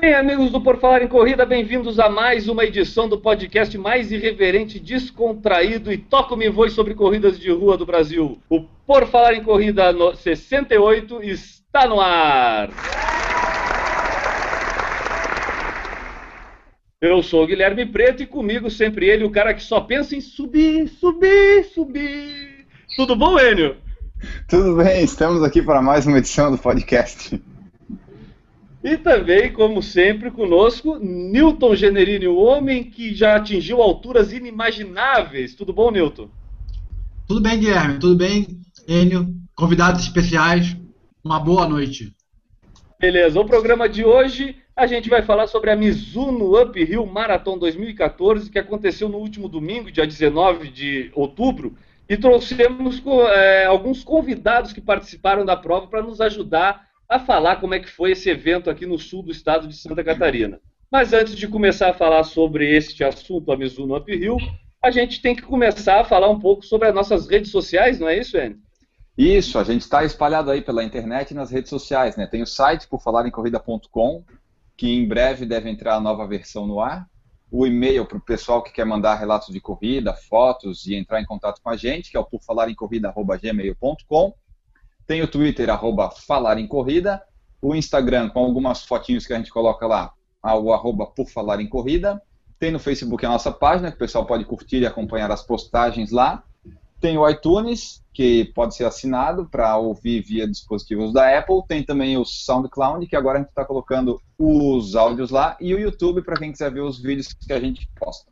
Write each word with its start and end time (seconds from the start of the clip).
Bem, 0.00 0.14
amigos 0.14 0.52
do 0.52 0.60
Por 0.60 0.78
Falar 0.78 1.02
em 1.02 1.08
Corrida, 1.08 1.44
bem-vindos 1.44 1.98
a 1.98 2.08
mais 2.08 2.46
uma 2.46 2.64
edição 2.64 3.08
do 3.08 3.18
podcast 3.18 3.76
mais 3.76 4.12
irreverente, 4.12 4.78
descontraído 4.78 5.92
e 5.92 5.98
toco-me 5.98 6.48
voz 6.48 6.72
sobre 6.72 6.94
corridas 6.94 7.36
de 7.36 7.50
rua 7.50 7.76
do 7.76 7.84
Brasil. 7.84 8.38
O 8.48 8.62
Por 8.86 9.08
Falar 9.08 9.34
em 9.34 9.42
Corrida 9.42 9.92
no 9.92 10.14
68 10.14 11.20
está 11.24 11.88
no 11.88 12.00
ar. 12.00 12.70
Eu 17.00 17.20
sou 17.20 17.42
o 17.42 17.46
Guilherme 17.48 17.84
Preto 17.84 18.22
e 18.22 18.26
comigo 18.26 18.70
sempre 18.70 19.08
ele, 19.08 19.24
o 19.24 19.30
cara 19.32 19.52
que 19.52 19.62
só 19.64 19.80
pensa 19.80 20.14
em 20.14 20.20
subir, 20.20 20.86
subir, 20.86 21.64
subir. 21.74 22.66
Tudo 22.94 23.16
bom, 23.16 23.36
Enio? 23.36 23.76
Tudo 24.48 24.76
bem, 24.76 25.02
estamos 25.02 25.42
aqui 25.42 25.60
para 25.60 25.82
mais 25.82 26.06
uma 26.06 26.18
edição 26.18 26.52
do 26.52 26.58
podcast. 26.58 27.42
E 28.82 28.96
também, 28.96 29.52
como 29.52 29.82
sempre, 29.82 30.30
conosco, 30.30 30.98
Newton 30.98 31.74
Generini, 31.74 32.28
o 32.28 32.36
homem 32.36 32.84
que 32.84 33.12
já 33.12 33.36
atingiu 33.36 33.82
alturas 33.82 34.32
inimagináveis. 34.32 35.54
Tudo 35.54 35.72
bom, 35.72 35.90
Newton? 35.90 36.30
Tudo 37.26 37.40
bem, 37.40 37.58
Guilherme? 37.58 37.98
Tudo 37.98 38.16
bem, 38.16 38.46
Enio? 38.86 39.34
Convidados 39.54 40.02
especiais, 40.02 40.76
uma 41.24 41.40
boa 41.40 41.68
noite. 41.68 42.14
Beleza, 43.00 43.40
o 43.40 43.44
programa 43.44 43.88
de 43.88 44.04
hoje 44.04 44.56
a 44.74 44.86
gente 44.86 45.10
vai 45.10 45.22
falar 45.22 45.48
sobre 45.48 45.70
a 45.70 45.76
Mizuno 45.76 46.60
Uphill 46.60 47.04
Marathon 47.04 47.58
2014, 47.58 48.48
que 48.48 48.60
aconteceu 48.60 49.08
no 49.08 49.18
último 49.18 49.48
domingo, 49.48 49.90
dia 49.90 50.06
19 50.06 50.68
de 50.68 51.10
outubro, 51.14 51.76
e 52.08 52.16
trouxemos 52.16 53.02
é, 53.34 53.66
alguns 53.66 54.04
convidados 54.04 54.72
que 54.72 54.80
participaram 54.80 55.44
da 55.44 55.56
prova 55.56 55.88
para 55.88 56.02
nos 56.02 56.20
ajudar 56.20 56.87
a 57.08 57.18
falar 57.18 57.56
como 57.56 57.74
é 57.74 57.80
que 57.80 57.90
foi 57.90 58.12
esse 58.12 58.28
evento 58.28 58.68
aqui 58.68 58.84
no 58.84 58.98
sul 58.98 59.22
do 59.22 59.32
estado 59.32 59.66
de 59.66 59.76
Santa 59.76 60.04
Catarina. 60.04 60.60
Mas 60.90 61.12
antes 61.12 61.34
de 61.34 61.48
começar 61.48 61.90
a 61.90 61.94
falar 61.94 62.24
sobre 62.24 62.76
este 62.76 63.02
assunto, 63.02 63.50
a 63.50 63.56
Mizuno 63.56 63.96
Uphill, 63.96 64.36
a 64.82 64.90
gente 64.90 65.20
tem 65.20 65.34
que 65.34 65.42
começar 65.42 66.00
a 66.00 66.04
falar 66.04 66.28
um 66.28 66.38
pouco 66.38 66.64
sobre 66.64 66.88
as 66.88 66.94
nossas 66.94 67.28
redes 67.28 67.50
sociais, 67.50 67.98
não 67.98 68.08
é 68.08 68.18
isso, 68.18 68.36
Enio? 68.36 68.58
Isso, 69.16 69.58
a 69.58 69.64
gente 69.64 69.80
está 69.80 70.04
espalhado 70.04 70.50
aí 70.50 70.62
pela 70.62 70.84
internet 70.84 71.32
e 71.32 71.34
nas 71.34 71.50
redes 71.50 71.70
sociais, 71.70 72.16
né? 72.16 72.26
Tem 72.26 72.40
o 72.40 72.46
site 72.46 72.86
por 72.86 73.02
falarencorrida.com, 73.02 74.24
que 74.76 74.88
em 74.88 75.08
breve 75.08 75.44
deve 75.44 75.68
entrar 75.68 75.96
a 75.96 76.00
nova 76.00 76.24
versão 76.26 76.68
no 76.68 76.78
ar. 76.78 77.04
O 77.50 77.66
e-mail 77.66 78.06
para 78.06 78.18
o 78.18 78.20
pessoal 78.20 78.62
que 78.62 78.72
quer 78.72 78.84
mandar 78.84 79.16
relatos 79.16 79.52
de 79.52 79.60
corrida, 79.60 80.14
fotos 80.14 80.86
e 80.86 80.94
entrar 80.94 81.20
em 81.20 81.24
contato 81.24 81.60
com 81.60 81.68
a 81.68 81.76
gente, 81.76 82.12
que 82.12 82.16
é 82.16 82.20
o 82.20 82.24
por 82.24 82.40
falarencorrida.gmail.com. 82.42 84.34
Tem 85.08 85.22
o 85.22 85.26
Twitter, 85.26 85.70
arroba 85.70 86.10
Falar 86.10 86.58
em 86.58 86.66
Corrida, 86.68 87.22
o 87.62 87.74
Instagram 87.74 88.28
com 88.28 88.40
algumas 88.40 88.84
fotinhos 88.84 89.26
que 89.26 89.32
a 89.32 89.38
gente 89.38 89.50
coloca 89.50 89.86
lá, 89.86 90.12
o 90.44 90.70
arroba 90.70 91.06
Por 91.06 91.26
Falar 91.30 91.62
em 91.62 91.66
Corrida. 91.66 92.20
Tem 92.58 92.70
no 92.70 92.78
Facebook 92.78 93.24
a 93.24 93.30
nossa 93.30 93.50
página, 93.50 93.90
que 93.90 93.96
o 93.96 93.98
pessoal 93.98 94.26
pode 94.26 94.44
curtir 94.44 94.80
e 94.80 94.86
acompanhar 94.86 95.30
as 95.30 95.42
postagens 95.42 96.12
lá. 96.12 96.44
Tem 97.00 97.16
o 97.16 97.26
iTunes, 97.26 98.04
que 98.12 98.52
pode 98.54 98.74
ser 98.74 98.84
assinado 98.84 99.48
para 99.48 99.78
ouvir 99.78 100.20
via 100.20 100.46
dispositivos 100.46 101.10
da 101.10 101.38
Apple. 101.38 101.62
Tem 101.66 101.82
também 101.82 102.18
o 102.18 102.24
SoundCloud, 102.26 103.06
que 103.06 103.16
agora 103.16 103.38
a 103.38 103.40
gente 103.40 103.48
está 103.48 103.64
colocando 103.64 104.20
os 104.36 104.94
áudios 104.94 105.30
lá. 105.30 105.56
E 105.58 105.74
o 105.74 105.78
YouTube, 105.78 106.20
para 106.20 106.36
quem 106.36 106.52
quiser 106.52 106.70
ver 106.70 106.82
os 106.82 107.00
vídeos 107.00 107.32
que 107.32 107.52
a 107.52 107.58
gente 107.58 107.88
posta. 107.98 108.30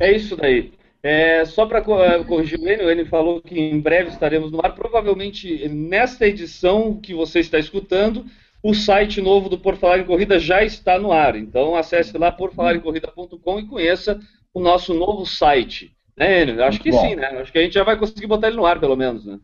É 0.00 0.16
isso 0.16 0.34
daí. 0.36 0.72
É, 1.08 1.44
só 1.44 1.66
para 1.66 1.80
corrigir 2.24 2.58
o 2.58 2.68
Enio, 2.68 2.90
ele 2.90 3.04
falou 3.04 3.40
que 3.40 3.56
em 3.56 3.78
breve 3.78 4.10
estaremos 4.10 4.50
no 4.50 4.58
ar. 4.60 4.74
Provavelmente 4.74 5.68
nesta 5.68 6.26
edição 6.26 6.98
que 7.00 7.14
você 7.14 7.38
está 7.38 7.60
escutando, 7.60 8.26
o 8.60 8.74
site 8.74 9.20
novo 9.20 9.48
do 9.48 9.56
Por 9.56 9.76
Falar 9.76 10.00
em 10.00 10.04
Corrida 10.04 10.36
já 10.36 10.64
está 10.64 10.98
no 10.98 11.12
ar. 11.12 11.36
Então 11.36 11.76
acesse 11.76 12.18
lá 12.18 12.32
porfalaremcorrida.com 12.32 13.60
e 13.60 13.66
conheça 13.68 14.18
o 14.52 14.58
nosso 14.58 14.92
novo 14.94 15.24
site. 15.24 15.92
Né, 16.16 16.42
Enio? 16.42 16.64
Acho 16.64 16.80
que 16.80 16.90
Bom. 16.90 17.00
sim, 17.00 17.14
né? 17.14 17.26
Acho 17.40 17.52
que 17.52 17.58
a 17.58 17.62
gente 17.62 17.74
já 17.74 17.84
vai 17.84 17.96
conseguir 17.96 18.26
botar 18.26 18.48
ele 18.48 18.56
no 18.56 18.66
ar, 18.66 18.80
pelo 18.80 18.96
menos, 18.96 19.24
né? 19.24 19.38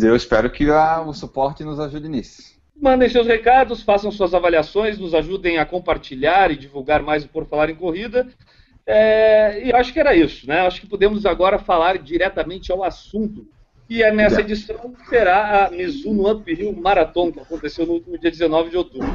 Eu 0.00 0.16
espero 0.16 0.48
que 0.48 0.70
a, 0.70 1.02
o 1.02 1.12
suporte 1.12 1.62
nos 1.64 1.78
ajude 1.78 2.08
nisso. 2.08 2.54
Mandem 2.80 3.10
seus 3.10 3.26
recados, 3.26 3.82
façam 3.82 4.10
suas 4.10 4.32
avaliações, 4.32 4.98
nos 4.98 5.12
ajudem 5.12 5.58
a 5.58 5.66
compartilhar 5.66 6.50
e 6.50 6.56
divulgar 6.56 7.02
mais 7.02 7.26
o 7.26 7.28
Por 7.28 7.44
Falar 7.44 7.68
em 7.68 7.74
Corrida. 7.74 8.26
É, 8.86 9.66
e 9.66 9.72
acho 9.72 9.92
que 9.92 10.00
era 10.00 10.14
isso, 10.14 10.46
né? 10.46 10.60
Acho 10.60 10.80
que 10.80 10.86
podemos 10.86 11.24
agora 11.24 11.58
falar 11.58 11.98
diretamente 11.98 12.70
ao 12.70 12.84
assunto. 12.84 13.46
E 13.88 14.02
é 14.02 14.10
nessa 14.10 14.40
edição 14.40 14.94
será 15.10 15.66
a 15.66 15.70
Mizuno 15.70 16.30
Uphill 16.30 16.72
Marathon, 16.72 17.30
que 17.30 17.40
aconteceu 17.40 17.86
no 17.86 17.94
último 17.94 18.18
dia 18.18 18.30
19 18.30 18.70
de 18.70 18.76
outubro. 18.78 19.06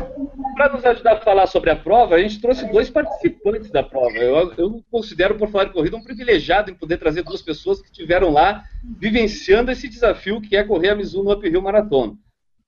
Para 0.56 0.74
nos 0.74 0.85
ajudar 0.85 1.13
a 1.13 1.22
falar 1.22 1.47
sobre 1.47 1.72
a 1.72 1.75
prova, 1.75 2.16
a 2.16 2.19
gente 2.19 2.40
trouxe 2.40 2.69
dois 2.72 2.88
participantes 2.88 3.72
da 3.72 3.81
prova. 3.81 4.16
Eu, 4.18 4.53
eu 4.58 4.84
considero, 4.91 5.35
por 5.35 5.50
falar 5.50 5.66
de 5.66 5.74
corrida, 5.74 5.97
um 5.97 6.03
privilegiado 6.03 6.69
em 6.69 6.75
poder 6.75 6.97
trazer 6.97 7.24
duas 7.24 7.41
pessoas 7.41 7.81
que 7.81 7.88
estiveram 7.88 8.29
lá 8.29 8.63
vivenciando 9.00 9.72
esse 9.72 9.90
desafio 9.90 10.40
que 10.40 10.56
é 10.56 10.63
correr 10.63 10.90
a 10.90 10.96
Mizuno 10.96 11.34
Uphill 11.34 11.62
Marathon. 11.62 12.16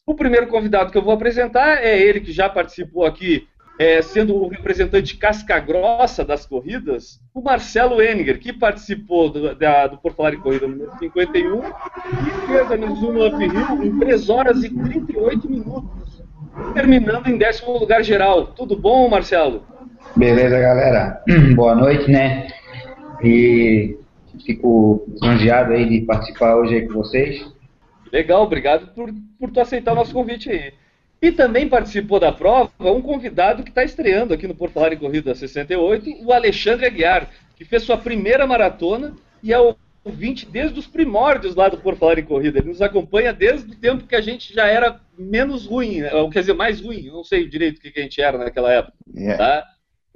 O 0.05 0.15
primeiro 0.15 0.47
convidado 0.47 0.91
que 0.91 0.97
eu 0.97 1.03
vou 1.03 1.13
apresentar 1.13 1.83
é 1.83 2.01
ele 2.01 2.19
que 2.19 2.31
já 2.31 2.49
participou 2.49 3.05
aqui 3.05 3.47
é, 3.79 4.01
sendo 4.01 4.35
o 4.35 4.47
representante 4.47 5.17
casca-grossa 5.17 6.23
das 6.23 6.45
corridas, 6.45 7.19
o 7.33 7.41
Marcelo 7.41 8.01
Henninger, 8.01 8.39
que 8.39 8.53
participou 8.53 9.29
do, 9.29 9.55
da, 9.55 9.87
do 9.87 9.97
Por 9.97 10.13
Falar 10.13 10.33
em 10.33 10.39
Corrida 10.39 10.67
número 10.67 10.91
51 10.99 11.63
e 11.63 12.47
fez 12.47 12.71
a 12.71 12.77
Mizuno 12.77 13.27
Uphill 13.27 13.83
em 13.83 13.99
3 13.99 14.29
horas 14.29 14.63
e 14.63 14.69
38 14.69 15.49
minutos, 15.49 16.23
terminando 16.73 17.27
em 17.27 17.37
décimo 17.37 17.77
lugar 17.77 18.03
geral. 18.03 18.47
Tudo 18.47 18.75
bom, 18.75 19.09
Marcelo? 19.09 19.63
Beleza, 20.15 20.59
galera. 20.59 21.23
Boa 21.55 21.75
noite, 21.75 22.09
né? 22.11 22.47
E 23.23 23.97
fico 24.45 25.05
lisonjeado 25.07 25.73
aí 25.73 25.87
de 25.87 26.01
participar 26.01 26.55
hoje 26.55 26.75
aí 26.75 26.87
com 26.87 26.93
vocês. 26.93 27.45
Legal, 28.11 28.43
obrigado 28.43 28.87
por, 28.93 29.09
por 29.39 29.51
tu 29.51 29.61
aceitar 29.61 29.93
o 29.93 29.95
nosso 29.95 30.13
convite 30.13 30.49
aí. 30.49 30.73
E 31.21 31.31
também 31.31 31.69
participou 31.69 32.19
da 32.19 32.31
prova 32.31 32.71
um 32.79 33.01
convidado 33.01 33.63
que 33.63 33.69
está 33.69 33.83
estreando 33.83 34.33
aqui 34.33 34.47
no 34.47 34.55
Porto 34.55 34.79
em 34.79 34.97
Corrida 34.97 35.35
68, 35.35 36.25
o 36.25 36.33
Alexandre 36.33 36.87
Aguiar, 36.87 37.29
que 37.55 37.63
fez 37.63 37.83
sua 37.83 37.97
primeira 37.97 38.47
maratona 38.47 39.15
e 39.43 39.53
é 39.53 39.57
ouvinte 40.03 40.47
desde 40.47 40.79
os 40.79 40.87
primórdios 40.87 41.55
lá 41.55 41.69
do 41.69 41.77
Por 41.77 41.95
Falar 41.95 42.17
em 42.17 42.23
Corrida. 42.23 42.57
Ele 42.57 42.69
nos 42.69 42.81
acompanha 42.81 43.31
desde 43.31 43.71
o 43.71 43.75
tempo 43.75 44.07
que 44.07 44.15
a 44.15 44.21
gente 44.21 44.51
já 44.51 44.65
era 44.65 44.99
menos 45.15 45.67
ruim, 45.67 46.03
ou 46.05 46.29
quer 46.29 46.39
dizer, 46.39 46.53
mais 46.53 46.81
ruim, 46.81 47.07
não 47.07 47.23
sei 47.23 47.47
direito 47.47 47.77
o 47.77 47.81
que 47.81 47.99
a 47.99 48.01
gente 48.01 48.19
era 48.19 48.39
naquela 48.39 48.71
época. 48.71 48.93
Yeah. 49.15 49.37
Tá? 49.37 49.67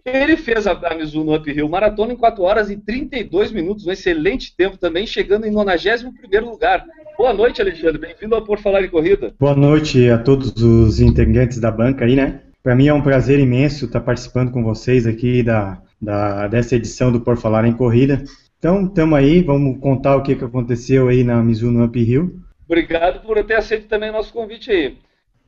Ele 0.03 0.37
fez 0.37 0.67
a, 0.67 0.71
a 0.71 0.95
Mizuno 0.95 1.35
Uphill 1.35 1.69
Maratona 1.69 2.13
em 2.13 2.17
4 2.17 2.43
horas 2.43 2.69
e 2.69 2.77
32 2.77 3.51
minutos, 3.51 3.85
um 3.85 3.91
excelente 3.91 4.55
tempo 4.55 4.77
também, 4.77 5.05
chegando 5.05 5.45
em 5.45 5.51
91º 5.51 6.41
lugar. 6.41 6.85
Boa 7.17 7.33
noite, 7.33 7.61
Alexandre. 7.61 7.97
Bem-vindo 7.97 8.35
ao 8.35 8.43
Por 8.43 8.59
Falar 8.59 8.83
em 8.83 8.89
Corrida. 8.89 9.33
Boa 9.39 9.55
noite 9.55 10.09
a 10.09 10.17
todos 10.17 10.53
os 10.61 10.99
integrantes 10.99 11.59
da 11.59 11.71
banca 11.71 12.03
aí, 12.03 12.15
né? 12.15 12.41
Para 12.61 12.75
mim 12.75 12.87
é 12.87 12.93
um 12.93 13.01
prazer 13.01 13.39
imenso 13.39 13.85
estar 13.85 14.01
participando 14.01 14.51
com 14.51 14.61
vocês 14.63 15.07
aqui 15.07 15.41
da, 15.41 15.81
da, 16.01 16.47
dessa 16.47 16.75
edição 16.75 17.11
do 17.11 17.21
Por 17.21 17.37
Falar 17.37 17.65
em 17.65 17.71
Corrida. 17.71 18.23
Então, 18.59 18.85
estamos 18.85 19.17
aí, 19.17 19.41
vamos 19.41 19.79
contar 19.79 20.17
o 20.17 20.23
que, 20.23 20.35
que 20.35 20.43
aconteceu 20.43 21.07
aí 21.07 21.23
na 21.23 21.41
Mizuno 21.41 21.85
Uphill. 21.85 22.39
Obrigado 22.67 23.25
por 23.25 23.41
ter 23.45 23.55
aceito 23.55 23.87
também 23.87 24.09
o 24.09 24.13
nosso 24.13 24.33
convite 24.33 24.69
aí. 24.71 24.97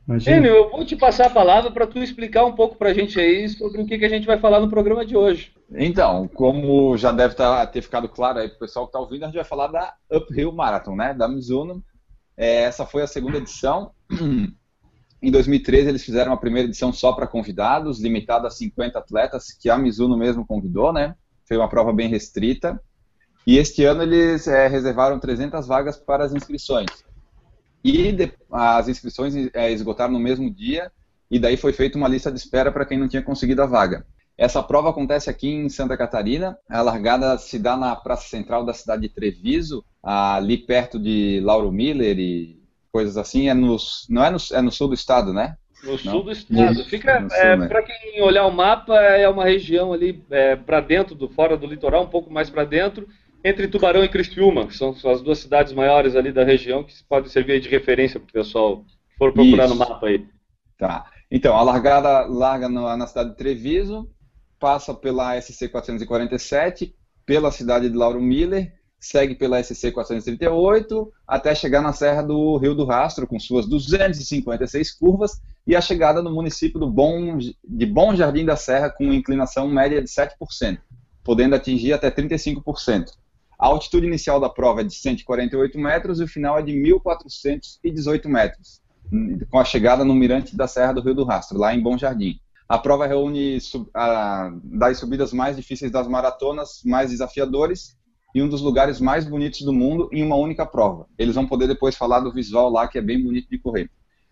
Imagina. 0.06 0.36
Enio, 0.38 0.54
eu 0.54 0.70
vou 0.70 0.86
te 0.86 0.96
passar 0.96 1.26
a 1.26 1.30
palavra 1.30 1.70
para 1.70 1.86
tu 1.86 1.98
explicar 1.98 2.46
um 2.46 2.52
pouco 2.52 2.76
para 2.76 2.90
a 2.90 2.94
gente 2.94 3.20
aí 3.20 3.46
sobre 3.48 3.82
o 3.82 3.86
que, 3.86 3.98
que 3.98 4.04
a 4.06 4.08
gente 4.08 4.26
vai 4.26 4.38
falar 4.38 4.58
no 4.58 4.70
programa 4.70 5.04
de 5.04 5.14
hoje. 5.14 5.52
Então, 5.70 6.26
como 6.28 6.96
já 6.96 7.12
deve 7.12 7.34
tá, 7.34 7.66
ter 7.66 7.82
ficado 7.82 8.08
claro 8.08 8.38
aí 8.38 8.48
para 8.48 8.56
o 8.56 8.60
pessoal 8.60 8.86
que 8.86 8.90
está 8.90 8.98
ouvindo, 8.98 9.24
a 9.24 9.26
gente 9.26 9.36
vai 9.36 9.44
falar 9.44 9.66
da 9.66 9.94
Uphill 10.10 10.50
Marathon, 10.52 10.96
né? 10.96 11.12
Da 11.12 11.28
Mizuno. 11.28 11.84
É, 12.36 12.62
essa 12.62 12.86
foi 12.86 13.02
a 13.02 13.06
segunda 13.06 13.38
edição. 13.38 13.92
Em 15.20 15.32
2013 15.32 15.88
eles 15.88 16.04
fizeram 16.04 16.32
a 16.32 16.36
primeira 16.36 16.68
edição 16.68 16.92
só 16.92 17.12
para 17.12 17.26
convidados, 17.26 18.00
limitada 18.00 18.46
a 18.46 18.50
50 18.50 18.98
atletas, 18.98 19.52
que 19.52 19.68
a 19.68 19.76
Mizuno 19.76 20.16
mesmo 20.16 20.46
convidou, 20.46 20.92
né? 20.92 21.16
Foi 21.46 21.56
uma 21.56 21.68
prova 21.68 21.92
bem 21.92 22.08
restrita. 22.08 22.80
E 23.46 23.58
este 23.58 23.84
ano 23.84 24.02
eles 24.02 24.46
é, 24.46 24.68
reservaram 24.68 25.18
300 25.18 25.66
vagas 25.66 25.96
para 25.96 26.24
as 26.24 26.32
inscrições. 26.32 26.86
E 27.82 28.12
de, 28.12 28.32
as 28.50 28.88
inscrições 28.88 29.34
é, 29.52 29.70
esgotaram 29.72 30.12
no 30.12 30.20
mesmo 30.20 30.52
dia, 30.52 30.90
e 31.30 31.38
daí 31.38 31.56
foi 31.56 31.72
feita 31.72 31.98
uma 31.98 32.08
lista 32.08 32.30
de 32.30 32.38
espera 32.38 32.70
para 32.70 32.86
quem 32.86 32.98
não 32.98 33.08
tinha 33.08 33.22
conseguido 33.22 33.62
a 33.62 33.66
vaga. 33.66 34.06
Essa 34.38 34.62
prova 34.62 34.90
acontece 34.90 35.28
aqui 35.28 35.48
em 35.48 35.68
Santa 35.68 35.96
Catarina. 35.96 36.56
A 36.70 36.80
largada 36.80 37.36
se 37.36 37.58
dá 37.58 37.76
na 37.76 37.96
praça 37.96 38.28
central 38.28 38.64
da 38.64 38.72
cidade 38.72 39.02
de 39.02 39.08
Treviso, 39.08 39.84
ali 40.00 40.56
perto 40.56 40.96
de 40.96 41.40
Lauro 41.42 41.72
Miller 41.72 42.16
e 42.20 42.56
coisas 42.92 43.16
assim. 43.16 43.48
É 43.48 43.54
no, 43.54 43.76
não 44.08 44.24
é 44.24 44.30
no, 44.30 44.38
é 44.52 44.62
no 44.62 44.70
sul 44.70 44.86
do 44.86 44.94
estado, 44.94 45.32
né? 45.32 45.56
No 45.82 45.90
não? 45.90 45.98
sul 45.98 46.22
do 46.22 46.30
estado. 46.30 46.84
Fica, 46.84 47.26
é, 47.32 47.56
né? 47.56 47.66
para 47.66 47.82
quem 47.82 48.22
olhar 48.22 48.46
o 48.46 48.52
mapa, 48.52 48.94
é 49.00 49.28
uma 49.28 49.44
região 49.44 49.92
ali 49.92 50.22
é, 50.30 50.54
para 50.54 50.80
dentro, 50.80 51.16
do 51.16 51.28
fora 51.28 51.56
do 51.56 51.66
litoral, 51.66 52.04
um 52.04 52.08
pouco 52.08 52.32
mais 52.32 52.48
para 52.48 52.64
dentro, 52.64 53.08
entre 53.44 53.66
Tubarão 53.66 54.04
e 54.04 54.08
Criciúma, 54.08 54.68
que 54.68 54.76
são 54.76 54.94
as 55.12 55.20
duas 55.20 55.38
cidades 55.40 55.72
maiores 55.72 56.14
ali 56.14 56.30
da 56.30 56.44
região, 56.44 56.84
que 56.84 56.94
podem 57.08 57.28
servir 57.28 57.60
de 57.60 57.68
referência 57.68 58.20
para 58.20 58.28
o 58.28 58.32
pessoal 58.32 58.84
que 58.84 59.16
for 59.18 59.32
procurar 59.32 59.64
Isso. 59.64 59.74
no 59.74 59.80
mapa 59.80 60.06
aí. 60.06 60.24
Tá. 60.78 61.06
Então, 61.28 61.56
a 61.56 61.62
largada 61.62 62.26
larga 62.26 62.68
na, 62.68 62.96
na 62.96 63.06
cidade 63.06 63.30
de 63.30 63.36
Treviso, 63.36 64.08
passa 64.58 64.94
pela 64.94 65.40
SC 65.40 65.68
447, 65.68 66.94
pela 67.24 67.50
cidade 67.50 67.88
de 67.88 67.96
Lauro 67.96 68.20
Miller, 68.20 68.72
segue 68.98 69.34
pela 69.34 69.62
SC 69.62 69.92
438 69.92 71.12
até 71.26 71.54
chegar 71.54 71.80
na 71.80 71.92
Serra 71.92 72.22
do 72.22 72.56
Rio 72.56 72.74
do 72.74 72.84
Rastro, 72.84 73.26
com 73.26 73.38
suas 73.38 73.66
256 73.66 74.92
curvas, 74.92 75.40
e 75.66 75.76
a 75.76 75.80
chegada 75.80 76.22
no 76.22 76.34
município 76.34 76.80
Bom, 76.88 77.38
de 77.38 77.86
Bom 77.86 78.14
Jardim 78.16 78.44
da 78.44 78.56
Serra, 78.56 78.90
com 78.90 79.12
inclinação 79.12 79.68
média 79.68 80.02
de 80.02 80.08
7%, 80.08 80.78
podendo 81.22 81.54
atingir 81.54 81.92
até 81.92 82.10
35%. 82.10 83.10
A 83.58 83.66
altitude 83.66 84.06
inicial 84.06 84.40
da 84.40 84.48
prova 84.48 84.80
é 84.80 84.84
de 84.84 84.94
148 84.94 85.78
metros 85.78 86.20
e 86.20 86.24
o 86.24 86.28
final 86.28 86.58
é 86.58 86.62
de 86.62 86.72
1.418 86.72 88.26
metros, 88.26 88.80
com 89.50 89.58
a 89.58 89.64
chegada 89.64 90.04
no 90.04 90.14
mirante 90.14 90.56
da 90.56 90.66
Serra 90.66 90.92
do 90.92 91.00
Rio 91.02 91.14
do 91.14 91.24
Rastro, 91.24 91.58
lá 91.58 91.74
em 91.74 91.82
Bom 91.82 91.98
Jardim. 91.98 92.40
A 92.68 92.78
prova 92.78 93.06
reúne 93.06 93.60
sub, 93.60 93.88
a, 93.94 94.52
das 94.62 94.98
subidas 94.98 95.32
mais 95.32 95.56
difíceis 95.56 95.90
das 95.90 96.06
maratonas, 96.06 96.82
mais 96.84 97.10
desafiadores, 97.10 97.96
e 98.34 98.42
um 98.42 98.48
dos 98.48 98.60
lugares 98.60 99.00
mais 99.00 99.24
bonitos 99.24 99.62
do 99.62 99.72
mundo 99.72 100.08
em 100.12 100.22
uma 100.22 100.36
única 100.36 100.66
prova. 100.66 101.06
Eles 101.16 101.34
vão 101.34 101.46
poder 101.46 101.66
depois 101.66 101.96
falar 101.96 102.20
do 102.20 102.32
visual 102.32 102.70
lá, 102.70 102.86
que 102.86 102.98
é 102.98 103.02
bem 103.02 103.22
bonito 103.22 103.48
de 103.48 103.58
correr. 103.58 103.90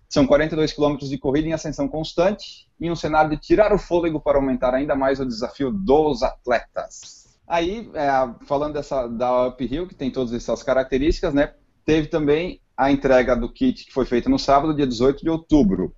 São 0.08 0.26
42 0.26 0.72
quilômetros 0.72 1.08
de 1.08 1.18
corrida 1.18 1.48
em 1.48 1.52
ascensão 1.52 1.88
constante, 1.88 2.68
em 2.80 2.90
um 2.90 2.94
cenário 2.94 3.30
de 3.30 3.38
tirar 3.38 3.72
o 3.72 3.78
fôlego 3.78 4.20
para 4.20 4.38
aumentar 4.38 4.74
ainda 4.74 4.94
mais 4.94 5.18
o 5.18 5.26
desafio 5.26 5.72
dos 5.72 6.22
atletas. 6.22 7.38
Aí, 7.48 7.90
é, 7.94 8.10
falando 8.44 8.74
dessa, 8.74 9.06
da 9.06 9.48
Uphill, 9.48 9.88
que 9.88 9.94
tem 9.94 10.10
todas 10.10 10.32
essas 10.32 10.62
características, 10.62 11.32
né, 11.32 11.54
teve 11.84 12.08
também 12.08 12.60
a 12.76 12.92
entrega 12.92 13.34
do 13.34 13.50
kit 13.50 13.86
que 13.86 13.92
foi 13.92 14.04
feita 14.04 14.28
no 14.28 14.38
sábado, 14.38 14.74
dia 14.74 14.86
18 14.86 15.22
de 15.22 15.30
outubro, 15.30 15.94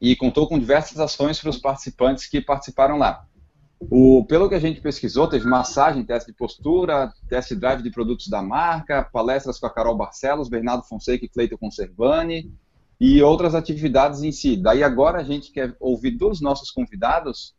e 0.00 0.14
contou 0.16 0.48
com 0.48 0.58
diversas 0.58 0.98
ações 0.98 1.40
para 1.40 1.50
os 1.50 1.58
participantes 1.58 2.26
que 2.26 2.40
participaram 2.40 2.98
lá. 2.98 3.24
O, 3.80 4.24
pelo 4.26 4.48
que 4.48 4.54
a 4.54 4.60
gente 4.60 4.80
pesquisou, 4.80 5.28
teve 5.28 5.46
massagem, 5.46 6.04
teste 6.04 6.32
de 6.32 6.36
postura, 6.36 7.12
test 7.28 7.54
drive 7.54 7.82
de 7.82 7.90
produtos 7.90 8.28
da 8.28 8.42
marca, 8.42 9.08
palestras 9.12 9.58
com 9.58 9.66
a 9.66 9.72
Carol 9.72 9.96
Barcelos, 9.96 10.48
Bernardo 10.48 10.82
Fonseca 10.82 11.24
e 11.24 11.28
Cleiton 11.28 11.56
Conservani 11.56 12.52
e 13.00 13.22
outras 13.22 13.54
atividades 13.54 14.22
em 14.22 14.32
si. 14.32 14.56
Daí 14.56 14.82
agora 14.82 15.20
a 15.20 15.24
gente 15.24 15.52
quer 15.52 15.76
ouvir 15.78 16.12
dos 16.12 16.40
nossos 16.40 16.70
convidados 16.70 17.56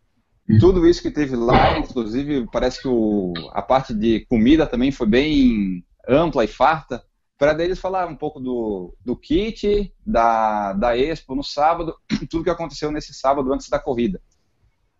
tudo 0.57 0.87
isso 0.87 1.01
que 1.01 1.11
teve 1.11 1.35
lá, 1.35 1.77
inclusive 1.77 2.47
parece 2.51 2.81
que 2.81 2.87
o, 2.87 3.33
a 3.51 3.61
parte 3.61 3.93
de 3.93 4.25
comida 4.25 4.65
também 4.65 4.91
foi 4.91 5.05
bem 5.05 5.85
ampla 6.07 6.43
e 6.43 6.47
farta, 6.47 7.03
para 7.39 7.53
deles 7.53 7.79
falar 7.79 8.05
um 8.05 8.15
pouco 8.17 8.37
do, 8.37 8.93
do 9.03 9.15
kit, 9.15 9.93
da, 10.05 10.73
da 10.73 10.97
Expo 10.97 11.33
no 11.33 11.43
sábado, 11.43 11.95
tudo 12.29 12.43
que 12.43 12.49
aconteceu 12.49 12.91
nesse 12.91 13.13
sábado 13.13 13.51
antes 13.53 13.69
da 13.69 13.79
corrida. 13.79 14.21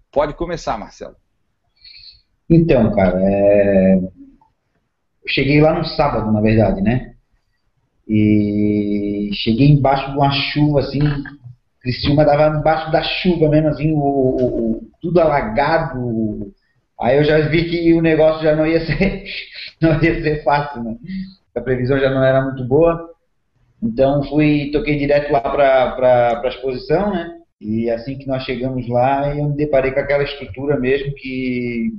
Pode 0.09 0.33
começar, 0.33 0.77
Marcelo. 0.77 1.18
Então, 2.50 2.95
cara, 2.95 3.19
é... 3.21 3.95
eu 3.95 5.27
cheguei 5.27 5.59
lá 5.59 5.77
no 5.77 5.83
sábado, 5.83 6.31
na 6.31 6.39
verdade, 6.39 6.81
né? 6.81 7.13
E 8.07 9.30
cheguei 9.33 9.68
embaixo 9.68 10.09
de 10.09 10.18
uma 10.18 10.31
chuva, 10.31 10.80
assim, 10.80 11.01
Criciúma 11.81 12.25
dava 12.25 12.57
embaixo 12.57 12.89
da 12.89 13.03
chuva 13.03 13.50
mesmo, 13.50 13.68
assim, 13.68 13.92
o, 13.92 13.97
o, 13.97 14.71
o, 14.77 14.92
tudo 15.01 15.19
alagado. 15.19 16.53
Aí 17.00 17.18
eu 17.18 17.24
já 17.25 17.50
vi 17.50 17.69
que 17.69 17.94
o 17.94 18.01
negócio 18.01 18.44
já 18.44 18.56
não 18.56 18.65
ia 18.65 18.85
ser, 18.85 19.25
não 19.81 20.01
ia 20.01 20.24
ser 20.24 20.44
fácil, 20.44 20.83
né? 20.83 20.97
A 21.55 21.61
previsão 21.61 21.99
já 21.99 22.09
não 22.09 22.23
era 22.23 22.41
muito 22.41 22.63
boa. 22.63 23.09
Então 23.81 24.23
fui, 24.23 24.69
toquei 24.71 24.97
direto 24.97 25.31
lá 25.31 25.41
para 25.41 26.41
a 26.43 26.47
exposição, 26.47 27.11
né? 27.11 27.35
E 27.61 27.89
assim 27.89 28.17
que 28.17 28.27
nós 28.27 28.43
chegamos 28.43 28.87
lá, 28.87 29.35
eu 29.35 29.49
me 29.49 29.55
deparei 29.55 29.91
com 29.91 29.99
aquela 29.99 30.23
estrutura 30.23 30.79
mesmo 30.79 31.13
que 31.13 31.91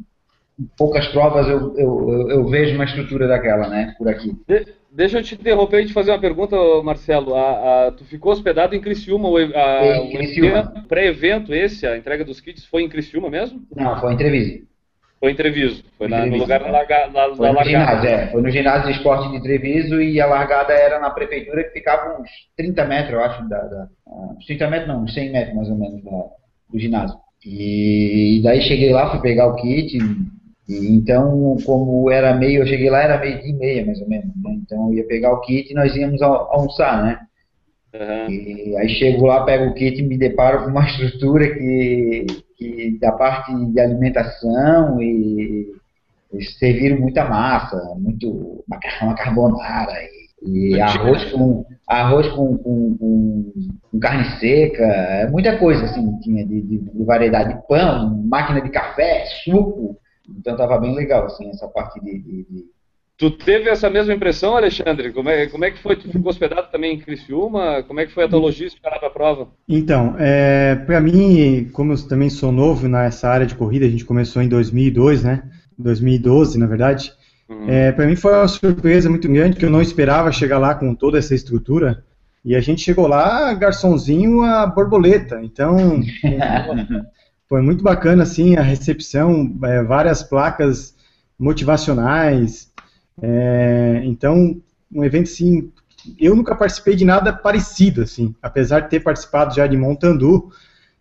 em 0.59 0.69
poucas 0.77 1.07
provas 1.09 1.49
eu, 1.49 1.75
eu, 1.77 2.31
eu, 2.31 2.49
vejo 2.49 2.75
uma 2.75 2.85
estrutura 2.85 3.27
daquela, 3.27 3.69
né, 3.69 3.95
por 3.97 4.09
aqui. 4.09 4.37
De, 4.47 4.67
deixa 4.91 5.19
eu 5.19 5.23
te 5.23 5.35
interromper 5.35 5.83
e 5.83 5.87
te 5.87 5.93
fazer 5.93 6.11
uma 6.11 6.21
pergunta, 6.21 6.57
Marcelo. 6.83 7.35
A, 7.35 7.87
a, 7.87 7.93
tu 7.93 8.05
ficou 8.05 8.33
hospedado 8.33 8.75
em 8.75 8.81
Criciúma? 8.81 9.29
O, 9.29 9.37
a, 9.37 9.97
em 9.97 10.11
Criciúma. 10.13 10.85
pré-evento 10.87 11.55
esse, 11.55 11.87
a 11.87 11.97
entrega 11.97 12.25
dos 12.25 12.41
kits, 12.41 12.65
foi 12.67 12.83
em 12.83 12.89
Criciúma 12.89 13.31
mesmo? 13.31 13.63
Não, 13.75 13.99
foi 14.01 14.13
em 14.13 14.17
Treviso. 14.19 14.67
Foi 15.21 15.33
em 15.33 15.37
Treviso, 15.37 15.85
foi 15.99 16.09
na, 16.09 16.25
no 16.25 16.39
lugar 16.39 16.61
da, 16.61 16.71
larga, 16.71 17.07
na, 17.09 17.37
foi 17.37 17.53
no 17.53 17.63
ginásio, 17.63 18.09
é, 18.09 18.27
foi 18.29 18.41
no 18.41 18.51
ginásio 18.51 18.87
de 18.87 18.97
esporte 18.97 19.31
de 19.31 19.43
Treviso 19.43 20.01
e 20.01 20.19
a 20.19 20.27
largada 20.27 20.73
era 20.73 20.99
na 20.99 21.11
prefeitura 21.11 21.63
que 21.63 21.73
ficava 21.73 22.19
uns 22.19 22.31
30 22.57 22.87
metros, 22.87 23.13
eu 23.13 23.21
acho, 23.21 23.47
da, 23.47 23.59
da 23.59 23.89
uns 24.07 24.47
30 24.47 24.71
metros 24.71 24.89
não, 24.89 25.05
uns 25.05 25.13
100 25.13 25.31
metros 25.31 25.55
mais 25.55 25.69
ou 25.69 25.77
menos 25.77 26.03
da, 26.03 26.25
do 26.73 26.79
ginásio. 26.79 27.19
E 27.45 28.41
daí 28.43 28.63
cheguei 28.63 28.93
lá, 28.93 29.11
fui 29.11 29.21
pegar 29.21 29.49
o 29.49 29.57
kit, 29.57 29.99
e 30.71 30.95
então, 30.95 31.57
como 31.67 32.11
era 32.11 32.33
meio, 32.35 32.63
eu 32.63 32.67
cheguei 32.67 32.89
lá, 32.89 33.03
era 33.03 33.19
meio 33.19 33.43
dia 33.43 33.51
e 33.51 33.53
meia, 33.53 33.85
mais 33.85 34.01
ou 34.01 34.09
menos. 34.09 34.35
Né? 34.43 34.59
Então, 34.63 34.89
eu 34.89 34.99
ia 34.99 35.07
pegar 35.07 35.33
o 35.33 35.41
kit 35.41 35.71
e 35.71 35.75
nós 35.75 35.95
íamos 35.97 36.23
almoçar, 36.23 37.03
né? 37.03 37.21
Uhum. 37.93 38.31
E 38.31 38.77
aí 38.77 38.89
chego 38.89 39.27
lá, 39.27 39.45
pego 39.45 39.71
o 39.71 39.75
kit 39.75 40.01
e 40.01 40.07
me 40.07 40.17
deparo 40.17 40.63
com 40.63 40.71
uma 40.71 40.87
estrutura 40.89 41.53
que, 41.53 42.25
que 42.61 42.99
da 43.01 43.11
parte 43.13 43.55
de 43.55 43.81
alimentação 43.81 45.01
e, 45.01 45.73
e 46.35 46.45
serviram 46.59 47.01
muita 47.01 47.25
massa, 47.25 47.77
muito 47.97 48.63
macarrão 48.69 49.15
carbonara 49.15 49.95
e, 50.43 50.75
e 50.75 50.81
arroz 50.81 51.25
com 51.33 51.65
arroz 51.89 52.29
com, 52.29 52.59
com, 52.59 52.97
com, 52.99 53.53
com, 53.91 53.99
carne 53.99 54.39
seca, 54.39 54.85
é 54.85 55.31
muita 55.31 55.59
coisa 55.59 55.87
assim 55.87 56.19
tinha 56.21 56.47
de, 56.47 56.61
de, 56.61 56.79
de, 56.79 57.05
variedade 57.05 57.55
de 57.55 57.67
pão, 57.67 58.23
máquina 58.27 58.61
de 58.61 58.69
café, 58.69 59.25
suco, 59.43 59.97
então 60.29 60.57
tava 60.57 60.79
bem 60.79 60.95
legal 60.95 61.25
assim 61.25 61.49
essa 61.49 61.67
parte 61.67 61.99
de, 62.05 62.19
de 62.19 62.65
Tu 63.21 63.31
teve 63.31 63.69
essa 63.69 63.91
mesma 63.91 64.15
impressão, 64.15 64.57
Alexandre? 64.57 65.13
Como 65.13 65.29
é, 65.29 65.47
como 65.47 65.63
é 65.63 65.71
que 65.71 65.83
foi? 65.83 65.95
Tu 65.95 66.11
ficou 66.11 66.31
hospedado 66.31 66.69
também 66.73 66.95
em 66.95 66.99
Criciúma? 66.99 67.83
Como 67.87 68.01
é 68.01 68.07
que 68.07 68.15
foi 68.15 68.25
a 68.25 68.29
tua 68.29 68.39
logística 68.39 68.89
lá 68.89 68.99
para 68.99 69.09
a 69.09 69.11
prova? 69.11 69.49
Então, 69.69 70.17
é, 70.19 70.75
para 70.75 71.03
mim, 71.03 71.69
como 71.71 71.93
eu 71.93 72.09
também 72.09 72.31
sou 72.31 72.51
novo 72.51 72.89
nessa 72.89 73.29
área 73.29 73.45
de 73.45 73.55
corrida, 73.55 73.85
a 73.85 73.91
gente 73.91 74.07
começou 74.07 74.41
em 74.41 74.49
2002, 74.49 75.23
né? 75.23 75.43
2012, 75.79 76.59
na 76.59 76.67
verdade. 76.67 77.13
Uhum. 77.47 77.69
É, 77.69 77.93
para 77.93 78.07
mim 78.07 78.17
foi 78.17 78.33
uma 78.33 78.49
surpresa 78.49 79.11
muito 79.11 79.31
grande, 79.31 79.59
que 79.59 79.67
eu 79.67 79.71
não 79.71 79.83
esperava 79.83 80.33
chegar 80.33 80.57
lá 80.57 80.75
com 80.75 80.95
toda 80.95 81.19
essa 81.19 81.35
estrutura. 81.35 82.03
E 82.43 82.57
a 82.57 82.61
gente 82.63 82.81
chegou 82.81 83.07
lá, 83.07 83.53
garçomzinho, 83.53 84.41
a 84.41 84.67
borboleta. 84.67 85.43
Então, 85.43 86.01
foi 87.47 87.61
muito 87.61 87.85
bacana, 87.85 88.23
assim, 88.23 88.57
a 88.57 88.63
recepção, 88.63 89.59
é, 89.63 89.83
várias 89.83 90.23
placas 90.23 90.99
motivacionais, 91.41 92.70
é, 93.23 94.03
então, 94.05 94.61
um 94.93 95.05
evento 95.05 95.31
assim, 95.31 95.71
eu 96.19 96.35
nunca 96.35 96.55
participei 96.55 96.97
de 96.97 97.05
nada 97.05 97.33
parecido, 97.33 98.03
assim, 98.03 98.35
apesar 98.43 98.81
de 98.81 98.91
ter 98.91 99.01
participado 99.01 99.55
já 99.55 99.67
de 99.67 99.77
Montandu, 99.77 100.51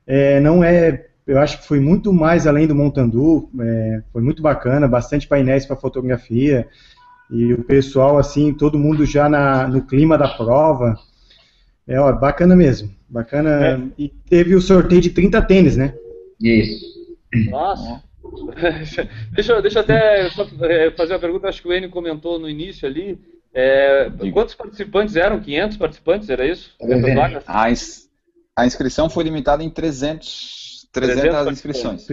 é, 0.05 0.39
não 0.39 0.63
é, 0.63 1.07
eu 1.25 1.39
acho 1.39 1.59
que 1.59 1.67
foi 1.67 1.79
muito 1.79 2.11
mais 2.11 2.45
além 2.45 2.67
do 2.67 2.75
Montandu, 2.75 3.49
é, 3.59 4.01
foi 4.11 4.21
muito 4.21 4.41
bacana, 4.41 4.87
bastante 4.87 5.27
painéis 5.27 5.65
para 5.65 5.75
fotografia, 5.75 6.67
e 7.31 7.53
o 7.53 7.63
pessoal, 7.63 8.17
assim, 8.17 8.53
todo 8.53 8.79
mundo 8.79 9.05
já 9.05 9.29
na, 9.29 9.67
no 9.67 9.83
clima 9.83 10.17
da 10.17 10.27
prova, 10.27 10.95
é, 11.87 11.99
ó, 11.99 12.11
bacana 12.11 12.55
mesmo, 12.55 12.93
bacana, 13.07 13.49
é. 13.49 13.79
e 13.97 14.09
teve 14.09 14.55
o 14.55 14.61
sorteio 14.61 15.01
de 15.01 15.11
30 15.11 15.41
tênis, 15.43 15.77
né? 15.77 15.93
Isso. 16.41 16.85
Nossa. 17.49 18.08
deixa, 19.33 19.61
deixa 19.61 19.79
eu 19.79 19.81
até 19.81 20.29
só 20.31 20.47
é, 20.61 20.91
fazer 20.91 21.13
uma 21.13 21.19
pergunta, 21.19 21.47
acho 21.47 21.61
que 21.61 21.67
o 21.67 21.73
Enio 21.73 21.89
comentou 21.89 22.39
no 22.39 22.49
início 22.49 22.87
ali. 22.87 23.19
É, 23.53 24.11
quantos 24.31 24.53
participantes 24.53 25.15
eram? 25.15 25.39
500 25.39 25.77
participantes, 25.77 26.29
era 26.29 26.45
isso? 26.45 26.75
A, 27.47 27.71
ins 27.71 28.09
a 28.55 28.65
inscrição 28.65 29.09
foi 29.09 29.23
limitada 29.23 29.63
em 29.63 29.69
300, 29.69 30.87
300, 30.91 31.21
300 31.21 31.53
inscrições. 31.53 32.07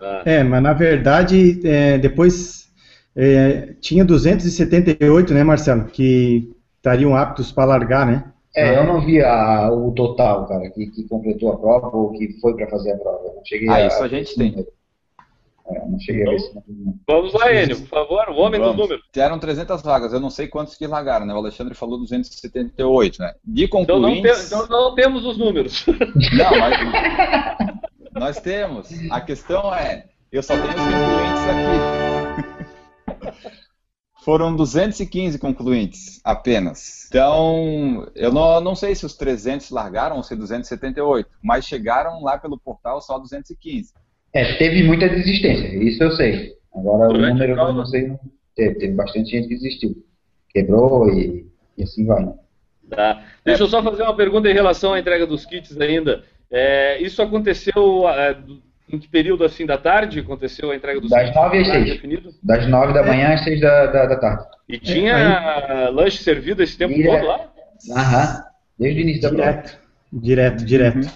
Ah. 0.00 0.22
É, 0.24 0.42
mas 0.42 0.62
na 0.62 0.72
verdade, 0.72 1.60
é, 1.64 1.96
depois 1.96 2.70
é, 3.14 3.74
tinha 3.80 4.04
278, 4.04 5.32
né, 5.32 5.44
Marcelo, 5.44 5.84
que 5.84 6.52
estariam 6.76 7.14
aptos 7.14 7.52
para 7.52 7.64
largar, 7.64 8.06
né? 8.06 8.24
É, 8.54 8.76
eu 8.76 8.84
não 8.84 9.00
vi 9.00 9.22
a, 9.22 9.70
o 9.72 9.92
total, 9.92 10.46
cara, 10.46 10.68
que, 10.70 10.86
que 10.88 11.08
completou 11.08 11.52
a 11.52 11.58
prova 11.58 11.96
ou 11.96 12.12
que 12.12 12.38
foi 12.40 12.54
para 12.54 12.68
fazer 12.68 12.92
a 12.92 12.96
prova. 12.98 13.20
Eu 13.24 13.34
não 13.36 13.44
cheguei 13.44 13.68
ah, 13.68 13.74
a, 13.76 13.86
isso 13.86 14.02
a 14.02 14.08
gente 14.08 14.34
tem. 14.34 14.66
É, 15.68 15.78
não 15.88 15.98
cheguei 16.00 16.22
a 16.26 16.30
ver 16.30 16.36
esse 16.36 16.54
número. 16.54 16.98
Vamos 17.06 17.32
lá, 17.34 17.52
Enio, 17.52 17.78
por 17.80 17.88
favor, 17.88 18.28
o 18.30 18.36
homem 18.40 18.60
Vamos. 18.60 18.76
dos 18.76 18.84
números. 18.84 19.04
Eram 19.16 19.38
300 19.38 19.80
vagas, 19.82 20.12
eu 20.12 20.20
não 20.20 20.30
sei 20.30 20.48
quantos 20.48 20.74
que 20.76 20.86
largaram, 20.86 21.24
né? 21.24 21.32
O 21.34 21.38
Alexandre 21.38 21.74
falou 21.74 21.98
278, 21.98 23.20
né? 23.20 23.34
De 23.44 23.64
Então 23.64 24.00
não, 24.00 24.08
concluintes... 24.10 24.40
te- 24.40 24.46
então 24.54 24.66
não 24.66 24.94
temos 24.94 25.24
os 25.24 25.38
números. 25.38 25.84
Não, 26.36 26.58
mas 26.58 26.76
nós 28.14 28.40
temos. 28.40 28.88
A 29.10 29.20
questão 29.20 29.72
é, 29.74 30.06
eu 30.30 30.42
só 30.42 30.54
tenho 30.54 30.68
os 30.68 30.74
concluintes 30.74 31.42
aqui. 33.26 33.52
Foram 34.24 34.54
215 34.54 35.36
concluintes 35.38 36.20
apenas. 36.22 37.06
Então, 37.08 38.08
eu 38.14 38.32
não, 38.32 38.60
não 38.60 38.74
sei 38.76 38.94
se 38.94 39.04
os 39.04 39.16
300 39.16 39.70
largaram 39.70 40.16
ou 40.16 40.22
se 40.22 40.36
278, 40.36 41.28
mas 41.42 41.64
chegaram 41.64 42.22
lá 42.22 42.38
pelo 42.38 42.56
portal 42.56 43.00
só 43.02 43.18
215. 43.18 43.92
É, 44.34 44.54
teve 44.54 44.82
muita 44.82 45.08
desistência, 45.08 45.66
isso 45.76 46.02
eu 46.02 46.10
sei. 46.12 46.52
Agora 46.74 47.08
o 47.10 47.12
Durante 47.12 47.32
número 47.34 47.52
a 47.52 47.56
prova? 47.56 47.70
eu 47.70 47.74
não 47.74 47.86
sei. 47.86 48.08
não 48.08 48.20
Teve, 48.56 48.74
teve 48.76 48.92
bastante 48.94 49.30
gente 49.30 49.48
que 49.48 49.54
desistiu. 49.54 49.94
Quebrou 50.50 51.08
e, 51.12 51.46
e 51.76 51.82
assim 51.82 52.04
vai. 52.06 52.26
Tá. 52.90 53.22
Deixa 53.44 53.62
eu 53.62 53.66
só 53.68 53.82
fazer 53.82 54.02
uma 54.02 54.14
pergunta 54.16 54.48
em 54.50 54.54
relação 54.54 54.92
à 54.92 54.98
entrega 55.00 55.26
dos 55.26 55.46
kits 55.46 55.78
ainda. 55.80 56.22
É, 56.50 57.00
isso 57.02 57.22
aconteceu 57.22 58.06
é, 58.08 58.36
em 58.90 58.98
que 58.98 59.08
período 59.08 59.44
assim 59.44 59.64
da 59.64 59.78
tarde? 59.78 60.20
Aconteceu 60.20 60.70
a 60.70 60.76
entrega 60.76 61.00
dos 61.00 61.08
Das 61.10 61.24
kits? 61.24 61.34
nove 61.34 61.58
às 61.58 61.68
seis. 61.68 61.84
definido? 61.86 62.30
Das 62.42 62.68
nove 62.68 62.92
da 62.92 63.02
manhã 63.02 63.32
às 63.34 63.42
seis 63.44 63.58
da, 63.60 63.86
da, 63.86 64.06
da 64.06 64.16
tarde. 64.16 64.44
E 64.68 64.78
tinha 64.78 65.88
lanche 65.90 66.22
servido 66.22 66.62
esse 66.62 66.76
tempo 66.76 66.94
Direto. 66.94 67.20
todo 67.20 67.26
lá? 67.28 67.50
Aham. 67.96 68.44
Desde 68.78 69.00
o 69.00 69.02
início 69.02 69.22
da 69.22 69.28
prova. 69.30 69.42
Direto, 69.42 69.78
direto, 70.12 70.64
direto. 70.64 71.10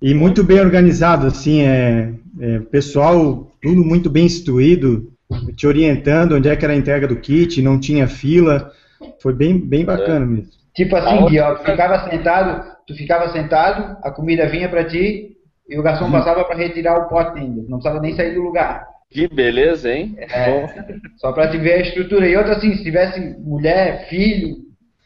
E 0.00 0.14
muito 0.14 0.42
bem 0.44 0.60
organizado, 0.60 1.26
assim, 1.26 1.62
é, 1.62 2.10
é, 2.40 2.60
pessoal 2.60 3.50
tudo 3.60 3.84
muito 3.84 4.08
bem 4.08 4.26
instruído, 4.26 5.12
te 5.56 5.66
orientando 5.66 6.36
onde 6.36 6.48
é 6.48 6.56
que 6.56 6.64
era 6.64 6.74
a 6.74 6.76
entrega 6.76 7.06
do 7.06 7.16
kit, 7.16 7.60
não 7.60 7.78
tinha 7.78 8.06
fila, 8.06 8.72
foi 9.20 9.32
bem, 9.32 9.58
bem 9.58 9.84
bacana 9.84 10.24
mesmo. 10.24 10.50
Tipo 10.74 10.96
assim, 10.96 11.26
Gui, 11.26 11.40
ó, 11.40 11.54
tu 11.56 11.64
ficava 11.64 12.08
sentado, 12.08 12.72
tu 12.86 12.94
ficava 12.94 13.32
sentado, 13.32 13.96
a 14.02 14.10
comida 14.10 14.48
vinha 14.48 14.68
pra 14.68 14.84
ti 14.84 15.36
e 15.68 15.78
o 15.78 15.82
garçom 15.82 16.10
passava 16.10 16.44
pra 16.44 16.56
retirar 16.56 16.98
o 16.98 17.08
pote 17.08 17.38
ainda. 17.38 17.62
Não 17.62 17.78
precisava 17.78 18.00
nem 18.00 18.14
sair 18.14 18.34
do 18.34 18.42
lugar. 18.42 18.86
Que 19.10 19.26
beleza, 19.26 19.90
hein? 19.92 20.16
É, 20.18 20.66
só 21.18 21.32
pra 21.32 21.48
te 21.48 21.58
ver 21.58 21.72
a 21.74 21.80
estrutura. 21.80 22.28
E 22.28 22.36
outra 22.36 22.56
assim, 22.56 22.74
se 22.76 22.82
tivesse 22.82 23.20
mulher, 23.40 24.06
filho, 24.08 24.56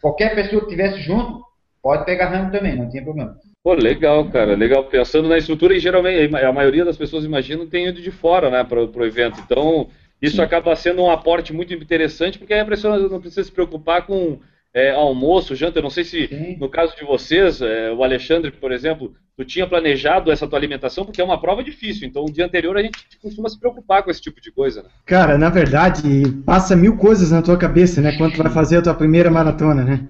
qualquer 0.01 0.35
pessoa 0.35 0.63
que 0.63 0.69
tivesse 0.69 1.01
junto, 1.01 1.43
pode 1.83 2.05
pegar 2.05 2.29
ramo 2.29 2.53
também, 2.53 2.77
não 2.77 2.91
tinha 2.91 3.03
problema. 3.03 3.37
Pô, 3.65 3.75
legal, 3.75 4.29
cara, 4.29 4.57
legal. 4.57 4.85
Pensando 4.85 5.29
na 5.29 5.39
estrutura, 5.39 5.75
e 5.75 5.79
geralmente 5.79 6.35
a 6.35 6.53
maioria 6.53 6.85
das 6.85 6.97
pessoas 6.97 7.25
imaginam 7.25 7.67
tem 7.67 7.87
ido 7.87 8.01
de 8.03 8.11
fora, 8.11 8.51
né, 8.51 8.65
para 8.65 8.81
o 8.81 9.05
evento. 9.05 9.41
Então, 9.41 9.89
isso 10.21 10.43
acaba 10.43 10.75
sendo 10.75 11.03
um 11.03 11.11
aporte 11.11 11.53
muito 11.53 11.73
interessante, 11.73 12.39
porque 12.39 12.53
aí 12.53 12.61
a 12.61 12.67
pessoa 12.67 12.99
não 12.99 13.21
precisa 13.21 13.45
se 13.45 13.53
preocupar 13.53 14.05
com 14.05 14.41
é, 14.75 14.91
almoço, 14.91 15.55
janta. 15.55 15.79
Eu 15.79 15.83
não 15.83 15.91
sei 15.91 16.03
se 16.03 16.27
Sim. 16.27 16.57
no 16.59 16.69
caso 16.69 16.97
de 16.97 17.05
vocês, 17.05 17.61
é, 17.61 17.93
o 17.93 18.03
Alexandre, 18.03 18.51
por 18.51 18.73
exemplo, 18.73 19.15
tu 19.37 19.45
tinha 19.45 19.67
planejado 19.67 20.33
essa 20.33 20.47
tua 20.49 20.59
alimentação, 20.59 21.05
porque 21.05 21.21
é 21.21 21.25
uma 21.25 21.41
prova 21.41 21.63
difícil. 21.63 22.09
Então, 22.09 22.25
o 22.25 22.33
dia 22.33 22.45
anterior 22.45 22.77
a 22.77 22.83
gente 22.83 22.99
costuma 23.21 23.49
se 23.49 23.59
preocupar 23.59 24.03
com 24.03 24.11
esse 24.11 24.21
tipo 24.21 24.41
de 24.41 24.51
coisa. 24.51 24.83
Né? 24.83 24.89
Cara, 25.07 25.39
na 25.39 25.51
verdade, 25.51 26.03
passa 26.45 26.75
mil 26.75 26.97
coisas 26.97 27.31
na 27.31 27.43
tua 27.43 27.57
cabeça, 27.57 28.01
né, 28.01 28.17
quando 28.17 28.33
tu 28.33 28.43
vai 28.43 28.53
fazer 28.53 28.79
a 28.79 28.83
tua 28.83 28.95
primeira 28.95 29.31
maratona, 29.31 29.85
né? 29.85 30.09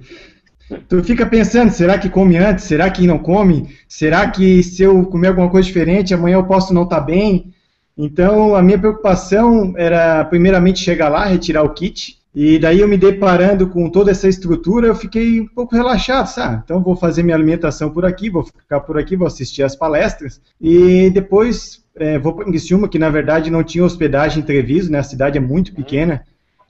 Tu 0.88 1.02
fica 1.04 1.26
pensando, 1.26 1.70
será 1.70 1.98
que 1.98 2.08
come 2.08 2.36
antes? 2.36 2.64
Será 2.64 2.90
que 2.90 3.06
não 3.06 3.18
come? 3.18 3.68
Será 3.88 4.28
que 4.30 4.62
se 4.62 4.82
eu 4.82 5.04
comer 5.06 5.28
alguma 5.28 5.50
coisa 5.50 5.66
diferente, 5.66 6.14
amanhã 6.14 6.36
eu 6.36 6.44
posso 6.44 6.72
não 6.72 6.82
estar 6.84 7.00
bem? 7.00 7.52
Então, 7.96 8.54
a 8.54 8.62
minha 8.62 8.78
preocupação 8.78 9.74
era, 9.76 10.24
primeiramente, 10.24 10.80
chegar 10.80 11.08
lá, 11.08 11.26
retirar 11.26 11.62
o 11.62 11.74
kit, 11.74 12.18
e 12.34 12.58
daí 12.58 12.80
eu 12.80 12.88
me 12.88 12.96
deparando 12.96 13.68
com 13.68 13.90
toda 13.90 14.10
essa 14.10 14.26
estrutura, 14.26 14.86
eu 14.86 14.94
fiquei 14.94 15.40
um 15.40 15.46
pouco 15.46 15.76
relaxado, 15.76 16.26
sabe? 16.26 16.62
Então, 16.64 16.82
vou 16.82 16.96
fazer 16.96 17.22
minha 17.22 17.36
alimentação 17.36 17.90
por 17.90 18.06
aqui, 18.06 18.30
vou 18.30 18.44
ficar 18.44 18.80
por 18.80 18.98
aqui, 18.98 19.14
vou 19.14 19.26
assistir 19.26 19.62
as 19.62 19.76
palestras, 19.76 20.40
e 20.58 21.10
depois 21.10 21.82
é, 21.94 22.18
vou 22.18 22.32
para 22.32 22.46
Criciúma, 22.46 22.88
que 22.88 22.98
na 22.98 23.10
verdade 23.10 23.50
não 23.50 23.62
tinha 23.62 23.84
hospedagem 23.84 24.42
em 24.42 24.46
Treviso, 24.46 24.90
né? 24.90 24.98
A 24.98 25.04
cidade 25.04 25.36
é 25.36 25.40
muito 25.40 25.74
pequena, 25.74 26.22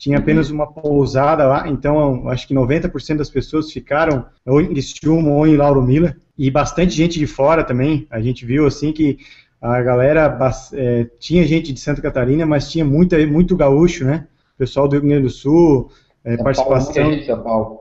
tinha 0.02 0.18
apenas 0.18 0.50
uma 0.50 0.66
pousada 0.66 1.46
lá, 1.46 1.68
então 1.68 2.28
acho 2.28 2.48
que 2.48 2.52
90% 2.52 3.18
das 3.18 3.30
pessoas 3.30 3.70
ficaram 3.70 4.26
ou 4.44 4.60
em 4.60 4.66
Criciúma 4.66 5.30
ou 5.30 5.46
em 5.46 5.56
Lauro 5.56 5.80
Miller, 5.80 6.16
e 6.36 6.50
bastante 6.50 6.92
gente 6.92 7.20
de 7.20 7.26
fora 7.28 7.62
também, 7.62 8.04
a 8.10 8.20
gente 8.20 8.44
viu 8.44 8.66
assim 8.66 8.92
que 8.92 9.18
a 9.60 9.80
galera, 9.80 10.36
é, 10.72 11.06
tinha 11.20 11.46
gente 11.46 11.72
de 11.72 11.78
Santa 11.78 12.02
Catarina, 12.02 12.44
mas 12.44 12.68
tinha 12.68 12.84
muita, 12.84 13.16
muito 13.28 13.56
gaúcho, 13.56 14.04
né? 14.04 14.26
Pessoal 14.58 14.88
do 14.88 14.94
Rio 14.94 15.02
Grande 15.02 15.22
do 15.22 15.30
Sul, 15.30 15.88
é, 16.24 16.34
São 16.34 16.44
participação... 16.44 16.94
Paulo, 16.94 17.12
gente 17.12 17.26
São 17.26 17.42
Paulo. 17.44 17.80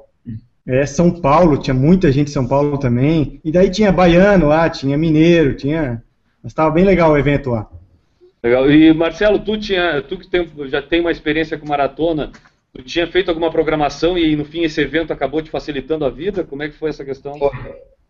É, 0.67 0.85
São 0.85 1.11
Paulo, 1.21 1.57
tinha 1.57 1.73
muita 1.73 2.11
gente 2.11 2.27
de 2.27 2.33
São 2.33 2.45
Paulo 2.45 2.77
também. 2.77 3.41
E 3.43 3.51
daí 3.51 3.71
tinha 3.71 3.91
baiano 3.91 4.47
lá, 4.47 4.69
tinha 4.69 4.95
mineiro, 4.95 5.55
tinha. 5.55 6.03
Mas 6.43 6.51
estava 6.51 6.69
bem 6.69 6.85
legal 6.85 7.13
o 7.13 7.17
evento 7.17 7.49
lá. 7.49 7.67
Legal. 8.43 8.69
E 8.71 8.93
Marcelo, 8.93 9.39
tu 9.39 9.57
tinha, 9.57 10.01
tu 10.01 10.17
que 10.17 10.27
tem- 10.29 10.49
já 10.67 10.81
tem 10.81 11.01
uma 11.01 11.11
experiência 11.11 11.57
com 11.57 11.67
maratona, 11.67 12.31
tu 12.73 12.81
tinha 12.83 13.05
feito 13.07 13.29
alguma 13.29 13.51
programação 13.51 14.17
e 14.17 14.35
no 14.35 14.45
fim 14.45 14.63
esse 14.63 14.81
evento 14.81 15.13
acabou 15.13 15.41
te 15.41 15.51
facilitando 15.51 16.05
a 16.05 16.09
vida? 16.09 16.43
Como 16.43 16.63
é 16.63 16.69
que 16.69 16.75
foi 16.75 16.89
essa 16.89 17.05
questão? 17.05 17.37
Foi, 17.37 17.49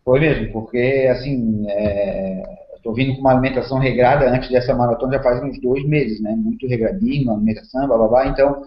foi 0.06 0.20
mesmo, 0.20 0.52
porque 0.54 1.08
assim, 1.12 1.66
é, 1.70 2.44
tô 2.84 2.94
vindo 2.94 3.14
com 3.16 3.22
uma 3.22 3.32
alimentação 3.32 3.78
regrada 3.78 4.30
antes 4.30 4.50
dessa 4.50 4.74
maratona 4.74 5.14
já 5.14 5.24
faz 5.24 5.44
uns 5.44 5.60
dois 5.62 5.86
meses, 5.86 6.22
né? 6.22 6.34
Muito 6.36 6.68
regradinho, 6.68 7.32
alimentação, 7.32 7.88
blá 7.88 7.98
blá 7.98 8.08
blá. 8.08 8.28
Então, 8.28 8.62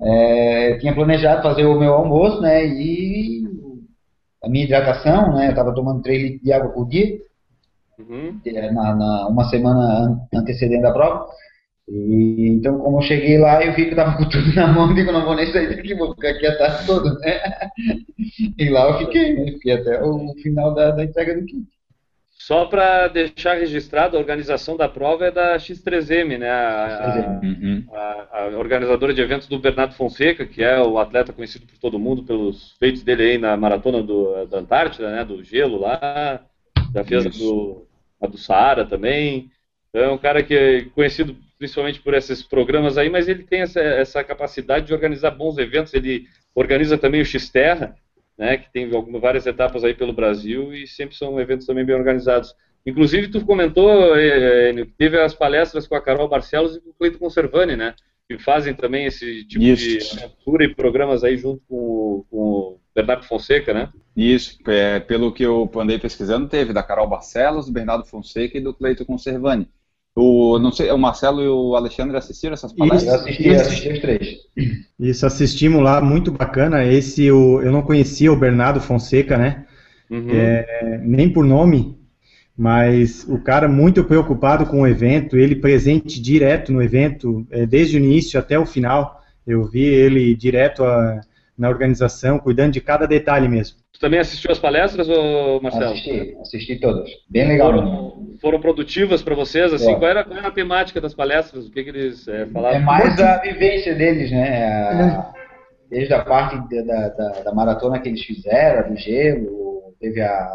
é, 0.00 0.78
tinha 0.78 0.94
planejado 0.94 1.42
fazer 1.42 1.64
o 1.64 1.78
meu 1.78 1.92
almoço, 1.92 2.40
né? 2.40 2.66
E 2.66 3.44
a 4.42 4.48
minha 4.48 4.64
hidratação, 4.64 5.34
né? 5.34 5.50
Eu 5.50 5.54
tava 5.54 5.74
tomando 5.74 6.02
3 6.02 6.20
litros 6.22 6.42
de 6.42 6.52
água 6.52 6.70
por 6.70 6.88
dia, 6.88 7.18
Uhum. 7.98 8.40
é, 8.46 8.70
na, 8.72 8.94
na- 8.96 9.28
uma 9.28 9.44
semana 9.44 10.04
an- 10.06 10.28
antecedendo 10.34 10.86
a 10.86 10.92
prova. 10.92 11.26
E, 11.88 12.48
então, 12.50 12.78
como 12.78 12.98
eu 12.98 13.02
cheguei 13.02 13.38
lá, 13.38 13.64
eu 13.64 13.74
vi 13.74 13.86
que 13.86 13.92
eu 13.92 13.96
tava 13.96 14.16
com 14.16 14.28
tudo 14.28 14.54
na 14.56 14.68
mão, 14.68 14.94
digo, 14.94 15.12
não 15.12 15.24
vou 15.24 15.34
nem 15.36 15.46
sair 15.52 15.74
daqui, 15.76 15.94
vou 15.94 16.14
ficar 16.14 16.30
aqui 16.30 16.46
a 16.46 16.58
tarde 16.58 16.86
toda, 16.86 17.14
né? 17.20 17.40
E 18.58 18.70
lá 18.70 18.90
eu 18.90 18.98
fiquei, 18.98 19.34
né? 19.34 19.52
Fiquei 19.52 19.72
até 19.74 20.02
o 20.02 20.32
final 20.42 20.74
da, 20.74 20.90
da 20.92 21.04
entrega 21.04 21.34
do 21.38 21.44
kit. 21.46 21.66
Só 22.30 22.66
para 22.66 23.08
deixar 23.08 23.54
registrado, 23.54 24.16
a 24.16 24.20
organização 24.20 24.76
da 24.76 24.88
prova 24.88 25.26
é 25.26 25.30
da 25.30 25.58
X3M, 25.58 26.38
né? 26.38 26.50
A, 26.50 27.40
Uhum. 27.42 27.84
a- 27.92 28.28
a 28.52 28.58
organizadora 28.58 29.14
de 29.14 29.20
eventos 29.20 29.46
do 29.48 29.58
Bernardo 29.58 29.94
Fonseca, 29.94 30.46
que 30.46 30.62
é 30.62 30.80
o 30.80 30.98
atleta 30.98 31.32
conhecido 31.32 31.66
por 31.66 31.78
todo 31.78 31.98
mundo 31.98 32.24
pelos 32.24 32.72
feitos 32.78 33.02
dele 33.02 33.22
aí 33.22 33.38
na 33.38 33.56
maratona 33.56 34.02
do, 34.02 34.46
da 34.46 34.58
Antártida, 34.58 35.10
né? 35.10 35.24
Do 35.24 35.42
gelo 35.44 35.78
lá, 35.80 36.44
já 36.94 37.04
fez 37.04 37.26
a 37.26 37.28
do, 37.28 37.86
a 38.20 38.26
do 38.26 38.38
Saara 38.38 38.84
também. 38.84 39.50
Então, 39.88 40.02
é 40.02 40.12
um 40.12 40.18
cara 40.18 40.42
que 40.42 40.54
é 40.54 40.84
conhecido 40.86 41.36
principalmente 41.58 42.00
por 42.00 42.14
esses 42.14 42.42
programas 42.42 42.98
aí, 42.98 43.08
mas 43.08 43.28
ele 43.28 43.44
tem 43.44 43.60
essa, 43.60 43.80
essa 43.80 44.24
capacidade 44.24 44.86
de 44.86 44.92
organizar 44.92 45.30
bons 45.30 45.58
eventos. 45.58 45.94
Ele 45.94 46.26
organiza 46.54 46.98
também 46.98 47.20
o 47.20 47.24
X-Terra, 47.24 47.94
né, 48.36 48.56
que 48.56 48.72
tem 48.72 48.92
algumas, 48.92 49.20
várias 49.20 49.46
etapas 49.46 49.84
aí 49.84 49.94
pelo 49.94 50.12
Brasil 50.12 50.74
e 50.74 50.86
sempre 50.86 51.16
são 51.16 51.38
eventos 51.40 51.66
também 51.66 51.84
bem 51.84 51.94
organizados. 51.94 52.54
Inclusive, 52.84 53.28
tu 53.28 53.44
comentou, 53.44 54.12
que 54.14 54.92
teve 54.98 55.20
as 55.20 55.34
palestras 55.34 55.86
com 55.86 55.94
a 55.94 56.00
Carol 56.00 56.28
Barcelos 56.28 56.74
e 56.74 56.80
com 56.80 56.90
o 56.90 56.94
Cleito 56.94 57.18
Conservani, 57.18 57.76
né, 57.76 57.94
que 58.28 58.38
fazem 58.38 58.74
também 58.74 59.06
esse 59.06 59.44
tipo 59.44 59.62
Isso. 59.62 60.16
de 60.16 60.24
aventura 60.24 60.64
e 60.64 60.74
programas 60.74 61.22
aí 61.22 61.36
junto 61.36 61.62
com, 61.68 62.24
com 62.28 62.38
o 62.38 62.80
Bernardo 62.94 63.24
Fonseca, 63.24 63.72
né? 63.72 63.88
Isso, 64.16 64.58
é, 64.66 65.00
pelo 65.00 65.32
que 65.32 65.42
eu 65.42 65.70
andei 65.76 65.98
pesquisando, 65.98 66.48
teve 66.48 66.72
da 66.72 66.82
Carol 66.82 67.08
Barcelos, 67.08 67.66
do 67.66 67.72
Bernardo 67.72 68.04
Fonseca 68.04 68.58
e 68.58 68.60
do 68.60 68.74
Cleito 68.74 69.06
Conservani. 69.06 69.68
O, 70.14 70.58
não 70.58 70.70
sei, 70.70 70.90
o 70.90 70.98
Marcelo 70.98 71.40
e 71.42 71.48
o 71.48 71.74
Alexandre 71.74 72.16
assistiram 72.16 72.52
essas 72.52 72.72
palestras? 72.72 73.14
assisti, 73.14 73.48
eu 73.48 73.60
assisti 73.60 73.88
os 73.92 73.98
três. 74.00 74.36
Isso, 74.98 75.26
assistimos 75.26 75.82
lá, 75.82 76.00
muito 76.00 76.30
bacana. 76.30 76.84
Esse, 76.84 77.30
o, 77.30 77.60
eu 77.62 77.72
não 77.72 77.82
conhecia 77.82 78.32
o 78.32 78.36
Bernardo 78.36 78.80
Fonseca, 78.80 79.36
né? 79.36 79.64
Uhum. 80.10 80.28
É, 80.30 80.98
nem 81.02 81.32
por 81.32 81.44
nome, 81.44 81.98
mas 82.56 83.24
o 83.28 83.38
cara 83.38 83.68
muito 83.68 84.04
preocupado 84.04 84.66
com 84.66 84.82
o 84.82 84.86
evento, 84.86 85.36
ele 85.36 85.56
presente 85.56 86.20
direto 86.20 86.72
no 86.72 86.82
evento, 86.82 87.46
é, 87.50 87.66
desde 87.66 87.96
o 87.96 88.00
início 88.00 88.38
até 88.38 88.58
o 88.58 88.66
final. 88.66 89.22
Eu 89.46 89.64
vi 89.64 89.82
ele 89.84 90.34
direto 90.36 90.84
a- 90.84 91.20
na 91.62 91.68
organização, 91.68 92.40
cuidando 92.40 92.72
de 92.72 92.80
cada 92.80 93.06
detalhe 93.06 93.48
mesmo. 93.48 93.76
Tu 93.92 94.00
também 94.00 94.18
assistiu 94.18 94.50
as 94.50 94.58
palestras, 94.58 95.08
ô 95.08 95.60
Marcelo? 95.62 95.92
Assisti, 95.92 96.36
assisti 96.40 96.76
todas. 96.80 97.08
Bem 97.30 97.46
legal. 97.46 97.70
Foram, 97.70 98.36
foram 98.40 98.60
produtivas 98.60 99.22
para 99.22 99.36
vocês? 99.36 99.72
Assim, 99.72 99.92
É. 99.92 99.94
qual, 99.94 100.10
era, 100.10 100.24
qual 100.24 100.36
era 100.38 100.48
a 100.48 100.52
temática 100.52 101.00
das 101.00 101.14
palestras? 101.14 101.66
O 101.68 101.70
que, 101.70 101.84
que 101.84 101.90
eles 101.90 102.24
falavam? 102.52 102.76
É 102.78 102.80
mais 102.80 103.20
a 103.20 103.36
vivência 103.38 103.94
deles, 103.94 104.30
né? 104.32 104.64
A- 104.64 105.32
desde 105.88 106.12
a 106.14 106.24
parte 106.24 106.56
da, 106.84 107.08
da, 107.10 107.28
da- 107.42 107.54
maratona 107.54 108.00
que 108.00 108.08
eles 108.08 108.24
fizeram, 108.24 108.90
do 108.90 108.96
gelo, 108.96 109.94
teve 110.00 110.20
a. 110.20 110.48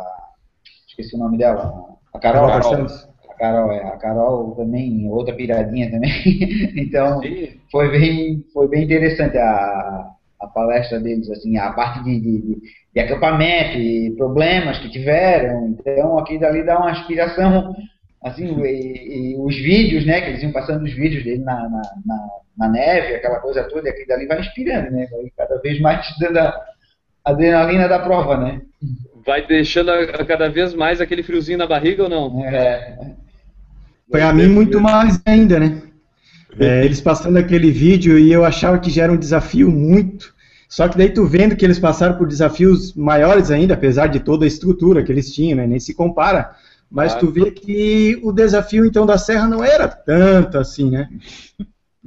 Esqueci 0.89 1.15
o 1.15 1.19
nome 1.19 1.37
dela. 1.37 1.73
A 2.13 2.19
Carol. 2.19 2.47
Barcelos. 2.47 3.07
A 3.29 3.33
Carol, 3.35 3.71
é, 3.71 3.83
a 3.83 3.97
Carol 3.97 4.55
também, 4.55 5.07
outra 5.09 5.33
piradinha 5.33 5.89
também. 5.91 6.11
então, 6.75 7.21
foi 7.71 7.91
bem, 7.91 8.43
foi 8.51 8.67
bem 8.67 8.83
interessante 8.83 9.37
a, 9.37 10.09
a 10.39 10.47
palestra 10.47 10.99
deles, 10.99 11.29
assim, 11.29 11.57
a 11.57 11.71
parte 11.71 12.03
de, 12.03 12.19
de, 12.19 12.61
de 12.93 12.99
acampamento 12.99 13.77
e 13.77 14.15
problemas 14.15 14.77
que 14.79 14.89
tiveram. 14.89 15.67
Então, 15.67 16.17
aqui 16.19 16.37
dali 16.37 16.63
dá 16.63 16.77
uma 16.77 16.91
inspiração, 16.91 17.75
assim, 18.23 18.45
e, 18.63 19.33
e 19.33 19.37
os 19.37 19.55
vídeos, 19.55 20.05
né, 20.05 20.21
que 20.21 20.29
eles 20.29 20.43
iam 20.43 20.51
passando 20.51 20.83
os 20.83 20.93
vídeos 20.93 21.23
dele 21.23 21.43
na, 21.43 21.67
na, 21.69 21.81
na, 22.05 22.27
na 22.57 22.69
neve, 22.69 23.15
aquela 23.15 23.39
coisa 23.39 23.63
toda, 23.63 23.87
e 23.87 23.91
aqui 23.91 24.05
dali 24.05 24.27
vai 24.27 24.39
inspirando, 24.39 24.91
né, 24.91 25.07
vai 25.11 25.31
cada 25.35 25.59
vez 25.59 25.79
mais 25.81 26.05
dando 26.19 26.37
a 26.37 26.65
adrenalina 27.25 27.87
da 27.87 27.99
prova, 27.99 28.37
né. 28.37 28.61
Vai 29.25 29.45
deixando 29.45 29.91
a, 29.91 30.01
a 30.01 30.25
cada 30.25 30.49
vez 30.49 30.73
mais 30.73 31.01
aquele 31.01 31.23
friozinho 31.23 31.57
na 31.57 31.67
barriga 31.67 32.03
ou 32.03 32.09
não? 32.09 32.45
É. 32.45 33.15
Para 34.09 34.31
mim, 34.31 34.47
muito 34.47 34.79
mais 34.79 35.21
ainda, 35.25 35.59
né? 35.59 35.81
É, 36.59 36.83
eles 36.83 37.01
passando 37.01 37.37
aquele 37.37 37.71
vídeo 37.71 38.17
e 38.17 38.31
eu 38.31 38.43
achava 38.43 38.79
que 38.79 38.89
já 38.89 39.03
era 39.03 39.11
um 39.11 39.17
desafio 39.17 39.69
muito. 39.69 40.33
Só 40.67 40.87
que 40.87 40.97
daí 40.97 41.09
tu 41.09 41.25
vendo 41.25 41.55
que 41.55 41.63
eles 41.63 41.79
passaram 41.79 42.17
por 42.17 42.27
desafios 42.27 42.93
maiores 42.93 43.51
ainda, 43.51 43.73
apesar 43.73 44.07
de 44.07 44.19
toda 44.19 44.43
a 44.43 44.47
estrutura 44.47 45.03
que 45.03 45.11
eles 45.11 45.33
tinham, 45.33 45.57
né? 45.57 45.67
Nem 45.67 45.79
se 45.79 45.93
compara. 45.93 46.55
Mas 46.89 47.15
tu 47.15 47.29
vê 47.29 47.51
que 47.51 48.19
o 48.23 48.31
desafio 48.31 48.85
então 48.85 49.05
da 49.05 49.17
Serra 49.17 49.47
não 49.47 49.63
era 49.63 49.87
tanto 49.87 50.57
assim, 50.57 50.89
né? 50.89 51.09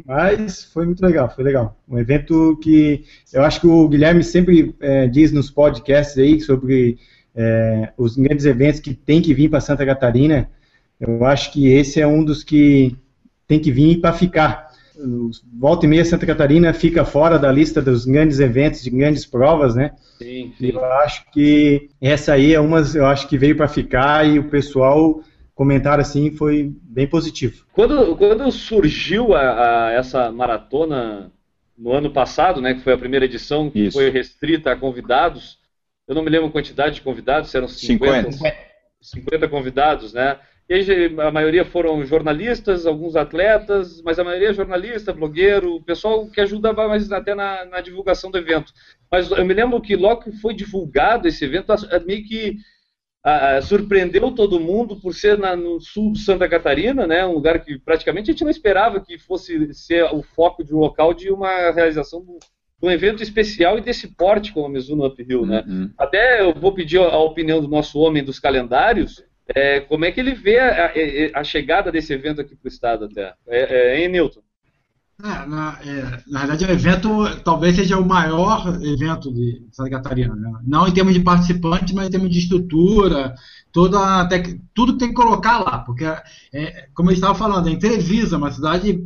Mas 0.06 0.64
foi 0.64 0.86
muito 0.86 1.04
legal, 1.04 1.30
foi 1.30 1.44
legal. 1.44 1.78
Um 1.88 1.98
evento 1.98 2.58
que 2.62 3.04
eu 3.32 3.42
acho 3.42 3.60
que 3.60 3.66
o 3.66 3.88
Guilherme 3.88 4.24
sempre 4.24 4.74
é, 4.80 5.06
diz 5.06 5.32
nos 5.32 5.50
podcasts 5.50 6.16
aí 6.16 6.40
sobre 6.40 6.98
é, 7.34 7.92
os 7.96 8.16
grandes 8.16 8.46
eventos 8.46 8.80
que 8.80 8.94
tem 8.94 9.20
que 9.20 9.34
vir 9.34 9.50
para 9.50 9.60
Santa 9.60 9.84
Catarina. 9.84 10.48
Eu 10.98 11.24
acho 11.24 11.52
que 11.52 11.68
esse 11.68 12.00
é 12.00 12.06
um 12.06 12.24
dos 12.24 12.42
que 12.42 12.96
tem 13.50 13.58
que 13.58 13.72
vir 13.72 14.00
para 14.00 14.12
ficar. 14.12 14.70
Volta 15.58 15.84
e 15.84 15.88
meia 15.88 16.04
Santa 16.04 16.24
Catarina 16.24 16.72
fica 16.72 17.04
fora 17.04 17.36
da 17.36 17.50
lista 17.50 17.82
dos 17.82 18.04
grandes 18.04 18.38
eventos, 18.38 18.80
de 18.80 18.90
grandes 18.90 19.26
provas, 19.26 19.74
né? 19.74 19.90
Sim, 20.18 20.52
sim. 20.56 20.70
Eu 20.72 20.84
acho 20.84 21.28
que 21.32 21.90
essa 22.00 22.34
aí 22.34 22.54
é 22.54 22.60
uma, 22.60 22.78
eu 22.94 23.06
acho 23.06 23.26
que 23.26 23.36
veio 23.36 23.56
para 23.56 23.66
ficar 23.66 24.24
e 24.24 24.38
o 24.38 24.48
pessoal 24.48 25.20
comentar 25.52 25.98
assim 25.98 26.30
foi 26.30 26.72
bem 26.80 27.08
positivo. 27.08 27.66
Quando, 27.72 28.14
quando 28.14 28.52
surgiu 28.52 29.34
a, 29.34 29.88
a, 29.88 29.92
essa 29.94 30.30
maratona 30.30 31.32
no 31.76 31.92
ano 31.92 32.12
passado, 32.12 32.60
né, 32.60 32.74
que 32.74 32.82
foi 32.82 32.92
a 32.92 32.98
primeira 32.98 33.24
edição, 33.24 33.68
que 33.68 33.86
Isso. 33.86 33.98
foi 33.98 34.10
restrita 34.10 34.70
a 34.70 34.76
convidados, 34.76 35.58
eu 36.06 36.14
não 36.14 36.22
me 36.22 36.30
lembro 36.30 36.46
a 36.46 36.52
quantidade 36.52 36.94
de 36.94 37.00
convidados, 37.00 37.50
se 37.50 37.56
eram 37.56 37.66
50, 37.66 38.30
50. 38.30 38.56
50 39.00 39.48
convidados, 39.48 40.12
né? 40.12 40.38
E 40.72 41.20
a 41.20 41.32
maioria 41.32 41.64
foram 41.64 42.04
jornalistas, 42.06 42.86
alguns 42.86 43.16
atletas, 43.16 44.00
mas 44.02 44.20
a 44.20 44.24
maioria 44.24 44.50
é 44.50 44.54
jornalista, 44.54 45.12
blogueiro, 45.12 45.82
pessoal 45.82 46.28
que 46.28 46.40
ajudava 46.40 46.86
mais 46.86 47.10
até 47.10 47.34
na, 47.34 47.64
na 47.64 47.80
divulgação 47.80 48.30
do 48.30 48.38
evento. 48.38 48.72
Mas 49.10 49.28
eu 49.32 49.44
me 49.44 49.52
lembro 49.52 49.80
que 49.80 49.96
logo 49.96 50.22
que 50.22 50.32
foi 50.32 50.54
divulgado 50.54 51.26
esse 51.26 51.44
evento, 51.44 51.72
a- 51.72 51.78
meio 52.06 52.22
que 52.24 52.56
ah, 53.22 53.60
surpreendeu 53.60 54.30
todo 54.32 54.58
mundo 54.60 54.96
por 54.96 55.12
ser 55.12 55.36
na- 55.36 55.54
no 55.56 55.78
sul 55.80 56.12
de 56.12 56.20
Santa 56.20 56.48
Catarina, 56.48 57.06
né, 57.06 57.26
um 57.26 57.32
lugar 57.34 57.62
que 57.62 57.78
praticamente 57.78 58.30
a 58.30 58.32
gente 58.32 58.44
não 58.44 58.50
esperava 58.50 58.98
que 59.00 59.18
fosse 59.18 59.74
ser 59.74 60.04
o 60.14 60.22
foco 60.22 60.64
de 60.64 60.74
um 60.74 60.78
local 60.78 61.12
de 61.12 61.30
uma 61.30 61.70
realização 61.72 62.22
de 62.24 62.30
um- 62.30 62.38
de 62.38 62.88
um 62.88 62.90
evento 62.90 63.22
especial 63.22 63.76
e 63.76 63.82
desse 63.82 64.08
porte 64.16 64.52
como 64.54 64.64
a 64.66 64.70
Mizuno 64.70 65.04
Uphill, 65.06 65.44
né? 65.44 65.62
Uhum. 65.68 65.90
Até 65.98 66.40
eu 66.40 66.54
vou 66.54 66.72
pedir 66.72 66.98
a 66.98 67.18
opinião 67.18 67.60
do 67.60 67.68
nosso 67.68 67.98
homem 67.98 68.24
dos 68.24 68.38
calendários, 68.38 69.22
é, 69.54 69.80
como 69.80 70.04
é 70.04 70.12
que 70.12 70.20
ele 70.20 70.34
vê 70.34 70.58
a, 70.58 70.86
a- 70.86 71.40
a 71.40 71.44
chegada 71.44 71.90
desse 71.92 72.12
evento 72.12 72.40
aqui 72.40 72.54
para 72.56 72.66
o 72.68 72.72
estado 72.72 73.04
até? 73.06 73.34
É, 73.46 73.96
é, 73.96 74.00
hein, 74.00 74.08
Newton? 74.08 74.42
É, 75.22 75.46
na, 75.46 75.78
é, 75.84 76.22
na 76.28 76.38
verdade, 76.40 76.64
o 76.64 76.70
evento 76.70 77.42
talvez 77.44 77.76
seja 77.76 77.98
o 77.98 78.06
maior 78.08 78.66
evento 78.82 79.30
de 79.32 79.66
Santa 79.70 79.90
Catarina. 79.90 80.34
né? 80.34 80.50
Não 80.66 80.88
em 80.88 80.92
termos 80.94 81.12
de 81.12 81.20
participantes, 81.20 81.92
mas 81.94 82.08
em 82.08 82.10
termos 82.10 82.30
de 82.30 82.38
estrutura, 82.38 83.34
toda 83.70 84.26
tec- 84.28 84.58
tudo 84.72 84.96
tem 84.96 85.08
que 85.08 85.14
colocar 85.14 85.58
lá. 85.58 85.80
Porque, 85.80 86.04
é, 86.54 86.88
como 86.94 87.10
eu 87.10 87.14
estava 87.14 87.34
falando, 87.34 87.68
é 87.68 88.36
uma 88.36 88.50
cidade 88.50 88.98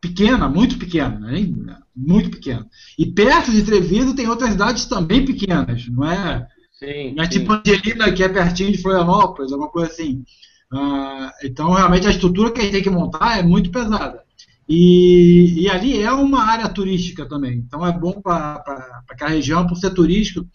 pequena, 0.00 0.48
muito 0.48 0.78
pequena, 0.78 1.18
né? 1.18 1.46
muito 1.94 2.30
pequena. 2.30 2.66
E 2.98 3.06
perto 3.06 3.50
de 3.50 3.62
Treviso 3.62 4.14
tem 4.14 4.28
outras 4.28 4.50
cidades 4.52 4.86
também 4.86 5.24
pequenas, 5.24 5.86
não 5.88 6.04
é? 6.10 6.46
Sim. 6.82 7.14
É 7.18 7.24
sim. 7.24 7.30
tipo 7.30 7.52
Angelina, 7.52 8.12
que 8.12 8.22
é 8.22 8.28
pertinho 8.28 8.72
de 8.72 8.78
Florianópolis, 8.78 9.52
alguma 9.52 9.70
coisa 9.70 9.90
assim. 9.92 10.24
Ah, 10.72 11.32
então, 11.44 11.70
realmente, 11.72 12.06
a 12.06 12.10
estrutura 12.10 12.50
que 12.50 12.60
a 12.60 12.64
gente 12.64 12.72
tem 12.72 12.82
que 12.82 12.90
montar 12.90 13.38
é 13.38 13.42
muito 13.42 13.70
pesada. 13.70 14.22
E, 14.68 15.62
e 15.62 15.68
ali 15.68 16.00
é 16.00 16.10
uma 16.12 16.42
área 16.44 16.68
turística 16.68 17.28
também. 17.28 17.58
Então, 17.58 17.86
é 17.86 17.92
bom 17.92 18.20
para 18.20 19.02
aquela 19.08 19.30
região, 19.30 19.66
por 19.66 19.76
ser 19.76 19.90
turístico, 19.92 20.46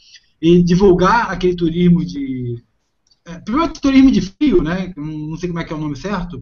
e 0.41 0.61
divulgar 0.63 1.31
aquele 1.31 1.55
turismo 1.55 2.03
de. 2.05 2.63
É, 3.25 3.39
primeiro, 3.39 3.73
turismo 3.73 4.11
de 4.11 4.21
frio, 4.21 4.63
né? 4.63 4.93
Não 4.97 5.37
sei 5.37 5.49
como 5.49 5.59
é 5.59 5.63
que 5.65 5.73
é 5.73 5.75
o 5.75 5.79
nome 5.79 5.95
certo. 5.97 6.41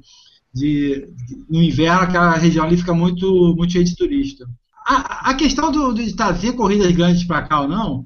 De, 0.53 1.07
de- 1.27 1.45
no 1.49 1.61
inverno, 1.61 2.01
aquela 2.03 2.35
região 2.37 2.65
ali 2.65 2.77
fica 2.77 2.93
muito, 2.93 3.55
muito 3.57 3.73
cheia 3.73 3.83
de 3.85 3.95
turista. 3.95 4.45
A, 4.87 5.31
a 5.31 5.33
questão 5.35 5.71
do, 5.71 5.93
de 5.93 6.15
trazer 6.15 6.53
corridas 6.53 6.91
grandes 6.93 7.23
para 7.25 7.43
cá 7.43 7.61
ou 7.61 7.67
não, 7.67 8.05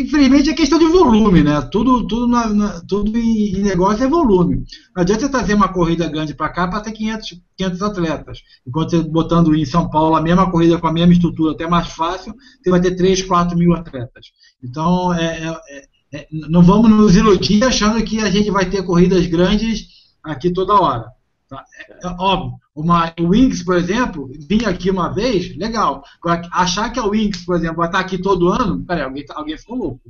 infelizmente 0.00 0.50
é 0.50 0.54
questão 0.54 0.78
de 0.78 0.86
volume, 0.86 1.42
né? 1.42 1.60
Tudo, 1.70 2.06
tudo, 2.06 2.26
na- 2.28 2.52
na- 2.52 2.80
tudo 2.86 3.16
em, 3.16 3.62
negócio 3.62 4.04
é 4.04 4.08
volume. 4.08 4.64
Não 4.94 5.02
adianta 5.02 5.22
você 5.22 5.28
trazer 5.30 5.54
uma 5.54 5.68
corrida 5.72 6.08
grande 6.08 6.34
para 6.34 6.48
cá 6.48 6.66
para 6.68 6.80
ter 6.80 6.92
500, 6.92 7.40
500 7.56 7.82
atletas. 7.82 8.38
Enquanto 8.66 8.90
você 8.90 9.02
botando 9.02 9.54
em 9.54 9.64
São 9.64 9.88
Paulo 9.90 10.16
a 10.16 10.20
mesma 10.22 10.50
corrida 10.50 10.78
com 10.78 10.86
a 10.86 10.92
mesma 10.92 11.12
estrutura, 11.12 11.52
até 11.52 11.66
mais 11.66 11.88
fácil, 11.88 12.34
você 12.62 12.70
vai 12.70 12.80
ter 12.80 12.96
3, 12.96 13.22
4 13.22 13.56
mil 13.56 13.72
atletas. 13.74 14.26
Então, 14.62 15.12
é, 15.14 15.24
é- 15.48 15.60
é- 15.78 16.18
é- 16.20 16.28
não 16.32 16.62
vamos 16.62 16.90
nos 16.90 17.16
iludir 17.16 17.62
achando 17.64 18.02
que 18.04 18.20
a 18.20 18.30
gente 18.30 18.50
vai 18.50 18.68
ter 18.68 18.82
corridas 18.84 19.26
grandes 19.26 19.86
aqui 20.22 20.52
toda 20.52 20.74
hora. 20.74 21.06
tá? 21.48 21.62
É, 22.02 22.06
é 22.06 22.10
óbvio. 22.18 22.58
Uma 22.74 23.14
Wings, 23.20 23.62
por 23.62 23.76
exemplo, 23.76 24.28
vir 24.48 24.66
aqui 24.66 24.90
uma 24.90 25.14
vez, 25.14 25.56
legal. 25.56 26.02
Agora, 26.20 26.42
achar 26.52 26.90
que 26.92 26.98
a 26.98 27.04
Wings, 27.04 27.44
por 27.44 27.54
exemplo, 27.56 27.76
vai 27.76 27.86
estar 27.86 28.00
aqui 28.00 28.18
todo 28.18 28.48
ano, 28.48 28.84
peraí, 28.84 29.04
alguém, 29.04 29.24
tá- 29.24 29.34
alguém 29.36 29.56
ficou 29.56 29.76
louco. 29.76 30.00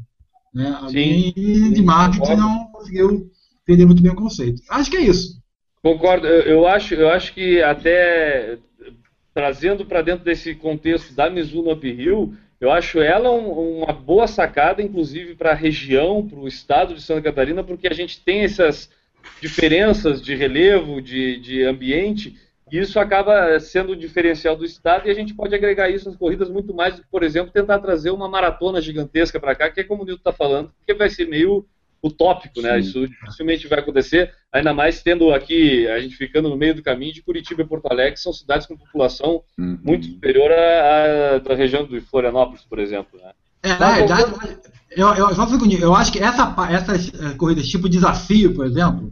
Né? 0.54 0.74
Alguém 0.80 1.32
de 1.34 1.82
marketing 1.82 2.20
concordo. 2.20 2.42
não 2.42 2.66
conseguiu 2.72 3.30
entender 3.62 3.84
muito 3.84 4.02
bem 4.02 4.12
o 4.12 4.16
conceito. 4.16 4.62
Acho 4.70 4.90
que 4.90 4.96
é 4.96 5.02
isso. 5.02 5.42
Concordo. 5.82 6.26
Eu, 6.26 6.42
eu 6.60 6.66
acho, 6.66 6.94
eu 6.94 7.10
acho 7.10 7.34
que 7.34 7.60
até 7.62 8.58
trazendo 9.34 9.84
para 9.84 10.00
dentro 10.00 10.24
desse 10.24 10.54
contexto 10.54 11.12
da 11.14 11.28
Mizuno 11.28 11.72
Uphill, 11.72 12.34
eu 12.60 12.70
acho 12.70 13.00
ela 13.00 13.30
um- 13.30 13.82
uma 13.82 13.92
boa 13.92 14.26
sacada, 14.26 14.80
inclusive 14.80 15.34
para 15.34 15.50
a 15.50 15.54
região, 15.54 16.26
para 16.26 16.38
o 16.38 16.48
estado 16.48 16.94
de 16.94 17.02
Santa 17.02 17.20
Catarina, 17.22 17.62
porque 17.62 17.88
a 17.88 17.92
gente 17.92 18.20
tem 18.20 18.40
essas 18.44 18.88
diferenças 19.42 20.22
de 20.22 20.34
relevo, 20.34 21.02
de, 21.02 21.38
de 21.40 21.62
ambiente, 21.64 22.36
isso 22.78 22.98
acaba 22.98 23.58
sendo 23.60 23.92
o 23.92 23.96
diferencial 23.96 24.56
do 24.56 24.64
estado, 24.64 25.06
e 25.06 25.10
a 25.10 25.14
gente 25.14 25.34
pode 25.34 25.54
agregar 25.54 25.90
isso 25.90 26.08
nas 26.08 26.16
corridas 26.16 26.48
muito 26.48 26.74
mais 26.74 26.96
do 26.96 27.02
que, 27.02 27.08
por 27.08 27.22
exemplo, 27.22 27.52
tentar 27.52 27.78
trazer 27.78 28.10
uma 28.10 28.28
maratona 28.28 28.80
gigantesca 28.80 29.38
para 29.38 29.54
cá, 29.54 29.70
que 29.70 29.80
é 29.80 29.84
como 29.84 30.02
o 30.02 30.06
Nilton 30.06 30.18
está 30.18 30.32
falando, 30.32 30.72
porque 30.78 30.94
vai 30.94 31.08
ser 31.10 31.28
meio 31.28 31.66
utópico, 32.02 32.60
né? 32.60 32.74
Sim. 32.74 32.78
Isso 32.80 33.08
dificilmente 33.08 33.66
vai 33.66 33.78
acontecer, 33.78 34.32
ainda 34.52 34.74
mais 34.74 35.02
tendo 35.02 35.32
aqui, 35.32 35.88
a 35.88 35.98
gente 36.00 36.16
ficando 36.16 36.50
no 36.50 36.56
meio 36.56 36.74
do 36.74 36.82
caminho 36.82 37.14
de 37.14 37.22
Curitiba 37.22 37.62
e 37.62 37.66
Porto 37.66 37.86
Alegre, 37.86 38.14
que 38.14 38.20
são 38.20 38.32
cidades 38.32 38.66
com 38.66 38.76
população 38.76 39.42
Uhum. 39.58 39.78
muito 39.82 40.06
superior 40.06 40.50
à, 40.52 41.36
à 41.36 41.38
da 41.38 41.54
região 41.54 41.86
de 41.86 42.00
Florianópolis, 42.00 42.62
por 42.62 42.78
exemplo, 42.78 43.18
né? 43.18 43.32
É, 43.62 43.68
na 43.68 43.78
Mas 43.78 43.98
verdade, 43.98 44.58
eu, 44.90 45.08
eu, 45.14 45.34
só 45.34 45.44
um 45.44 45.48
segundinho, 45.48 45.82
eu 45.82 45.94
acho 45.94 46.12
que 46.12 46.18
essa, 46.18 46.54
essas 46.70 47.08
eh, 47.08 47.34
corridas 47.38 47.66
tipo 47.66 47.88
desafio, 47.88 48.54
por 48.54 48.66
exemplo, 48.66 49.10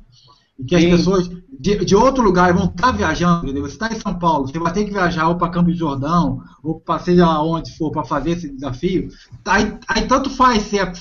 em 0.62 0.66
que 0.66 0.77
as 0.77 0.83
Sim. 0.83 0.90
pessoas 0.90 1.29
de, 1.59 1.85
de 1.85 1.94
outro 1.94 2.22
lugar 2.22 2.53
vão 2.55 2.66
estar 2.66 2.92
viajando, 2.92 3.44
entendeu? 3.44 3.62
você 3.62 3.75
está 3.75 3.88
em 3.92 4.01
São 4.01 4.18
Paulo, 4.18 4.46
você 4.46 4.59
vai 4.59 4.72
ter 4.72 4.85
que 4.85 4.92
viajar 4.92 5.29
ou 5.29 5.37
para 5.37 5.51
Campo 5.51 5.72
de 5.72 5.79
Jordão, 5.79 6.40
ou 6.62 6.81
para 6.81 7.01
seja 7.01 7.40
onde 7.40 7.77
for 7.77 7.90
para 7.90 8.05
fazer 8.05 8.31
esse 8.31 8.48
desafio, 8.48 9.09
aí, 9.44 9.77
aí 9.88 10.07
tanto 10.07 10.31
faz 10.31 10.62
se 10.62 10.79
é, 10.79 10.92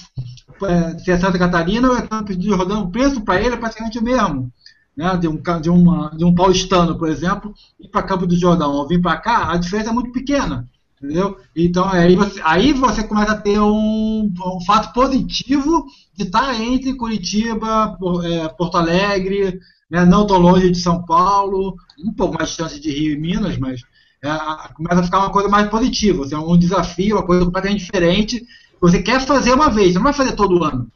eh, 0.63 0.97
se 0.99 1.11
é 1.11 1.17
Santa 1.17 1.39
Catarina 1.39 1.89
ou 1.89 1.97
é 1.97 2.07
Campo 2.07 2.35
de 2.35 2.45
Jordão, 2.47 2.83
o 2.83 2.91
preço 2.91 3.21
para 3.21 3.39
ele 3.39 3.55
é 3.55 3.57
praticamente 3.57 3.99
o 3.99 4.03
mesmo. 4.03 4.51
Né, 4.95 5.15
de, 5.15 5.25
um, 5.25 5.41
de, 5.61 5.69
uma, 5.69 6.09
de 6.09 6.25
um 6.25 6.35
paulistano, 6.35 6.97
por 6.97 7.07
exemplo, 7.07 7.53
ir 7.79 7.87
para 7.87 8.03
Campo 8.03 8.27
do 8.27 8.35
Jordão 8.35 8.73
ou 8.73 8.85
vir 8.85 9.01
para 9.01 9.15
cá, 9.15 9.49
a 9.49 9.57
diferença 9.57 9.89
é 9.89 9.93
muito 9.93 10.11
pequena. 10.11 10.67
Entendeu? 11.01 11.37
Então 11.55 11.89
aí 11.89 12.15
você, 12.15 12.39
aí 12.43 12.73
você 12.73 13.03
começa 13.03 13.31
a 13.31 13.37
ter 13.41 13.59
um, 13.59 14.31
um 14.31 14.61
fato 14.65 14.93
positivo 14.93 15.85
de 16.15 16.25
estar 16.25 16.53
entre 16.61 16.93
Curitiba, 16.95 17.95
Por- 17.99 18.23
é, 18.23 18.47
Porto 18.49 18.77
Alegre, 18.77 19.59
né, 19.89 20.05
não 20.05 20.27
tão 20.27 20.37
longe 20.37 20.69
de 20.69 20.77
São 20.77 21.03
Paulo, 21.03 21.75
um 22.05 22.13
pouco 22.13 22.35
mais 22.37 22.49
distante 22.49 22.79
de 22.79 22.91
Rio 22.91 23.13
e 23.13 23.19
Minas, 23.19 23.57
mas 23.57 23.81
é, 24.23 24.29
a- 24.29 24.69
começa 24.75 25.01
a 25.01 25.03
ficar 25.03 25.19
uma 25.19 25.31
coisa 25.31 25.49
mais 25.49 25.67
positiva, 25.69 26.23
assim, 26.23 26.35
um 26.35 26.57
desafio, 26.57 27.15
uma 27.15 27.25
coisa 27.25 27.45
completamente 27.45 27.83
diferente. 27.85 28.45
Você 28.79 29.01
quer 29.01 29.19
fazer 29.21 29.53
uma 29.53 29.69
vez, 29.71 29.95
não 29.95 30.03
vai 30.03 30.13
fazer 30.13 30.35
todo 30.35 30.63
ano. 30.63 30.87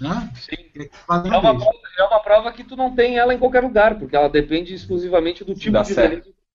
Né? 0.00 0.30
Sim. 0.36 0.56
É 0.76 1.36
uma 1.36 1.52
bola, 1.54 1.72
é 1.98 2.04
uma 2.04 2.20
prova 2.20 2.52
que 2.52 2.62
tu 2.62 2.76
não 2.76 2.94
tem 2.94 3.18
ela 3.18 3.34
em 3.34 3.38
qualquer 3.38 3.64
lugar, 3.64 3.98
porque 3.98 4.14
ela 4.14 4.28
depende 4.28 4.72
exclusivamente 4.72 5.42
do 5.42 5.54
tipo 5.54 5.72
Dá 5.72 5.82
de 5.82 5.92
que 5.92 6.00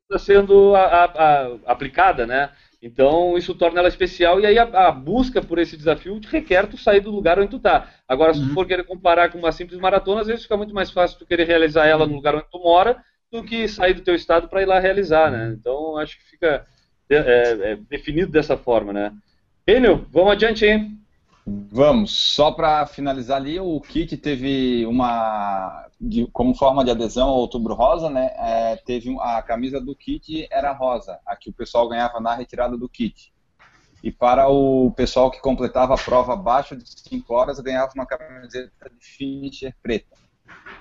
está 0.10 0.20
sendo 0.20 0.74
a- 0.76 0.86
a- 0.86 1.06
a- 1.06 1.58
aplicada, 1.66 2.26
né? 2.26 2.50
Então 2.84 3.38
isso 3.38 3.56
torna 3.56 3.80
ela 3.80 3.88
especial 3.88 4.42
e 4.42 4.46
aí 4.46 4.60
a, 4.60 4.64
a 4.64 4.92
busca 4.92 5.42
por 5.42 5.58
esse 5.58 5.78
desafio 5.78 6.20
requer 6.28 6.68
tu 6.68 6.78
sair 6.78 7.00
do 7.00 7.12
lugar 7.12 7.40
onde 7.40 7.50
tu 7.50 7.60
tá. 7.60 7.90
Agora, 8.08 8.34
se 8.34 8.44
tu 8.44 8.50
Uhum. 8.50 8.54
for 8.54 8.68
querer 8.68 8.84
comparar 8.84 9.32
com 9.32 9.38
uma 9.40 9.52
simples 9.54 9.80
maratona, 9.80 10.22
às 10.22 10.28
vezes 10.28 10.44
fica 10.44 10.58
muito 10.58 10.74
mais 10.74 10.92
fácil 10.92 11.18
tu 11.18 11.26
querer 11.26 11.46
realizar 11.48 11.88
ela 11.88 12.06
no 12.06 12.16
lugar 12.16 12.36
onde 12.36 12.50
tu 12.52 12.60
mora 12.60 13.02
do 13.32 13.44
que 13.44 13.68
sair 13.70 13.94
do 13.94 14.02
teu 14.04 14.14
estado 14.16 14.50
para 14.50 14.62
ir 14.62 14.66
lá 14.66 14.80
realizar, 14.80 15.32
né? 15.32 15.56
Então 15.58 15.98
acho 15.98 16.18
que 16.18 16.26
fica 16.26 16.66
é, 17.10 17.16
é, 17.16 17.72
é 17.72 17.76
definido 17.90 18.32
dessa 18.32 18.58
forma, 18.58 18.92
né? 18.94 19.14
Enio, 19.68 20.06
vamos 20.12 20.34
adiante, 20.34 20.66
hein? 20.66 21.00
Vamos, 21.46 22.12
só 22.16 22.52
para 22.52 22.86
finalizar 22.86 23.36
ali, 23.38 23.60
o 23.60 23.80
kit 23.82 24.16
teve 24.16 24.86
uma, 24.86 25.88
de- 26.00 26.26
como 26.32 26.56
forma 26.56 26.86
de 26.86 26.92
adesão 26.92 27.28
ao 27.30 27.36
Outubro 27.40 27.74
Rosa, 27.74 28.10
né? 28.10 28.32
é, 28.38 28.76
teve 28.78 29.14
a 29.20 29.42
camisa 29.42 29.82
do 29.82 29.94
kit 29.94 30.48
era 30.50 30.72
rosa, 30.72 31.20
a 31.26 31.36
que 31.36 31.50
o 31.50 31.54
pessoal 31.54 31.90
ganhava 31.90 32.22
na 32.22 32.34
retirada 32.34 32.78
do 32.78 32.88
kit. 32.88 33.34
E 34.02 34.10
para 34.12 34.48
o 34.50 34.92
pessoal 34.96 35.30
que 35.32 35.42
completava 35.42 35.94
a 35.96 35.98
prova 35.98 36.34
abaixo 36.34 36.76
de 36.78 36.84
5 36.90 37.34
horas, 37.34 37.60
ganhava 37.60 37.92
uma 37.94 38.06
camiseta 38.06 38.90
de 38.90 39.06
finisher 39.06 39.74
preta. 39.82 40.16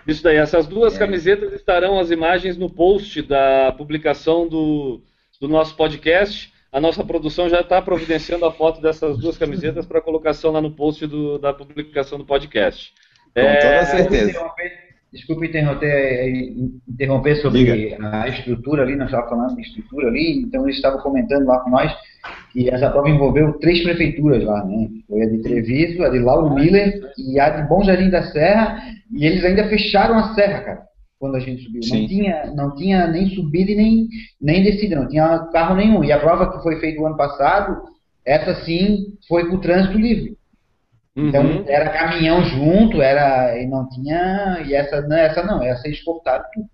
Isso 0.07 0.23
daí, 0.23 0.37
essas 0.37 0.67
duas 0.67 0.95
É. 0.95 0.99
camisetas 0.99 1.53
estarão 1.53 1.99
as 1.99 2.11
imagens 2.11 2.57
no 2.57 2.69
post 2.71 3.23
da 3.23 3.73
publicação 3.77 4.49
do, 4.49 5.03
do 5.41 5.49
nosso 5.49 5.75
podcast. 5.77 6.52
A 6.73 6.81
nossa 6.81 7.05
produção 7.05 7.49
já 7.51 7.61
está 7.61 7.83
providenciando 7.83 8.47
a 8.47 8.51
foto 8.53 8.81
dessas 8.81 9.19
duas 9.19 9.37
camisetas 9.37 9.85
para 9.85 10.01
colocação 10.01 10.51
lá 10.53 10.61
no 10.61 10.71
post 10.71 11.07
do- 11.07 11.39
da 11.39 11.53
publicação 11.53 12.17
do 12.19 12.25
podcast. 12.25 12.93
Com 13.35 13.41
É, 13.41 13.57
toda 13.57 13.85
certeza. 13.85 14.31
Interromper- 14.31 14.93
Desculpe 15.13 15.47
interromper, 15.47 16.55
interromper 16.89 17.37
sobre 17.37 17.95
a 18.01 18.29
estrutura 18.29 18.83
ali, 18.83 18.97
nós 18.97 19.09
estávamos 19.09 19.31
falando 19.31 19.57
de 19.57 19.61
estrutura 19.61 20.09
ali, 20.09 20.41
então 20.41 20.63
eles 20.65 20.77
estavam 20.77 21.01
comentando 21.01 21.45
lá 21.45 21.61
com 21.61 21.69
nós 21.69 21.95
que 22.51 22.71
essa 22.71 22.89
prova 22.89 23.11
envolveu 23.11 23.53
três 23.59 23.83
prefeituras 23.83 24.43
lá, 24.43 24.65
né? 24.65 24.89
Foi 25.07 25.21
a 25.21 25.27
de 25.29 25.43
Treviso, 25.43 26.03
a 26.03 26.09
de 26.09 26.19
Lauro 26.19 26.55
Miller 26.55 26.99
e 27.19 27.39
a 27.39 27.51
de 27.51 27.69
Bom 27.69 27.85
Jardim 27.85 28.09
da 28.09 28.23
Serra, 28.23 28.83
e 29.15 29.27
eles 29.27 29.45
ainda 29.45 29.69
fecharam 29.69 30.17
a 30.19 30.33
serra, 30.35 30.61
cara, 30.63 30.83
quando 31.23 31.37
a 31.37 31.41
gente 31.41 31.63
subiu. 31.63 31.81
Sim. 31.85 32.01
Não 32.01 32.09
tinha, 32.09 32.53
não 32.53 32.75
tinha 32.75 33.07
nem 33.07 33.29
subida 33.29 33.71
e 33.71 33.77
nem, 33.77 34.09
nem 34.41 34.65
descida, 34.65 34.97
não 34.97 35.07
tinha 35.07 35.39
carro 35.53 35.77
nenhum. 35.77 36.03
E 36.03 36.11
a 36.11 36.19
prova 36.19 36.51
que 36.51 36.61
foi 36.65 36.81
feita 36.81 37.01
o 37.01 37.07
ano 37.07 37.17
passado, 37.17 37.81
essa 38.27 38.65
sim 38.65 39.17
foi 39.29 39.49
com 39.49 39.55
o 39.55 39.61
trânsito 39.61 39.97
livre. 39.97 40.37
Então 41.15 41.45
uhum. 41.45 41.65
era 41.69 41.91
caminhão 41.91 42.43
junto, 42.43 43.01
era 43.01 43.57
e 43.57 43.69
não 43.69 43.89
tinha 43.89 44.65
e 44.67 44.75
essa 44.75 45.01
não, 45.03 45.17
essa 45.17 45.45
não, 45.45 45.63
essa 45.63 45.87
eles 45.87 46.03
cortaram 46.03 46.45
tudo. 46.53 46.67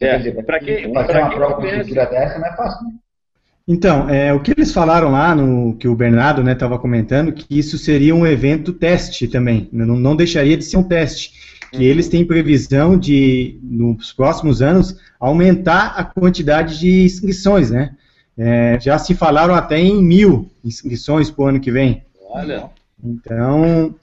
É, 0.00 0.08
Quer 0.08 0.18
dizer, 0.18 0.44
pra 0.44 0.58
quem- 0.58 0.92
fazer 0.92 1.18
uma 1.18 1.30
prova 1.30 1.54
com 1.54 1.66
estrutura 1.66 2.06
dessa 2.06 2.40
não 2.40 2.48
é 2.48 2.56
fácil. 2.56 2.88
Né? 2.88 2.94
Então, 3.68 4.10
é, 4.10 4.32
o 4.32 4.40
que 4.40 4.50
eles 4.50 4.72
falaram 4.72 5.12
lá, 5.12 5.32
no 5.32 5.76
que 5.76 5.86
o 5.86 5.94
Bernardo 5.94 6.48
estava 6.50 6.76
comentando, 6.76 7.32
que 7.32 7.46
isso 7.56 7.78
seria 7.78 8.16
um 8.16 8.26
evento 8.26 8.72
teste 8.72 9.28
também, 9.28 9.68
não, 9.70 9.94
não 9.94 10.16
deixaria 10.16 10.56
de 10.56 10.64
ser 10.64 10.76
um 10.78 10.82
teste, 10.82 11.59
que 11.70 11.84
eles 11.84 12.08
têm 12.08 12.24
previsão 12.24 12.98
de, 12.98 13.58
nos 13.62 14.12
próximos 14.12 14.60
anos, 14.60 14.96
aumentar 15.18 15.94
a 15.96 16.04
quantidade 16.04 16.78
de 16.78 17.04
inscrições, 17.04 17.70
né? 17.70 17.94
É, 18.36 18.78
já 18.80 18.98
se 18.98 19.14
falaram 19.14 19.54
até 19.54 19.78
em 19.78 20.02
mil 20.02 20.50
inscrições 20.64 21.30
para 21.30 21.44
o 21.44 21.48
ano 21.48 21.60
que 21.60 21.70
vem. 21.70 22.02
Olha, 22.30 22.70
Então, 23.02 23.94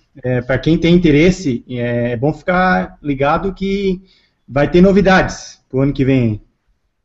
para 0.45 0.57
quem 0.57 0.77
tem 0.77 0.93
interesse, 0.93 1.63
é, 1.69 2.11
é 2.11 2.17
bom 2.17 2.33
ficar 2.33 2.97
ligado 3.01 3.53
que 3.53 4.01
vai 4.47 4.69
ter 4.69 4.81
novidades 4.81 5.59
para 5.69 5.79
o 5.79 5.81
ano 5.81 5.93
que 5.93 6.05
vem. 6.05 6.41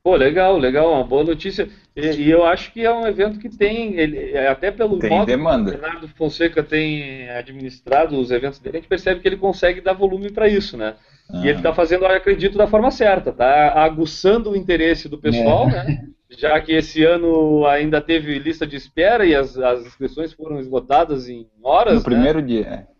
Pô, 0.03 0.17
legal, 0.17 0.59
legal, 0.59 0.93
uma 0.93 1.05
boa 1.05 1.23
notícia. 1.25 1.69
E, 1.95 2.07
e 2.07 2.31
eu 2.31 2.45
acho 2.45 2.73
que 2.73 2.81
é 2.85 2.93
um 2.93 3.07
evento 3.07 3.39
que 3.39 3.49
tem, 3.49 3.95
ele, 3.99 4.33
é, 4.33 4.49
até 4.49 4.71
pelo 4.71 4.99
Tem 4.99 5.11
modo 5.11 5.27
demanda. 5.27 5.71
que 5.71 5.77
o 5.77 5.81
Bernardo 5.81 6.09
Fonseca 6.09 6.63
tem 6.63 7.29
administrado 7.31 8.19
os 8.19 8.31
eventos 8.31 8.59
dele, 8.59 8.79
a 8.79 8.81
gente 8.81 8.89
percebe 8.89 9.21
que 9.21 9.29
ele 9.29 9.37
consegue 9.37 9.81
dar 9.81 9.93
volume 9.93 10.31
para 10.31 10.49
isso, 10.49 10.77
né? 10.77 10.95
E 11.33 11.39
ele 11.49 11.51
Ah. 11.51 11.57
está 11.57 11.73
fazendo, 11.75 12.05
eu 12.05 12.11
acredito, 12.11 12.59
da 12.59 12.67
forma 12.67 12.91
certa, 12.91 13.33
tá 13.33 13.73
aguçando 13.75 14.51
o 14.51 14.57
interesse 14.57 15.09
do 15.09 15.19
pessoal, 15.19 15.67
né? 15.69 16.07
Já 16.31 16.59
que 16.61 16.73
esse 16.73 17.05
ano 17.05 17.67
ainda 17.67 18.01
teve 18.01 18.39
lista 18.39 18.67
de 18.67 18.75
espera 18.75 19.25
e 19.27 19.35
as, 19.35 19.57
as 19.59 19.85
inscrições 19.87 20.33
foram 20.33 20.59
esgotadas 20.59 21.29
em 21.29 21.47
horas. 21.63 21.93
No 21.95 21.99
né? 22.01 22.05
primeiro 22.05 22.43
dia. 22.43 22.87
é. 22.89 22.93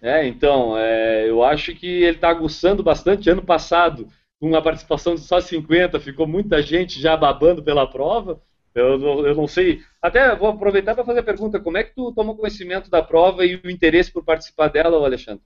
É, 0.00 0.24
então, 0.28 0.78
é, 0.78 1.28
eu 1.28 1.42
acho 1.42 1.74
que 1.74 1.88
ele 2.04 2.14
está 2.14 2.28
aguçando 2.28 2.84
bastante. 2.84 3.28
Ano 3.28 3.42
passado, 3.42 4.06
com 4.40 4.48
uma 4.48 4.62
participação 4.62 5.14
de 5.14 5.20
só 5.22 5.40
50, 5.40 5.98
ficou 6.00 6.26
muita 6.26 6.62
gente 6.62 7.00
já 7.00 7.16
babando 7.16 7.62
pela 7.62 7.86
prova. 7.90 8.40
Eu, 8.74 8.98
não- 8.98 9.26
eu 9.26 9.34
não 9.34 9.48
sei. 9.48 9.80
Até 10.00 10.34
vou 10.36 10.48
aproveitar 10.50 10.94
para 10.94 11.04
fazer 11.04 11.20
a 11.20 11.24
pergunta: 11.24 11.58
como 11.58 11.76
é 11.76 11.82
que 11.82 11.94
tu 11.94 12.12
tomou 12.12 12.36
conhecimento 12.36 12.90
da 12.90 13.02
prova 13.02 13.44
e 13.44 13.56
o 13.56 13.70
interesse 13.70 14.12
por 14.12 14.24
participar 14.24 14.68
dela, 14.68 15.04
Alexandre? 15.04 15.42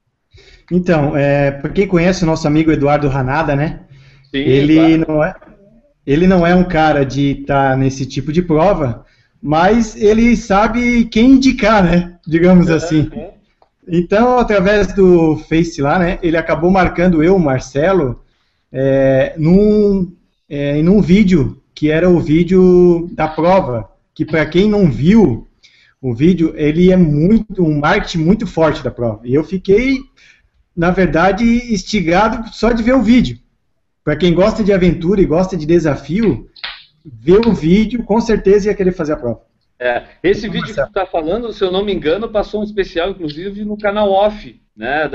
Então, 0.70 1.16
é, 1.16 1.50
para 1.50 1.70
quem 1.70 1.86
conhece 1.86 2.22
o 2.24 2.26
nosso 2.26 2.46
amigo 2.46 2.70
Eduardo 2.70 3.08
Ranada, 3.08 3.54
né? 3.56 3.80
Sim, 4.30 4.38
ele 4.38 4.74
claro. 4.74 5.04
não 5.08 5.24
é 5.24 5.34
ele 6.06 6.26
não 6.26 6.46
é 6.46 6.54
um 6.54 6.64
cara 6.64 7.04
de 7.04 7.42
estar 7.42 7.76
nesse 7.76 8.04
tipo 8.06 8.32
de 8.32 8.42
prova, 8.42 9.04
mas 9.40 9.94
ele 9.94 10.36
sabe 10.36 11.04
quem 11.06 11.32
indicar, 11.32 11.82
né? 11.82 12.18
Digamos 12.26 12.68
assim. 12.70 13.08
Então, 13.86 14.38
através 14.38 14.92
do 14.94 15.36
Face 15.48 15.80
lá, 15.80 15.98
né? 15.98 16.18
Ele 16.22 16.36
acabou 16.36 16.70
marcando 16.70 17.22
eu, 17.22 17.38
Marcelo, 17.38 18.21
é, 18.72 19.34
num, 19.36 20.16
é, 20.48 20.80
vídeo 21.02 21.62
que 21.74 21.90
era 21.90 22.08
o 22.08 22.20
vídeo 22.20 23.10
da 23.12 23.28
prova, 23.28 23.90
que 24.14 24.24
para 24.24 24.46
quem 24.46 24.68
não 24.68 24.90
viu 24.90 25.46
o 26.00 26.14
vídeo, 26.14 26.52
ele 26.56 26.90
é 26.90 26.96
muito 26.96 27.62
um 27.62 27.78
marketing 27.78 28.18
muito 28.18 28.46
forte 28.46 28.82
da 28.82 28.90
prova. 28.90 29.20
E 29.24 29.34
eu 29.34 29.44
fiquei, 29.44 30.00
na 30.76 30.90
verdade, 30.90 31.44
instigado 31.72 32.52
só 32.52 32.72
de 32.72 32.82
ver 32.82 32.94
o 32.94 33.02
vídeo. 33.02 33.38
Para 34.04 34.16
quem 34.16 34.34
gosta 34.34 34.64
de 34.64 34.72
aventura 34.72 35.20
e 35.20 35.26
gosta 35.26 35.56
de 35.56 35.64
desafio, 35.64 36.48
ver 37.04 37.46
o 37.46 37.52
vídeo, 37.52 38.02
com 38.04 38.20
certeza 38.20 38.68
ia 38.68 38.74
querer 38.74 38.92
fazer 38.92 39.12
a 39.12 39.16
prova. 39.16 39.40
É, 39.78 40.04
esse 40.22 40.48
vídeo 40.48 40.68
que 40.68 40.74
tu 40.74 40.82
está 40.82 41.04
falando, 41.04 41.52
se 41.52 41.62
eu 41.64 41.72
não 41.72 41.84
me 41.84 41.92
engano, 41.92 42.28
passou 42.28 42.60
um 42.60 42.64
especial, 42.64 43.10
inclusive, 43.10 43.64
no 43.64 43.76
canal 43.76 44.10
off, 44.10 44.60
né? 44.76 45.08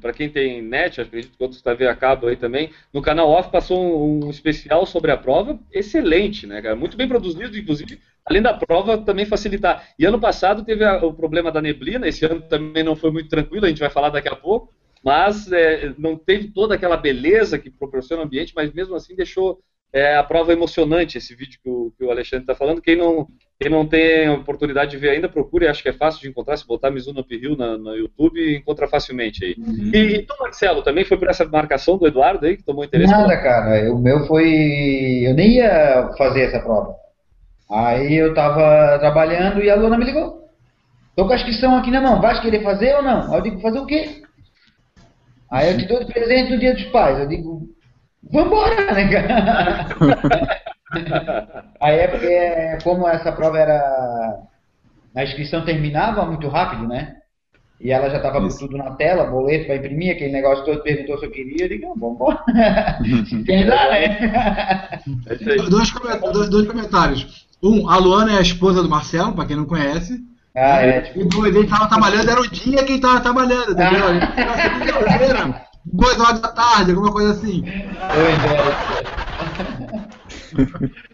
Para 0.00 0.12
quem 0.12 0.28
tem 0.30 0.62
net, 0.62 1.00
acredito 1.00 1.36
que 1.36 1.42
outros 1.42 1.60
TV 1.62 1.86
a 1.86 1.94
cabo 1.96 2.26
aí 2.28 2.36
também. 2.36 2.70
No 2.92 3.02
canal 3.02 3.28
off 3.28 3.50
passou 3.50 3.78
um, 3.80 4.26
um 4.26 4.30
especial 4.30 4.86
sobre 4.86 5.10
a 5.10 5.16
prova, 5.16 5.58
excelente, 5.72 6.46
né, 6.46 6.62
cara? 6.62 6.76
Muito 6.76 6.96
bem 6.96 7.08
produzido, 7.08 7.56
inclusive, 7.56 8.00
além 8.24 8.42
da 8.42 8.54
prova 8.54 8.98
também 8.98 9.26
facilitar. 9.26 9.88
E 9.98 10.04
ano 10.06 10.20
passado 10.20 10.64
teve 10.64 10.84
a- 10.84 11.04
o 11.04 11.12
problema 11.12 11.52
da 11.52 11.60
neblina, 11.62 12.08
esse 12.08 12.24
ano 12.24 12.40
também 12.42 12.82
não 12.82 12.96
foi 12.96 13.10
muito 13.10 13.28
tranquilo, 13.28 13.66
a 13.66 13.68
gente 13.68 13.80
vai 13.80 13.90
falar 13.90 14.10
daqui 14.10 14.28
a 14.28 14.36
pouco, 14.36 14.72
mas 15.04 15.50
é, 15.52 15.92
não 15.98 16.16
teve 16.16 16.48
toda 16.50 16.74
aquela 16.74 16.96
beleza 16.96 17.58
que 17.58 17.70
proporciona 17.70 18.22
o 18.22 18.24
ambiente, 18.26 18.52
mas 18.56 18.72
mesmo 18.72 18.94
assim 18.94 19.14
deixou 19.14 19.60
é, 19.92 20.16
a 20.16 20.22
prova 20.24 20.52
emocionante, 20.52 21.18
esse 21.18 21.34
vídeo 21.34 21.58
que 21.62 21.68
o, 21.68 21.92
que 21.96 22.04
o 22.04 22.10
Alexandre 22.10 22.44
está 22.44 22.54
falando. 22.54 22.80
Quem 22.82 22.96
não, 22.96 23.28
quem 23.60 23.70
não 23.70 23.86
tem 23.86 24.28
oportunidade 24.28 24.90
de 24.90 24.96
ver 24.96 25.10
ainda, 25.10 25.28
procure, 25.28 25.68
acho 25.68 25.82
que 25.82 25.88
é 25.88 25.92
fácil 25.92 26.20
de 26.20 26.28
encontrar, 26.28 26.56
se 26.56 26.66
botar 26.66 26.90
Mizuno 26.90 27.20
Uphill 27.20 27.56
na, 27.56 27.78
no 27.78 27.94
YouTube, 27.94 28.56
encontra 28.56 28.88
facilmente 28.88 29.44
aí. 29.44 29.54
E, 29.92 30.16
e 30.16 30.22
tu, 30.22 30.34
Marcelo, 30.40 30.82
também 30.82 31.04
foi 31.04 31.16
por 31.16 31.28
essa 31.28 31.44
marcação 31.44 31.96
do 31.96 32.06
Eduardo 32.06 32.44
aí, 32.44 32.56
que 32.56 32.64
tomou 32.64 32.84
interesse? 32.84 33.12
Nada, 33.12 33.36
cara. 33.36 33.92
O 33.92 33.98
meu 33.98 34.26
foi. 34.26 35.22
Eu 35.24 35.34
nem 35.34 35.54
ia 35.54 36.10
fazer 36.18 36.42
essa 36.42 36.60
prova. 36.60 36.94
Aí 37.70 38.14
eu 38.14 38.34
tava 38.34 38.98
trabalhando 38.98 39.62
e 39.62 39.70
a 39.70 39.76
Luana 39.76 39.96
me 39.96 40.04
ligou. 40.04 40.44
Tô 41.16 41.26
com 41.26 41.32
a 41.32 41.36
inscrição 41.36 41.76
aqui 41.76 41.90
na 41.90 42.00
mão, 42.00 42.20
vai 42.20 42.40
querer 42.40 42.62
fazer 42.62 42.96
ou 42.96 43.02
não? 43.02 43.32
Aí 43.32 43.38
eu 43.38 43.42
digo, 43.42 43.60
fazer 43.60 43.78
o 43.78 43.86
quê? 43.86 44.22
Aí 45.50 45.70
eu 45.70 45.78
te 45.78 45.86
dou 45.86 46.04
de 46.04 46.12
presente 46.12 46.50
no 46.50 46.58
dia 46.58 46.74
dos 46.74 46.84
pais. 46.86 47.20
Eu 47.20 47.28
digo, 47.28 47.68
vambora, 48.30 48.92
né, 48.92 49.08
cara? 49.08 49.86
Aí 51.80 51.98
é 51.98 52.08
porque, 52.08 52.26
é, 52.26 52.78
como 52.82 53.08
essa 53.08 53.32
prova 53.32 53.58
era. 53.58 54.42
A 55.14 55.22
inscrição 55.22 55.64
terminava 55.64 56.24
muito 56.26 56.48
rápido, 56.48 56.88
né? 56.88 57.16
E 57.80 57.92
ela 57.92 58.08
já 58.08 58.16
estava 58.16 58.40
com 58.40 58.48
tudo 58.48 58.76
na 58.76 58.92
tela, 58.92 59.24
boleto 59.24 59.66
para 59.66 59.76
imprimir, 59.76 60.12
aquele 60.14 60.32
negócio 60.32 60.64
todo, 60.64 60.82
perguntou 60.82 61.18
se 61.18 61.26
eu 61.26 61.30
queria, 61.30 61.64
eu 61.64 61.68
digo, 61.68 61.86
não, 61.88 61.94
vamos 61.96 62.14
embora. 62.16 62.44
Quem 63.46 63.66
dá, 63.66 63.90
né? 63.90 65.00
É. 65.26 65.56
Dois, 65.68 65.92
dois- 66.32 66.48
dois 66.48 66.66
comentários. 66.66 67.46
Um, 67.62 67.88
a 67.90 67.96
Luana 67.98 68.32
é 68.34 68.38
a 68.38 68.42
esposa 68.42 68.82
do 68.82 68.88
Marcelo, 68.88 69.32
pra 69.34 69.44
quem 69.44 69.56
não 69.56 69.64
conhece. 69.66 70.20
Ah, 70.56 70.80
é, 70.80 71.00
tipo, 71.00 71.20
E 71.20 71.24
dois, 71.24 71.54
ele 71.54 71.66
tava 71.66 71.88
trabalhando, 71.88 72.30
era 72.30 72.40
o 72.40 72.48
dia 72.48 72.84
que 72.84 72.92
ele 72.92 73.00
tava 73.00 73.20
trabalhando, 73.20 73.72
entendeu? 73.72 74.06
Segunda-feira, 74.86 75.60
duas 75.84 76.20
horas 76.20 76.40
da 76.40 76.48
tarde, 76.48 76.92
alguma 76.92 77.12
coisa 77.12 77.32
assim. 77.32 77.64
eu 77.64 78.30
entendo. 78.30 79.13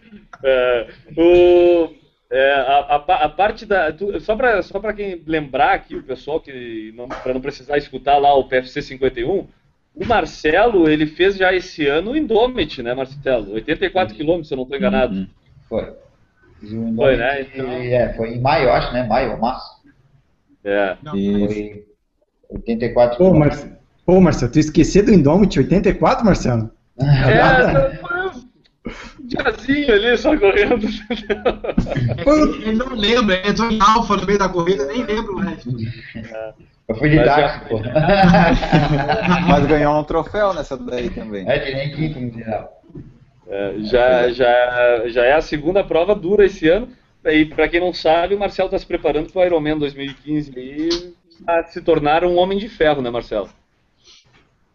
É, 0.43 0.87
o, 1.15 1.93
é, 2.31 2.53
a, 2.53 2.95
a 2.95 3.25
a 3.25 3.29
parte 3.29 3.63
da. 3.63 3.91
tu- 3.93 4.19
só 4.19 4.35
para 4.35 4.63
só 4.63 4.79
pra 4.79 4.91
quem 4.91 5.21
lembrar 5.27 5.73
aqui, 5.75 5.95
o 5.95 6.01
pessoal 6.01 6.39
que. 6.39 6.91
Não, 6.95 7.07
para 7.07 7.33
não 7.33 7.41
precisar 7.41 7.77
escutar 7.77 8.17
lá 8.17 8.33
o 8.33 8.45
PFC 8.45 8.81
51, 8.81 9.47
O 9.93 10.05
Marcelo, 10.05 10.89
ele 10.89 11.05
fez 11.05 11.37
já 11.37 11.53
esse 11.53 11.85
ano 11.85 12.11
o 12.11 12.17
Indomit, 12.17 12.81
né, 12.81 12.93
Marcelo? 12.95 13.53
84 13.53 14.15
quilômetros, 14.15 14.47
se 14.47 14.53
eu 14.53 14.57
não 14.57 14.63
estou 14.63 14.77
enganado. 14.77 15.13
Uhum. 15.13 15.27
Foi. 15.69 15.93
Foi, 16.95 17.17
né? 17.17 17.41
Então... 17.41 17.69
É, 17.71 18.13
foi 18.13 18.33
em 18.33 18.41
maio, 18.41 18.71
acho, 18.71 18.93
né? 18.93 19.03
Maio 19.03 19.33
ou 19.33 19.37
março. 19.37 19.81
É. 20.63 20.95
Foi 21.03 21.85
84 22.49 23.17
Pô, 23.17 23.33
Mar... 23.33 23.51
Pô, 24.05 24.19
Marcelo, 24.19 24.51
tu 24.51 24.59
esqueceu 24.59 25.05
do 25.05 25.11
Indomit 25.13 25.59
84, 25.59 26.25
Marcelo? 26.25 26.71
É, 26.99 27.99
um 29.31 29.43
diazinho 29.43 29.93
ali 29.93 30.17
só 30.17 30.37
correndo. 30.37 30.87
Ele 32.61 32.73
não 32.73 32.95
lembra, 32.95 33.35
ele 33.35 33.49
entrou 33.49 33.71
em 33.71 33.79
alfa 33.81 34.17
no 34.17 34.25
meio 34.25 34.39
da 34.39 34.49
corrida, 34.49 34.85
nem 34.85 35.03
lembro 35.03 35.35
mais. 35.35 35.63
Eu 36.87 36.95
fui 36.95 37.09
didático, 37.09 37.69
pô. 37.69 37.79
Mas 39.47 39.65
ganhou 39.65 39.99
um 39.99 40.03
troféu 40.03 40.53
nessa 40.53 40.77
daí 40.77 41.09
também. 41.09 41.49
É, 41.49 41.59
tirei 41.59 41.85
equipe 41.85 42.19
no 42.19 42.31
geral. 42.33 42.81
É, 43.47 43.75
já, 43.79 44.29
já, 44.31 45.03
já 45.07 45.25
é 45.25 45.33
a 45.33 45.41
segunda 45.41 45.83
prova 45.83 46.13
dura 46.15 46.45
esse 46.45 46.67
ano. 46.67 46.89
E 47.25 47.45
para 47.45 47.69
quem 47.69 47.79
não 47.79 47.93
sabe, 47.93 48.33
o 48.33 48.39
Marcelo 48.39 48.67
está 48.67 48.79
se 48.79 48.85
preparando 48.85 49.31
para 49.31 49.41
o 49.41 49.45
Ironman 49.45 49.77
2015 49.77 50.53
e 50.57 51.13
a 51.45 51.63
se 51.63 51.81
tornar 51.81 52.23
um 52.23 52.37
homem 52.37 52.57
de 52.57 52.67
ferro, 52.67 53.01
né, 53.01 53.09
Marcelo? 53.09 53.49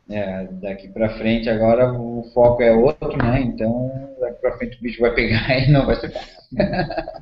É, 0.09 0.47
daqui 0.63 0.87
pra 0.87 1.09
frente 1.19 1.51
agora 1.51 1.93
o 1.93 2.23
foco 2.33 2.63
é 2.63 2.73
outro, 2.73 3.17
né? 3.19 3.41
Então 3.41 3.91
daqui 4.21 4.41
pra 4.41 4.57
frente 4.57 4.79
o 4.79 4.81
bicho 4.81 5.01
vai 5.01 5.13
pegar 5.13 5.51
e 5.59 5.71
não 5.71 5.85
vai 5.85 5.97
ser 5.97 6.11
fácil. 6.11 6.37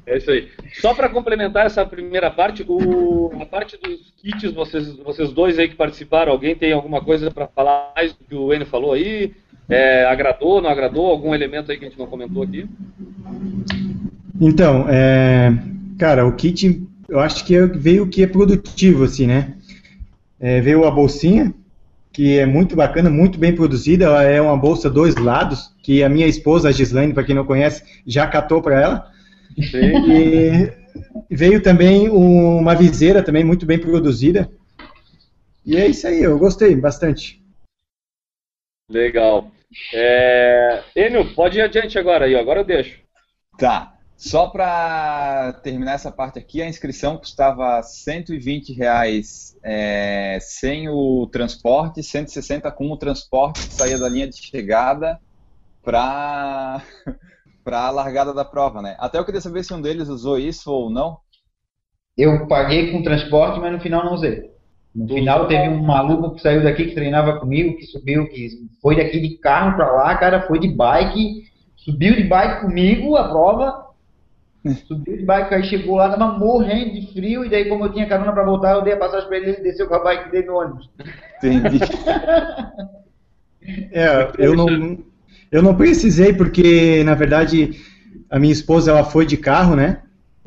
É 0.06 0.18
isso 0.18 0.30
aí. 0.30 0.48
Só 0.74 0.94
para 0.94 1.08
complementar 1.08 1.64
essa 1.64 1.84
primeira 1.86 2.30
parte, 2.30 2.62
o, 2.68 3.32
a 3.40 3.46
parte 3.46 3.78
dos 3.78 4.12
kits, 4.18 4.52
vocês, 4.52 4.96
vocês 4.98 5.32
dois 5.32 5.58
aí 5.58 5.68
que 5.68 5.76
participaram, 5.76 6.30
alguém 6.30 6.54
tem 6.54 6.72
alguma 6.72 7.02
coisa 7.02 7.30
para 7.30 7.46
falar 7.46 7.92
mais 7.96 8.12
do 8.12 8.22
que 8.22 8.34
o 8.34 8.52
Enio 8.52 8.66
falou 8.66 8.92
aí? 8.92 9.32
É, 9.68 10.04
agradou, 10.04 10.60
não 10.60 10.68
agradou? 10.68 11.06
Algum 11.06 11.34
elemento 11.34 11.72
aí 11.72 11.78
que 11.78 11.86
a 11.86 11.88
gente 11.88 11.98
não 11.98 12.06
comentou 12.06 12.42
aqui? 12.42 12.68
Então, 14.38 14.86
é, 14.90 15.52
cara, 15.98 16.26
o 16.26 16.36
kit, 16.36 16.86
eu 17.08 17.18
acho 17.18 17.46
que 17.46 17.58
veio 17.66 18.04
o 18.04 18.08
que 18.08 18.22
é 18.22 18.26
produtivo, 18.26 19.04
assim, 19.04 19.26
né? 19.26 19.54
É, 20.38 20.60
veio 20.60 20.84
a 20.84 20.90
bolsinha, 20.90 21.54
que 22.14 22.38
é 22.38 22.46
muito 22.46 22.76
bacana, 22.76 23.10
muito 23.10 23.38
bem 23.38 23.52
produzida. 23.52 24.04
Ela 24.04 24.22
é 24.22 24.40
uma 24.40 24.56
bolsa 24.56 24.88
dois 24.88 25.16
lados, 25.16 25.74
que 25.82 26.02
a 26.02 26.08
minha 26.08 26.28
esposa, 26.28 26.68
a 26.68 26.72
Gislaine, 26.72 27.12
para 27.12 27.24
quem 27.24 27.34
não 27.34 27.44
conhece, 27.44 27.82
já 28.06 28.24
catou 28.26 28.62
para 28.62 28.80
ela. 28.80 29.12
Sim. 29.56 30.70
E 31.28 31.34
veio 31.34 31.60
também 31.60 32.08
uma 32.08 32.74
viseira 32.76 33.20
também 33.20 33.42
muito 33.42 33.66
bem 33.66 33.78
produzida. 33.78 34.48
E 35.66 35.76
é 35.76 35.88
isso 35.88 36.06
aí, 36.06 36.22
eu 36.22 36.38
gostei 36.38 36.76
bastante. 36.76 37.42
Legal. 38.88 39.50
É... 39.92 40.84
Enio, 40.94 41.34
pode 41.34 41.58
ir 41.58 41.62
adiante 41.62 41.98
agora 41.98 42.26
aí, 42.26 42.36
agora 42.36 42.60
eu 42.60 42.64
deixo. 42.64 43.00
Tá. 43.58 43.93
Só 44.16 44.46
para 44.46 45.54
terminar 45.62 45.94
essa 45.94 46.10
parte 46.10 46.38
aqui, 46.38 46.62
a 46.62 46.68
inscrição 46.68 47.16
custava 47.16 47.82
120 47.82 48.72
reais 48.72 49.56
é, 49.62 50.38
sem 50.40 50.88
o 50.88 51.26
transporte, 51.26 52.02
160 52.02 52.70
com 52.70 52.90
o 52.90 52.96
transporte 52.96 53.66
que 53.66 53.74
saía 53.74 53.98
da 53.98 54.08
linha 54.08 54.28
de 54.28 54.36
chegada 54.36 55.20
para 55.82 56.82
para 57.64 57.86
a 57.86 57.90
largada 57.90 58.34
da 58.34 58.44
prova, 58.44 58.82
né? 58.82 58.94
Até 58.98 59.18
eu 59.18 59.24
queria 59.24 59.40
saber 59.40 59.64
se 59.64 59.72
um 59.72 59.80
deles 59.80 60.08
usou 60.08 60.38
isso 60.38 60.70
ou 60.70 60.90
não. 60.90 61.18
Eu 62.16 62.46
paguei 62.46 62.92
com 62.92 63.02
transporte, 63.02 63.58
mas 63.58 63.72
no 63.72 63.80
final 63.80 64.04
não 64.04 64.12
usei. 64.12 64.50
No 64.94 65.08
final 65.08 65.48
teve 65.48 65.68
um 65.68 65.82
maluco 65.82 66.34
que 66.34 66.42
saiu 66.42 66.62
daqui 66.62 66.84
que 66.84 66.94
treinava 66.94 67.40
comigo, 67.40 67.76
que 67.76 67.86
subiu, 67.86 68.28
que 68.28 68.68
foi 68.80 68.96
daqui 68.96 69.18
de 69.18 69.38
carro 69.38 69.76
para 69.76 69.90
lá, 69.90 70.16
cara, 70.16 70.46
foi 70.46 70.60
de 70.60 70.68
bike, 70.68 71.44
subiu 71.74 72.14
de 72.14 72.22
bike 72.22 72.60
comigo 72.60 73.16
a 73.16 73.28
prova, 73.28 73.86
subiu 74.72 75.16
de 75.16 75.24
bike, 75.24 75.54
aí 75.54 75.64
chegou 75.64 75.96
lá, 75.96 76.08
tava 76.08 76.38
morrendo 76.38 76.94
de 76.94 77.12
frio, 77.12 77.44
e 77.44 77.50
daí 77.50 77.68
como 77.68 77.84
eu 77.84 77.92
tinha 77.92 78.08
carona 78.08 78.32
para 78.32 78.44
voltar, 78.44 78.72
eu 78.72 78.82
dei 78.82 78.94
a 78.94 78.98
passagem 78.98 79.28
para 79.28 79.36
ele, 79.36 79.50
ele 79.50 79.62
desceu 79.62 79.86
com 79.86 79.94
a 79.94 80.02
bike 80.02 80.30
dele 80.30 80.46
no 80.46 80.54
ônibus. 80.54 80.90
Entendi. 81.38 81.80
é, 83.92 84.32
eu 84.38 84.54
não, 84.54 84.98
eu 85.50 85.62
não 85.62 85.74
precisei 85.74 86.32
porque, 86.32 87.02
na 87.04 87.14
verdade, 87.14 87.72
a 88.30 88.38
minha 88.38 88.52
esposa 88.52 88.90
ela 88.90 89.04
foi 89.04 89.26
de 89.26 89.36
carro, 89.36 89.76
né? 89.76 90.00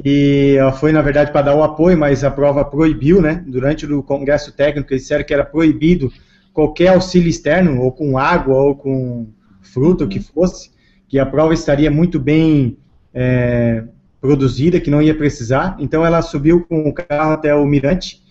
E 0.03 0.55
ela 0.59 0.71
foi, 0.71 0.91
na 0.91 1.01
verdade, 1.01 1.31
para 1.31 1.43
dar 1.43 1.55
o 1.55 1.63
apoio, 1.63 1.97
mas 1.97 2.23
a 2.23 2.29
prova 2.29 2.63
proibiu, 2.63 3.21
né? 3.21 3.43
Durante 3.47 3.85
o 3.85 4.03
congresso 4.03 4.51
técnico, 4.51 4.91
eles 4.91 5.03
disseram 5.03 5.23
que 5.23 5.33
era 5.33 5.45
proibido 5.45 6.11
qualquer 6.53 6.89
auxílio 6.89 7.29
externo, 7.29 7.81
ou 7.81 7.91
com 7.91 8.17
água, 8.17 8.55
ou 8.55 8.75
com 8.75 9.27
fruta, 9.61 10.03
o 10.03 10.07
que 10.07 10.19
fosse, 10.19 10.71
que 11.07 11.19
a 11.19 11.25
prova 11.25 11.53
estaria 11.53 11.89
muito 11.89 12.19
bem 12.19 12.77
é, 13.13 13.83
produzida, 14.27 14.81
que 14.81 14.89
não 14.89 15.01
ia 15.01 15.17
precisar. 15.17 15.77
Então 15.79 16.05
ela 16.05 16.21
subiu 16.21 16.65
com 16.67 16.89
o 16.89 16.93
carro 16.93 17.31
até 17.31 17.55
o 17.55 17.65
mirante 17.65 18.21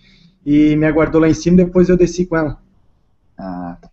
e 0.45 0.75
me 0.75 0.85
aguardou 0.85 1.19
lá 1.19 1.27
em 1.27 1.33
cima, 1.33 1.57
depois 1.57 1.89
eu 1.89 1.97
desci 1.97 2.27
com 2.27 2.37
ela. 2.37 2.61
Ah, 3.35 3.77
tá. 3.81 3.89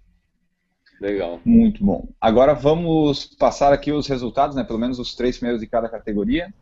Legal. 1.00 1.40
Muito 1.46 1.82
bom. 1.82 2.06
Agora 2.20 2.52
vamos 2.52 3.24
passar 3.24 3.72
aqui 3.72 3.90
os 3.90 4.06
resultados, 4.06 4.54
né? 4.54 4.62
Pelo 4.62 4.78
menos 4.78 4.98
os 4.98 5.14
três 5.14 5.38
primeiros 5.38 5.62
de 5.62 5.66
cada 5.66 5.88
categoria. 5.88 6.52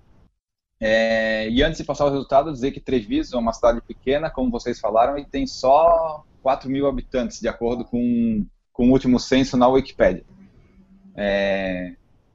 É, 0.80 1.48
e 1.50 1.60
antes 1.60 1.78
de 1.78 1.84
passar 1.84 2.06
os 2.06 2.12
resultados, 2.12 2.54
dizer 2.54 2.70
que 2.70 2.80
Treviso 2.80 3.34
é 3.34 3.38
uma 3.38 3.52
cidade 3.52 3.80
pequena, 3.80 4.30
como 4.30 4.50
vocês 4.50 4.78
falaram, 4.78 5.18
e 5.18 5.24
tem 5.24 5.44
só 5.44 6.24
4 6.40 6.70
mil 6.70 6.86
habitantes, 6.86 7.40
de 7.40 7.48
acordo 7.48 7.84
com, 7.84 8.46
com 8.72 8.88
o 8.88 8.92
último 8.92 9.18
censo 9.18 9.56
na 9.56 9.66
Wikipedia. 9.66 10.24
É, 11.16 11.94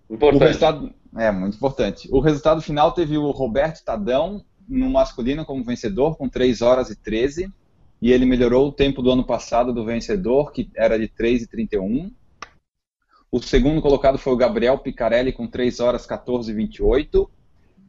importante. 0.10 0.43
O 0.43 0.46
resultado, 0.46 0.93
é, 1.15 1.32
muito 1.32 1.56
importante. 1.56 2.08
O 2.12 2.20
resultado 2.20 2.62
final 2.62 2.91
teve 2.91 3.17
o 3.17 3.32
Roberto 3.32 3.84
Tadão, 3.84 4.43
no 4.67 4.89
masculino, 4.89 5.46
como 5.46 5.63
vencedor, 5.63 6.17
com 6.17 6.28
3 6.28 6.62
horas 6.62 6.89
e 6.89 6.96
13, 6.96 7.52
e 8.02 8.12
ele 8.12 8.26
melhorou 8.26 8.67
o 8.67 8.72
tempo 8.72 9.02
do 9.02 9.12
ano 9.12 9.26
passado 9.26 9.74
do 9.74 9.86
vencedor, 9.86 10.52
que 10.52 10.70
era 10.76 11.00
de 11.00 11.08
3 11.08 11.43
e 11.43 11.48
31. 11.48 12.12
O 13.32 13.41
segundo 13.41 13.82
colocado 13.82 14.17
foi 14.17 14.34
o 14.34 14.38
Gabriel 14.38 14.78
Picarelli, 14.78 15.32
com 15.32 15.48
3 15.48 15.80
horas 15.80 16.06
14 16.06 16.52
e 16.52 16.54
28. 16.54 17.30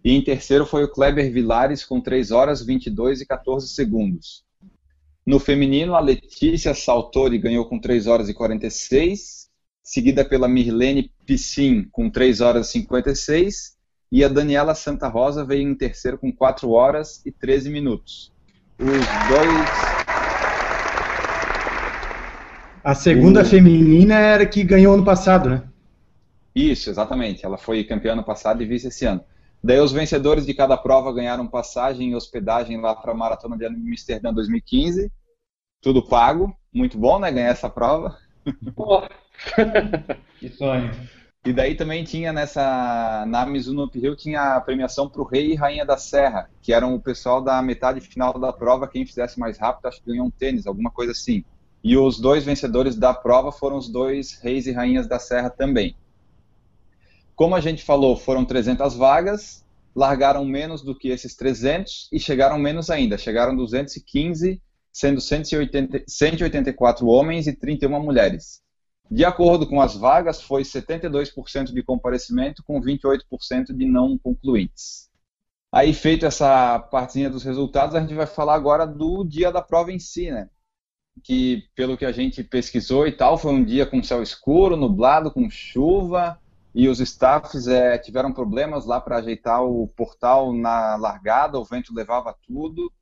E 0.04 0.12
em 0.12 0.22
terceiro 0.22 0.64
foi 0.64 0.84
o 0.84 0.88
Kleber 0.88 1.32
Vilares 1.32 1.84
com 1.84 2.00
3 2.00 2.30
horas 2.30 2.64
22 2.64 3.20
e 3.20 3.26
14 3.26 3.68
segundos. 3.68 4.44
No 5.26 5.38
feminino, 5.38 5.94
a 5.94 6.00
Letícia 6.00 6.74
Saltori 6.74 7.38
ganhou 7.38 7.66
com 7.66 7.78
3 7.78 8.06
horas 8.06 8.28
e 8.28 8.34
46, 8.34 9.47
seguida 9.88 10.22
pela 10.22 10.46
Mirlene 10.46 11.10
Piscin 11.24 11.88
com 11.90 12.10
3 12.10 12.42
horas 12.42 12.68
e 12.68 12.72
56, 12.72 13.78
e 14.12 14.22
a 14.22 14.28
Daniela 14.28 14.74
Santa 14.74 15.08
Rosa 15.08 15.46
veio 15.46 15.66
em 15.66 15.74
terceiro 15.74 16.18
com 16.18 16.30
4 16.30 16.70
horas 16.70 17.24
e 17.24 17.32
13 17.32 17.70
minutos. 17.70 18.30
Os 18.78 18.86
dois. 18.86 19.68
A 22.84 22.94
segunda 22.94 23.40
o... 23.40 23.44
feminina 23.46 24.16
era 24.16 24.44
que 24.44 24.62
ganhou 24.62 24.92
ano 24.92 25.06
passado, 25.06 25.48
né? 25.48 25.62
Isso, 26.54 26.90
exatamente. 26.90 27.46
Ela 27.46 27.56
foi 27.56 27.82
campeã 27.82 28.12
ano 28.12 28.24
passado 28.24 28.62
e 28.62 28.66
vice 28.66 28.88
esse 28.88 29.06
ano. 29.06 29.24
Daí 29.64 29.80
os 29.80 29.92
vencedores 29.92 30.44
de 30.44 30.52
cada 30.52 30.76
prova 30.76 31.14
ganharam 31.14 31.46
passagem 31.46 32.10
e 32.10 32.14
hospedagem 32.14 32.78
lá 32.78 32.94
para 32.94 33.12
a 33.12 33.16
Maratona 33.16 33.56
de 33.56 33.64
Amsterdã 33.64 34.34
2015. 34.34 35.10
Tudo 35.80 36.06
pago. 36.06 36.54
Muito 36.70 36.98
bom, 36.98 37.18
né? 37.18 37.32
Ganhar 37.32 37.48
essa 37.48 37.70
prova. 37.70 38.18
que 40.38 40.48
sonho. 40.50 40.90
E 41.44 41.52
daí 41.52 41.74
também 41.74 42.04
tinha 42.04 42.32
nessa, 42.32 43.24
na 43.26 43.46
Mizuno 43.46 43.84
Uphill, 43.84 44.16
tinha 44.16 44.56
a 44.56 44.60
premiação 44.60 45.08
para 45.08 45.22
o 45.22 45.24
Rei 45.24 45.52
e 45.52 45.54
Rainha 45.54 45.86
da 45.86 45.96
Serra, 45.96 46.50
que 46.60 46.72
eram 46.72 46.94
o 46.94 47.00
pessoal 47.00 47.40
da 47.40 47.62
metade 47.62 48.00
final 48.00 48.38
da 48.38 48.52
prova, 48.52 48.88
quem 48.88 49.06
fizesse 49.06 49.38
mais 49.38 49.56
rápido, 49.56 49.86
acho 49.86 50.02
que 50.02 50.10
ganhou 50.10 50.26
um 50.26 50.30
tênis, 50.30 50.66
alguma 50.66 50.90
coisa 50.90 51.12
assim. 51.12 51.44
E 51.82 51.96
os 51.96 52.20
dois 52.20 52.44
vencedores 52.44 52.96
da 52.96 53.14
prova 53.14 53.52
foram 53.52 53.76
os 53.76 53.88
dois 53.88 54.38
Reis 54.42 54.66
e 54.66 54.72
Rainhas 54.72 55.06
da 55.06 55.18
Serra 55.18 55.48
também. 55.48 55.96
Como 57.34 57.54
a 57.54 57.60
gente 57.60 57.84
falou, 57.84 58.16
foram 58.16 58.44
300 58.44 58.96
vagas, 58.96 59.64
largaram 59.94 60.44
menos 60.44 60.82
do 60.82 60.94
que 60.94 61.08
esses 61.08 61.34
300 61.34 62.08
e 62.12 62.18
chegaram 62.18 62.58
menos 62.58 62.90
ainda, 62.90 63.16
chegaram 63.16 63.56
215, 63.56 64.60
sendo 64.92 65.20
180, 65.20 66.04
184 66.06 67.06
homens 67.06 67.46
e 67.46 67.52
31 67.52 68.02
mulheres. 68.02 68.62
De 69.10 69.24
acordo 69.24 69.66
com 69.66 69.80
as 69.80 69.96
vagas, 69.96 70.42
foi 70.42 70.62
72% 70.62 71.72
de 71.72 71.82
comparecimento 71.82 72.62
com 72.62 72.80
28% 72.80 73.74
de 73.74 73.86
não 73.86 74.18
concluintes. 74.18 75.08
Aí, 75.72 75.92
feito 75.94 76.26
essa 76.26 76.78
partezinha 76.78 77.30
dos 77.30 77.42
resultados, 77.42 77.94
a 77.94 78.00
gente 78.00 78.14
vai 78.14 78.26
falar 78.26 78.54
agora 78.54 78.86
do 78.86 79.24
dia 79.24 79.50
da 79.52 79.62
prova 79.62 79.92
em 79.92 79.98
si, 79.98 80.30
né? 80.30 80.48
Que, 81.22 81.64
pelo 81.74 81.96
que 81.96 82.04
a 82.04 82.12
gente 82.12 82.44
pesquisou 82.44 83.06
e 83.06 83.12
tal, 83.12 83.36
foi 83.36 83.52
um 83.52 83.64
dia 83.64 83.86
com 83.86 84.02
céu 84.02 84.22
escuro, 84.22 84.76
nublado, 84.76 85.30
com 85.30 85.48
chuva, 85.50 86.38
e 86.74 86.88
os 86.88 87.00
staffs 87.00 87.66
é, 87.66 87.98
tiveram 87.98 88.32
problemas 88.32 88.86
lá 88.86 89.00
para 89.00 89.16
ajeitar 89.16 89.62
o 89.64 89.88
portal 89.88 90.52
na 90.52 90.96
largada, 90.96 91.58
o 91.58 91.64
vento 91.64 91.94
levava 91.94 92.36
tudo. 92.46 92.92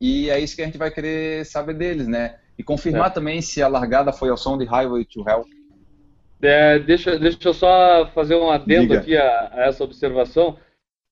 E 0.00 0.30
é 0.30 0.38
isso 0.40 0.56
que 0.56 0.62
a 0.62 0.64
gente 0.64 0.78
vai 0.78 0.90
querer 0.90 1.44
saber 1.44 1.74
deles, 1.74 2.08
né? 2.08 2.38
E 2.58 2.62
confirmar 2.62 3.10
É. 3.10 3.14
também 3.14 3.42
se 3.42 3.62
a 3.62 3.68
largada 3.68 4.12
foi 4.12 4.30
ao 4.30 4.36
som 4.36 4.56
de 4.56 4.64
Highway 4.64 5.04
to 5.04 5.24
Hell. 5.28 5.44
É, 6.42 6.78
deixa, 6.78 7.18
deixa 7.18 7.38
eu 7.44 7.52
só 7.52 8.06
fazer 8.14 8.34
um 8.34 8.50
adendo 8.50 8.88
Diga. 8.88 9.00
aqui 9.00 9.16
a, 9.16 9.50
a 9.52 9.66
essa 9.66 9.84
observação. 9.84 10.58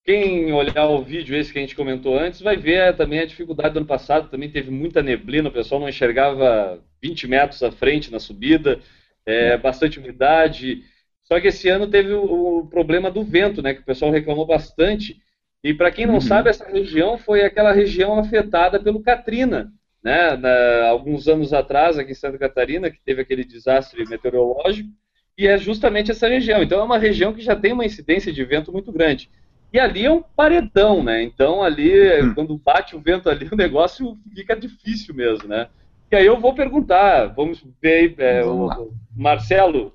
Quem 0.05 0.51
olhar 0.55 0.87
o 0.87 1.03
vídeo 1.03 1.37
esse 1.37 1.53
que 1.53 1.59
a 1.59 1.61
gente 1.61 1.77
comentou 1.77 2.19
antes 2.19 2.41
vai 2.41 2.57
ver 2.57 2.79
é, 2.79 2.93
também 2.95 3.19
a 3.21 3.27
dificuldade 3.27 3.75
do 3.75 3.79
ano 3.79 3.87
passado. 3.87 4.31
Também 4.31 4.51
teve 4.51 4.71
muita 4.71 5.03
neblina, 5.03 5.51
o 5.51 5.53
pessoal 5.53 5.81
não 5.81 5.89
enxergava 5.89 6.83
20 7.03 7.27
metros 7.29 7.63
à 7.63 7.71
frente 7.71 8.11
na 8.11 8.19
subida, 8.19 8.81
é, 9.27 9.59
bastante 9.59 9.99
umidade. 9.99 10.83
Só 11.25 11.39
que 11.39 11.49
esse 11.49 11.69
ano 11.69 11.87
teve 11.87 12.15
o, 12.15 12.61
o 12.61 12.67
problema 12.69 13.11
do 13.11 13.23
vento, 13.23 13.61
né, 13.61 13.75
que 13.75 13.81
o 13.81 13.85
pessoal 13.85 14.11
reclamou 14.11 14.47
bastante. 14.47 15.21
E 15.63 15.75
para 15.75 15.91
quem 15.91 16.07
não 16.07 16.15
Uhum. 16.15 16.21
sabe, 16.21 16.51
essa 16.51 16.65
região 16.65 17.19
foi 17.19 17.43
aquela 17.45 17.73
região 17.73 18.19
afetada 18.19 18.81
pelo 18.81 19.03
Katrina, 19.03 19.73
né, 20.03 20.37
na- 20.37 20.89
alguns 20.89 21.27
anos 21.29 21.53
atrás, 21.53 21.99
aqui 21.99 22.13
em 22.13 22.15
Santa 22.15 22.39
Catarina, 22.39 22.91
que 22.91 23.01
teve 23.05 23.21
aquele 23.23 23.45
desastre 23.45 24.07
meteorológico 24.07 24.89
e 25.37 25.47
é 25.47 25.57
justamente 25.59 26.11
essa 26.11 26.29
região. 26.29 26.63
Então 26.63 26.81
é 26.81 26.85
uma 26.85 26.99
região 26.99 27.33
que 27.33 27.41
já 27.43 27.55
tem 27.57 27.73
uma 27.73 27.85
incidência 27.85 28.33
de 28.33 28.45
vento 28.45 28.73
muito 28.73 28.93
grande. 28.93 29.31
E 29.73 29.79
ali 29.79 30.07
é 30.07 30.11
um 30.11 30.23
paredão, 30.23 31.03
né? 31.03 31.23
Então 31.23 31.63
ali, 31.63 31.93
Hum. 32.23 32.35
quando 32.35 32.57
bate 32.59 32.97
o 32.97 33.01
vento 33.01 33.29
ali, 33.29 33.49
o 33.53 33.57
negócio 33.57 34.17
fica 34.35 34.57
difícil 34.57 35.15
mesmo, 35.15 35.49
né? 35.49 35.69
E 36.11 36.17
aí 36.17 36.25
eu 36.27 36.41
vou 36.41 36.55
perguntar, 36.55 37.27
vamos 37.27 37.63
ver 37.83 37.93
aí, 37.93 38.15
é, 38.19 38.45
o, 38.45 38.49
Vamos 38.49 38.69
lá. 38.69 38.81
o 38.81 38.93
Marcelo, 39.15 39.93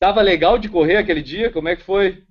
tava 0.00 0.22
legal 0.22 0.58
de 0.58 0.68
correr 0.68 0.96
aquele 0.96 1.22
dia? 1.22 1.50
Como 1.50 1.68
é 1.68 1.76
que 1.76 1.82
foi? 1.82 2.24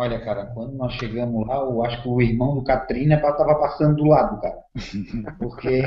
Olha, 0.00 0.18
cara, 0.18 0.46
quando 0.54 0.72
nós 0.78 0.94
chegamos 0.94 1.46
lá, 1.46 1.56
eu 1.56 1.84
acho 1.84 2.00
que 2.02 2.08
o 2.08 2.22
irmão 2.22 2.54
do 2.54 2.64
Katrina 2.64 3.16
estava 3.16 3.54
passando 3.56 3.96
do 3.96 4.04
lado, 4.04 4.40
cara. 4.40 4.56
Porque 5.38 5.82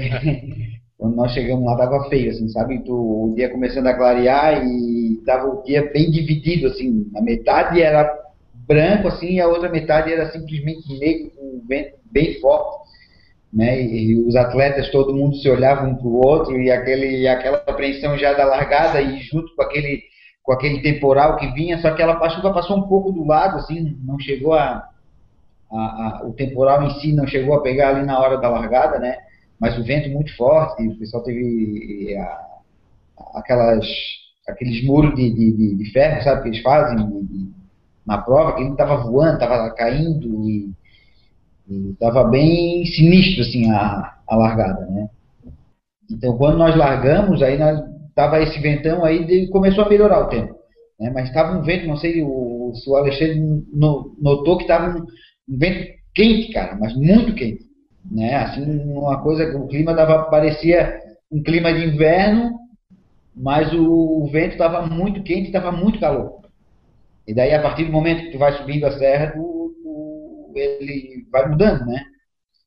quando 1.00 1.16
nós 1.16 1.32
chegamos 1.32 1.66
lá, 1.66 1.76
tava 1.76 2.08
feio, 2.10 2.30
assim, 2.30 2.48
sabe? 2.50 2.84
Tu, 2.84 2.94
o 2.94 3.34
dia 3.34 3.50
começando 3.50 3.88
a 3.88 3.94
clarear 3.96 4.64
e 4.64 5.20
tava 5.26 5.48
o 5.48 5.64
dia 5.64 5.90
bem 5.92 6.12
dividido, 6.12 6.68
assim. 6.68 7.10
A 7.16 7.22
metade 7.24 7.82
era 7.82 8.08
branco, 8.54 9.08
assim, 9.08 9.32
e 9.32 9.42
a 9.42 9.48
outra 9.48 9.68
metade 9.68 10.14
era 10.14 10.32
simplesmente 10.32 10.96
negro, 11.00 11.32
com 11.32 11.64
vento 11.68 11.98
bem 12.12 12.40
forte. 12.40 12.84
Né? 13.52 13.82
E, 13.82 14.12
e 14.12 14.28
os 14.28 14.36
atletas, 14.36 14.92
todo 14.92 15.16
mundo 15.16 15.38
se 15.38 15.50
olhava 15.50 15.88
um 15.88 15.96
para 15.96 16.08
o 16.08 16.24
outro 16.24 16.62
e 16.62 16.70
aquele, 16.70 17.28
aquela 17.28 17.58
apreensão 17.66 18.16
já 18.16 18.34
da 18.34 18.46
largada 18.46 19.02
e 19.02 19.22
junto 19.22 19.56
com 19.56 19.64
aquele 19.64 20.04
com 20.44 20.52
aquele 20.52 20.82
temporal 20.82 21.38
que 21.38 21.48
vinha, 21.54 21.80
só 21.82 21.92
que 21.96 22.02
ela 22.02 22.30
chuva 22.30 22.54
passou 22.54 22.78
um 22.78 22.88
pouco 22.88 23.12
do 23.12 23.26
lado, 23.26 23.58
assim, 23.58 23.98
não 24.04 24.20
chegou 24.20 24.54
a, 24.54 24.90
a, 25.72 25.78
a- 25.78 26.22
o 26.26 26.34
temporal 26.34 26.84
em 26.84 27.00
si 27.00 27.14
não 27.14 27.26
chegou 27.26 27.56
a 27.56 27.62
pegar 27.62 27.90
ali 27.90 28.06
na 28.06 28.20
hora 28.20 28.38
da 28.38 28.50
largada, 28.50 29.00
né? 29.00 29.18
Mas 29.60 29.78
o 29.78 29.84
vento 29.84 30.10
muito 30.10 30.36
forte, 30.36 30.86
o 30.88 30.98
pessoal 31.00 31.24
teve 31.24 32.14
eh, 32.14 32.20
a- 32.20 32.48
aquelas 33.36 33.86
aqueles 34.48 34.84
muros 34.86 35.16
de, 35.16 35.30
de, 35.34 35.76
de, 35.78 35.92
ferro, 35.92 36.22
sabe, 36.22 36.44
que 36.44 36.50
eles 36.50 36.62
fazem 36.62 36.98
de- 37.26 37.52
na 38.06 38.18
prova, 38.18 38.54
que 38.56 38.62
ele 38.62 38.72
estava 38.72 38.98
voando, 38.98 39.36
estava 39.36 39.70
caindo 39.72 40.50
e 40.50 40.70
estava 41.92 42.26
bem 42.26 42.86
sinistro 42.86 43.42
assim 43.44 43.72
a, 43.72 44.14
a 44.28 44.36
largada, 44.36 44.86
né? 44.88 45.10
Então 46.12 46.38
quando 46.38 46.58
nós 46.58 46.76
largamos, 46.76 47.42
aí 47.42 47.58
nós 47.58 47.93
tava 48.16 48.42
esse 48.42 48.60
ventão 48.60 49.04
aí 49.06 49.26
de- 49.26 49.48
começou 49.50 49.84
a 49.86 49.90
melhorar 49.90 50.20
o 50.22 50.30
tempo, 50.30 50.56
né? 51.00 51.10
Mas 51.14 51.28
estava 51.30 51.58
um 51.58 51.64
vento, 51.64 51.88
não 51.88 51.98
sei 51.98 52.24
o, 52.24 52.74
se 52.76 52.90
o 52.90 52.96
Alexandre 52.96 53.40
no- 53.74 54.16
notou 54.22 54.58
que 54.58 54.64
estava 54.64 54.98
um, 54.98 55.02
um 55.50 55.58
vento 55.58 55.92
quente, 56.16 56.52
cara, 56.54 56.78
mas 56.80 56.96
muito 56.96 57.34
quente, 57.36 57.64
né? 58.12 58.36
Assim 58.36 58.64
uma 58.86 59.22
coisa 59.22 59.50
que 59.50 59.56
o 59.58 59.68
clima 59.68 59.94
dava 59.94 60.24
parecia 60.30 61.00
um 61.32 61.42
clima 61.44 61.74
de 61.74 61.86
inverno, 61.86 62.52
mas 63.36 63.74
o, 63.74 64.24
o 64.24 64.28
vento 64.32 64.54
estava 64.54 64.86
muito 64.88 65.24
quente, 65.24 65.48
estava 65.48 65.72
muito 65.72 66.00
calor. 66.00 66.42
E 67.28 67.34
daí 67.34 67.54
a 67.54 67.62
partir 67.62 67.86
do 67.86 67.92
momento 67.92 68.24
que 68.26 68.32
tu 68.32 68.38
vai 68.40 68.54
subindo 68.58 68.86
a 68.86 68.98
serra, 68.98 69.32
tu- 69.34 69.76
tu- 69.84 70.54
ele 70.56 71.26
vai 71.32 71.50
mudando, 71.50 71.86
né? 71.86 72.04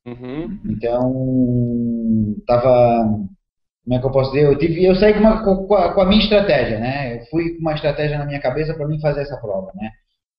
Uhum. 0.05 0.59
Então, 0.63 2.35
tava. 2.45 3.27
Como 3.87 3.95
é 3.95 3.99
que 4.01 4.05
eu 4.05 4.11
posso 4.11 4.31
dizer? 4.31 4.45
Eu, 4.45 4.57
tive, 4.57 4.83
eu 4.83 4.95
saí 4.95 5.13
com, 5.13 5.21
uma- 5.21 5.43
com 5.43 5.73
a, 5.75 5.93
com 5.93 6.01
a 6.01 6.05
minha 6.05 6.21
estratégia, 6.21 6.77
né? 6.77 7.15
Eu 7.21 7.25
fui 7.27 7.51
com 7.55 7.61
uma 7.61 7.73
estratégia 7.73 8.17
na 8.17 8.25
minha 8.25 8.41
cabeça 8.41 8.73
para 8.73 8.85
mim 8.85 8.99
fazer 8.99 9.21
essa 9.21 9.37
prova, 9.37 9.71
né? 9.75 9.89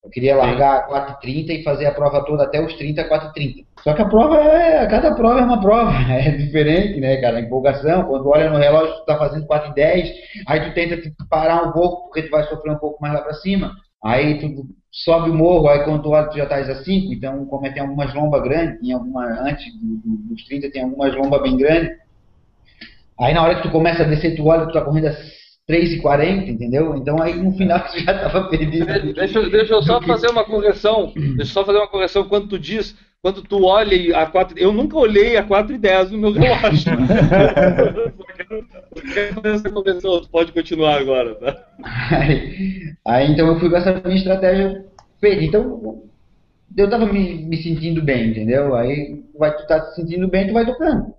Eu 0.05 0.11
queria 0.11 0.37
largar 0.37 0.77
a 0.77 0.83
4h30 0.83 1.53
e 1.53 1.63
fazer 1.65 1.87
a 1.87 1.93
prova 1.93 2.25
toda 2.25 2.45
até 2.45 2.61
os 2.61 2.75
30, 2.75 3.09
4h30. 3.09 3.65
Só 3.83 3.95
que 3.95 4.03
a 4.03 4.09
prova 4.09 4.37
é. 4.37 4.87
Cada 4.87 5.15
prova 5.15 5.41
é 5.41 5.45
uma 5.45 5.61
prova, 5.61 5.91
é 6.13 6.31
diferente, 6.33 7.01
né, 7.01 7.17
cara? 7.21 7.39
A 7.39 7.41
empolgação, 7.41 8.05
quando 8.05 8.29
olha 8.29 8.51
no 8.51 8.59
relógio, 8.59 8.95
tu 8.97 9.07
tá 9.07 9.17
fazendo 9.19 9.47
4h10, 9.47 10.11
aí 10.47 10.61
tu 10.69 10.75
tenta 10.75 11.01
te 11.01 11.11
parar 11.31 11.63
um 11.69 11.73
pouco, 11.73 12.05
porque 12.05 12.23
tu 12.23 12.31
vai 12.31 12.45
sofrer 12.45 12.73
um 12.73 12.79
pouco 12.79 13.01
mais 13.01 13.15
lá 13.15 13.23
para 13.23 13.35
cima. 13.35 13.73
Aí 14.05 14.39
tu 14.41 14.67
sobe 14.93 15.31
o 15.31 15.35
morro, 15.35 15.69
aí 15.69 15.85
quando 15.85 16.03
tu 16.03 16.11
olha, 16.11 16.29
tu 16.29 16.37
já 16.37 16.45
estás 16.45 16.69
a 16.71 16.77
5, 16.85 17.13
então 17.13 17.45
como 17.47 17.67
é, 17.67 17.71
tem 17.73 17.83
algumas 17.83 18.13
lombas 18.15 18.43
grandes, 18.43 18.81
tem 18.81 18.93
alguma, 18.93 19.25
antes 19.43 19.67
do- 19.81 19.97
do- 20.05 20.17
dos 20.29 20.45
30 20.45 20.71
tem 20.71 20.83
algumas 20.85 21.15
lombas 21.17 21.43
bem 21.43 21.57
grandes. 21.57 21.91
Aí 23.21 23.35
na 23.35 23.43
hora 23.43 23.57
que 23.57 23.63
tu 23.63 23.71
começa 23.71 24.03
a 24.03 24.07
descer, 24.07 24.37
tu 24.37 24.47
olha, 24.47 24.67
tu 24.67 24.73
tá 24.73 24.81
correndo 24.83 25.09
a 25.09 25.17
3h40, 25.67 26.49
entendeu? 26.51 26.97
Então 26.97 27.21
aí 27.21 27.35
no 27.35 27.53
final 27.53 27.81
tu 27.81 27.99
já 28.01 28.19
tava 28.19 28.49
perdido. 28.49 28.87
De- 28.87 29.13
Deixa, 29.13 29.39
eu- 29.39 29.51
deixa 29.51 29.75
eu 29.75 29.83
só 29.83 30.01
fazer 30.01 30.29
uma 30.31 30.45
correção. 30.45 31.13
Deixa 31.37 31.51
eu 31.51 31.55
só 31.55 31.65
fazer 31.65 31.79
uma 31.79 31.89
correção. 31.89 32.29
Quando 32.29 32.49
tu 32.49 32.59
diz, 32.59 32.97
quando 33.23 33.43
tu 33.43 33.65
olha 33.65 33.95
e 33.95 34.15
a 34.15 34.27
4, 34.27 34.59
eu 34.59 34.73
nunca 34.73 34.97
olhei 34.97 35.37
a 35.37 35.43
4 35.43 35.75
e 35.75 35.79
10 35.79 36.11
no 36.11 36.19
meu 36.19 36.33
relógio. 36.33 36.93
Eu 38.95 39.03
quero 39.13 39.35
fazer 39.35 39.55
essa 39.55 39.71
correção. 39.71 40.21
Tu 40.23 40.29
pode 40.31 40.53
continuar 40.53 40.99
agora, 41.01 41.35
tá? 41.37 41.57
Aí, 42.11 42.95
aí, 43.07 43.33
então 43.33 43.47
eu 43.49 43.59
fui 43.61 43.69
com 43.71 43.77
essa 43.77 44.01
minha 44.05 44.17
estratégia 44.17 44.85
feita. 45.21 45.45
Então 45.45 46.03
eu 46.77 46.91
tava 46.91 47.07
me, 47.07 47.45
me 47.47 47.57
sentindo 47.63 48.03
bem, 48.03 48.31
entendeu? 48.31 48.75
Aí 48.75 49.23
vai, 49.39 49.57
tu 49.57 49.67
tá 49.67 49.81
se 49.87 49.97
sentindo 49.97 50.29
bem, 50.29 50.47
tu 50.49 50.53
vai 50.53 50.67
tocando. 50.67 51.15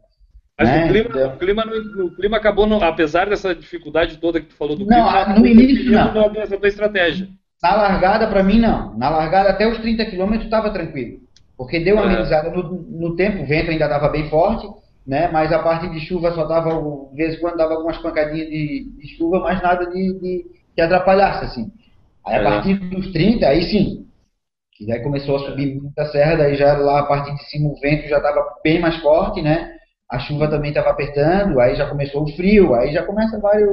Mas 0.59 0.69
É, 0.69 0.83
o, 0.83 0.87
clima, 0.89 1.09
então. 1.09 1.29
o, 1.29 1.37
clima, 1.37 1.65
não- 1.65 2.05
o 2.07 2.15
clima 2.15 2.37
acabou, 2.37 2.67
não- 2.67 2.83
apesar 2.83 3.29
dessa 3.29 3.55
dificuldade 3.55 4.17
toda 4.17 4.41
que 4.41 4.47
tu 4.47 4.55
falou 4.55 4.75
do 4.75 4.85
Não, 4.85 5.07
clima, 5.07 5.39
no 5.39 5.47
início, 5.47 5.91
não. 5.91 6.13
não. 6.13 6.29
Dessa 6.33 6.57
tua 6.57 6.67
estratégia. 6.67 7.29
Na 7.63 7.75
largada, 7.75 8.27
para 8.27 8.43
mim, 8.43 8.59
não. 8.59 8.97
Na 8.97 9.09
largada, 9.09 9.49
até 9.49 9.67
os 9.67 9.77
30 9.79 10.05
km 10.05 10.33
estava 10.35 10.69
tranquilo. 10.71 11.19
Porque 11.57 11.79
deu 11.79 11.95
uma 11.95 12.03
É. 12.03 12.07
amenizada 12.07 12.49
no, 12.51 12.63
no 12.63 13.15
tempo, 13.15 13.43
o 13.43 13.45
vento 13.45 13.71
ainda 13.71 13.85
estava 13.85 14.09
bem 14.09 14.29
forte, 14.29 14.67
né? 15.07 15.29
mas 15.31 15.51
a 15.51 15.59
parte 15.59 15.89
de 15.89 15.99
chuva 16.01 16.31
só 16.33 16.45
dava, 16.45 16.69
de 17.11 17.15
vez 17.15 17.35
em 17.35 17.39
quando, 17.39 17.57
dava 17.57 17.73
algumas 17.73 17.97
pancadinhas 17.97 18.47
de, 18.49 18.89
de 18.97 19.07
chuva, 19.17 19.39
mas 19.39 19.61
nada 19.61 19.85
de, 19.89 20.13
de 20.19 20.45
que 20.75 20.81
atrapalhasse, 20.81 21.45
assim. 21.45 21.71
Aí, 22.25 22.35
a 22.35 22.39
É. 22.39 22.43
partir 22.43 22.75
dos 22.75 23.11
30, 23.11 23.47
aí 23.47 23.63
sim. 23.63 24.05
E 24.79 24.85
daí 24.87 25.01
começou 25.01 25.35
a 25.35 25.39
subir 25.39 25.75
muita 25.81 26.05
serra, 26.05 26.37
daí 26.37 26.55
já 26.55 26.77
lá 26.77 26.99
a 27.01 27.05
partir 27.05 27.35
de 27.35 27.43
cima 27.49 27.69
o 27.69 27.79
vento 27.81 28.07
já 28.07 28.17
estava 28.17 28.45
bem 28.63 28.79
mais 28.79 28.95
forte, 28.97 29.41
né? 29.41 29.75
A 30.11 30.19
chuva 30.19 30.49
também 30.49 30.69
estava 30.71 30.89
apertando, 30.89 31.59
aí 31.59 31.75
já 31.75 31.87
começou 31.87 32.23
o 32.23 32.35
frio, 32.35 32.73
aí 32.73 32.91
já 32.91 33.03
começa 33.05 33.39
vários 33.39 33.69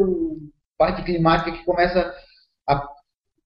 parte 0.79 1.03
climática 1.03 1.53
que 1.53 1.65
começa 1.65 2.13
a, 2.69 2.87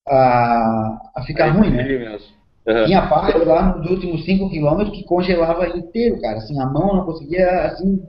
a, 0.08 0.98
a 1.16 1.22
ficar 1.22 1.44
Aí, 1.46 1.50
ruim, 1.52 1.70
né? 1.70 1.84
mesmo. 1.84 2.28
Aham. 2.66 2.86
Tinha 2.86 3.08
parte 3.08 3.38
lá 3.38 3.76
nos 3.76 3.90
últimos 3.90 4.24
5 4.24 4.50
quilômetros 4.50 4.96
que 4.96 5.04
congelava 5.04 5.68
inteiro, 5.68 6.20
cara. 6.20 6.38
Assim, 6.38 6.60
a 6.60 6.66
mão 6.66 6.94
não 6.96 7.04
conseguia, 7.06 7.62
assim, 7.62 8.02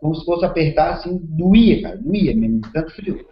como 0.00 0.14
se 0.14 0.24
fosse 0.24 0.44
apertar, 0.44 0.94
assim, 0.94 1.18
doía, 1.22 1.82
cara. 1.82 1.96
Doía 1.98 2.34
mesmo, 2.36 2.60
tanto 2.72 2.92
frio. 2.94 3.24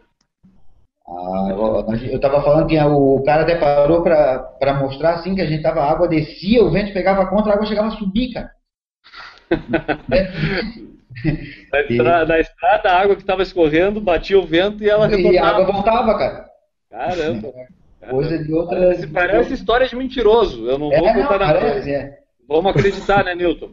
Ah, 1.06 1.48
eu- 1.50 2.10
eu 2.12 2.20
tava 2.20 2.42
falando 2.42 2.66
que 2.68 2.78
o 2.78 3.22
cara 3.24 3.42
até 3.42 3.56
parou 3.56 4.02
pra 4.02 4.74
mostrar, 4.80 5.14
assim, 5.14 5.34
que 5.34 5.40
a 5.40 5.46
gente 5.46 5.62
tava, 5.62 5.80
a 5.80 5.90
água 5.90 6.08
descia, 6.08 6.64
o 6.64 6.70
vento 6.70 6.92
pegava 6.92 7.26
contra, 7.26 7.50
a 7.52 7.54
água 7.54 7.66
chegava 7.66 7.88
a 7.88 7.96
subir, 7.98 8.32
cara. 8.32 8.50
Na, 11.72 11.80
estra- 11.80 12.26
na 12.26 12.40
estrada, 12.40 12.90
a 12.90 13.00
água 13.00 13.14
que 13.14 13.22
estava 13.22 13.42
escorrendo, 13.42 14.00
batia 14.00 14.38
o 14.38 14.44
vento 14.46 14.82
e 14.82 14.90
ela 14.90 15.06
E 15.08 15.38
a 15.38 15.46
água 15.46 15.58
retornava. 15.66 15.72
voltava, 15.72 16.18
cara. 16.18 16.44
Caramba. 16.90 17.52
Coisa 18.10 18.38
de 18.42 18.52
outra. 18.52 18.78
Parece, 18.80 19.06
parece 19.06 19.54
história 19.54 19.86
de 19.88 19.94
mentiroso. 19.96 20.66
Eu 20.68 20.78
não 20.78 20.90
vou 20.90 21.08
É, 21.08 21.14
não, 21.14 21.22
contar 21.22 21.38
nada. 21.38 21.60
parece, 21.60 21.90
é. 21.92 22.18
Vamos 22.48 22.70
acreditar, 22.72 23.24
né, 23.24 23.34
Newton? 23.34 23.70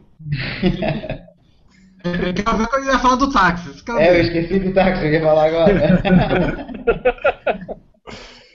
Eu 2.04 2.32
quero 2.32 2.56
ver 2.56 2.66
quando 2.68 2.82
ele 2.82 2.92
vai 2.92 3.00
falar 3.00 3.16
do 3.16 3.30
táxi. 3.32 3.82
É, 3.98 4.10
eu 4.16 4.20
esqueci 4.22 4.58
do 4.60 4.72
táxi 4.72 5.00
que 5.02 5.08
eu 5.08 5.12
ia 5.12 5.20
falar 5.22 5.46
agora. 5.46 5.74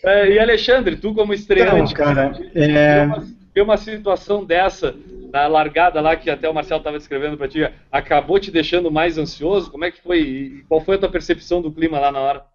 É, 0.03 0.30
e 0.34 0.39
Alexandre, 0.39 0.97
tu 0.97 1.15
como 1.15 1.34
estreante, 1.34 1.93
Então, 1.93 2.05
cara, 2.05 2.32
é, 2.53 3.03
uma, 3.05 3.23
uma 3.63 3.78
situação 3.78 4.45
dessa 4.45 4.93
na 5.36 5.47
largada 5.47 5.99
lá 5.99 6.15
que 6.15 6.29
até 6.29 6.49
o 6.49 6.53
Marcelo 6.53 6.79
estava 6.79 6.97
descrevendo 6.97 7.38
para 7.38 7.49
ti, 7.49 7.59
acabou 7.91 8.39
te 8.39 8.49
deixando 8.49 8.89
mais 8.89 9.17
ansioso? 9.17 9.69
Como 9.69 9.83
é 9.83 9.91
que 9.91 10.01
foi? 10.01 10.21
E 10.21 10.63
qual 10.69 10.79
foi 10.79 10.95
a 10.95 10.99
tua 10.99 11.11
percepção 11.11 11.61
do 11.61 11.69
clima 11.69 11.99
lá 11.99 12.09
na 12.09 12.19
hora? 12.21 12.45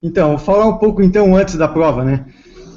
Então, 0.00 0.28
vou 0.28 0.38
falar 0.38 0.66
um 0.66 0.78
pouco 0.78 1.02
então 1.02 1.34
antes 1.34 1.56
da 1.56 1.66
prova, 1.66 2.04
né? 2.04 2.26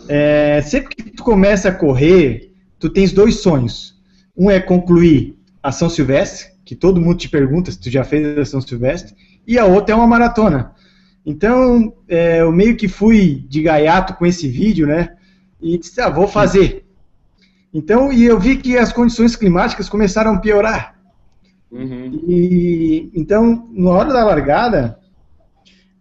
É, 0.07 0.61
sempre 0.61 0.95
que 0.95 1.11
tu 1.11 1.23
começa 1.23 1.69
a 1.69 1.71
correr, 1.71 2.53
tu 2.79 2.89
tens 2.89 3.13
dois 3.13 3.35
sonhos. 3.35 3.93
Um 4.35 4.49
é 4.49 4.59
concluir 4.59 5.37
a 5.61 5.71
São 5.71 5.89
Silvestre, 5.89 6.49
que 6.65 6.75
todo 6.75 6.99
mundo 6.99 7.19
te 7.19 7.29
pergunta 7.29 7.71
se 7.71 7.79
tu 7.79 7.91
já 7.91 8.03
fez 8.03 8.35
a 8.35 8.45
São 8.45 8.61
Silvestre, 8.61 9.15
e 9.45 9.59
a 9.59 9.65
outra 9.65 9.93
é 9.93 9.95
uma 9.95 10.07
maratona. 10.07 10.73
Então, 11.23 11.93
é, 12.07 12.41
eu 12.41 12.51
meio 12.51 12.75
que 12.75 12.87
fui 12.87 13.45
de 13.47 13.61
gaiato 13.61 14.15
com 14.15 14.25
esse 14.25 14.47
vídeo, 14.47 14.87
né? 14.87 15.15
E 15.61 15.77
disse, 15.77 16.01
ah, 16.01 16.09
vou 16.09 16.27
fazer. 16.27 16.88
Então, 17.73 18.11
e 18.11 18.25
eu 18.25 18.39
vi 18.39 18.57
que 18.57 18.77
as 18.77 18.91
condições 18.91 19.35
climáticas 19.35 19.87
começaram 19.87 20.33
a 20.33 20.39
piorar. 20.39 20.99
Uhum. 21.71 22.23
E 22.27 23.11
então, 23.13 23.69
na 23.71 23.91
hora 23.91 24.11
da 24.11 24.23
largada, 24.23 24.99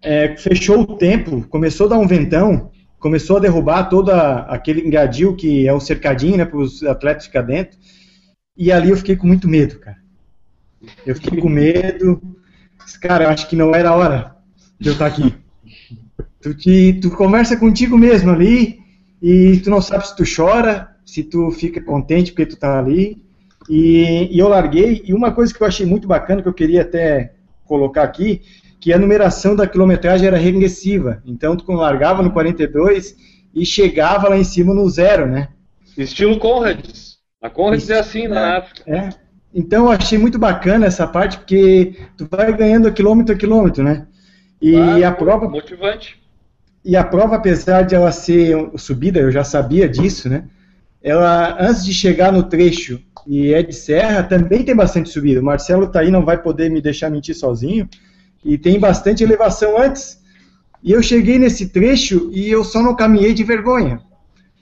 é, 0.02 0.36
fechou 0.36 0.80
o 0.80 0.96
tempo, 0.96 1.46
começou 1.48 1.86
a 1.86 1.90
dar 1.90 1.98
um 1.98 2.06
ventão, 2.06 2.70
começou 2.98 3.36
a 3.36 3.40
derrubar 3.40 3.84
todo 3.84 4.10
aquele 4.10 4.86
engadio 4.86 5.36
que 5.36 5.68
é 5.68 5.74
um 5.74 5.80
cercadinho, 5.80 6.38
né, 6.38 6.44
para 6.44 6.58
os 6.58 6.82
atletas 6.82 7.26
ficar 7.26 7.42
dentro. 7.42 7.78
E 8.56 8.72
ali 8.72 8.90
eu 8.90 8.96
fiquei 8.96 9.16
com 9.16 9.26
muito 9.26 9.46
medo, 9.46 9.78
cara. 9.78 9.98
Eu 11.06 11.14
fiquei 11.14 11.40
com 11.40 11.48
medo. 11.48 12.20
Cara, 13.00 13.24
eu 13.24 13.30
acho 13.30 13.48
que 13.48 13.56
não 13.56 13.74
era 13.74 13.90
a 13.90 13.94
hora 13.94 14.36
de 14.80 14.88
eu 14.88 14.92
estar 14.94 15.06
aqui. 15.06 15.34
Tu, 16.40 16.54
te, 16.54 16.98
tu 17.02 17.10
conversa 17.10 17.56
contigo 17.56 17.98
mesmo 17.98 18.30
ali 18.30 18.80
e 19.20 19.58
tu 19.58 19.70
não 19.70 19.82
sabe 19.82 20.06
se 20.06 20.16
tu 20.16 20.24
chora, 20.24 20.96
se 21.08 21.22
tu 21.22 21.50
fica 21.50 21.80
contente 21.80 22.32
porque 22.32 22.44
tu 22.44 22.58
tá 22.58 22.78
ali. 22.78 23.24
E, 23.66 24.28
e, 24.30 24.38
eu 24.38 24.46
larguei, 24.46 25.02
e 25.06 25.14
uma 25.14 25.32
coisa 25.32 25.54
que 25.54 25.62
eu 25.62 25.66
achei 25.66 25.86
muito 25.86 26.06
bacana, 26.06 26.42
que 26.42 26.48
eu 26.48 26.52
queria 26.52 26.82
até 26.82 27.32
colocar 27.64 28.02
aqui, 28.02 28.42
que 28.78 28.92
a 28.92 28.98
numeração 28.98 29.56
da 29.56 29.66
quilometragem 29.66 30.26
era 30.26 30.36
regressiva. 30.36 31.22
Então, 31.24 31.56
tu 31.56 31.72
largava 31.72 32.22
no 32.22 32.30
42 32.30 33.16
e 33.54 33.64
chegava 33.64 34.28
lá 34.28 34.36
em 34.36 34.44
cima 34.44 34.74
no 34.74 34.86
zero, 34.90 35.26
né? 35.26 35.48
Estilo 35.96 36.38
Conrads. 36.38 37.16
A 37.40 37.48
Conrads 37.48 37.88
é 37.88 37.98
assim 37.98 38.28
na 38.28 38.58
África. 38.58 38.82
É. 38.86 39.08
Então, 39.54 39.86
eu 39.86 39.92
achei 39.92 40.18
muito 40.18 40.38
bacana 40.38 40.84
essa 40.84 41.06
parte, 41.06 41.38
porque 41.38 41.94
tu 42.18 42.28
vai 42.30 42.54
ganhando 42.54 42.92
quilômetro 42.92 43.34
a 43.34 43.38
quilômetro, 43.38 43.82
né? 43.82 44.06
E 44.60 44.72
claro, 44.72 45.06
a 45.06 45.12
prova... 45.12 45.48
Motivante. 45.48 46.20
E 46.84 46.94
a 46.94 47.02
prova, 47.02 47.36
apesar 47.36 47.82
de 47.82 47.94
ela 47.94 48.12
ser 48.12 48.72
subida, 48.76 49.20
eu 49.20 49.32
já 49.32 49.42
sabia 49.42 49.88
disso, 49.88 50.28
né? 50.28 50.44
Ela, 51.02 51.56
antes 51.60 51.84
de 51.84 51.94
chegar 51.94 52.32
no 52.32 52.42
trecho 52.42 53.00
e 53.26 53.52
é 53.52 53.62
de 53.62 53.74
serra, 53.74 54.22
também 54.22 54.64
tem 54.64 54.74
bastante 54.74 55.08
subida. 55.10 55.40
O 55.40 55.44
Marcelo 55.44 55.86
tá 55.86 56.00
aí, 56.00 56.10
não 56.10 56.24
vai 56.24 56.40
poder 56.40 56.70
me 56.70 56.80
deixar 56.80 57.10
mentir 57.10 57.34
sozinho. 57.34 57.88
E 58.44 58.56
tem 58.56 58.78
bastante 58.78 59.22
elevação 59.22 59.80
antes. 59.80 60.18
E 60.82 60.92
eu 60.92 61.02
cheguei 61.02 61.38
nesse 61.38 61.68
trecho 61.68 62.30
e 62.32 62.48
eu 62.48 62.64
só 62.64 62.82
não 62.82 62.94
caminhei 62.94 63.34
de 63.34 63.44
vergonha. 63.44 64.00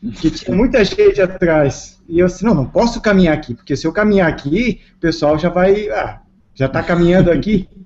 Porque 0.01 0.30
tinha 0.30 0.57
muita 0.57 0.84
gente 0.84 1.20
atrás. 1.20 2.01
E 2.09 2.18
eu 2.18 2.26
disse, 2.26 2.45
não, 2.45 2.55
não 2.55 2.66
posso 2.66 3.01
caminhar 3.01 3.34
aqui, 3.34 3.55
porque 3.55 3.76
se 3.76 3.87
eu 3.87 3.93
caminhar 3.93 4.28
aqui, 4.28 4.80
o 4.97 5.01
pessoal 5.01 5.39
já 5.39 5.49
vai, 5.49 5.89
ah, 5.91 6.20
já 6.55 6.66
está 6.66 6.82
caminhando 6.82 7.30
aqui. 7.30 7.68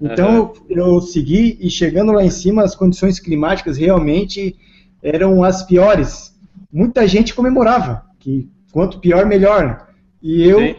Então 0.00 0.52
eu, 0.68 0.76
eu 0.76 1.00
segui 1.00 1.56
e 1.60 1.70
chegando 1.70 2.12
lá 2.12 2.22
em 2.22 2.30
cima, 2.30 2.62
as 2.62 2.74
condições 2.74 3.20
climáticas 3.20 3.76
realmente 3.76 4.56
eram 5.00 5.42
as 5.42 5.62
piores. 5.62 6.33
Muita 6.74 7.06
gente 7.06 7.32
comemorava, 7.32 8.04
que 8.18 8.50
quanto 8.72 8.98
pior, 8.98 9.24
melhor. 9.26 9.86
E 10.20 10.42
eu, 10.42 10.58
Sim. 10.58 10.74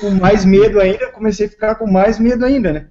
com 0.00 0.10
mais 0.10 0.44
medo 0.44 0.80
ainda, 0.80 1.10
comecei 1.10 1.46
a 1.46 1.50
ficar 1.50 1.74
com 1.74 1.90
mais 1.90 2.20
medo 2.20 2.44
ainda, 2.44 2.72
né? 2.72 2.86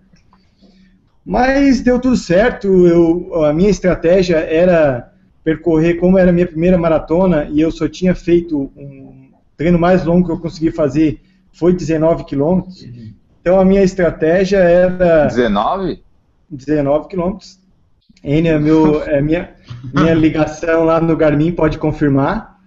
Mas 1.25 1.79
deu 1.79 2.01
tudo 2.01 2.17
certo. 2.17 2.67
Eu, 2.85 3.45
a 3.45 3.53
minha 3.53 3.69
estratégia 3.69 4.39
era 4.39 5.09
percorrer, 5.41 5.95
como 5.95 6.17
era 6.17 6.31
a 6.31 6.33
minha 6.33 6.45
primeira 6.45 6.77
maratona, 6.77 7.47
e 7.49 7.61
eu 7.61 7.71
só 7.71 7.87
tinha 7.87 8.13
feito 8.13 8.69
um 8.75 9.31
treino 9.55 9.79
mais 9.79 10.03
longo 10.03 10.25
que 10.25 10.33
eu 10.33 10.39
consegui 10.39 10.69
fazer, 10.69 11.21
foi 11.53 11.71
19 11.71 12.25
quilômetros. 12.25 12.85
Então 13.39 13.57
a 13.57 13.63
minha 13.63 13.83
estratégia 13.83 14.57
era. 14.57 15.27
19? 15.27 16.03
19 16.49 17.07
quilômetros. 17.07 17.63
N 18.21 18.49
é, 18.49 18.59
meu, 18.59 19.01
é 19.03 19.21
minha, 19.21 19.53
minha 19.93 20.13
ligação 20.13 20.83
lá 20.83 21.01
no 21.01 21.15
Garmin, 21.17 21.51
pode 21.51 21.77
confirmar. 21.77 22.59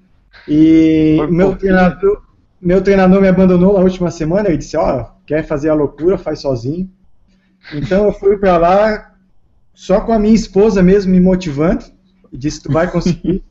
E 0.48 1.18
meu 1.30 1.56
treinador, 1.56 2.22
meu 2.60 2.82
treinador 2.82 3.20
me 3.20 3.28
abandonou 3.28 3.74
na 3.74 3.80
última 3.80 4.10
semana, 4.10 4.48
ele 4.48 4.58
disse, 4.58 4.76
ó, 4.76 5.00
oh, 5.00 5.24
quer 5.26 5.46
fazer 5.46 5.70
a 5.70 5.74
loucura, 5.74 6.18
faz 6.18 6.40
sozinho. 6.40 6.90
Então 7.72 8.04
eu 8.04 8.12
fui 8.12 8.36
para 8.36 8.56
lá 8.56 9.12
só 9.74 10.00
com 10.00 10.12
a 10.12 10.18
minha 10.18 10.34
esposa 10.34 10.82
mesmo 10.82 11.12
me 11.12 11.20
motivando, 11.20 11.84
e 12.32 12.36
disse, 12.36 12.62
tu 12.62 12.72
vai 12.72 12.90
conseguir. 12.90 13.42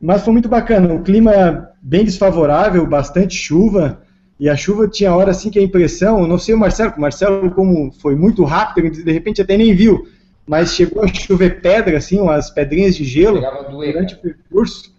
Mas 0.00 0.22
foi 0.22 0.32
muito 0.32 0.48
bacana, 0.48 0.92
o 0.94 1.02
clima 1.02 1.70
bem 1.82 2.04
desfavorável, 2.04 2.86
bastante 2.86 3.34
chuva, 3.34 4.02
e 4.38 4.48
a 4.48 4.56
chuva 4.56 4.86
tinha 4.86 5.14
hora 5.14 5.30
assim 5.30 5.50
que 5.50 5.58
a 5.58 5.62
impressão, 5.62 6.26
não 6.26 6.38
sei 6.38 6.54
o 6.54 6.58
Marcelo, 6.58 6.92
o 6.96 7.00
Marcelo 7.00 7.50
como 7.50 7.90
foi 7.92 8.14
muito 8.14 8.44
rápido, 8.44 8.90
de 8.90 9.10
repente 9.10 9.40
até 9.40 9.56
nem 9.56 9.74
viu, 9.74 10.06
mas 10.46 10.74
chegou 10.74 11.02
a 11.02 11.08
chover 11.08 11.60
pedra, 11.60 11.98
assim, 11.98 12.20
umas 12.20 12.50
pedrinhas 12.50 12.94
de 12.94 13.04
gelo 13.04 13.40
durante 13.70 14.14
o 14.14 14.18
percurso. 14.18 14.94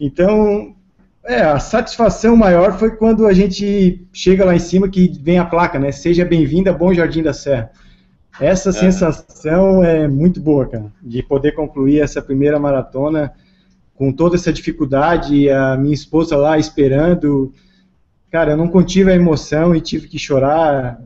Então, 0.00 0.74
é, 1.24 1.42
a 1.42 1.60
satisfação 1.60 2.34
maior 2.34 2.78
foi 2.78 2.96
quando 2.96 3.26
a 3.26 3.32
gente 3.32 4.06
chega 4.12 4.44
lá 4.44 4.54
em 4.54 4.60
cima 4.60 4.88
que 4.88 5.08
vem 5.20 5.38
a 5.38 5.44
placa, 5.44 5.78
né? 5.78 5.92
Seja 5.92 6.24
bem-vinda, 6.24 6.72
Bom 6.72 6.94
Jardim 6.94 7.22
da 7.22 7.34
Serra. 7.34 7.70
Essa 8.40 8.70
é. 8.70 8.72
sensação 8.72 9.84
é 9.84 10.08
muito 10.08 10.40
boa, 10.40 10.66
cara, 10.66 10.92
de 11.02 11.22
poder 11.22 11.52
concluir 11.52 12.00
essa 12.00 12.22
primeira 12.22 12.58
maratona 12.58 13.32
com 13.94 14.12
toda 14.12 14.36
essa 14.36 14.52
dificuldade, 14.52 15.50
a 15.50 15.76
minha 15.76 15.92
esposa 15.92 16.36
lá 16.36 16.56
esperando. 16.56 17.52
Cara, 18.30 18.52
eu 18.52 18.56
não 18.56 18.68
contive 18.68 19.10
a 19.10 19.14
emoção 19.14 19.74
e 19.74 19.80
tive 19.80 20.06
que 20.06 20.18
chorar. 20.18 21.00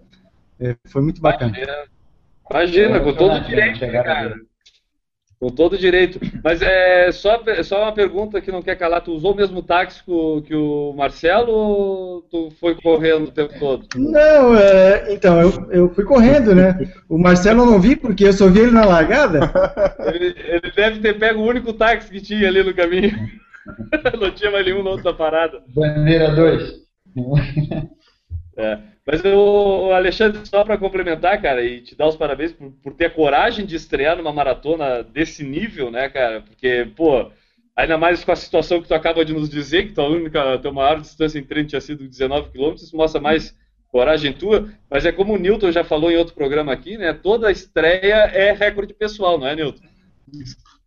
É, 0.60 0.76
foi 0.84 1.00
muito 1.00 1.20
bacana. 1.20 1.56
Imagina, 1.56 1.72
Imagina 2.50 3.00
com 3.00 3.12
todo 3.12 3.40
direito, 3.40 3.80
cara. 3.80 4.34
Com 5.40 5.48
todo 5.48 5.76
direito. 5.76 6.20
Mas 6.44 6.62
é 6.62 7.10
só, 7.10 7.42
só 7.64 7.82
uma 7.82 7.92
pergunta 7.92 8.40
que 8.40 8.52
não 8.52 8.62
quer 8.62 8.76
calar. 8.76 9.00
Tu 9.00 9.12
usou 9.12 9.32
o 9.32 9.36
mesmo 9.36 9.60
táxi 9.60 10.00
que 10.46 10.54
o 10.54 10.92
Marcelo 10.96 11.50
ou 11.50 12.22
tu 12.22 12.50
foi 12.60 12.76
correndo 12.76 13.24
o 13.24 13.32
tempo 13.32 13.58
todo? 13.58 13.88
Não, 13.96 14.56
é, 14.56 15.12
então, 15.12 15.40
eu, 15.40 15.72
eu 15.72 15.94
fui 15.94 16.04
correndo, 16.04 16.54
né? 16.54 16.78
O 17.08 17.18
Marcelo 17.18 17.62
eu 17.62 17.66
não 17.66 17.80
vi 17.80 17.96
porque 17.96 18.26
eu 18.26 18.32
só 18.32 18.46
vi 18.48 18.60
ele 18.60 18.70
na 18.70 18.84
largada. 18.84 19.40
Ele, 20.14 20.34
ele 20.38 20.72
deve 20.76 21.00
ter 21.00 21.18
pego 21.18 21.40
o 21.40 21.48
único 21.48 21.72
táxi 21.72 22.08
que 22.08 22.20
tinha 22.20 22.46
ali 22.46 22.62
no 22.62 22.72
caminho. 22.72 23.10
não 24.20 24.30
tinha 24.30 24.50
mais 24.50 24.64
nenhum 24.64 24.82
na 24.82 24.90
outra 24.90 25.12
parada. 25.12 25.60
Bandeira 25.74 26.30
2. 26.34 26.72
É. 28.56 28.78
Mas 29.06 29.20
o 29.24 29.92
Alexandre, 29.92 30.40
só 30.46 30.64
para 30.64 30.78
complementar, 30.78 31.40
cara, 31.42 31.64
e 31.64 31.80
te 31.80 31.96
dar 31.96 32.06
os 32.06 32.16
parabéns 32.16 32.52
por, 32.52 32.70
por, 32.82 32.94
ter 32.94 33.06
a 33.06 33.10
coragem 33.10 33.66
de 33.66 33.74
estrear 33.74 34.16
numa 34.16 34.32
maratona 34.32 35.02
desse 35.02 35.42
nível, 35.42 35.90
né, 35.90 36.08
cara? 36.08 36.42
Porque, 36.42 36.88
pô, 36.96 37.30
ainda 37.76 37.98
mais 37.98 38.22
com 38.22 38.30
a 38.30 38.36
situação 38.36 38.80
que 38.80 38.86
tu 38.86 38.94
acaba 38.94 39.24
de 39.24 39.32
nos 39.32 39.48
dizer, 39.48 39.88
que 39.88 39.94
tua 39.94 40.08
única, 40.08 40.56
tua 40.58 40.72
maior 40.72 41.00
distância 41.00 41.38
em 41.38 41.44
treino 41.44 41.68
tinha 41.68 41.80
sido 41.80 42.06
19 42.06 42.50
km, 42.50 42.74
isso 42.74 42.96
mostra 42.96 43.20
mais 43.20 43.56
coragem 43.88 44.32
tua, 44.32 44.72
mas 44.88 45.04
é 45.04 45.10
como 45.10 45.34
o 45.34 45.38
Newton 45.38 45.72
já 45.72 45.84
falou 45.84 46.10
em 46.10 46.16
outro 46.16 46.34
programa 46.34 46.72
aqui, 46.72 46.96
né? 46.96 47.12
Toda 47.12 47.50
estreia 47.50 48.30
é 48.32 48.52
recorde 48.52 48.94
pessoal, 48.94 49.38
não 49.38 49.46
é, 49.46 49.56
Newton? 49.56 49.82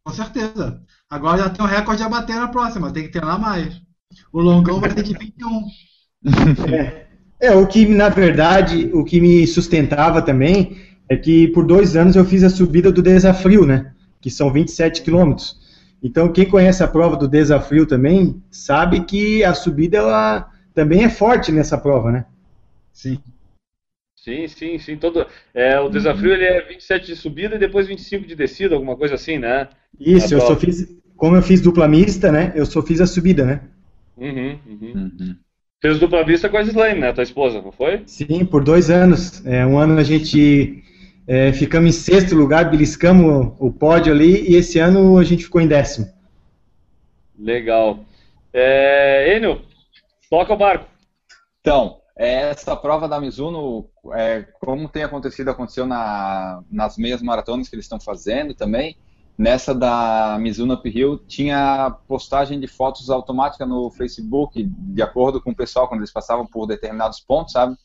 Com 0.04 0.12
certeza. 0.14 0.82
Agora 1.10 1.44
já 1.44 1.50
tem 1.50 1.64
um 1.64 1.68
recorde 1.68 2.02
a 2.02 2.10
bater 2.10 2.36
na 2.36 2.48
próxima, 2.48 2.94
tem 2.94 3.04
que 3.04 3.10
treinar 3.10 3.40
mais. 3.40 3.80
O 4.32 4.42
longão 4.42 4.80
vai 4.80 4.94
ter 4.94 5.04
de 5.04 5.14
21. 5.14 5.66
É. 6.74 7.05
É, 7.46 7.56
o 7.56 7.68
que, 7.68 7.86
na 7.86 8.10
verdade, 8.10 8.90
o 8.92 9.04
que 9.04 9.22
me 9.22 9.46
sustentava 9.46 10.20
também 10.20 10.78
é 11.08 11.16
que 11.16 11.48
por 11.50 11.64
dois 11.64 11.96
anos 11.96 12.16
eu 12.16 12.26
fiz 12.26 12.44
a 12.44 12.50
subida 12.50 12.92
do 12.92 13.04
desafio, 13.04 13.68
né? 13.68 13.94
Que 14.20 14.32
são 14.32 14.52
27 14.52 15.04
quilômetros. 15.04 15.60
Então, 16.02 16.34
quem 16.34 16.50
conhece 16.50 16.84
a 16.84 16.88
prova 16.88 17.16
do 17.16 17.28
desafio 17.28 17.86
também 17.86 18.42
sabe 18.50 19.02
que 19.02 19.44
a 19.44 19.54
subida 19.54 19.98
ela 19.98 20.52
também 20.74 21.04
é 21.04 21.10
forte 21.10 21.52
nessa 21.52 21.78
prova, 21.78 22.12
né? 22.12 22.26
Sim. 22.92 23.20
Sim, 24.16 24.48
sim, 24.48 24.80
sim. 24.80 24.98
Todo, 24.98 25.28
é, 25.54 25.80
o 25.80 25.88
desafio 25.88 26.34
ele 26.34 26.46
é 26.46 26.62
27 26.62 27.06
de 27.06 27.16
subida 27.16 27.58
e 27.58 27.60
depois 27.60 27.86
25 27.86 28.26
de 28.26 28.36
descida, 28.36 28.74
alguma 28.74 28.96
coisa 28.96 29.14
assim, 29.14 29.38
né? 29.38 29.70
Isso, 30.00 30.34
eu 30.34 30.42
só 30.42 30.56
fiz, 30.56 30.92
como 31.16 31.36
eu 31.36 31.44
fiz 31.44 31.62
dupla 31.62 31.88
mista, 31.88 32.32
né? 32.32 32.52
Eu 32.56 32.66
só 32.66 32.82
fiz 32.82 33.00
a 33.00 33.06
subida, 33.06 33.46
né? 33.46 33.62
Uhum, 34.18 34.60
uhum. 34.66 35.12
uhum. 35.20 35.36
Fez 35.82 36.00
dupla 36.00 36.24
vista 36.24 36.50
com 36.50 36.58
a 36.58 36.62
Slane, 36.62 37.00
né? 37.00 37.14
Tua 37.14 37.24
esposa, 37.24 37.62
não 37.62 37.72
foi? 37.72 38.04
Sim, 38.06 38.46
por 38.46 38.64
dois 38.64 38.90
anos. 38.90 39.46
É, 39.46 39.66
um 39.66 39.78
ano 39.78 40.00
a 40.00 40.04
gente 40.04 40.84
é, 41.28 41.52
ficamos 41.52 41.90
em 41.90 42.00
sexto 42.00 42.36
lugar, 42.36 42.70
beliscamos 42.70 43.54
o 43.60 43.72
pódio 43.72 44.14
ali, 44.14 44.50
e 44.50 44.56
esse 44.56 44.80
ano 44.80 45.18
a 45.18 45.24
gente 45.24 45.44
ficou 45.44 45.62
em 45.62 45.68
décimo. 45.68 46.08
Legal. 47.38 48.00
É, 48.54 49.36
Enio, 49.36 49.62
toca 50.30 50.54
o 50.54 50.58
barco. 50.58 50.86
Então, 51.60 52.00
essa 52.16 52.76
prova 52.76 53.08
da 53.08 53.20
Mizuno, 53.20 53.90
é, 54.14 54.46
como 54.62 54.88
tem 54.88 55.04
acontecido, 55.04 55.50
aconteceu 55.50 55.86
na, 55.86 56.64
nas 56.72 56.98
meias 56.98 57.22
maratonas 57.22 57.68
que 57.68 57.76
eles 57.76 57.86
estão 57.86 58.00
fazendo 58.00 58.54
também, 58.54 58.96
nessa 59.38 59.74
da 59.74 60.38
Mizuno 60.40 60.76
Uphill 60.76 61.18
tinha 61.28 61.92
postagem 62.08 62.60
de 62.60 62.68
fotos 62.68 63.10
automática 63.10 63.66
no 63.66 63.92
Facebook, 63.92 64.64
de 64.64 65.02
acordo 65.02 65.42
com 65.42 65.52
o 65.52 65.56
pessoal, 65.56 65.88
quando 65.88 66.02
eles 66.02 66.14
passavam 66.14 66.46
por 66.46 66.66
determinados 66.66 67.20
pontos, 67.20 67.54
sabe? 67.54 67.76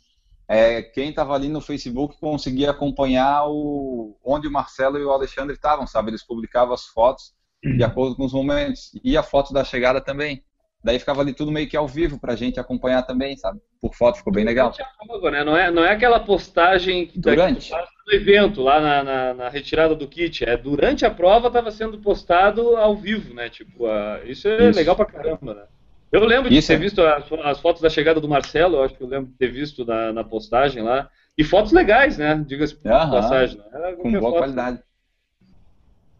É, 0.49 0.83
quem 0.83 1.11
estava 1.11 1.35
ali 1.35 1.49
no 1.49 1.61
Facebook 1.61 2.19
conseguia 2.21 2.73
acompanhar 2.73 3.47
o, 3.47 4.17
onde 4.25 4.49
o 4.49 4.51
Marcelo 4.51 4.99
e 4.99 5.05
o 5.05 5.13
Alexandre 5.13 5.55
estavam, 5.55 5.87
sabe? 5.87 6.11
Eles 6.11 6.27
publicavam 6.27 6.75
as 6.75 6.87
fotos 6.87 7.33
de 7.63 7.85
acordo 7.85 8.17
com 8.17 8.25
os 8.25 8.33
momentos. 8.33 8.91
E 9.05 9.17
a 9.17 9.23
foto 9.23 9.53
da 9.53 9.63
chegada 9.65 10.01
também. 10.01 10.43
Daí 10.83 10.99
ficava 10.99 11.21
ali 11.21 11.35
tudo 11.35 11.53
meio 11.53 11.69
que 11.69 11.77
ao 11.77 11.87
vivo 11.87 12.19
pra 12.19 12.35
gente 12.35 12.59
acompanhar 12.59 13.03
também, 13.03 13.37
sabe? 13.37 13.61
Por 13.81 13.95
foto, 13.95 14.17
ficou 14.19 14.33
bem 14.33 14.45
legal. 14.45 14.73
Né? 15.31 15.45
não, 15.45 15.57
é, 15.57 15.71
não 15.71 15.85
é 15.85 15.93
aquela 15.93 16.19
postagem 16.19 17.07
que 17.07 17.21
tá- 17.21 17.31
Durante. 17.31 17.71
que 17.71 17.75
no 18.11 18.17
evento, 18.17 18.61
lá 18.63 18.81
na, 18.81 19.03
na- 19.05 19.35
na 19.35 19.49
retirada 19.49 19.95
do 19.95 20.07
kit. 20.09 20.45
É 20.45 20.57
durante 20.57 21.07
a 21.07 21.11
prova 21.11 21.47
estava 21.49 21.71
sendo 21.71 21.99
postado 21.99 22.77
ao 22.77 22.97
vivo, 22.97 23.33
né? 23.35 23.49
Tipo, 23.49 23.87
a- 23.87 24.21
isso 24.25 24.49
é 24.49 24.69
Isso. 24.71 24.79
legal 24.79 24.97
pra 24.97 25.07
caramba, 25.07 25.55
né? 25.55 25.63
Eu 26.13 26.25
lembro 26.25 26.51
de 26.51 26.57
Isso 26.59 26.69
ter 26.69 26.75
é- 26.75 26.79
visto 26.79 27.01
as, 27.03 27.25
as 27.45 27.61
fotos 27.61 27.81
da 27.81 27.89
chegada 27.89 28.21
do 28.21 28.29
Marcelo, 28.29 28.77
eu 28.79 28.83
acho 28.83 28.95
que 28.95 29.03
eu 29.03 29.07
lembro 29.07 29.31
de 29.31 29.37
ter 29.39 29.47
visto 29.49 29.85
na, 29.85 30.13
na 30.13 30.25
postagem 30.25 30.83
lá. 30.83 31.09
E 31.39 31.45
fotos 31.45 31.71
legais, 31.73 32.19
né? 32.19 32.43
Diga-se 32.47 32.75
por 32.75 32.91
Aham. 32.91 33.11
passagem. 33.13 33.59
Né? 33.73 33.93
Com 33.93 34.11
boa 34.11 34.21
foto. 34.23 34.39
qualidade. 34.39 34.81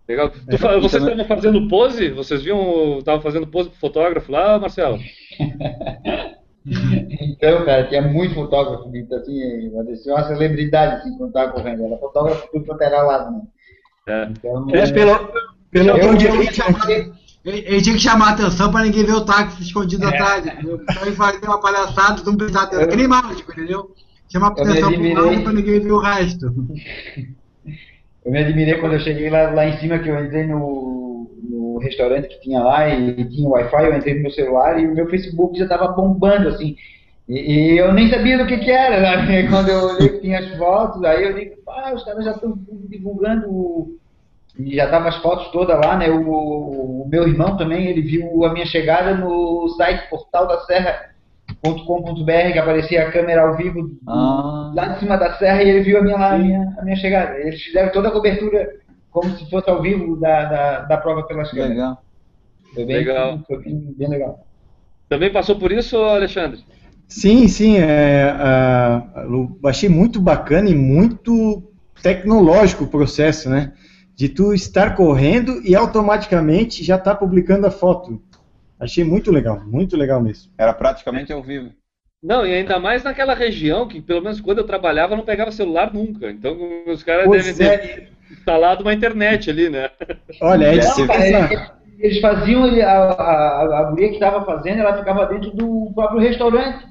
Legal. 0.09 0.31
Tu 0.31 0.37
E 0.49 0.57
vocês 0.81 1.03
estavam 1.03 1.25
fazendo 1.25 1.69
pose? 1.69 2.09
Vocês 2.11 2.43
viam, 2.43 2.99
estavam 2.99 3.21
fazendo 3.21 3.47
pose 3.47 3.69
pro 3.69 3.79
fotógrafo 3.79 4.31
lá, 4.33 4.59
Marcelo? 4.59 4.99
Então, 6.67 7.65
cara, 7.65 7.89
tinha 7.89 8.03
muito 8.03 8.35
fotógrafo, 8.35 8.91
Vitor, 8.91 9.19
assim, 9.19 9.71
mas 9.75 9.89
assim, 9.89 10.11
uma 10.11 10.27
celebridade, 10.27 10.97
assim, 10.97 11.17
quando 11.17 11.33
tava 11.33 11.53
correndo. 11.53 11.85
Era 11.85 11.97
fotógrafo 11.97 12.49
tudo 12.53 12.67
quanto 12.67 12.83
era 12.83 13.03
lado, 13.03 13.31
né? 13.31 13.43
É. 14.07 14.29
Então, 14.31 14.67
Mas 14.67 14.91
pelo, 14.91 15.33
pelo 15.71 15.91
eu, 15.91 16.15
de 16.15 16.27
eu, 16.27 16.35
Ele, 17.45 17.59
ele 17.67 17.81
tinha 17.83 17.95
que 17.95 18.03
chamar 18.03 18.29
a 18.29 18.31
atenção 18.33 18.71
pra 18.71 18.83
ninguém 18.83 19.05
ver 19.05 19.15
o 19.15 19.25
táxi 19.25 19.63
escondido 19.63 20.07
atrás, 20.07 20.45
entendeu? 20.45 20.81
Então 20.83 21.03
ele 21.07 21.17
fazia 21.17 21.41
uma 21.49 21.61
palhaçada, 21.61 22.23
mundo 22.25 22.39
prestar 22.39 22.65
atenção. 22.65 22.89
Que 22.89 22.97
nem 22.97 23.09
mágico, 23.09 23.53
entendeu? 23.53 23.95
Chamar 24.31 24.49
atenção 24.49 24.75
pro 24.75 24.87
admirei. 24.89 25.15
lado 25.15 25.43
pra 25.43 25.53
ninguém 25.53 25.81
ver 25.81 25.93
o 25.93 25.99
resto. 25.99 26.47
Eu 28.25 28.33
me 28.33 28.39
admirei 28.39 28.75
quando 28.75 28.93
eu 28.93 29.01
cheguei 29.01 29.31
lá, 29.31 29.51
lá 29.51 29.67
em 29.67 29.79
cima, 29.79 29.99
que 29.99 30.09
eu 30.09 30.23
entrei 30.23 30.47
no 30.47 31.00
restaurante 31.81 32.29
que 32.29 32.41
tinha 32.41 32.61
lá 32.63 32.89
e, 32.89 33.25
tinha 33.29 33.49
Wi-Fi, 33.49 33.85
eu 33.85 33.97
entrei 33.97 34.15
no 34.15 34.23
meu 34.23 34.31
celular 34.31 34.81
e 34.81 34.87
o 34.87 34.95
meu 34.95 35.09
Facebook 35.09 35.59
já 35.59 35.65
estava 35.65 35.89
bombando, 35.89 36.49
assim. 36.49 36.77
E, 37.29 37.75
e 37.75 37.79
eu 37.79 37.93
nem 37.93 38.09
sabia 38.11 38.39
do 38.39 38.47
que 38.47 38.59
que 38.59 38.71
era, 38.71 39.01
né? 39.01 39.47
Quando 39.51 39.69
eu 39.69 39.85
olhei 39.85 40.09
que 40.09 40.21
tinha 40.21 40.39
as 40.39 40.57
fotos, 40.57 41.03
aí 41.05 41.25
eu 41.25 41.35
digo, 41.35 41.55
ah, 41.69 41.93
os 41.95 42.05
caras 42.05 42.25
já 42.25 42.33
estão 42.33 42.59
divulgando, 42.89 43.99
e 44.59 44.77
já 44.77 44.85
estavam 44.85 45.09
as 45.09 45.17
fotos 45.19 45.49
todas 45.53 45.79
lá, 45.79 45.97
né? 45.97 46.11
O, 46.11 47.03
o 47.03 47.09
meu 47.09 47.27
irmão 47.27 47.57
também, 47.57 47.87
ele 47.87 48.03
viu 48.03 48.45
a 48.45 48.53
minha 48.53 48.67
chegada 48.67 49.15
no 49.15 49.69
site 49.77 50.09
portal 50.11 50.47
da 50.49 50.61
serra.com.br, 50.61 52.53
que 52.53 52.59
aparecia 52.59 53.07
a 53.07 53.13
câmera 53.13 53.43
ao 53.43 53.57
vivo 53.57 53.91
Ah. 54.07 54.73
lá 54.75 54.89
de 54.89 55.01
cima 55.01 55.17
da 55.17 55.35
serra 55.35 55.63
e 55.63 55.71
ele 55.71 55.81
viu 55.81 55.99
a 55.99 56.03
minha, 56.03 56.17
a 56.17 56.39
minha, 56.39 56.75
a 56.79 56.83
minha 56.85 56.97
chegada. 56.97 57.39
Eles 57.39 57.63
fizeram 57.63 57.93
toda 57.93 58.09
a 58.09 58.13
cobertura 58.13 58.69
como 59.11 59.37
se 59.37 59.49
fosse 59.51 59.69
ao 59.69 59.83
vivo 59.83 60.17
da, 60.17 60.45
da, 60.45 60.81
da 60.83 60.97
prova 60.97 61.23
pelas 61.25 61.51
Que 61.51 61.57
câmeras. 61.57 61.77
legal. 61.77 62.05
Foi 62.75 62.85
bem, 62.85 62.97
Legal. 62.97 63.41
Foi 63.47 63.59
bem, 63.63 63.95
bem 63.97 64.09
legal. 64.09 64.47
Também 65.09 65.33
passou 65.33 65.57
por 65.57 65.73
isso, 65.73 65.97
Alexandre? 65.97 66.65
Sim, 67.09 67.49
sim. 67.49 67.79
É, 67.79 68.33
eu 69.25 69.59
achei 69.65 69.89
muito 69.89 70.21
bacana 70.21 70.71
e 70.71 70.75
muito 70.75 71.65
tecnológico 72.01 72.85
o 72.85 72.89
processo, 72.89 73.51
né? 73.51 73.73
De 74.15 74.29
tu 74.29 74.55
estar 74.55 74.95
correndo 74.95 75.61
e 75.65 75.75
automaticamente 75.75 76.85
já 76.85 76.97
tá 76.97 77.15
publicando 77.15 77.67
a 77.67 77.71
foto. 77.71 78.23
Achei 78.79 79.03
muito 79.03 79.33
legal, 79.33 79.61
muito 79.67 79.97
legal 79.97 80.23
mesmo. 80.23 80.53
Era 80.57 80.73
praticamente 80.73 81.33
ao 81.33 81.43
vivo. 81.43 81.71
Não, 82.23 82.47
e 82.47 82.53
ainda 82.55 82.79
mais 82.79 83.03
naquela 83.03 83.35
região 83.35 83.89
que, 83.89 84.01
pelo 84.01 84.23
menos 84.23 84.41
quando 84.41 84.59
eu 84.59 84.67
trabalhava, 84.67 85.17
não 85.17 85.25
pegava 85.25 85.51
celular 85.51 85.93
nunca. 85.93 86.31
Então 86.31 86.57
os 86.87 87.03
caras 87.03 87.25
Pois 87.25 87.57
devem 87.57 87.79
ter 87.79 88.09
instalado 88.31 88.83
uma 88.83 88.93
internet 88.95 89.51
ali, 89.51 89.69
né? 89.69 89.91
Olha, 90.41 90.67
é 90.67 90.79
pensar. 90.79 91.77
eles, 91.99 92.21
faziam, 92.21 92.67
ele- 92.67 92.83
a, 92.83 92.93
a, 92.93 93.79
a 93.81 93.85
guria 93.91 94.09
que 94.09 94.15
estava 94.15 94.45
fazendo, 94.45 94.81
ela 94.81 94.97
ficava 94.97 95.27
dentro 95.27 95.51
do 95.51 95.91
próprio 95.95 96.21
restaurante. 96.21 96.89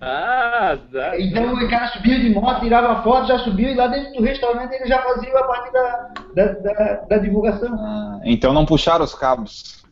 Ah, 0.00 0.76
dá. 0.90 1.18
Então 1.20 1.54
o 1.54 1.70
cara 1.70 1.86
subia 1.88 2.18
de 2.18 2.28
moto, 2.30 2.60
tirava 2.60 3.02
foto, 3.04 3.28
já 3.28 3.38
subiu 3.38 3.68
e 3.70 3.74
lá 3.76 3.86
dentro 3.86 4.12
do 4.14 4.22
restaurante 4.22 4.72
ele 4.74 4.86
já 4.88 5.00
fazia 5.00 5.32
a 5.38 5.44
parte 5.44 5.72
da, 5.72 6.08
da, 6.34 6.44
da, 6.54 6.94
da 7.08 7.18
divulgação. 7.18 7.72
Ah, 7.78 8.18
então 8.24 8.52
não 8.52 8.66
puxaram 8.66 9.04
os 9.04 9.14
cabos. 9.14 9.84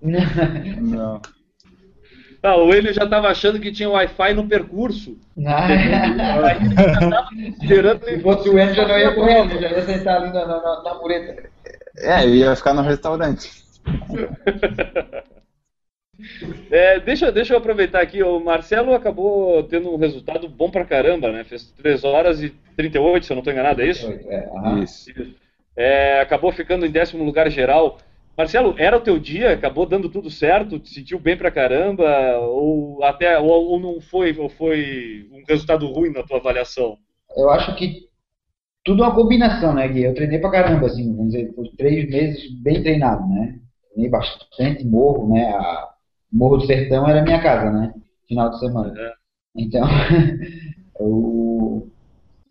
Não. 0.00 1.20
Ah, 2.42 2.56
o 2.56 2.72
Enio 2.72 2.92
já 2.92 3.04
estava 3.04 3.28
achando 3.28 3.58
que 3.58 3.72
tinha 3.72 3.90
Wi-Fi 3.90 4.34
no 4.34 4.46
percurso. 4.46 5.16
Aí 5.44 5.72
ele 5.72 6.74
já 6.74 6.92
estava 6.92 7.28
esperando 7.60 8.04
Se 8.04 8.20
fosse 8.20 8.48
o 8.48 8.58
Enzo, 8.58 8.74
já 8.74 8.86
não 8.86 8.98
ia 8.98 9.14
correr, 9.14 9.40
ele 9.40 9.58
já 9.60 9.68
ia 9.70 9.82
sentar 9.82 10.22
ali 10.22 10.32
na, 10.32 10.46
na, 10.46 10.82
na, 10.82 10.94
mureta. 10.94 11.50
É, 11.96 12.24
eu 12.24 12.34
ia 12.34 12.56
ficar 12.56 12.74
no 12.74 12.82
restaurante. 12.82 13.50
É, 16.70 16.98
deixa, 16.98 17.30
deixa 17.30 17.54
eu 17.54 17.58
aproveitar 17.58 18.00
aqui, 18.00 18.22
o 18.22 18.40
Marcelo 18.40 18.92
acabou 18.92 19.62
tendo 19.64 19.94
um 19.94 19.96
resultado 19.96 20.48
bom 20.48 20.68
pra 20.68 20.84
caramba, 20.84 21.30
né? 21.30 21.44
Fez 21.44 21.70
3 21.72 22.02
horas 22.02 22.42
e 22.42 22.50
38, 22.76 23.24
se 23.24 23.32
eu 23.32 23.36
não 23.36 23.40
estou 23.40 23.52
enganado, 23.52 23.82
é 23.82 23.86
isso? 23.86 24.12
É. 24.28 24.48
Isso. 24.82 25.12
É, 25.76 26.20
acabou 26.20 26.50
ficando 26.50 26.84
em 26.84 26.90
décimo 26.90 27.24
lugar 27.24 27.48
geral. 27.50 27.98
Marcelo, 28.38 28.76
era 28.78 28.96
o 28.96 29.00
teu 29.00 29.18
dia? 29.18 29.52
Acabou 29.52 29.84
dando 29.84 30.08
tudo 30.08 30.30
certo? 30.30 30.78
Te 30.78 30.90
sentiu 30.90 31.18
bem 31.18 31.36
pra 31.36 31.50
caramba? 31.50 32.38
Ou 32.38 33.02
até 33.02 33.36
ou, 33.36 33.50
ou 33.50 33.80
não 33.80 34.00
foi, 34.00 34.32
ou 34.38 34.48
foi 34.48 35.28
um 35.32 35.42
resultado 35.48 35.84
ruim 35.88 36.12
na 36.12 36.22
tua 36.22 36.38
avaliação? 36.38 36.96
Eu 37.36 37.50
acho 37.50 37.74
que 37.74 38.06
tudo 38.84 39.02
é 39.02 39.06
uma 39.08 39.14
combinação, 39.16 39.74
né, 39.74 39.88
Gui? 39.88 40.04
Eu 40.04 40.14
treinei 40.14 40.38
pra 40.38 40.52
caramba, 40.52 40.86
assim, 40.86 41.16
vamos 41.16 41.32
dizer, 41.32 41.52
foi 41.52 41.68
três 41.76 42.08
meses 42.08 42.62
bem 42.62 42.80
treinado, 42.80 43.26
né? 43.26 43.58
Treinei 43.90 44.08
bastante 44.08 44.86
morro, 44.86 45.34
né? 45.34 45.48
A 45.48 45.88
Morro 46.32 46.58
do 46.58 46.66
Sertão 46.66 47.08
era 47.08 47.22
minha 47.22 47.42
casa, 47.42 47.72
né? 47.72 47.92
Final 48.28 48.50
de 48.50 48.60
semana. 48.60 48.94
É. 48.96 49.12
Então, 49.56 49.82
eu 51.00 51.90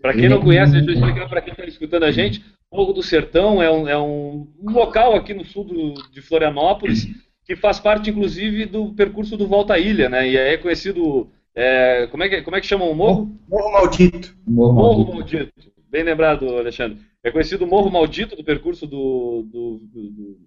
Para 0.02 0.14
quem 0.14 0.28
não 0.28 0.42
conhece, 0.42 0.74
deixa 0.74 0.90
eu 0.90 0.96
explicar 0.96 1.30
para 1.30 1.42
quem 1.42 1.54
está 1.54 1.64
escutando 1.64 2.04
a 2.04 2.12
gente. 2.12 2.44
Morro 2.72 2.94
do 2.94 3.02
Sertão 3.02 3.62
é 3.62 3.72
um, 3.72 3.88
é 3.88 3.98
um, 3.98 4.48
local 4.62 5.16
aqui 5.16 5.34
no 5.34 5.46
sul 5.46 5.64
do, 5.64 5.94
de 6.12 6.22
Florianópolis 6.22 7.08
que 7.46 7.56
faz 7.56 7.80
parte, 7.80 8.10
inclusive, 8.10 8.66
do 8.66 8.94
percurso 8.94 9.38
do 9.38 9.48
Volta 9.48 9.74
à 9.76 9.80
Ilha, 9.80 10.10
né? 10.10 10.30
E 10.30 10.36
é 10.36 10.58
conhecido. 10.58 11.30
é, 11.56 12.06
como, 12.08 12.24
é 12.24 12.30
que, 12.30 12.42
como 12.42 12.58
é 12.58 12.62
que 12.62 12.68
chamam 12.68 12.92
o 12.92 12.96
morro? 12.96 13.34
Morro 13.48 13.72
maldito. 13.72 14.36
morro 14.46 14.74
Morro 14.74 15.14
maldito. 15.14 15.44
Maldito. 15.44 15.72
Bem 15.90 16.04
lembrado, 16.04 16.46
Alexandre. 16.58 17.00
É 17.24 17.32
conhecido 17.32 17.64
o 17.64 17.68
Morro 17.68 17.90
Maldito 17.90 18.36
do 18.36 18.44
percurso 18.44 18.86
do, 18.86 19.44
do, 19.44 19.80
do- 19.84 20.10
do 20.12 20.38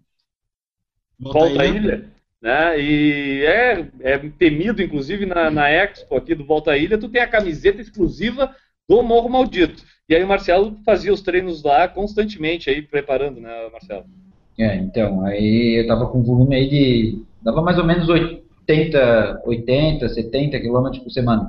Volta 1.18 1.62
à 1.62 1.66
Ilha. 1.66 2.11
Né? 2.41 2.81
E 2.81 3.45
é, 3.45 3.89
é 4.01 4.18
temido, 4.39 4.83
inclusive, 4.83 5.27
na, 5.27 5.51
na 5.51 5.71
Expo 5.71 6.16
aqui 6.16 6.35
do 6.35 6.45
Volta 6.45 6.73
à 6.73 6.77
Ilha, 6.79 6.99
tu 6.99 7.09
tem 7.09 7.21
a 7.23 7.29
camiseta 7.29 7.81
exclusiva 7.81 8.55
do 8.89 9.03
Morro 9.03 9.29
Maldito. 9.29 9.83
E 10.11 10.16
aí 10.16 10.24
o 10.24 10.28
Marcelo 10.28 10.76
fazia 10.84 11.12
os 11.12 11.22
treinos 11.22 11.62
lá 11.62 11.86
constantemente, 11.86 12.68
aí 12.68 12.82
preparando, 12.82 13.40
né, 13.40 13.68
Marcelo? 13.70 14.04
É, 14.58 14.74
então, 14.74 15.24
aí 15.24 15.80
eu 15.80 15.86
tava 15.86 16.08
com 16.08 16.18
um 16.18 16.24
volume 16.24 16.56
aí 16.56 16.68
de. 16.68 17.22
dava 17.40 17.62
mais 17.62 17.78
ou 17.78 17.84
menos 17.84 18.08
80, 18.08 19.42
80 19.46 20.08
70 20.08 20.58
quilômetros 20.58 21.00
por 21.00 21.11
semana. 21.11 21.48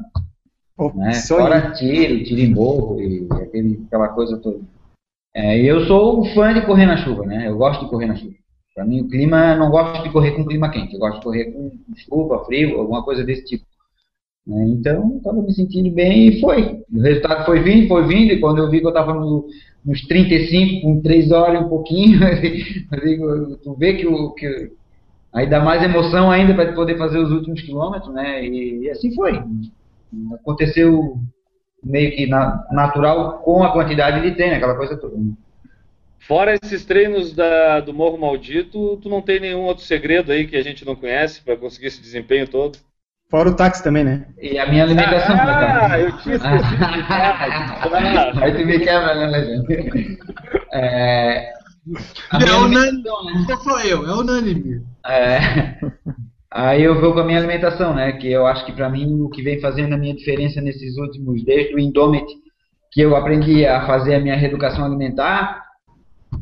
Pô, 0.77 0.93
né? 0.93 1.11
só 1.13 1.37
Fora 1.37 1.71
tiro, 1.71 2.23
tiro 2.23 2.39
em 2.39 2.53
morro 2.53 3.01
e 3.01 3.27
aquele, 3.31 3.81
aquela 3.87 4.09
coisa 4.09 4.37
toda. 4.37 4.59
É, 5.35 5.59
e 5.59 5.65
eu 5.65 5.87
sou 5.87 6.21
um 6.21 6.25
fã 6.35 6.53
de 6.53 6.63
correr 6.63 6.85
na 6.85 6.97
chuva, 6.97 7.25
né? 7.25 7.47
Eu 7.47 7.57
gosto 7.57 7.85
de 7.85 7.89
correr 7.89 8.05
na 8.05 8.15
chuva. 8.15 8.35
Para 8.75 8.85
mim, 8.85 9.01
o 9.01 9.09
clima, 9.09 9.55
não 9.55 9.71
gosto 9.71 10.03
de 10.03 10.11
correr 10.11 10.31
com 10.31 10.45
clima 10.45 10.69
quente. 10.69 10.93
Eu 10.93 10.99
gosto 10.99 11.17
de 11.17 11.23
correr 11.23 11.45
com 11.45 11.71
chuva, 11.95 12.45
frio, 12.45 12.79
alguma 12.79 13.03
coisa 13.03 13.23
desse 13.23 13.43
tipo. 13.43 13.65
Né? 14.45 14.65
Então, 14.69 15.17
estava 15.17 15.41
me 15.41 15.53
sentindo 15.53 15.91
bem 15.91 16.27
e 16.27 16.41
foi. 16.41 16.83
O 16.91 17.01
resultado 17.01 17.45
foi 17.45 17.61
vindo, 17.61 17.87
foi 17.87 18.07
vindo. 18.07 18.33
E 18.33 18.39
quando 18.39 18.59
eu 18.59 18.69
vi 18.69 18.79
que 18.79 18.85
eu 18.85 18.89
estava 18.89 19.13
no, 19.13 19.47
nos 19.85 20.01
35, 20.01 20.81
com 20.81 21.01
3 21.01 21.31
horas 21.31 21.61
e 21.61 21.63
um 21.65 21.69
pouquinho, 21.69 22.19
tu 23.63 23.75
vê 23.75 23.93
que, 23.93 24.07
o, 24.07 24.31
que 24.31 24.71
aí 25.33 25.47
dá 25.47 25.59
mais 25.59 25.83
emoção 25.83 26.31
ainda 26.31 26.53
para 26.53 26.73
poder 26.73 26.97
fazer 26.97 27.19
os 27.19 27.31
últimos 27.31 27.61
quilômetros, 27.61 28.13
né? 28.13 28.43
E, 28.45 28.83
e 28.83 28.89
assim 28.89 29.13
foi. 29.13 29.41
Aconteceu 30.33 31.17
meio 31.83 32.15
que 32.15 32.27
na, 32.27 32.65
natural 32.71 33.39
com 33.39 33.63
a 33.63 33.71
quantidade 33.71 34.21
de 34.21 34.35
treino, 34.35 34.55
aquela 34.55 34.75
coisa 34.75 34.97
toda. 34.97 35.17
né? 35.17 35.33
Fora 36.19 36.55
esses 36.61 36.85
treinos 36.85 37.33
da, 37.33 37.79
do 37.79 37.93
Morro 37.93 38.17
Maldito, 38.17 38.97
tu 38.97 39.09
não 39.09 39.23
tem 39.23 39.39
nenhum 39.39 39.61
outro 39.61 39.83
segredo 39.83 40.31
aí 40.31 40.45
que 40.45 40.55
a 40.55 40.61
gente 40.61 40.85
não 40.85 40.95
conhece 40.95 41.41
para 41.41 41.57
conseguir 41.57 41.87
esse 41.87 41.99
desempenho 41.99 42.47
todo? 42.47 42.77
Fora 43.31 43.49
o 43.49 43.55
táxi 43.55 43.81
também, 43.83 44.03
né? 44.03 44.25
E 44.41 44.59
a 44.59 44.67
minha 44.69 44.83
alimentação, 44.83 45.35
né, 45.35 45.41
Ah, 45.41 45.79
cara? 45.79 45.99
eu 46.01 46.17
tinha 46.17 46.35
esquecido. 46.35 46.83
Aí 48.43 48.51
tu 48.53 48.65
me 48.65 48.79
quebra, 48.79 49.15
né, 49.15 49.27
Legend? 49.27 50.17
É, 50.73 51.49
É 52.33 52.53
unânime. 52.53 52.77
alimentação, 52.77 53.25
né? 53.25 53.45
Não 53.47 53.57
sou 53.61 53.79
eu, 53.79 54.05
é 54.05 54.13
unânime. 54.13 54.81
É. 55.07 55.77
Aí 56.51 56.83
eu 56.83 56.99
vou 56.99 57.13
com 57.13 57.19
a 57.21 57.23
minha 57.23 57.37
alimentação, 57.39 57.93
né? 57.95 58.11
Que 58.13 58.29
eu 58.29 58.45
acho 58.45 58.65
que 58.65 58.73
pra 58.73 58.89
mim 58.89 59.21
o 59.21 59.29
que 59.29 59.41
vem 59.41 59.61
fazendo 59.61 59.93
a 59.93 59.97
minha 59.97 60.13
diferença 60.13 60.59
nesses 60.61 60.97
últimos, 60.97 61.43
desde 61.45 61.73
o 61.73 61.79
Indomit, 61.79 62.25
que 62.91 62.99
eu 62.99 63.15
aprendi 63.15 63.65
a 63.65 63.85
fazer 63.87 64.15
a 64.15 64.19
minha 64.19 64.35
reeducação 64.35 64.83
alimentar, 64.83 65.63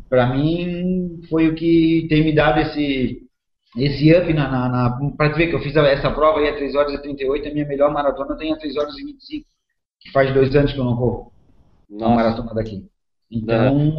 pra 0.08 0.26
mim 0.26 1.20
foi 1.30 1.46
o 1.48 1.54
que 1.54 2.06
tem 2.10 2.24
me 2.24 2.34
dado 2.34 2.58
esse 2.60 3.20
esse 3.76 4.12
up 4.14 4.32
na, 4.32 4.48
na, 4.48 4.68
na 4.68 5.10
para 5.16 5.32
que 5.32 5.54
eu 5.54 5.60
fiz 5.60 5.74
essa 5.76 6.10
prova 6.10 6.40
aí 6.40 6.48
a 6.48 6.56
3 6.56 6.74
horas 6.74 6.92
e 6.94 7.02
38, 7.02 7.48
a 7.48 7.52
minha 7.52 7.66
melhor 7.66 7.92
maratona 7.92 8.36
tem 8.36 8.52
a 8.52 8.56
3 8.56 8.76
horas 8.76 8.98
e 8.98 9.04
25, 9.04 9.46
que 10.00 10.10
faz 10.10 10.32
dois 10.34 10.54
anos 10.56 10.72
que 10.72 10.78
eu 10.78 10.84
não 10.84 10.96
corro 10.96 11.32
uma 11.88 12.08
Nossa, 12.08 12.14
maratona 12.14 12.54
daqui. 12.54 12.84
Então, 13.30 13.92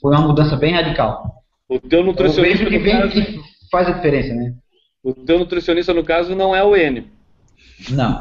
foi 0.00 0.12
uma 0.12 0.26
mudança 0.26 0.56
bem 0.56 0.74
radical. 0.74 1.42
o 1.68 1.78
teu 1.78 2.00
Eu 2.00 2.06
nutricionista, 2.06 2.64
vejo 2.64 2.70
que 2.70 2.78
vem 2.78 3.00
caso, 3.00 3.12
que 3.12 3.40
faz 3.70 3.88
a 3.88 3.92
diferença, 3.92 4.34
né? 4.34 4.54
o 5.02 5.14
teu 5.14 5.38
nutricionista, 5.38 5.94
no 5.94 6.04
caso, 6.04 6.34
não 6.34 6.54
é 6.54 6.62
o 6.62 6.76
Enio. 6.76 7.04
Não, 7.90 8.20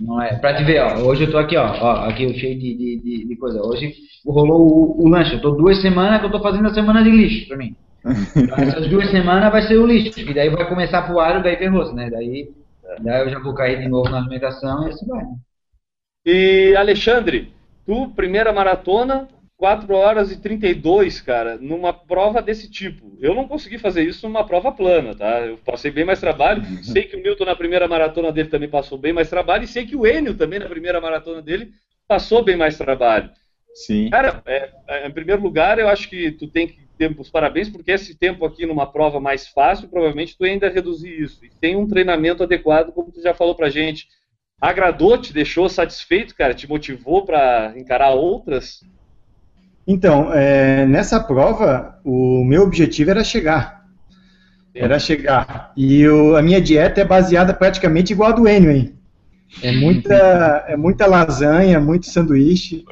não 0.00 0.20
é. 0.20 0.36
Pra 0.36 0.54
te 0.54 0.64
ver, 0.64 0.80
ó, 0.80 0.98
hoje 0.98 1.24
eu 1.24 1.30
tô 1.30 1.38
aqui, 1.38 1.56
ó, 1.56 1.64
ó 1.64 1.92
aqui 2.08 2.24
eu 2.24 2.34
cheio 2.34 2.58
de, 2.58 2.74
de, 2.74 3.00
de, 3.00 3.28
de 3.28 3.36
coisa. 3.36 3.62
Hoje 3.62 3.94
rolou 4.26 4.60
o, 4.60 5.04
o 5.04 5.08
lanche. 5.08 5.34
Eu 5.34 5.40
tô 5.40 5.52
duas 5.52 5.80
semanas 5.80 6.20
que 6.20 6.26
eu 6.26 6.30
tô 6.30 6.40
fazendo 6.40 6.66
a 6.68 6.74
semana 6.74 7.02
de 7.02 7.10
lixo 7.10 7.48
pra 7.48 7.56
mim. 7.56 7.74
Então, 8.36 8.58
essas 8.58 8.88
duas 8.88 9.10
semanas 9.10 9.50
vai 9.50 9.62
ser 9.62 9.78
o 9.78 9.86
lixo. 9.86 10.18
E 10.20 10.34
daí 10.34 10.48
vai 10.48 10.68
começar 10.68 11.02
pro 11.02 11.18
ar 11.20 11.42
daí 11.42 11.56
ferrou 11.56 11.92
né? 11.94 12.10
Daí, 12.10 12.50
daí 13.00 13.22
eu 13.22 13.30
já 13.30 13.38
vou 13.38 13.54
cair 13.54 13.80
de 13.80 13.88
novo 13.88 14.08
na 14.08 14.18
alimentação 14.18 14.86
e 14.86 14.90
assim 14.90 15.06
vai. 15.06 15.22
né? 15.22 15.36
E 16.24 16.74
Alexandre, 16.76 17.52
tu, 17.86 18.08
primeira 18.14 18.52
maratona, 18.52 19.28
4 19.56 19.92
horas 19.94 20.30
e 20.30 20.40
32, 20.40 21.20
cara, 21.20 21.56
numa 21.56 21.92
prova 21.92 22.40
desse 22.40 22.70
tipo. 22.70 23.16
Eu 23.20 23.34
não 23.34 23.48
consegui 23.48 23.76
fazer 23.76 24.04
isso 24.04 24.26
numa 24.28 24.46
prova 24.46 24.70
plana, 24.70 25.14
tá? 25.14 25.40
Eu 25.40 25.58
passei 25.58 25.90
bem 25.90 26.04
mais 26.04 26.20
trabalho. 26.20 26.62
sei 26.84 27.02
que 27.02 27.16
o 27.16 27.22
Milton 27.22 27.44
na 27.44 27.56
primeira 27.56 27.88
maratona 27.88 28.30
dele 28.30 28.48
também 28.48 28.68
passou 28.68 28.96
bem 28.96 29.12
mais 29.12 29.28
trabalho, 29.28 29.64
e 29.64 29.66
sei 29.66 29.84
que 29.84 29.96
o 29.96 30.06
Enio 30.06 30.34
também 30.34 30.60
na 30.60 30.68
primeira 30.68 31.00
maratona 31.00 31.42
dele 31.42 31.72
passou 32.06 32.44
bem 32.44 32.56
mais 32.56 32.78
trabalho. 32.78 33.30
Sim. 33.74 34.10
Cara, 34.10 34.42
é, 34.46 34.70
é, 34.88 35.06
em 35.08 35.10
primeiro 35.10 35.42
lugar, 35.42 35.78
eu 35.78 35.88
acho 35.88 36.08
que 36.08 36.32
tu 36.32 36.46
tem 36.46 36.68
que 36.68 36.87
ter 36.98 37.14
os 37.18 37.30
parabéns, 37.30 37.70
porque 37.70 37.92
esse 37.92 38.14
tempo 38.18 38.44
aqui 38.44 38.66
numa 38.66 38.90
prova 38.90 39.20
mais 39.20 39.46
fácil, 39.46 39.88
provavelmente 39.88 40.36
tu 40.36 40.44
ainda 40.44 40.68
reduzir 40.68 41.22
isso. 41.22 41.44
E 41.44 41.48
tem 41.60 41.76
um 41.76 41.86
treinamento 41.86 42.42
adequado, 42.42 42.92
como 42.92 43.12
tu 43.12 43.22
já 43.22 43.32
falou 43.32 43.54
pra 43.54 43.70
gente. 43.70 44.06
Agradou, 44.60 45.16
te 45.16 45.32
deixou 45.32 45.68
satisfeito, 45.68 46.34
cara? 46.34 46.52
Te 46.52 46.68
motivou 46.68 47.24
para 47.24 47.72
encarar 47.76 48.10
outras? 48.10 48.80
Então, 49.86 50.34
é, 50.34 50.84
nessa 50.84 51.20
prova, 51.20 51.98
o 52.04 52.44
meu 52.44 52.62
objetivo 52.64 53.10
era 53.10 53.22
chegar. 53.22 53.86
Era 54.74 54.98
chegar. 54.98 55.72
E 55.76 56.06
o- 56.08 56.36
a 56.36 56.42
minha 56.42 56.60
dieta 56.60 57.00
é 57.00 57.04
baseada 57.04 57.54
praticamente 57.54 58.12
igual 58.12 58.30
a 58.30 58.34
do 58.34 58.48
Enio, 58.48 58.70
hein? 58.70 58.94
É 59.62 59.72
muita, 59.72 60.64
é 60.68 60.76
muita 60.76 61.06
lasanha, 61.06 61.80
muito 61.80 62.06
sanduíche. 62.06 62.84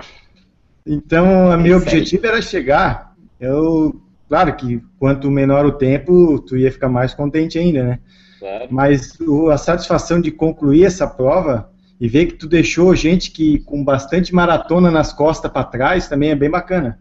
Então, 0.86 1.50
o 1.50 1.56
meu 1.58 1.76
objetivo 1.78 2.26
era 2.26 2.40
chegar. 2.40 3.05
Eu, 3.40 4.00
claro 4.28 4.54
que 4.56 4.80
quanto 4.98 5.30
menor 5.30 5.64
o 5.66 5.72
tempo, 5.72 6.38
tu 6.40 6.56
ia 6.56 6.70
ficar 6.72 6.88
mais 6.88 7.14
contente 7.14 7.58
ainda, 7.58 7.82
né? 7.84 7.98
Claro. 8.38 8.66
Mas 8.70 9.18
o- 9.20 9.48
a 9.50 9.58
satisfação 9.58 10.20
de 10.20 10.30
concluir 10.30 10.84
essa 10.84 11.06
prova 11.06 11.70
e 12.00 12.08
ver 12.08 12.26
que 12.26 12.34
tu 12.34 12.46
deixou 12.46 12.94
gente 12.94 13.30
que 13.30 13.58
com 13.60 13.82
bastante 13.82 14.34
maratona 14.34 14.90
nas 14.90 15.12
costas 15.12 15.50
para 15.50 15.64
trás 15.64 16.08
também 16.08 16.30
é 16.30 16.34
bem 16.34 16.50
bacana. 16.50 16.98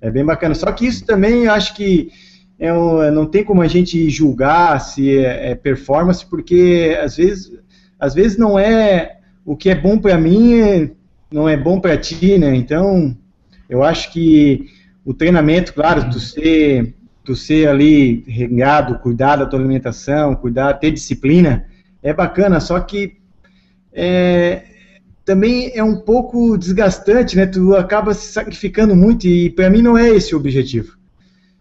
É 0.00 0.10
bem 0.10 0.24
bacana. 0.24 0.54
Só 0.54 0.70
que 0.72 0.86
isso 0.86 1.04
também 1.04 1.44
eu 1.44 1.52
acho 1.52 1.74
que 1.74 2.10
é 2.58 2.72
um- 2.72 3.10
não 3.10 3.26
tem 3.26 3.42
como 3.44 3.62
a 3.62 3.68
gente 3.68 4.08
julgar 4.10 4.80
se 4.80 5.16
é, 5.18 5.50
é 5.50 5.54
performance, 5.54 6.24
porque 6.24 6.98
às 7.02 7.16
vezes, 7.16 7.52
às 7.98 8.14
vezes 8.14 8.36
não 8.36 8.58
é 8.58 9.18
o 9.44 9.56
que 9.56 9.70
é 9.70 9.74
bom 9.74 9.98
para 9.98 10.18
mim 10.18 10.90
não 11.32 11.48
é 11.48 11.56
bom 11.56 11.80
para 11.80 11.96
ti, 11.96 12.36
né? 12.38 12.54
Então 12.54 13.16
eu 13.68 13.82
acho 13.82 14.12
que 14.12 14.66
o 15.04 15.14
treinamento, 15.14 15.72
claro, 15.74 16.10
tu 16.10 16.20
ser 16.20 16.94
tu 17.24 17.36
ser 17.36 17.68
ali 17.68 18.24
regado, 18.26 18.98
cuidar 18.98 19.36
da 19.36 19.46
tua 19.46 19.58
alimentação, 19.58 20.34
cuidar, 20.34 20.74
ter 20.74 20.90
disciplina, 20.90 21.66
é 22.02 22.12
bacana, 22.12 22.58
só 22.60 22.80
que 22.80 23.18
é, 23.92 24.64
também 25.24 25.70
é 25.74 25.84
um 25.84 25.96
pouco 25.96 26.56
desgastante, 26.56 27.36
né? 27.36 27.46
Tu 27.46 27.76
acaba 27.76 28.14
se 28.14 28.32
sacrificando 28.32 28.96
muito 28.96 29.26
e 29.26 29.50
para 29.50 29.70
mim 29.70 29.82
não 29.82 29.96
é 29.96 30.08
esse 30.08 30.34
o 30.34 30.38
objetivo. 30.38 30.98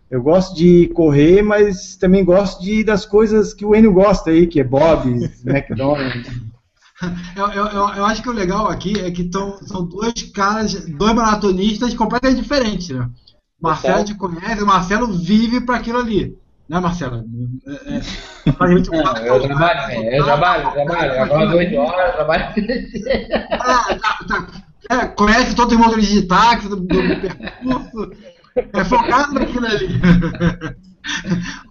Eu 0.09 0.23
gosto 0.23 0.55
de 0.55 0.87
correr, 0.95 1.43
mas 1.43 1.95
também 1.95 2.25
gosto 2.25 2.63
de 2.63 2.83
das 2.83 3.05
coisas 3.05 3.53
que 3.53 3.63
o 3.63 3.75
Enio 3.75 3.93
gosta 3.93 4.31
aí, 4.31 4.47
que 4.47 4.59
é 4.59 4.63
Bob's, 4.63 5.29
McDonald's. 5.45 6.31
Eu, 7.35 7.47
eu, 7.49 7.65
eu, 7.67 7.89
eu 7.89 8.05
acho 8.05 8.21
que 8.21 8.29
o 8.29 8.33
legal 8.33 8.67
aqui 8.67 8.99
é 8.99 9.11
que 9.11 9.25
tão, 9.25 9.57
são 9.65 9.85
dois 9.85 10.23
caras, 10.33 10.85
dois 10.85 11.13
maratonistas 11.13 11.93
completamente 11.93 12.41
diferentes, 12.41 12.89
né? 12.89 13.07
Marcelo 13.61 14.03
te 14.05 14.15
conhece, 14.15 14.63
o 14.63 14.67
Marcelo 14.67 15.07
vive 15.07 15.61
para 15.61 15.75
aquilo 15.77 15.99
ali. 15.99 16.37
Né, 16.67 16.79
Marcelo? 16.79 17.25
É, 17.67 17.95
é, 18.47 18.51
pra 18.51 18.67
gente- 18.67 18.89
Não, 18.91 19.17
eu 19.17 19.41
trabalho, 19.41 19.87
né? 19.87 20.19
eu 20.19 20.23
trabalho, 20.23 20.63
eu 20.67 20.71
trabalho. 20.71 21.13
Eu 21.13 21.23
acordo 21.23 21.57
8 21.57 21.75
horas, 21.77 22.15
trabalho. 22.15 22.45
Ah, 23.53 23.95
tá, 23.95 24.19
tá. 24.27 24.47
É, 24.89 25.05
conhece 25.07 25.55
todo 25.55 25.73
o 25.75 25.79
motorista 25.79 26.13
de 26.13 26.21
táxi, 26.23 26.67
do, 26.69 26.75
do 26.77 26.85
percurso. 26.87 28.11
É 28.73 28.83
focado 28.83 29.33
naquilo 29.33 29.65
ali. 29.65 29.87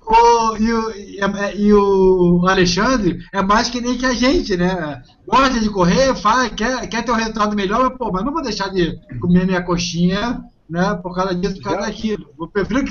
O, 0.06 0.56
e, 0.56 0.72
o, 0.72 0.90
e, 0.90 1.20
e 1.58 1.72
o 1.74 2.46
Alexandre 2.48 3.18
é 3.32 3.42
mais 3.42 3.68
que 3.68 3.80
nem 3.80 3.96
que 3.96 4.06
a 4.06 4.14
gente, 4.14 4.56
né? 4.56 5.02
Gosta 5.26 5.60
de 5.60 5.68
correr, 5.68 6.14
faz, 6.16 6.50
quer, 6.56 6.86
quer 6.88 7.04
ter 7.04 7.12
um 7.12 7.16
resultado 7.16 7.54
melhor, 7.54 7.90
mas, 7.90 7.98
pô, 7.98 8.10
mas 8.10 8.24
não 8.24 8.32
vou 8.32 8.42
deixar 8.42 8.68
de 8.70 8.98
comer 9.20 9.46
minha 9.46 9.62
coxinha, 9.62 10.40
né? 10.68 10.94
Por 11.02 11.14
causa 11.14 11.34
disso, 11.34 11.56
por 11.56 11.64
causa 11.64 11.80
daquilo. 11.80 12.32
Eu 12.38 12.48
prefiro 12.48 12.84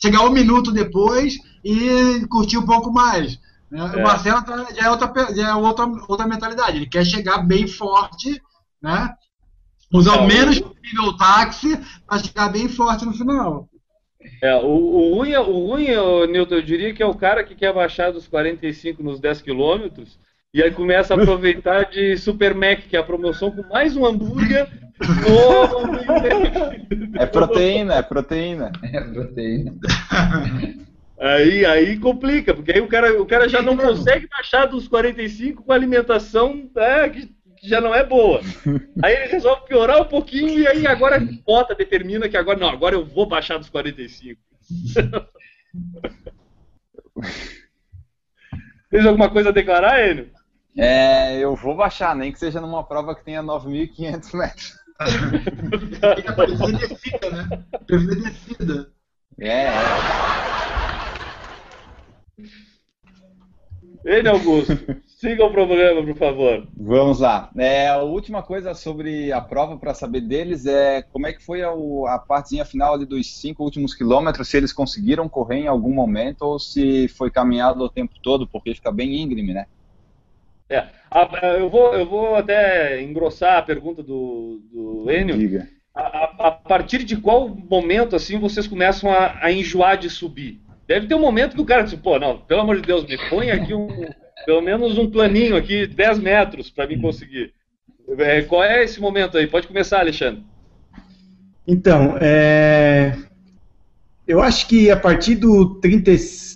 chegar 0.00 0.22
um 0.22 0.30
minuto 0.30 0.72
depois 0.72 1.34
e 1.64 2.26
curtir 2.30 2.58
um 2.58 2.66
pouco 2.66 2.92
mais. 2.92 3.38
né? 3.70 3.92
É. 3.94 3.98
O 3.98 4.02
Marcelo 4.02 4.42
tá- 4.44 4.66
já 4.74 4.86
é, 4.86 4.90
outra, 4.90 5.34
já 5.34 5.48
é 5.48 5.54
outra, 5.54 5.86
outra 6.08 6.26
mentalidade. 6.26 6.76
Ele 6.76 6.86
quer 6.88 7.04
chegar 7.04 7.38
bem 7.38 7.66
forte, 7.66 8.40
né? 8.82 9.12
Usar 9.92 10.16
É, 10.16 10.20
o 10.20 10.24
o- 10.24 10.26
menos 10.26 10.60
possível 10.60 11.04
o 11.04 11.16
táxi 11.16 11.78
para 12.06 12.18
chegar 12.18 12.48
bem 12.50 12.68
forte 12.68 13.04
no 13.04 13.12
final. 13.12 13.68
É, 14.42 14.54
o, 14.56 14.66
o 14.68 15.14
ruim, 15.16 15.30
é- 15.32 15.40
o 15.40 15.66
ruim, 15.68 15.86
Newton, 16.30 16.54
eu 16.56 16.62
diria 16.62 16.94
que 16.94 17.02
é 17.02 17.06
o 17.06 17.14
cara 17.14 17.44
que 17.44 17.54
quer 17.54 17.72
baixar 17.74 18.10
dos 18.12 18.26
45 18.26 19.02
nos 19.02 19.20
10 19.20 19.42
quilômetros 19.42 20.18
e 20.52 20.62
aí 20.62 20.70
começa 20.70 21.14
a 21.14 21.20
aproveitar 21.20 21.84
de 21.90 22.16
Super 22.16 22.54
Mac, 22.54 22.80
que 22.88 22.96
é 22.96 23.00
a 23.00 23.04
promoção 23.04 23.50
com 23.50 23.62
mais 23.68 23.96
um 23.96 24.06
hambúrguer. 24.06 24.68
É 27.18 27.26
proteína, 27.26 27.94
é 27.94 28.02
proteína. 28.02 28.72
É 28.82 29.00
proteína. 29.00 29.74
Aí, 31.16 31.64
aí 31.64 31.98
complica, 32.00 32.52
porque 32.52 32.72
aí 32.72 32.80
o 32.80 32.88
cara, 32.88 33.22
o 33.22 33.24
cara 33.24 33.48
já 33.48 33.62
não 33.62 33.76
consegue 33.76 34.26
baixar 34.28 34.66
dos 34.66 34.88
45 34.88 35.62
com 35.62 35.72
alimentação 35.72 36.68
né, 36.74 37.08
que, 37.08 37.32
que 37.56 37.68
já 37.68 37.80
não 37.80 37.94
é 37.94 38.04
boa. 38.04 38.40
Aí 39.02 39.14
ele 39.14 39.28
resolve 39.28 39.64
piorar 39.66 40.02
um 40.02 40.06
pouquinho 40.06 40.58
e 40.58 40.66
aí 40.66 40.86
agora 40.86 41.18
bota, 41.46 41.74
determina 41.74 42.28
que 42.28 42.36
agora 42.36 42.58
não, 42.58 42.68
agora 42.68 42.96
eu 42.96 43.06
vou 43.06 43.26
baixar 43.26 43.58
dos 43.58 43.70
45. 43.70 44.38
Fez 48.90 49.06
alguma 49.06 49.30
coisa 49.30 49.48
a 49.48 49.52
declarar, 49.52 50.06
Enio? 50.06 50.30
É, 50.76 51.38
eu 51.38 51.54
vou 51.54 51.76
baixar, 51.76 52.14
nem 52.16 52.32
que 52.32 52.38
seja 52.38 52.60
numa 52.60 52.84
prova 52.84 53.14
que 53.14 53.24
tenha 53.24 53.42
9.500 53.42 54.36
metros. 54.36 54.83
Precisa 56.36 56.72
descida, 56.72 57.30
né? 57.30 57.48
Descida. 57.86 58.92
É, 59.38 59.66
é. 59.66 59.70
Enio 64.06 64.32
Augusto, 64.32 64.76
siga 65.06 65.46
o 65.46 65.50
programa, 65.50 66.04
por 66.04 66.16
favor. 66.16 66.68
Vamos 66.76 67.20
lá. 67.20 67.50
É, 67.56 67.88
a 67.88 68.02
última 68.02 68.42
coisa 68.42 68.74
sobre 68.74 69.32
a 69.32 69.40
prova 69.40 69.78
para 69.78 69.94
saber 69.94 70.20
deles 70.20 70.66
é 70.66 71.00
como 71.00 71.26
é 71.26 71.32
que 71.32 71.42
foi 71.42 71.62
a, 71.62 71.70
a 71.70 72.18
partezinha 72.18 72.66
final 72.66 72.92
ali 72.92 73.06
dos 73.06 73.40
cinco 73.40 73.64
últimos 73.64 73.94
quilômetros, 73.94 74.48
se 74.48 74.58
eles 74.58 74.74
conseguiram 74.74 75.26
correr 75.26 75.60
em 75.60 75.68
algum 75.68 75.92
momento 75.92 76.42
ou 76.42 76.58
se 76.58 77.08
foi 77.08 77.30
caminhado 77.30 77.82
o 77.82 77.88
tempo 77.88 78.12
todo, 78.22 78.46
porque 78.46 78.74
fica 78.74 78.92
bem 78.92 79.22
íngreme, 79.22 79.54
né? 79.54 79.64
É, 80.68 80.78
a- 81.10 81.46
a- 81.46 81.58
eu, 81.58 81.68
vou, 81.68 81.94
eu 81.94 82.06
vou 82.06 82.34
até 82.36 83.02
engrossar 83.02 83.58
a 83.58 83.62
pergunta 83.62 84.02
do, 84.02 84.60
do 84.72 85.10
Enio. 85.10 85.36
Diga. 85.36 85.68
A, 85.94 86.46
a- 86.48 86.50
partir 86.52 87.04
de 87.04 87.16
qual 87.16 87.48
momento 87.48 88.16
assim 88.16 88.38
vocês 88.38 88.66
começam 88.66 89.10
a, 89.10 89.38
a 89.40 89.52
enjoar 89.52 89.96
de 89.98 90.10
subir? 90.10 90.60
Deve 90.86 91.06
ter 91.06 91.14
um 91.14 91.20
momento 91.20 91.54
que 91.54 91.62
o 91.62 91.66
cara 91.66 91.82
diz, 91.82 91.94
pô, 91.94 92.18
não, 92.18 92.38
pelo 92.38 92.60
amor 92.60 92.76
de 92.76 92.82
Deus, 92.82 93.06
me 93.06 93.16
põe 93.30 93.50
aqui 93.50 93.72
um, 93.72 93.88
pelo 94.44 94.60
menos 94.60 94.98
um 94.98 95.10
planinho 95.10 95.56
aqui, 95.56 95.86
10 95.86 96.18
metros 96.18 96.70
para 96.70 96.86
mim 96.86 97.00
conseguir. 97.00 97.52
É, 98.18 98.42
qual 98.42 98.62
é 98.62 98.84
esse 98.84 99.00
momento 99.00 99.38
aí? 99.38 99.46
Pode 99.46 99.66
começar, 99.66 100.00
Alexandre. 100.00 100.42
Então, 101.66 102.18
é, 102.20 103.16
eu 104.26 104.42
acho 104.42 104.68
que 104.68 104.90
a 104.90 104.96
partir 104.96 105.36
do 105.36 105.80
30, 105.80 106.10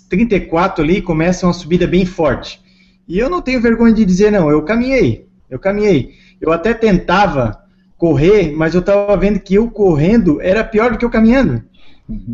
34 0.09 0.83
ali 0.83 1.01
começa 1.01 1.47
uma 1.47 1.53
subida 1.53 1.87
bem 1.87 2.05
forte. 2.05 2.61
E 3.09 3.17
eu 3.17 3.27
não 3.27 3.41
tenho 3.41 3.59
vergonha 3.59 3.91
de 3.91 4.05
dizer, 4.05 4.31
não, 4.31 4.51
eu 4.51 4.61
caminhei, 4.61 5.25
eu 5.49 5.57
caminhei. 5.57 6.13
Eu 6.39 6.51
até 6.51 6.75
tentava 6.75 7.59
correr, 7.97 8.53
mas 8.55 8.75
eu 8.75 8.81
estava 8.81 9.17
vendo 9.17 9.39
que 9.39 9.55
eu 9.55 9.69
correndo 9.71 10.39
era 10.39 10.63
pior 10.63 10.91
do 10.91 10.97
que 10.99 11.03
eu 11.03 11.09
caminhando. 11.09 11.63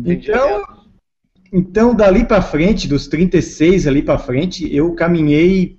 Então, 0.04 0.62
então 1.50 1.94
dali 1.94 2.24
para 2.24 2.42
frente, 2.42 2.86
dos 2.86 3.08
36 3.08 3.86
ali 3.86 4.02
para 4.02 4.18
frente, 4.18 4.72
eu 4.74 4.92
caminhei 4.92 5.78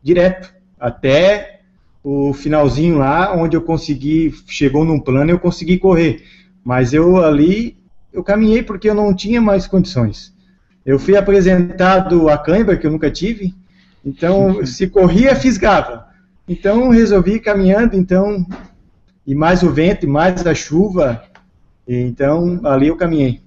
direto 0.00 0.54
até 0.78 1.60
o 2.02 2.32
finalzinho 2.32 2.98
lá, 2.98 3.36
onde 3.36 3.56
eu 3.56 3.62
consegui, 3.62 4.32
chegou 4.46 4.84
num 4.84 5.00
plano, 5.00 5.32
eu 5.32 5.40
consegui 5.40 5.76
correr. 5.76 6.22
Mas 6.64 6.92
eu 6.92 7.16
ali, 7.16 7.76
eu 8.12 8.22
caminhei 8.22 8.62
porque 8.62 8.88
eu 8.88 8.94
não 8.94 9.12
tinha 9.12 9.40
mais 9.40 9.66
condições. 9.66 10.32
Eu 10.84 11.00
fui 11.00 11.16
apresentado 11.16 12.28
a 12.28 12.38
cãibra, 12.38 12.76
que 12.76 12.86
eu 12.86 12.92
nunca 12.92 13.10
tive, 13.10 13.52
então 14.06 14.64
se 14.64 14.88
corria, 14.88 15.34
fisgava. 15.34 16.06
Então 16.48 16.90
resolvi 16.90 17.34
ir 17.34 17.40
caminhando, 17.40 17.96
então, 17.96 18.46
e 19.26 19.34
mais 19.34 19.64
o 19.64 19.70
vento, 19.70 20.06
e 20.06 20.08
mais 20.08 20.46
a 20.46 20.54
chuva, 20.54 21.22
então 21.86 22.60
ali 22.64 22.86
eu 22.86 22.96
caminhei. 22.96 23.40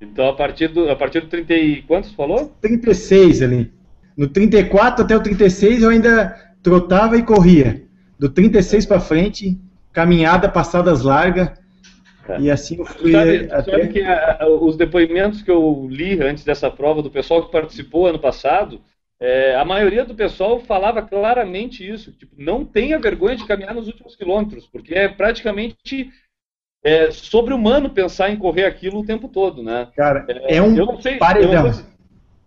Então, 0.00 0.28
a 0.28 0.34
partir 0.34 0.68
do, 0.68 0.90
a 0.90 0.94
partir 0.96 1.20
do 1.20 1.28
30 1.28 1.54
e 1.54 1.82
quantos 1.82 2.12
falou? 2.12 2.54
36 2.60 3.42
ali. 3.42 3.72
No 4.14 4.28
34 4.28 5.04
até 5.04 5.16
o 5.16 5.22
36 5.22 5.82
eu 5.82 5.90
ainda 5.90 6.36
trotava 6.62 7.16
e 7.16 7.22
corria. 7.22 7.82
Do 8.18 8.28
36 8.28 8.86
para 8.86 9.00
frente, 9.00 9.58
caminhada, 9.92 10.48
passadas 10.48 11.02
largas. 11.02 11.50
É. 12.28 12.40
E 12.40 12.50
assim 12.50 12.76
eu 12.78 12.84
fui 12.84 13.12
sabe, 13.12 13.48
até... 13.50 13.70
sabe 13.70 13.88
que 13.88 14.02
a, 14.02 14.38
a, 14.40 14.48
os 14.48 14.76
depoimentos 14.76 15.42
que 15.42 15.50
eu 15.50 15.86
li 15.88 16.20
antes 16.20 16.44
dessa 16.44 16.70
prova 16.70 17.00
do 17.00 17.10
pessoal 17.10 17.44
que 17.44 17.52
participou 17.52 18.06
ano 18.06 18.18
passado, 18.18 18.80
é, 19.20 19.54
a 19.56 19.64
maioria 19.64 20.04
do 20.04 20.14
pessoal 20.14 20.60
falava 20.60 21.02
claramente 21.02 21.88
isso. 21.88 22.12
Tipo, 22.12 22.34
não 22.38 22.64
tenha 22.64 22.98
vergonha 22.98 23.36
de 23.36 23.46
caminhar 23.46 23.74
nos 23.74 23.86
últimos 23.86 24.14
quilômetros, 24.14 24.66
porque 24.66 24.94
é 24.94 25.08
praticamente 25.08 26.10
é 26.84 27.10
sobre-humano 27.10 27.90
pensar 27.90 28.30
em 28.30 28.36
correr 28.36 28.64
aquilo 28.64 29.00
o 29.00 29.04
tempo 29.04 29.28
todo, 29.28 29.62
né? 29.62 29.88
Cara, 29.96 30.24
é, 30.28 30.56
é 30.56 30.62
um 30.62 31.00
sei, 31.00 31.16
paredão. 31.16 31.72
Sei, 31.72 31.84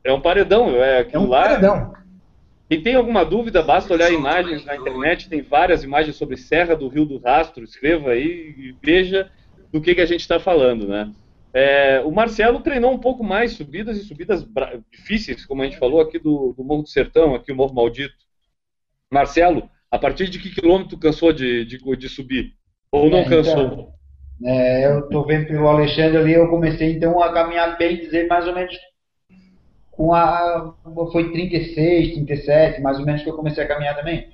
é 0.03 0.13
um 0.13 0.21
paredão, 0.21 0.69
é 0.75 0.99
aquilo 0.99 1.23
é 1.23 1.25
um 1.25 1.29
lá. 1.29 1.41
Paredão. 1.41 1.93
Quem 2.69 2.81
tem 2.81 2.95
alguma 2.95 3.25
dúvida, 3.25 3.63
basta 3.63 3.91
olhar 3.91 4.13
imagens 4.13 4.63
na 4.63 4.75
internet, 4.75 5.27
tem 5.27 5.41
várias 5.41 5.83
imagens 5.83 6.15
sobre 6.15 6.37
Serra 6.37 6.75
do 6.75 6.87
Rio 6.87 7.03
do 7.03 7.17
Rastro, 7.17 7.63
escreva 7.63 8.11
aí 8.11 8.53
e 8.57 8.75
veja 8.81 9.29
do 9.73 9.81
que, 9.81 9.95
que 9.95 10.01
a 10.01 10.05
gente 10.05 10.21
está 10.21 10.39
falando, 10.39 10.87
né? 10.87 11.11
É, 11.53 12.01
o 12.01 12.11
Marcelo 12.11 12.61
treinou 12.61 12.91
um 12.91 12.99
pouco 12.99 13.23
mais 13.23 13.53
subidas 13.53 13.97
e 13.97 14.03
subidas 14.03 14.47
difíceis, 14.91 15.45
como 15.45 15.61
a 15.61 15.65
gente 15.65 15.79
falou 15.79 15.99
aqui 15.99 16.19
do, 16.19 16.53
do 16.55 16.63
Morro 16.63 16.83
do 16.83 16.89
Sertão, 16.89 17.33
aqui 17.33 17.51
o 17.51 17.55
Morro 17.55 17.73
Maldito. 17.73 18.15
Marcelo, 19.11 19.69
a 19.89 19.97
partir 19.97 20.29
de 20.29 20.37
que 20.37 20.53
quilômetro 20.53 20.97
cansou 20.97 21.33
de, 21.33 21.65
de, 21.65 21.77
de 21.97 22.09
subir? 22.09 22.53
Ou 22.91 23.09
não 23.09 23.19
é, 23.19 23.25
cansou? 23.25 23.65
Então, 23.65 23.93
é, 24.43 24.85
eu 24.85 24.99
estou 24.99 25.25
vendo 25.25 25.47
pelo 25.47 25.67
Alexandre 25.67 26.17
ali, 26.17 26.33
eu 26.33 26.47
comecei 26.49 26.93
então 26.93 27.21
a 27.21 27.33
caminhar 27.33 27.77
bem, 27.77 27.97
dizer 27.97 28.27
mais 28.27 28.47
ou 28.47 28.53
menos 28.53 28.75
com 29.91 30.13
a. 30.13 30.73
Foi 31.11 31.29
36, 31.31 32.13
37, 32.13 32.81
mais 32.81 32.97
ou 32.99 33.05
menos 33.05 33.21
que 33.21 33.29
eu 33.29 33.35
comecei 33.35 33.63
a 33.63 33.67
caminhar 33.67 33.97
também. 33.97 34.29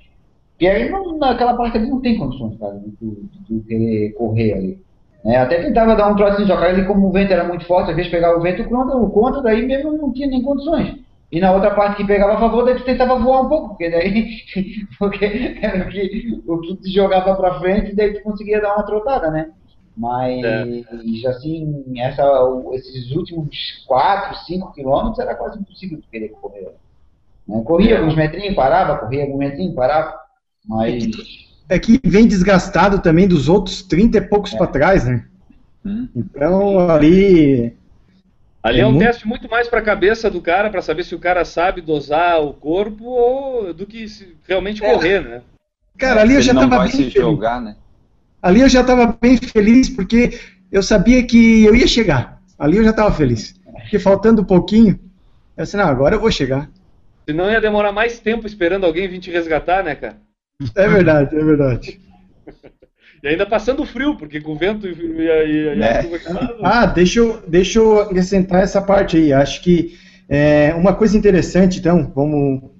E 0.60 0.68
aí 0.68 0.88
não, 0.88 1.18
naquela 1.18 1.56
parte 1.56 1.76
ali 1.76 1.90
não 1.90 2.00
tem 2.00 2.16
condições, 2.16 2.56
cara, 2.58 2.80
de, 3.00 3.28
de, 3.48 3.60
querer 3.66 4.12
correr 4.12 4.52
ali. 4.52 4.85
É, 5.26 5.38
até 5.38 5.60
tentava 5.60 5.96
dar 5.96 6.08
um 6.08 6.16
trocinho, 6.16 6.46
só 6.46 6.56
que 6.56 6.64
ali 6.64 6.86
como 6.86 7.08
o 7.08 7.12
vento 7.12 7.32
era 7.32 7.42
muito 7.42 7.66
forte, 7.66 7.90
às 7.90 7.96
vezes 7.96 8.10
pegava 8.10 8.38
o 8.38 8.42
vento 8.42 8.64
contra, 8.68 8.96
o 8.96 9.10
contra, 9.10 9.42
daí 9.42 9.66
mesmo 9.66 9.92
não 9.92 10.12
tinha 10.12 10.28
nem 10.28 10.40
condições. 10.40 10.94
E 11.32 11.40
na 11.40 11.52
outra 11.52 11.74
parte 11.74 11.96
que 11.96 12.06
pegava 12.06 12.34
a 12.34 12.38
favor, 12.38 12.64
daí 12.64 12.76
tu 12.76 12.84
tentava 12.84 13.18
voar 13.18 13.42
um 13.42 13.48
pouco, 13.48 13.68
porque 13.70 13.90
daí 13.90 14.36
porque 14.98 15.58
era 15.60 15.84
o 15.84 15.88
que, 15.88 16.42
o 16.46 16.60
que 16.60 16.76
te 16.76 16.92
jogava 16.92 17.34
pra 17.34 17.58
frente, 17.58 17.96
daí 17.96 18.14
tu 18.14 18.22
conseguia 18.22 18.60
dar 18.60 18.74
uma 18.74 18.86
trotada, 18.86 19.30
né? 19.30 19.50
Mas, 19.96 20.44
é. 20.44 21.28
assim, 21.28 21.84
essa, 21.98 22.22
esses 22.74 23.10
últimos 23.12 23.48
4, 23.86 24.44
5 24.44 24.72
quilômetros 24.74 25.18
era 25.18 25.34
quase 25.34 25.58
impossível 25.58 25.98
de 25.98 26.06
querer 26.06 26.28
correr. 26.28 26.70
Né? 27.48 27.62
Corria 27.64 27.94
é. 27.94 27.98
alguns 27.98 28.14
metrinhos, 28.14 28.54
parava, 28.54 28.98
corria 28.98 29.22
alguns 29.22 29.38
metrinhos, 29.38 29.74
parava. 29.74 30.14
Mas. 30.66 31.02
É 31.68 31.78
que, 31.78 32.00
vem 32.04 32.26
desgastado 32.26 33.00
também 33.00 33.26
dos 33.26 33.48
outros 33.48 33.82
30 33.82 34.18
e 34.18 34.20
poucos 34.20 34.54
é. 34.54 34.56
para 34.56 34.66
trás, 34.66 35.04
né? 35.04 35.24
Hum. 35.84 36.08
Então, 36.14 36.90
ali. 36.90 37.74
Ali 38.62 38.78
é, 38.78 38.82
é 38.82 38.86
um 38.86 38.92
muito... 38.92 39.04
teste 39.04 39.26
muito 39.26 39.48
mais 39.48 39.68
para 39.68 39.80
a 39.80 39.82
cabeça 39.82 40.30
do 40.30 40.40
cara, 40.40 40.70
para 40.70 40.82
saber 40.82 41.04
se 41.04 41.14
o 41.14 41.18
cara 41.18 41.44
sabe 41.44 41.80
dosar 41.80 42.40
o 42.40 42.52
corpo 42.52 43.04
ou 43.04 43.74
do 43.74 43.86
que 43.86 44.06
realmente 44.46 44.84
é. 44.84 44.92
correr, 44.92 45.20
né? 45.20 45.42
Cara, 45.98 46.20
ali 46.20 46.34
eu 46.34 46.42
já 46.42 46.52
estava 46.52 46.80
bem. 46.80 46.90
Se 46.90 47.10
jogar, 47.10 47.60
né? 47.60 47.76
ali 48.46 48.60
eu 48.60 48.68
já 48.68 48.80
estava 48.82 49.16
bem 49.20 49.36
feliz 49.36 49.88
porque 49.88 50.38
eu 50.70 50.82
sabia 50.82 51.22
que 51.26 51.64
eu 51.64 51.74
ia 51.74 51.86
chegar. 51.86 52.40
Ali 52.58 52.76
eu 52.76 52.84
já 52.84 52.90
estava 52.90 53.12
feliz. 53.12 53.58
Porque 53.64 53.98
faltando 53.98 54.42
um 54.42 54.44
pouquinho, 54.44 54.98
eu 55.56 55.64
disse, 55.64 55.76
não, 55.76 55.86
agora 55.86 56.14
eu 56.14 56.20
vou 56.20 56.30
chegar. 56.30 56.68
Senão 57.28 57.50
ia 57.50 57.60
demorar 57.60 57.92
mais 57.92 58.20
tempo 58.20 58.46
esperando 58.46 58.84
alguém 58.84 59.08
vir 59.08 59.18
te 59.18 59.30
resgatar, 59.30 59.82
né, 59.82 59.94
cara? 59.94 60.16
É 60.74 60.88
verdade, 60.88 61.36
é 61.36 61.44
verdade. 61.44 62.00
e 63.22 63.28
ainda 63.28 63.46
passando 63.46 63.84
frio, 63.84 64.16
porque 64.16 64.40
com 64.40 64.52
o 64.52 64.58
vento 64.58 64.86
e, 64.86 64.92
e, 64.92 65.76
e 65.76 65.82
é. 65.82 66.04
Ah, 66.62 66.86
deixa 66.86 67.20
eu, 67.20 67.42
deixa 67.46 67.78
eu 67.78 68.00
acrescentar 68.00 68.62
essa 68.62 68.80
parte 68.80 69.16
aí. 69.16 69.32
Acho 69.32 69.62
que 69.62 69.98
é, 70.28 70.74
uma 70.74 70.94
coisa 70.94 71.16
interessante, 71.16 71.78
então, 71.78 72.10
vamos, 72.14 72.70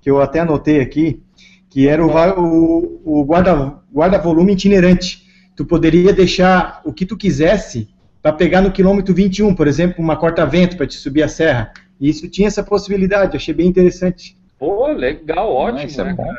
que 0.00 0.10
eu 0.10 0.20
até 0.20 0.40
anotei 0.40 0.80
aqui, 0.80 1.22
que 1.68 1.88
era 1.88 2.04
o, 2.04 2.10
o, 2.40 3.20
o 3.20 3.24
guarda, 3.24 3.78
guarda-volume 3.92 4.52
itinerante. 4.52 5.24
Tu 5.56 5.64
poderia 5.64 6.12
deixar 6.12 6.80
o 6.84 6.92
que 6.92 7.06
tu 7.06 7.16
quisesse 7.16 7.88
para 8.22 8.32
pegar 8.32 8.60
no 8.62 8.72
quilômetro 8.72 9.14
21, 9.14 9.54
por 9.54 9.68
exemplo, 9.68 10.02
uma 10.02 10.16
corta-vento 10.16 10.76
para 10.76 10.86
te 10.86 10.94
subir 10.94 11.22
a 11.22 11.28
serra. 11.28 11.72
E 12.00 12.08
isso 12.08 12.28
tinha 12.28 12.48
essa 12.48 12.62
possibilidade, 12.62 13.36
achei 13.36 13.52
bem 13.52 13.66
interessante. 13.66 14.36
Pô, 14.58 14.86
legal, 14.88 15.52
ótimo, 15.52 16.00
é 16.00 16.04
né, 16.04 16.16
cara? 16.16 16.38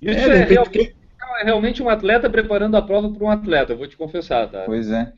Isso 0.00 0.18
é, 0.18 0.42
é 0.42 0.44
realmente, 0.44 0.96
é 1.40 1.44
realmente 1.44 1.82
um 1.82 1.88
atleta 1.88 2.30
preparando 2.30 2.76
a 2.76 2.82
prova 2.82 3.10
para 3.10 3.24
um 3.24 3.30
atleta, 3.30 3.74
vou 3.74 3.86
te 3.86 3.96
confessar, 3.96 4.48
tá? 4.48 4.62
Pois 4.66 4.90
é. 4.90 5.12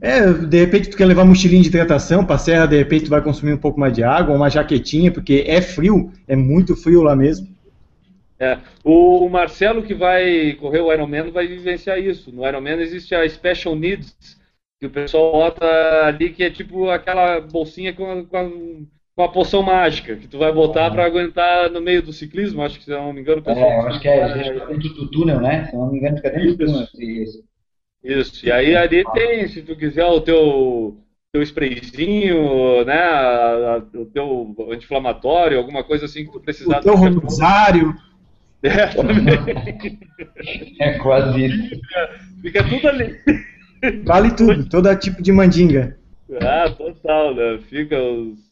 É, 0.00 0.32
de 0.32 0.60
repente 0.60 0.90
tu 0.90 0.96
quer 0.96 1.06
levar 1.06 1.24
um 1.24 1.28
mochilinho 1.28 1.62
de 1.62 1.68
hidratação 1.68 2.24
para 2.24 2.36
a 2.36 2.38
serra, 2.38 2.66
de 2.66 2.76
repente 2.76 3.06
tu 3.06 3.10
vai 3.10 3.22
consumir 3.22 3.52
um 3.52 3.58
pouco 3.58 3.80
mais 3.80 3.92
de 3.92 4.04
água, 4.04 4.36
uma 4.36 4.48
jaquetinha, 4.48 5.10
porque 5.10 5.44
é 5.46 5.60
frio, 5.60 6.12
é 6.28 6.36
muito 6.36 6.76
frio 6.76 7.02
lá 7.02 7.16
mesmo. 7.16 7.48
É, 8.38 8.58
o, 8.84 9.24
o, 9.24 9.28
Marcelo 9.28 9.82
que 9.82 9.94
vai 9.94 10.52
correr 10.54 10.80
o 10.80 10.92
Ironman 10.92 11.32
vai 11.32 11.48
vivenciar 11.48 11.98
isso. 11.98 12.30
No 12.30 12.46
Ironman 12.46 12.78
existe 12.80 13.12
a 13.12 13.28
Special 13.28 13.74
Needs, 13.74 14.38
que 14.78 14.86
o 14.86 14.90
pessoal 14.90 15.32
bota 15.32 15.66
ali, 16.04 16.30
que 16.30 16.44
é 16.44 16.50
tipo 16.50 16.88
aquela 16.88 17.40
bolsinha 17.40 17.92
com, 17.92 18.24
com, 18.26 18.86
com 19.18 19.24
a 19.24 19.28
poção 19.28 19.64
mágica, 19.64 20.14
que 20.14 20.28
tu 20.28 20.38
vai 20.38 20.52
botar 20.52 20.86
ah. 20.86 20.90
para 20.92 21.04
aguentar 21.04 21.68
no 21.72 21.80
meio 21.80 22.00
do 22.00 22.12
ciclismo, 22.12 22.62
acho 22.62 22.78
que 22.78 22.84
se 22.84 22.90
não 22.90 23.12
me 23.12 23.20
engano. 23.20 23.42
É, 23.46 23.80
acho 23.80 23.98
que 23.98 24.06
é, 24.06 24.64
dentro 24.64 24.90
do 24.90 25.10
túnel, 25.10 25.40
né? 25.40 25.64
Se 25.64 25.74
não 25.74 25.90
me 25.90 25.98
engano 25.98 26.18
fica 26.18 26.30
dentro 26.30 26.56
do 26.56 26.66
túnel. 26.66 26.86
Isso. 26.96 27.44
isso, 28.04 28.46
e 28.46 28.52
aí 28.52 28.76
ali 28.76 29.02
tem, 29.12 29.48
se 29.48 29.62
tu 29.62 29.74
quiser 29.74 30.06
o 30.06 30.20
teu 30.20 30.96
teu 31.32 31.42
sprayzinho, 31.42 32.84
né, 32.84 33.82
o 33.92 34.04
teu 34.04 34.54
anti-inflamatório, 34.70 35.58
alguma 35.58 35.82
coisa 35.82 36.04
assim 36.04 36.24
que 36.24 36.30
tu 36.30 36.38
precisar. 36.38 36.78
O 36.78 36.82
teu 36.82 36.94
rosário. 36.94 37.92
É, 38.60 38.86
também. 38.88 39.98
É 40.80 40.98
quase 40.98 41.46
isso. 41.46 41.80
Fica 42.42 42.68
tudo 42.68 42.88
ali. 42.88 43.16
Vale 44.04 44.34
tudo, 44.34 44.68
todo 44.68 44.96
tipo 44.96 45.22
de 45.22 45.30
mandinga. 45.30 45.96
Ah, 46.40 46.68
total, 46.68 47.36
né? 47.36 47.60
Fica 47.68 47.96
os. 48.02 48.47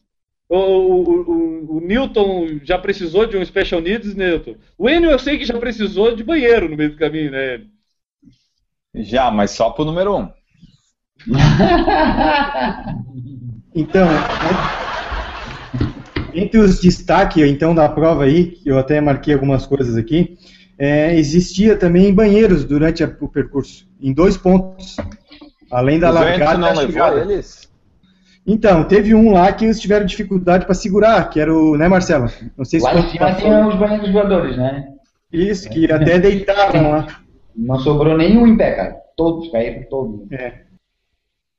O, 0.49 0.57
o, 0.57 1.01
o, 1.01 1.77
o, 1.77 1.81
Newton 1.81 2.59
já 2.63 2.77
precisou 2.77 3.25
de 3.25 3.35
um 3.35 3.43
Special 3.43 3.81
Needs, 3.81 4.15
Newton. 4.15 4.55
O 4.77 4.89
Enio 4.89 5.11
eu 5.11 5.19
sei 5.19 5.37
que 5.37 5.43
já 5.45 5.57
precisou 5.59 6.15
de 6.15 6.23
banheiro 6.23 6.69
no 6.69 6.77
meio 6.77 6.91
do 6.91 6.97
caminho, 6.97 7.31
né? 7.31 7.61
Já, 8.95 9.29
mas 9.29 9.51
só 9.51 9.69
pro 9.71 9.83
número 9.83 10.15
um. 10.17 10.29
então, 13.75 14.07
entre 16.33 16.59
os 16.59 16.79
destaques, 16.79 17.43
então, 17.43 17.75
da 17.75 17.89
prova 17.89 18.23
aí, 18.23 18.57
eu 18.65 18.77
até 18.77 19.01
marquei 19.01 19.33
algumas 19.33 19.65
coisas 19.65 19.97
aqui, 19.97 20.37
é, 20.77 21.15
existia 21.15 21.75
também 21.75 22.13
banheiros 22.13 22.63
durante 22.63 23.03
a, 23.03 23.17
o 23.19 23.27
percurso, 23.27 23.85
em 23.99 24.13
dois 24.13 24.37
pontos, 24.37 24.95
além 25.71 25.99
da 25.99 26.09
o 26.11 26.13
largada 26.13 26.57
não 26.57 26.73
levou 26.73 27.17
eles? 27.17 27.66
Então, 28.47 28.85
teve 28.85 29.13
um 29.13 29.33
lá 29.33 29.51
que 29.51 29.65
eles 29.65 29.77
tiveram 29.77 30.05
dificuldade 30.05 30.65
para 30.65 30.73
segurar, 30.73 31.29
que 31.29 31.37
era 31.37 31.53
o, 31.53 31.75
né, 31.75 31.89
Marcelo? 31.89 32.29
Não 32.57 32.63
sei 32.63 32.79
se 32.79 32.85
lá 32.85 32.95
em 32.95 33.09
cima 33.09 33.35
tinha 33.35 33.67
os 33.67 33.75
banheiros 33.75 34.09
voadores, 34.09 34.55
né? 34.55 34.87
Isso, 35.33 35.69
que 35.69 35.91
até 35.91 36.17
deitavam 36.17 36.91
lá. 36.91 37.07
Não 37.53 37.77
sobrou 37.79 38.17
nenhum 38.17 38.47
em 38.47 38.55
pé, 38.55 38.71
cara. 38.71 38.95
Todos 39.17 39.51
caíram, 39.51 39.83
todos. 39.89 40.31
É. 40.31 40.61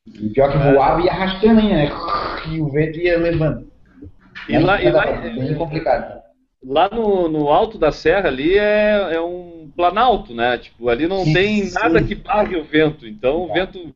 E 0.06 0.30
pior 0.30 0.50
que 0.50 0.56
voava 0.56 1.02
e 1.02 1.04
ia 1.04 1.12
arrastando 1.12 1.60
ainda, 1.60 1.74
né? 1.74 1.90
E 2.50 2.60
o 2.60 2.68
vento 2.70 2.98
ia 2.98 3.18
levando. 3.18 3.70
E 4.48 4.58
lá, 4.58 4.82
e 4.82 4.90
lá, 4.90 5.04
bem 5.04 5.54
complicado. 5.56 6.22
lá 6.64 6.88
no, 6.88 7.28
no 7.28 7.48
alto 7.48 7.76
da 7.76 7.92
serra 7.92 8.28
ali 8.28 8.56
é, 8.56 9.14
é 9.14 9.20
um 9.20 9.70
planalto, 9.76 10.32
né? 10.32 10.56
Tipo, 10.56 10.88
ali 10.88 11.06
não 11.06 11.24
Sim, 11.24 11.32
tem 11.34 11.64
sim. 11.64 11.74
nada 11.74 12.02
que 12.02 12.14
barre 12.14 12.56
o 12.56 12.64
vento. 12.64 13.06
Então 13.06 13.42
o 13.42 13.52
vento 13.52 13.94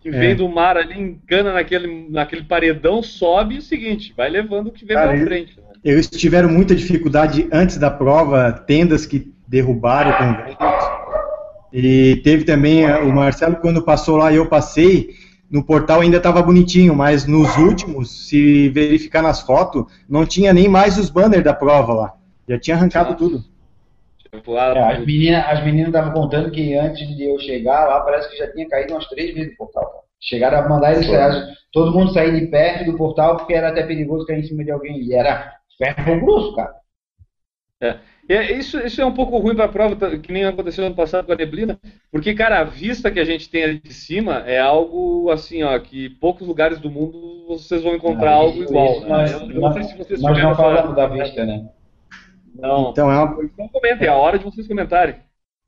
que 0.00 0.10
vem 0.10 0.30
É. 0.30 0.34
do 0.34 0.48
mar 0.48 0.76
ali 0.76 1.00
encana 1.00 1.52
naquele, 1.52 2.08
naquele 2.10 2.44
paredão, 2.44 3.02
sobe 3.02 3.56
e 3.56 3.58
o 3.58 3.62
seguinte, 3.62 4.14
vai 4.16 4.30
levando 4.30 4.68
o 4.68 4.72
que 4.72 4.84
vem 4.84 4.96
Cara, 4.96 5.12
pela 5.12 5.24
frente. 5.24 5.56
Né? 5.56 5.62
Eles 5.84 6.08
tiveram 6.08 6.48
muita 6.48 6.74
dificuldade 6.74 7.48
antes 7.52 7.78
da 7.78 7.90
prova, 7.90 8.52
tendas 8.52 9.06
que 9.06 9.32
derrubaram 9.46 10.12
com 10.12 10.44
vento. 10.44 10.58
E 11.72 12.16
teve 12.24 12.44
também 12.44 12.84
eh, 12.84 12.98
o 12.98 13.12
Marcelo, 13.14 13.56
quando 13.56 13.82
passou 13.82 14.16
lá 14.16 14.32
e 14.32 14.36
eu 14.36 14.46
passei, 14.46 15.10
no 15.50 15.62
portal 15.62 16.00
ainda 16.00 16.16
estava 16.16 16.42
bonitinho, 16.42 16.94
mas 16.94 17.26
nos 17.26 17.56
últimos, 17.56 18.26
se 18.28 18.68
verificar 18.70 19.22
nas 19.22 19.40
fotos, 19.40 19.84
não 20.08 20.24
tinha 20.24 20.52
nem 20.52 20.68
mais 20.68 20.98
os 20.98 21.10
banners 21.10 21.44
da 21.44 21.54
prova 21.54 21.92
lá. 21.92 22.14
Já 22.48 22.58
tinha 22.58 22.76
arrancado 22.76 23.10
Nossa. 23.10 23.18
tudo. 23.18 23.44
É, 24.32 24.82
as 24.82 25.04
meninas 25.06 25.44
as 25.46 25.64
meninas 25.64 25.88
estavam 25.88 26.12
contando 26.12 26.50
que 26.50 26.74
antes 26.74 27.06
de 27.16 27.24
eu 27.24 27.38
chegar 27.38 27.86
lá, 27.86 28.00
parece 28.00 28.30
que 28.30 28.36
já 28.36 28.50
tinha 28.52 28.68
caído 28.68 28.94
umas 28.94 29.06
três 29.08 29.34
vezes 29.34 29.50
no 29.52 29.56
portal. 29.56 29.84
cara. 29.84 30.02
Chegaram 30.20 30.58
a 30.58 30.68
mandar 30.68 30.94
eles, 30.94 31.06
todo 31.72 31.92
mundo 31.96 32.12
sair 32.12 32.38
de 32.38 32.46
perto 32.48 32.84
do 32.90 32.96
portal 32.96 33.36
porque 33.36 33.54
era 33.54 33.68
até 33.68 33.82
perigoso 33.84 34.26
cair 34.26 34.40
em 34.40 34.42
cima 34.44 34.64
de 34.64 34.70
alguém. 34.70 35.00
E 35.02 35.14
era 35.14 35.54
ferro 35.78 36.20
grosso, 36.20 36.54
cara. 36.56 36.74
É, 37.80 38.52
isso, 38.52 38.78
isso 38.80 39.00
é 39.00 39.06
um 39.06 39.14
pouco 39.14 39.38
ruim 39.38 39.54
para 39.54 39.64
a 39.66 39.68
prova, 39.68 39.94
tá, 39.96 40.18
que 40.18 40.32
nem 40.32 40.44
aconteceu 40.44 40.84
ano 40.84 40.94
passado 40.96 41.24
com 41.26 41.32
a 41.32 41.36
neblina, 41.36 41.78
porque, 42.10 42.34
cara, 42.34 42.58
a 42.58 42.64
vista 42.64 43.10
que 43.10 43.20
a 43.20 43.24
gente 43.24 43.48
tem 43.48 43.62
ali 43.64 43.80
de 43.80 43.94
cima 43.94 44.42
é 44.46 44.58
algo 44.58 45.30
assim, 45.30 45.62
ó, 45.62 45.78
que 45.78 46.10
poucos 46.10 46.46
lugares 46.46 46.78
do 46.80 46.90
mundo 46.90 47.46
vocês 47.46 47.82
vão 47.82 47.94
encontrar 47.94 48.32
algo 48.32 48.60
igual. 48.62 49.00
né? 49.00 49.08
nós- 49.08 49.32
Eu, 49.32 49.38
eu 49.40 49.46
não 49.46 49.60
nós- 49.60 49.74
sei 49.74 49.82
se 49.84 49.96
vocês 49.96 50.20
Nós 50.20 50.32
tiveram 50.32 50.50
não 50.50 50.56
falamos 50.56 50.96
da 50.96 51.06
vista, 51.06 51.46
né? 51.46 51.68
Não, 52.58 52.90
Então, 52.90 53.10
é 53.10 53.16
uma, 53.16 53.44
então 53.44 53.68
comentem, 53.68 54.08
é 54.08 54.10
a 54.10 54.16
hora 54.16 54.38
de 54.38 54.44
vocês 54.44 54.66
comentarem. 54.66 55.14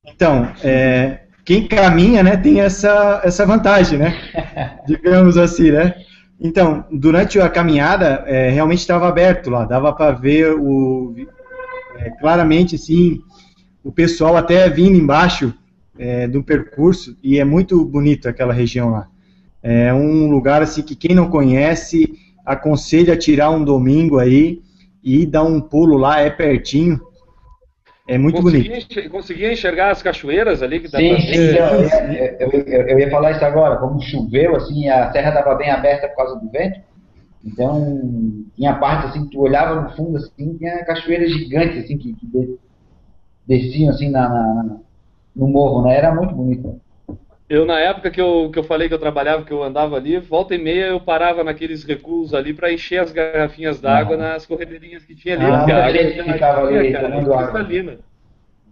Então, 0.04 0.50
é, 0.62 1.20
quem 1.44 1.66
caminha, 1.68 2.22
né, 2.22 2.36
tem 2.36 2.60
essa, 2.60 3.20
essa 3.24 3.46
vantagem, 3.46 3.98
né? 3.98 4.14
Digamos 4.86 5.36
assim, 5.38 5.70
né? 5.70 5.94
Então, 6.40 6.84
durante 6.90 7.38
a 7.38 7.48
caminhada, 7.48 8.24
é, 8.26 8.50
realmente 8.50 8.80
estava 8.80 9.06
aberto 9.06 9.50
lá, 9.50 9.64
dava 9.64 9.92
para 9.92 10.10
ver 10.12 10.54
o, 10.54 11.14
é, 11.96 12.10
claramente, 12.10 12.74
assim, 12.74 13.20
o 13.84 13.92
pessoal 13.92 14.36
até 14.36 14.68
vindo 14.68 14.96
embaixo 14.96 15.54
é, 15.98 16.26
do 16.26 16.42
percurso, 16.42 17.16
e 17.22 17.38
é 17.38 17.44
muito 17.44 17.84
bonito 17.84 18.28
aquela 18.28 18.54
região 18.54 18.90
lá. 18.90 19.06
É 19.62 19.92
um 19.92 20.28
lugar, 20.28 20.62
assim, 20.62 20.82
que 20.82 20.96
quem 20.96 21.14
não 21.14 21.28
conhece, 21.28 22.14
aconselha 22.44 23.12
a 23.12 23.18
tirar 23.18 23.50
um 23.50 23.62
domingo 23.62 24.18
aí 24.18 24.62
e 25.02 25.26
dar 25.26 25.42
um 25.44 25.60
pulo 25.60 25.96
lá, 25.96 26.20
é 26.20 26.30
pertinho. 26.30 27.00
É 28.06 28.18
muito 28.18 28.42
bonito. 28.42 28.64
Conseguia, 28.64 28.78
enxer- 28.78 29.10
conseguia 29.10 29.52
enxergar 29.52 29.90
as 29.90 30.02
cachoeiras 30.02 30.62
ali 30.62 30.80
que 30.80 30.88
dá 30.88 30.98
Sim, 30.98 31.08
pra 31.10 31.18
sim, 31.18 31.34
eu, 31.36 32.12
ia- 32.12 32.36
eu, 32.40 32.50
eu- 32.50 32.88
eu 32.88 32.98
ia 32.98 33.10
falar 33.10 33.30
isso 33.32 33.44
agora. 33.44 33.76
Como 33.76 34.00
choveu, 34.02 34.56
assim, 34.56 34.88
a 34.88 35.12
serra 35.12 35.28
estava 35.28 35.54
bem 35.54 35.70
aberta 35.70 36.08
por 36.08 36.16
causa 36.16 36.36
do 36.40 36.50
vento. 36.50 36.80
Então, 37.44 38.44
tinha 38.56 38.74
parte 38.74 39.06
assim 39.06 39.24
que 39.24 39.30
tu 39.30 39.40
olhava 39.40 39.80
no 39.80 39.90
fundo, 39.96 40.16
assim, 40.16 40.56
tinha 40.58 40.84
cachoeiras 40.84 41.30
gigantes, 41.30 41.84
assim, 41.84 41.96
que, 41.96 42.14
que 42.14 42.26
de- 42.26 42.58
desciam, 43.46 43.90
assim, 43.90 44.10
na, 44.10 44.28
na- 44.28 44.76
no 45.34 45.48
morro, 45.48 45.84
né? 45.84 45.96
Era 45.96 46.14
muito 46.14 46.34
bonito. 46.34 46.80
Eu, 47.50 47.66
na 47.66 47.80
época 47.80 48.12
que 48.12 48.20
eu, 48.20 48.48
que 48.52 48.60
eu 48.60 48.62
falei 48.62 48.86
que 48.86 48.94
eu 48.94 48.98
trabalhava, 48.98 49.44
que 49.44 49.52
eu 49.52 49.60
andava 49.60 49.96
ali, 49.96 50.16
volta 50.18 50.54
e 50.54 50.58
meia 50.58 50.86
eu 50.86 51.00
parava 51.00 51.42
naqueles 51.42 51.82
recuos 51.82 52.32
ali 52.32 52.54
para 52.54 52.72
encher 52.72 53.00
as 53.00 53.10
garrafinhas 53.10 53.80
d'água 53.80 54.14
Ah. 54.14 54.18
nas 54.18 54.46
corredeirinhas 54.46 55.04
que 55.04 55.16
tinha 55.16 55.34
ali. 55.34 55.44
Ah, 55.46 55.58
porque 55.58 55.72
a 55.72 55.84
água 55.84 55.98
era 55.98 56.32
ficava 56.32 56.68
ali 56.68 56.92
cara, 56.92 57.10
cristalina. 57.38 57.98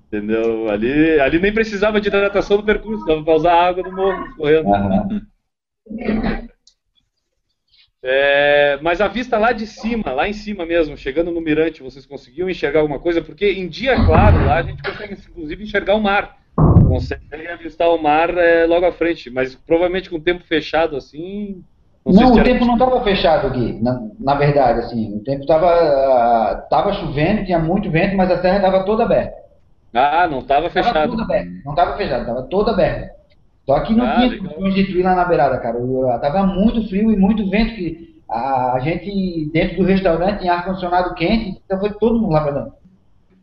Entendeu? 0.07 0.70
Ali, 0.70 1.20
ali 1.20 1.41
nem 1.41 1.53
precisava 1.53 2.01
de 2.01 2.07
hidratação 2.07 2.57
do 2.57 2.62
percurso, 2.62 3.05
dava 3.05 3.24
para 3.24 3.35
usar 3.35 3.53
água 3.55 3.83
do 3.83 3.91
morro 3.91 4.37
correndo. 4.37 4.68
É, 8.01 8.79
mas 8.81 9.01
a 9.01 9.09
vista 9.09 9.39
lá 9.39 9.51
de 9.51 9.66
cima, 9.66 10.12
lá 10.12 10.29
em 10.29 10.33
cima 10.33 10.64
mesmo, 10.64 10.97
chegando 10.97 11.33
no 11.33 11.41
mirante, 11.41 11.83
vocês 11.83 12.07
conseguiam 12.07 12.49
enxergar 12.49 12.79
alguma 12.79 13.01
coisa? 13.01 13.20
Porque 13.20 13.51
em 13.51 13.66
dia 13.68 13.97
claro 14.07 14.47
lá 14.47 14.59
a 14.59 14.62
gente 14.62 14.81
consegue 14.85 15.14
inclusive 15.14 15.64
enxergar 15.64 15.97
o 15.97 16.01
mar. 16.01 16.39
Consegue 16.89 17.49
avistar 17.49 17.89
o 17.89 18.03
mar 18.03 18.30
é, 18.36 18.66
logo 18.66 18.86
à 18.86 18.93
frente, 18.93 19.30
mas 19.30 19.55
provavelmente 19.55 20.09
com 20.11 20.16
o 20.16 20.20
tempo 20.20 20.45
fechado 20.45 20.97
assim. 20.97 21.62
Não, 22.07 22.32
se 22.34 22.41
o 22.41 22.45
tempo 22.45 22.64
não 22.64 22.74
estava 22.74 23.03
fechado, 23.05 23.51
Gui. 23.51 23.82
Na, 23.82 24.01
na 24.18 24.34
verdade, 24.34 24.80
assim, 24.80 25.14
o 25.14 25.20
tempo 25.22 25.43
estava 25.43 26.66
tava 26.70 26.93
chovendo, 26.95 27.45
tinha 27.45 27.59
muito 27.59 27.91
vento, 27.91 28.16
mas 28.16 28.30
a 28.30 28.41
serra 28.41 28.57
estava 28.57 28.84
toda 28.84 29.05
aberta. 29.05 29.36
Ah, 29.93 30.26
não 30.26 30.39
estava 30.39 30.70
fechado. 30.70 31.11
toda 31.11 31.22
aberta. 31.22 31.51
Não 31.64 31.72
estava 31.72 31.97
fechado, 31.97 32.20
estava 32.20 32.43
toda 32.45 32.70
aberta. 32.72 33.11
Só 33.66 33.80
que 33.80 33.95
não 33.95 34.07
Ah, 34.07 34.16
tinha 34.16 34.39
condições 34.39 34.74
de 34.74 34.99
ir 34.99 35.03
lá 35.03 35.14
na 35.14 35.24
beirada, 35.26 35.59
cara. 35.59 35.78
Estava 36.14 36.47
muito 36.47 36.89
frio 36.89 37.11
e 37.12 37.16
muito 37.16 37.49
vento. 37.51 37.74
Que 37.74 38.09
a, 38.30 38.74
a 38.74 38.80
gente, 38.80 39.51
dentro 39.53 39.76
do 39.76 39.84
restaurante, 39.84 40.41
tinha 40.41 40.55
ar-condicionado 40.55 41.14
quente, 41.14 41.61
então 41.64 41.78
foi 41.78 41.91
todo 41.93 42.18
mundo 42.18 42.32
lá 42.32 42.41
pra 42.43 42.53
dentro. 42.53 42.72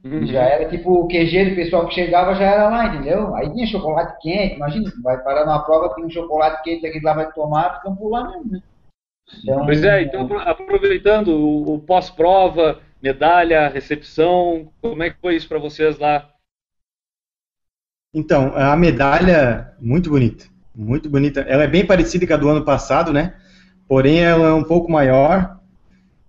Uhum. 0.06 0.28
Já 0.28 0.44
era 0.44 0.70
tipo 0.70 0.92
o 0.92 1.08
QG 1.08 1.50
do 1.50 1.56
pessoal 1.56 1.88
que 1.88 1.96
chegava 1.96 2.36
já 2.36 2.46
era 2.46 2.70
lá, 2.70 2.88
entendeu? 2.88 3.36
Aí 3.36 3.52
tinha 3.54 3.68
chocolate 3.68 4.18
quente, 4.22 4.56
imagina, 4.56 4.92
vai 5.04 5.22
parar 5.24 5.46
numa 5.46 5.64
prova, 5.66 5.94
tem 5.96 6.06
um 6.06 6.10
chocolate 6.10 6.64
quente 6.64 6.84
daquele 6.84 7.04
lá 7.06 7.14
vai 7.14 7.32
tomar, 7.34 7.78
ficam 7.78 7.96
por 7.96 8.10
lá 8.10 8.30
mesmo, 8.30 8.52
né? 8.52 8.62
Então, 9.44 9.64
Pois 9.66 9.84
é, 9.84 10.02
então 10.04 10.22
apro- 10.22 10.40
aproveitando 10.40 11.30
o, 11.30 11.76
o 11.76 11.80
pós-prova, 11.80 12.82
medalha, 13.02 13.68
recepção, 13.70 14.72
como 14.82 15.04
é 15.04 15.10
que 15.10 15.20
foi 15.20 15.36
isso 15.36 15.48
para 15.48 15.60
vocês 15.60 15.98
lá? 16.00 16.30
Então, 18.14 18.54
a 18.56 18.76
medalha, 18.76 19.74
muito 19.80 20.10
bonita. 20.10 20.46
Muito 20.74 21.10
bonita. 21.10 21.42
Ela 21.42 21.64
é 21.64 21.68
bem 21.68 21.86
parecida 21.86 22.26
com 22.26 22.34
a 22.34 22.38
do 22.38 22.50
ano 22.50 22.64
passado, 22.66 23.12
né? 23.14 23.36
Porém, 23.88 24.22
ela 24.24 24.48
é 24.50 24.54
um 24.54 24.64
pouco 24.64 24.92
maior. 24.92 25.55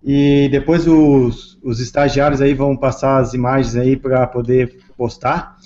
E 0.05 0.49
depois 0.51 0.87
os, 0.87 1.59
os 1.63 1.81
estagiários 1.81 2.41
aí 2.41 2.55
vão 2.55 2.77
passar 2.77 3.19
as 3.19 3.35
imagens 3.35 3.75
aí 3.77 3.97
para 3.97 4.27
poder 4.27 4.79
postar. 4.97 5.57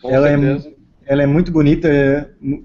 Com 0.00 0.10
Ela 0.10 0.28
é. 0.30 0.62
Ela 1.06 1.22
é 1.22 1.26
muito 1.26 1.50
bonita. 1.50 1.88
é, 1.88 2.28
mu- 2.40 2.64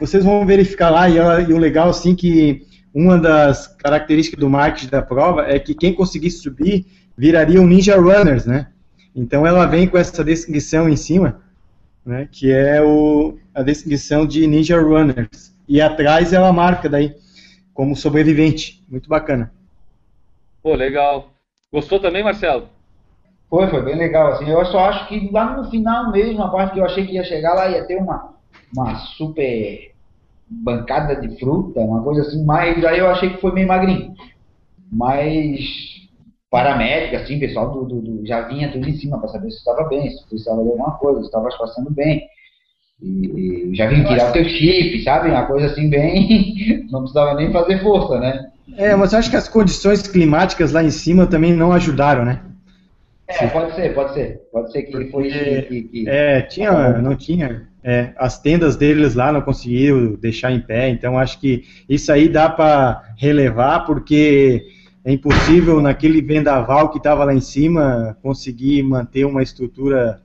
vocês 0.00 0.24
vão 0.24 0.46
verificar 0.46 0.90
lá. 0.90 1.08
E, 1.08 1.18
ela- 1.18 1.40
e 1.42 1.52
o 1.52 1.58
legal, 1.58 1.90
assim, 1.90 2.14
que 2.14 2.66
uma 2.94 3.18
das 3.18 3.66
características 3.66 4.40
do 4.40 4.48
marketing 4.48 4.88
da 4.90 5.02
prova 5.02 5.42
é 5.46 5.58
que 5.58 5.74
quem 5.74 5.94
conseguisse 5.94 6.38
subir 6.38 6.86
viraria 7.16 7.60
um 7.60 7.66
Ninja 7.66 7.96
Runners, 7.96 8.46
né? 8.46 8.68
Então, 9.14 9.46
ela 9.46 9.66
vem 9.66 9.86
com 9.86 9.98
essa 9.98 10.24
descrição 10.24 10.88
em 10.88 10.96
cima 10.96 11.40
né, 12.04 12.26
que 12.32 12.50
é 12.50 12.82
o, 12.82 13.38
a 13.54 13.62
descrição 13.62 14.26
de 14.26 14.44
Ninja 14.46 14.80
Runners. 14.80 15.54
E 15.68 15.80
atrás 15.80 16.32
ela 16.32 16.52
marca 16.52 16.88
daí, 16.88 17.14
como 17.72 17.94
sobrevivente. 17.94 18.82
Muito 18.88 19.08
bacana. 19.08 19.52
Pô, 20.62 20.74
legal. 20.74 21.30
Gostou 21.72 21.98
também, 22.00 22.22
Marcelo? 22.22 22.68
Foi, 23.48 23.68
foi 23.68 23.82
bem 23.82 23.96
legal, 23.96 24.28
assim. 24.32 24.48
Eu 24.48 24.64
só 24.66 24.80
acho 24.88 25.08
que 25.08 25.30
lá 25.30 25.56
no 25.56 25.70
final 25.70 26.10
mesmo, 26.10 26.42
a 26.42 26.50
parte 26.50 26.72
que 26.74 26.80
eu 26.80 26.84
achei 26.84 27.06
que 27.06 27.12
ia 27.14 27.24
chegar 27.24 27.54
lá, 27.54 27.68
ia 27.68 27.86
ter 27.86 27.96
uma, 27.96 28.34
uma 28.74 28.96
super 29.16 29.92
bancada 30.48 31.16
de 31.16 31.38
fruta, 31.38 31.80
uma 31.80 32.02
coisa 32.02 32.22
assim, 32.22 32.44
mas 32.44 32.84
aí 32.84 32.98
eu 32.98 33.08
achei 33.10 33.30
que 33.30 33.40
foi 33.40 33.52
meio 33.52 33.68
magrinho. 33.68 34.14
Mas 34.92 35.60
paramédica, 36.50 37.18
assim, 37.18 37.40
pessoal 37.40 37.70
do, 37.72 37.84
do- 37.86 38.02
do- 38.02 38.26
já 38.26 38.42
vinha 38.42 38.70
tudo 38.72 38.88
em 38.88 38.96
cima 38.96 39.18
para 39.18 39.28
saber 39.30 39.50
se 39.50 39.58
estava 39.58 39.88
bem, 39.88 40.10
se 40.10 40.26
precisava 40.28 40.62
de 40.62 40.68
alguma 40.70 40.92
coisa, 40.98 41.20
se 41.20 41.26
estava 41.26 41.48
passando 41.58 41.90
bem. 41.90 42.22
E, 43.02 43.70
e 43.72 43.74
já 43.74 43.88
vinha 43.88 44.04
tirar 44.04 44.30
o 44.30 44.34
teu 44.34 44.44
chip, 44.44 45.02
sabe? 45.04 45.30
Uma 45.30 45.46
coisa 45.46 45.66
assim 45.68 45.90
bem. 45.90 46.86
Não 46.92 47.00
precisava 47.00 47.34
nem 47.34 47.52
fazer 47.52 47.82
força, 47.82 48.20
né? 48.20 48.51
É, 48.76 48.94
mas 48.94 49.12
eu 49.12 49.18
acho 49.18 49.30
que 49.30 49.36
as 49.36 49.48
condições 49.48 50.06
climáticas 50.06 50.72
lá 50.72 50.82
em 50.82 50.90
cima 50.90 51.26
também 51.26 51.52
não 51.52 51.72
ajudaram, 51.72 52.24
né? 52.24 52.40
É, 53.28 53.46
pode 53.48 53.74
ser, 53.74 53.94
pode 53.94 54.14
ser. 54.14 54.40
Pode 54.52 54.72
ser 54.72 54.82
que 54.82 55.10
foi 55.10 55.28
que- 55.30 55.82
que... 55.84 56.08
É, 56.08 56.42
tinha, 56.42 56.98
não 56.98 57.16
tinha. 57.16 57.68
é, 57.82 58.12
as 58.16 58.38
tendas 58.38 58.76
deles 58.76 59.14
lá 59.14 59.32
não 59.32 59.40
conseguiram 59.40 60.14
deixar 60.14 60.52
em 60.52 60.60
pé, 60.60 60.88
então 60.88 61.18
acho 61.18 61.40
que 61.40 61.64
isso 61.88 62.12
aí 62.12 62.28
dá 62.28 62.48
para 62.48 63.02
relevar, 63.16 63.80
porque 63.86 64.64
é 65.04 65.12
impossível 65.12 65.80
naquele 65.80 66.20
vendaval 66.22 66.90
que 66.90 66.98
estava 66.98 67.24
lá 67.24 67.34
em 67.34 67.40
cima 67.40 68.16
conseguir 68.22 68.82
manter 68.84 69.24
uma 69.24 69.42
estrutura 69.42 70.20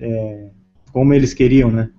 é, 0.00 0.48
como 0.92 1.14
eles 1.14 1.32
queriam, 1.32 1.70
né? 1.70 1.90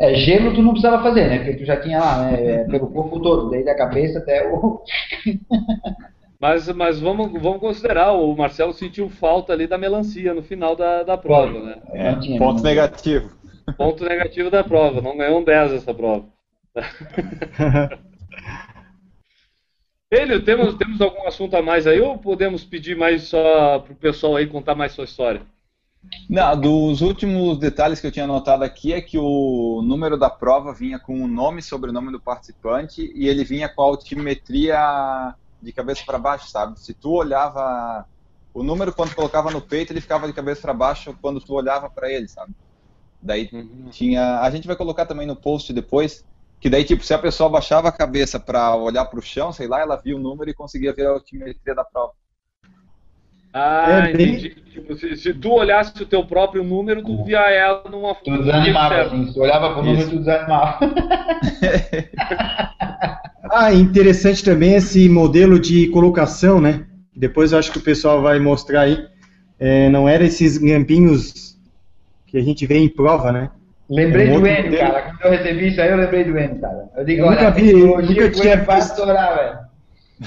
É, 0.00 0.14
gelo 0.14 0.54
tu 0.54 0.62
não 0.62 0.70
precisava 0.70 1.02
fazer, 1.02 1.28
né? 1.28 1.38
Porque 1.38 1.56
tu 1.56 1.64
já 1.64 1.80
tinha 1.80 1.98
lá, 1.98 2.22
né? 2.22 2.60
é, 2.60 2.64
Pelo 2.64 2.86
corpo 2.88 3.20
todo, 3.20 3.50
desde 3.50 3.68
a 3.68 3.76
cabeça 3.76 4.18
até 4.18 4.48
o. 4.48 4.82
Mas, 6.40 6.68
mas 6.68 7.00
vamos, 7.00 7.32
vamos 7.42 7.58
considerar, 7.58 8.12
o 8.12 8.32
Marcelo 8.36 8.72
sentiu 8.72 9.10
falta 9.10 9.52
ali 9.52 9.66
da 9.66 9.76
melancia 9.76 10.32
no 10.32 10.40
final 10.40 10.76
da, 10.76 11.02
da 11.02 11.18
prova, 11.18 11.58
né? 11.58 11.78
É, 11.88 12.14
tinha, 12.14 12.38
ponto 12.38 12.58
não. 12.58 12.62
negativo. 12.62 13.36
Ponto 13.76 14.04
negativo 14.04 14.48
da 14.48 14.62
prova, 14.62 15.00
não 15.00 15.16
ganhou 15.16 15.40
um 15.40 15.44
10 15.44 15.72
essa 15.72 15.92
prova. 15.92 16.26
Ele, 20.10 20.40
temos, 20.40 20.74
temos 20.76 21.00
algum 21.00 21.26
assunto 21.26 21.56
a 21.56 21.62
mais 21.62 21.88
aí 21.88 22.00
ou 22.00 22.16
podemos 22.16 22.64
pedir 22.64 22.96
mais 22.96 23.24
só 23.24 23.80
pro 23.80 23.94
pessoal 23.96 24.36
aí 24.36 24.46
contar 24.46 24.74
mais 24.76 24.92
sua 24.92 25.04
história? 25.04 25.42
Não, 26.28 26.60
dos 26.60 27.00
últimos 27.00 27.58
detalhes 27.58 28.00
que 28.00 28.06
eu 28.06 28.12
tinha 28.12 28.24
anotado 28.24 28.62
aqui 28.64 28.92
é 28.92 29.00
que 29.00 29.18
o 29.18 29.82
número 29.82 30.16
da 30.18 30.30
prova 30.30 30.72
vinha 30.72 30.98
com 30.98 31.22
o 31.22 31.28
nome 31.28 31.60
e 31.60 31.62
sobrenome 31.62 32.12
do 32.12 32.20
participante 32.20 33.02
e 33.14 33.26
ele 33.28 33.44
vinha 33.44 33.68
com 33.68 33.82
a 33.82 33.86
altimetria 33.86 35.34
de 35.60 35.72
cabeça 35.72 36.02
para 36.06 36.18
baixo, 36.18 36.48
sabe? 36.50 36.78
Se 36.80 36.94
tu 36.94 37.10
olhava 37.12 38.06
o 38.54 38.62
número 38.62 38.94
quando 38.94 39.14
colocava 39.14 39.50
no 39.50 39.60
peito, 39.60 39.92
ele 39.92 40.00
ficava 40.00 40.26
de 40.26 40.32
cabeça 40.32 40.62
para 40.62 40.74
baixo 40.74 41.16
quando 41.20 41.40
tu 41.40 41.54
olhava 41.54 41.90
para 41.90 42.10
ele, 42.10 42.28
sabe? 42.28 42.54
Daí 43.22 43.50
Uhum. 43.52 43.90
tinha, 43.90 44.40
a 44.40 44.50
gente 44.50 44.66
vai 44.66 44.76
colocar 44.76 45.06
também 45.06 45.26
no 45.26 45.36
post 45.36 45.72
depois, 45.72 46.24
que 46.60 46.70
daí 46.70 46.84
tipo, 46.84 47.04
se 47.04 47.14
a 47.14 47.18
pessoa 47.18 47.50
baixava 47.50 47.88
a 47.88 47.92
cabeça 47.92 48.38
para 48.40 48.74
olhar 48.76 49.04
para 49.06 49.18
o 49.18 49.22
chão, 49.22 49.52
sei 49.52 49.66
lá, 49.68 49.80
ela 49.80 49.96
via 49.96 50.16
o 50.16 50.20
número 50.20 50.50
e 50.50 50.54
conseguia 50.54 50.94
ver 50.94 51.06
a 51.06 51.10
altimetria 51.10 51.74
da 51.74 51.84
prova. 51.84 52.14
Ah, 53.58 54.08
É 54.08 54.12
bem- 54.12 54.28
entendi. 54.34 54.50
Tipo, 54.72 54.96
se, 54.96 55.16
se 55.16 55.34
tu 55.34 55.50
olhasse 55.50 56.00
o 56.02 56.06
teu 56.06 56.24
próprio 56.24 56.62
número, 56.62 57.02
tu 57.02 57.24
via 57.24 57.40
ela 57.50 57.82
numa 57.90 58.14
Tu 58.14 58.30
desanimava, 58.38 59.00
assim. 59.02 59.26
Se 59.26 59.34
tu 59.34 59.40
olhava 59.40 59.72
pro 59.72 59.82
número, 59.82 60.00
Isso. 60.02 60.10
tu 60.10 60.18
desanimava. 60.18 60.78
Ah, 63.50 63.72
interessante 63.72 64.44
também 64.44 64.74
esse 64.74 65.08
modelo 65.08 65.58
de 65.58 65.88
colocação, 65.88 66.60
né? 66.60 66.84
Depois 67.16 67.52
eu 67.52 67.58
acho 67.58 67.72
que 67.72 67.78
o 67.78 67.82
pessoal 67.82 68.20
vai 68.20 68.38
mostrar 68.38 68.82
aí. 68.82 68.98
É, 69.58 69.88
não 69.88 70.06
era 70.08 70.22
esses 70.24 70.58
grampinhos 70.58 71.56
que 72.26 72.36
a 72.36 72.42
gente 72.42 72.66
vê 72.66 72.76
em 72.76 72.88
prova, 72.88 73.32
né? 73.32 73.50
Lembrei 73.88 74.26
É 74.26 74.30
um 74.32 74.34
do 74.34 74.40
modelo. 74.40 74.76
cara. 74.76 75.02
Quando 75.02 75.22
eu 75.22 75.30
recebi 75.30 75.68
isso 75.68 75.80
aí, 75.80 75.90
eu 75.90 75.96
lembrei 75.96 76.24
do 76.24 76.38
Enio, 76.38 76.60
cara. 76.60 76.88
Eu 76.94 77.04
digo, 77.06 77.22
Eu 77.22 77.30
nunca 77.30 77.40
olha, 77.46 77.50
vi, 77.52 77.62
tecnologia 77.72 78.22
nunca 78.22 78.30
tinha 78.40 78.56
visto. 78.56 79.06
velho. 79.06 79.58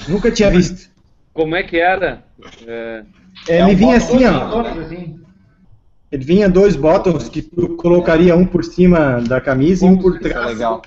Nunca 0.08 0.30
tinha 0.32 0.50
visto. 0.50 0.90
Como 1.32 1.54
é 1.56 1.62
que 1.62 1.78
era? 1.78 2.24
É, 2.66 3.02
É, 3.48 3.56
É 3.58 3.62
ele 3.62 3.72
um 3.72 3.76
vinha 3.76 3.96
assim, 3.96 4.24
ó. 4.24 4.48
todos 4.50 4.78
assim. 4.78 5.18
Ele 6.10 6.24
vinha 6.24 6.48
dois 6.48 6.76
bottoms 6.76 7.28
que 7.28 7.40
tu 7.42 7.76
colocaria 7.76 8.36
um 8.36 8.44
por 8.46 8.62
cima 8.64 9.20
da 9.22 9.40
camisa 9.40 9.86
e 9.86 9.88
um 9.88 9.96
por 9.96 10.16
é 10.16 10.18
trás. 10.20 10.46
legal. 10.46 10.82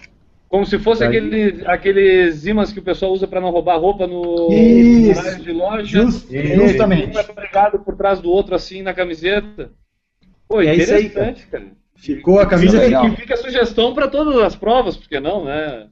como 0.47 0.65
se 0.65 0.77
fosse 0.79 1.03
aquele, 1.03 1.63
aqueles 1.65 2.45
ímãs 2.45 2.71
que 2.71 2.79
o 2.79 2.83
pessoal 2.83 3.11
usa 3.11 3.27
para 3.27 3.41
não 3.41 3.49
roubar 3.49 3.77
roupa 3.79 4.05
no 4.07 4.49
Isso. 4.53 5.19
horário 5.19 5.43
de 5.43 5.51
loja. 5.51 5.83
Just- 6.03 6.29
justamente. 6.31 7.17
Um 7.17 7.19
é 7.19 7.23
pregado 7.23 7.79
por 7.79 7.95
trás 7.97 8.19
do 8.21 8.29
outro 8.29 8.55
assim 8.55 8.81
na 8.83 8.93
camiseta. 8.93 9.71
Pô, 10.47 10.61
É 10.61 10.75
isso 10.75 10.93
aí, 10.93 11.05
interessante, 11.07 11.47
cara. 11.47 11.65
Ficou 11.95 12.39
a 12.39 12.45
camisa. 12.45 12.77
legal. 12.77 13.09
que 13.09 13.15
fica 13.21 13.33
a 13.33 13.37
sugestão 13.37 13.93
para 13.95 14.07
todas 14.07 14.37
as 14.43 14.55
provas, 14.55 14.95
porque 14.95 15.19
não, 15.19 15.43
né? 15.45 15.87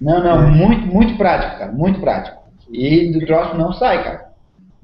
Não, 0.00 0.22
não, 0.24 0.50
muito, 0.50 0.86
muito 0.86 1.16
prático, 1.18 1.58
cara. 1.58 1.70
Muito 1.72 2.00
prático. 2.00 2.42
E 2.72 3.12
do 3.12 3.24
troço 3.26 3.56
não 3.56 3.72
sai, 3.74 4.02
cara. 4.02 4.23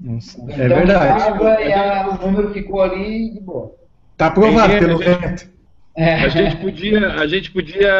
Então, 0.03 0.49
É 0.51 0.69
verdade. 0.69 1.25
tava 1.25 1.61
e 1.63 1.73
a- 1.73 2.09
o 2.09 2.27
número 2.27 2.53
ficou 2.53 2.83
ali 2.83 3.31
de 3.31 3.41
boa. 3.41 3.75
Tá 4.17 4.27
aprovado 4.29 4.73
pelo 4.79 4.99
vento. 4.99 5.49
É. 5.97 6.15
A 6.15 6.29
gente 6.29 6.57
podia, 6.57 7.09
a 7.15 7.27
gente 7.27 7.51
podia, 7.51 7.91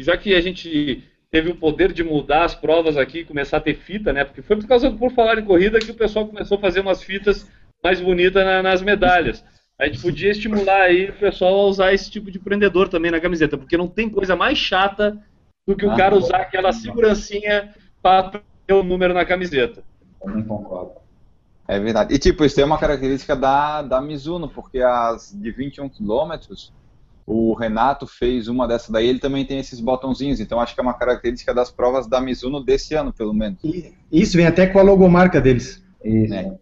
já 0.00 0.16
que 0.16 0.34
a 0.34 0.40
gente 0.40 1.04
teve 1.30 1.50
o 1.50 1.54
poder 1.54 1.92
de 1.92 2.02
mudar 2.02 2.44
as 2.44 2.54
provas 2.54 2.96
aqui, 2.96 3.24
começar 3.24 3.58
a 3.58 3.60
ter 3.60 3.74
fita, 3.74 4.12
né? 4.12 4.24
Porque 4.24 4.42
foi 4.42 4.56
por 4.56 4.66
causa 4.66 4.90
por 4.90 5.12
falar 5.12 5.38
em 5.38 5.44
corrida 5.44 5.78
que 5.78 5.90
o 5.90 5.94
pessoal 5.94 6.26
começou 6.26 6.58
a 6.58 6.60
fazer 6.60 6.80
umas 6.80 7.02
fitas 7.02 7.48
mais 7.84 8.00
bonitas 8.00 8.44
na- 8.44 8.62
nas 8.62 8.82
medalhas. 8.82 9.44
A 9.78 9.86
gente 9.86 10.00
podia 10.02 10.30
estimular 10.30 10.82
aí 10.82 11.08
o 11.10 11.12
pessoal 11.14 11.54
a 11.60 11.64
usar 11.66 11.94
esse 11.94 12.10
tipo 12.10 12.30
de 12.30 12.38
prendedor 12.38 12.88
também 12.88 13.10
na 13.10 13.20
camiseta, 13.20 13.56
porque 13.56 13.76
não 13.76 13.86
tem 13.88 14.08
coisa 14.10 14.34
mais 14.34 14.58
chata 14.58 15.16
do 15.66 15.76
que 15.76 15.86
o 15.86 15.92
Ah, 15.92 15.96
cara 15.96 16.16
usar 16.16 16.38
aquela 16.38 16.72
segurancinha 16.72 17.72
para 18.02 18.40
ter 18.66 18.72
o 18.74 18.82
número 18.82 19.14
na 19.14 19.24
camiseta. 19.24 19.82
Também 20.22 20.42
concordo. 20.44 20.92
É 21.66 21.78
verdade. 21.78 22.14
E 22.14 22.18
tipo, 22.18 22.44
isso 22.44 22.60
é 22.60 22.64
uma 22.64 22.78
característica 22.78 23.36
da, 23.36 23.82
da 23.82 24.00
Mizuno, 24.00 24.48
porque 24.48 24.80
as 24.80 25.32
de 25.32 25.50
21 25.52 25.88
quilômetros, 25.88 26.72
o 27.24 27.54
Renato 27.54 28.06
fez 28.08 28.48
uma 28.48 28.66
dessa 28.66 28.90
daí, 28.90 29.06
ele 29.06 29.20
também 29.20 29.44
tem 29.44 29.60
esses 29.60 29.78
botãozinhos, 29.78 30.40
então 30.40 30.58
acho 30.60 30.74
que 30.74 30.80
é 30.80 30.82
uma 30.82 30.94
característica 30.94 31.54
das 31.54 31.70
provas 31.70 32.08
da 32.08 32.20
Mizuno 32.20 32.62
desse 32.62 32.94
ano, 32.94 33.12
pelo 33.12 33.32
menos. 33.32 33.58
E 33.62 33.94
Isso 34.10 34.36
vem 34.36 34.46
até 34.46 34.66
com 34.66 34.80
a 34.80 34.82
logomarca 34.82 35.40
deles. 35.40 35.80
Isso. 36.04 36.34
Né? 36.34 36.58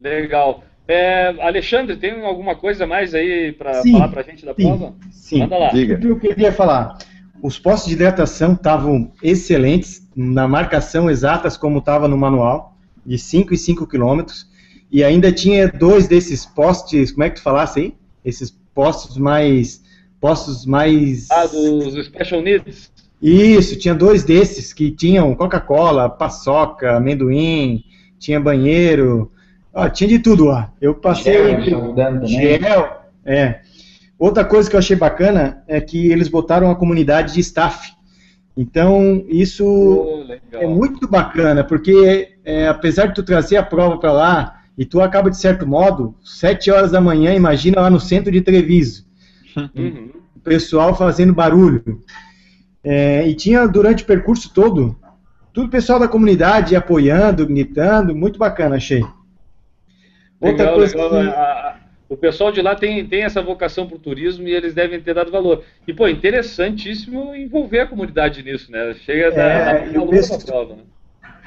Legal. 0.00 0.62
É, 0.86 1.28
Alexandre, 1.40 1.96
tem 1.96 2.24
alguma 2.24 2.54
coisa 2.54 2.86
mais 2.86 3.14
aí 3.14 3.52
para 3.52 3.82
falar 3.82 4.08
pra 4.08 4.22
gente 4.22 4.44
da 4.44 4.54
sim. 4.54 4.62
prova? 4.62 4.94
Sim. 5.10 5.38
Manda 5.40 5.58
lá. 5.58 5.68
Diga. 5.70 5.94
O 5.94 6.00
que 6.00 6.06
eu 6.06 6.20
queria 6.20 6.52
falar? 6.52 6.98
Os 7.42 7.58
postos 7.58 7.88
de 7.88 7.94
hidratação 7.94 8.54
estavam 8.54 9.12
excelentes, 9.22 10.06
na 10.16 10.48
marcação 10.48 11.10
exatas 11.10 11.56
como 11.56 11.78
estava 11.78 12.08
no 12.08 12.16
manual, 12.16 12.76
de 13.04 13.18
5 13.18 13.54
e 13.54 13.56
5 13.56 13.86
quilômetros, 13.86 14.48
e 14.90 15.04
ainda 15.04 15.30
tinha 15.30 15.68
dois 15.68 16.08
desses 16.08 16.46
postes, 16.46 17.12
como 17.12 17.24
é 17.24 17.30
que 17.30 17.36
tu 17.36 17.42
falasse 17.42 17.80
aí? 17.80 17.94
Esses 18.24 18.50
postos 18.74 19.16
mais... 19.16 19.82
postos 20.20 20.64
mais... 20.64 21.30
Ah, 21.30 21.46
dos 21.46 22.06
Special 22.06 22.42
Needs? 22.42 22.90
Isso, 23.20 23.78
tinha 23.78 23.94
dois 23.94 24.24
desses 24.24 24.72
que 24.72 24.90
tinham 24.90 25.34
Coca-Cola, 25.34 26.08
paçoca, 26.08 26.96
amendoim, 26.96 27.84
tinha 28.18 28.40
banheiro, 28.40 29.30
ó, 29.72 29.88
tinha 29.88 30.08
de 30.08 30.18
tudo 30.18 30.46
lá. 30.46 30.72
Eu 30.80 30.94
passei... 30.94 31.62
Gel. 31.62 31.94
Gel, 32.26 32.96
é. 33.24 33.60
Outra 34.18 34.44
coisa 34.44 34.68
que 34.68 34.74
eu 34.76 34.78
achei 34.80 34.96
bacana 34.96 35.62
é 35.68 35.80
que 35.80 36.10
eles 36.10 36.28
botaram 36.28 36.70
a 36.70 36.76
comunidade 36.76 37.34
de 37.34 37.40
staff. 37.40 37.92
Então, 38.56 39.22
isso 39.28 39.64
Oh, 39.66 40.24
é 40.52 40.66
muito 40.66 41.06
bacana, 41.06 41.62
porque 41.62 42.30
é, 42.44 42.66
apesar 42.68 43.06
de 43.08 43.14
tu 43.14 43.22
trazer 43.22 43.58
a 43.58 43.62
prova 43.62 43.98
para 43.98 44.12
lá, 44.12 44.60
e 44.78 44.84
tu 44.86 45.00
acaba 45.02 45.30
de 45.30 45.36
certo 45.38 45.66
modo, 45.66 46.14
sete 46.24 46.70
horas 46.70 46.90
da 46.90 47.00
manhã, 47.00 47.34
imagina 47.34 47.80
lá 47.82 47.90
no 47.90 48.00
centro 48.00 48.30
de 48.30 48.40
Treviso, 48.40 49.04
Uhum. 49.74 50.10
o 50.36 50.40
pessoal 50.40 50.94
fazendo 50.96 51.34
barulho. 51.34 51.82
É, 52.82 53.26
e 53.28 53.34
tinha 53.34 53.66
durante 53.66 54.02
o 54.04 54.06
percurso 54.06 54.50
todo, 54.54 54.96
tudo 55.52 55.66
o 55.66 55.70
pessoal 55.70 55.98
da 55.98 56.08
comunidade 56.08 56.76
apoiando, 56.76 57.46
gritando, 57.46 58.14
muito 58.14 58.38
bacana, 58.38 58.76
achei. 58.76 59.02
Outra 60.40 60.64
Legal, 60.70 60.74
coisa 60.74 60.94
legal. 60.96 61.10
que- 61.10 61.28
a- 61.38 61.76
o 62.08 62.16
pessoal 62.16 62.52
de 62.52 62.62
lá 62.62 62.74
tem, 62.74 63.04
tem 63.06 63.22
essa 63.24 63.42
vocação 63.42 63.86
para 63.86 63.96
o 63.96 64.00
turismo 64.00 64.46
e 64.46 64.52
eles 64.54 64.74
devem 64.74 65.00
ter 65.00 65.14
dado 65.14 65.30
valor. 65.30 65.62
E, 65.86 65.92
pô, 65.92 66.06
interessantíssimo 66.08 67.34
envolver 67.34 67.80
a 67.80 67.86
comunidade 67.86 68.42
nisso, 68.42 68.70
né? 68.70 68.94
Chega 69.04 69.30
da, 69.32 69.42
É, 69.42 69.64
da, 69.80 69.86
eu 69.92 70.04
da 70.04 70.10
penso- 70.10 70.46
prova, 70.46 70.76
né? 70.76 70.82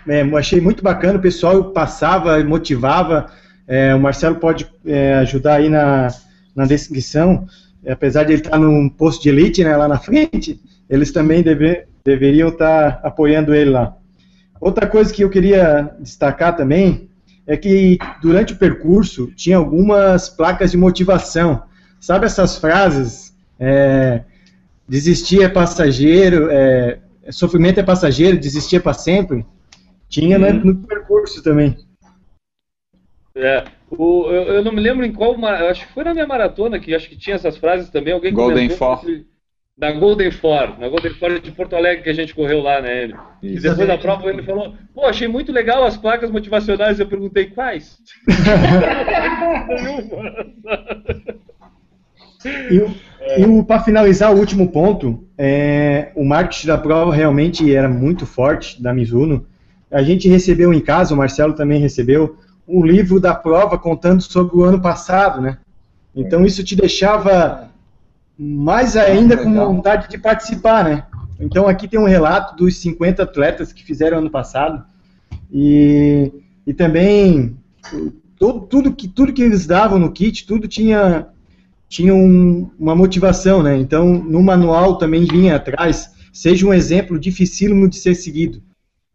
É, 0.07 0.21
achei 0.37 0.59
muito 0.61 0.83
bacana, 0.83 1.19
o 1.19 1.21
pessoal 1.21 1.71
passava, 1.71 2.41
motivava. 2.43 3.31
É, 3.67 3.93
o 3.93 3.99
Marcelo 3.99 4.35
pode 4.37 4.67
é, 4.85 5.15
ajudar 5.15 5.55
aí 5.55 5.69
na, 5.69 6.07
na 6.55 6.65
descrição. 6.65 7.45
É, 7.83 7.91
apesar 7.91 8.23
de 8.23 8.33
ele 8.33 8.41
estar 8.41 8.57
num 8.57 8.89
posto 8.89 9.21
de 9.23 9.29
elite 9.29 9.63
né, 9.63 9.75
lá 9.77 9.87
na 9.87 9.97
frente, 9.99 10.59
eles 10.89 11.11
também 11.11 11.41
deve, 11.43 11.83
deveriam 12.03 12.49
estar 12.49 12.99
apoiando 13.03 13.53
ele 13.53 13.69
lá. 13.69 13.95
Outra 14.59 14.87
coisa 14.87 15.13
que 15.13 15.23
eu 15.23 15.29
queria 15.29 15.91
destacar 15.99 16.55
também 16.55 17.08
é 17.49 17.57
que 17.57 17.97
durante 18.21 18.53
o 18.53 18.57
percurso 18.57 19.31
tinha 19.35 19.57
algumas 19.57 20.29
placas 20.29 20.69
de 20.69 20.77
motivação. 20.77 21.63
Sabe 21.99 22.27
essas 22.27 22.59
frases? 22.59 23.35
É, 23.59 24.23
desistir 24.87 25.41
é 25.41 25.49
passageiro, 25.49 26.47
é, 26.51 26.99
sofrimento 27.31 27.79
é 27.79 27.83
passageiro, 27.83 28.37
desistir 28.37 28.75
é 28.75 28.79
para 28.79 28.93
sempre. 28.93 29.43
Tinha 30.07 30.37
né, 30.37 30.53
no 30.53 30.75
percurso 30.75 31.41
também. 31.41 31.75
É, 33.33 33.63
o, 33.89 34.25
eu, 34.29 34.43
eu 34.53 34.63
não 34.63 34.71
me 34.71 34.79
lembro 34.79 35.03
em 35.03 35.11
qual. 35.11 35.33
eu 35.33 35.69
Acho 35.69 35.87
que 35.87 35.93
foi 35.93 36.03
na 36.03 36.13
minha 36.13 36.27
maratona 36.27 36.79
que 36.79 36.93
acho 36.93 37.09
que 37.09 37.17
tinha 37.17 37.35
essas 37.35 37.57
frases 37.57 37.89
também. 37.89 38.13
Alguém 38.13 38.31
Golden 38.31 38.67
que- 38.67 39.25
Na 39.79 39.91
Golden 39.93 40.29
Four, 40.29 40.77
na 40.77 40.89
Golden 40.89 41.11
Four 41.13 41.39
de 41.39 41.51
Porto 41.51 41.73
Alegre 41.75 42.03
que 42.03 42.09
a 42.09 42.13
gente 42.13 42.35
correu 42.35 42.61
lá, 42.61 42.81
né? 42.81 43.03
Ele. 43.03 43.15
E 43.41 43.57
depois 43.59 43.87
da 43.87 43.97
prova 43.97 44.29
ele 44.29 44.43
falou: 44.43 44.73
pô, 44.93 45.05
achei 45.05 45.27
muito 45.27 45.53
legal 45.53 45.83
as 45.85 45.95
placas 45.95 46.29
motivacionais. 46.29 46.99
Eu 46.99 47.07
perguntei 47.07 47.45
quais. 47.45 47.97
E, 52.71 52.79
o- 52.79 53.59
e 53.59 53.63
para 53.63 53.81
finalizar, 53.83 54.33
o 54.33 54.37
último 54.39 54.69
ponto, 54.71 55.25
é, 55.37 56.11
o 56.15 56.23
marketing 56.23 56.67
da 56.67 56.77
prova 56.77 57.13
realmente 57.13 57.73
era 57.75 57.89
muito 57.89 58.25
forte 58.25 58.81
da 58.81 58.93
Mizuno. 58.93 59.45
A 59.91 60.01
gente 60.03 60.29
recebeu 60.29 60.73
em 60.73 60.79
casa, 60.79 61.13
o 61.13 61.17
Marcelo 61.17 61.53
também 61.53 61.79
recebeu, 61.81 62.37
um 62.67 62.85
livro 62.85 63.19
da 63.19 63.33
prova 63.35 63.77
contando 63.77 64.21
sobre 64.21 64.55
o 64.55 64.63
ano 64.63 64.81
passado, 64.81 65.41
né? 65.41 65.57
Então 66.15 66.45
isso 66.45 66.63
te 66.63 66.75
deixava 66.75 67.68
mais 68.39 68.95
ainda 68.95 69.35
com 69.35 69.53
vontade 69.53 70.07
de 70.07 70.17
participar, 70.17 70.83
né? 70.85 71.03
Então 71.39 71.67
aqui 71.67 71.87
tem 71.87 71.99
um 71.99 72.05
relato 72.05 72.55
dos 72.55 72.77
50 72.77 73.23
atletas 73.23 73.73
que 73.73 73.83
fizeram 73.83 74.19
ano 74.19 74.29
passado 74.29 74.83
e, 75.51 76.31
e 76.65 76.73
também 76.73 77.57
tudo, 78.37 78.61
tudo 78.61 78.93
que 78.93 79.07
tudo 79.07 79.33
que 79.33 79.41
eles 79.41 79.67
davam 79.67 79.99
no 79.99 80.11
kit, 80.11 80.45
tudo 80.47 80.67
tinha 80.67 81.27
tinha 81.89 82.13
um- 82.13 82.69
uma 82.79 82.95
motivação, 82.95 83.63
né? 83.63 83.75
Então, 83.75 84.05
no 84.13 84.41
manual 84.43 84.97
também 84.97 85.25
vinha 85.25 85.55
atrás 85.55 86.11
seja 86.31 86.65
um 86.65 86.73
exemplo 86.73 87.19
dificílimo 87.19 87.89
de 87.89 87.97
ser 87.97 88.15
seguido 88.15 88.61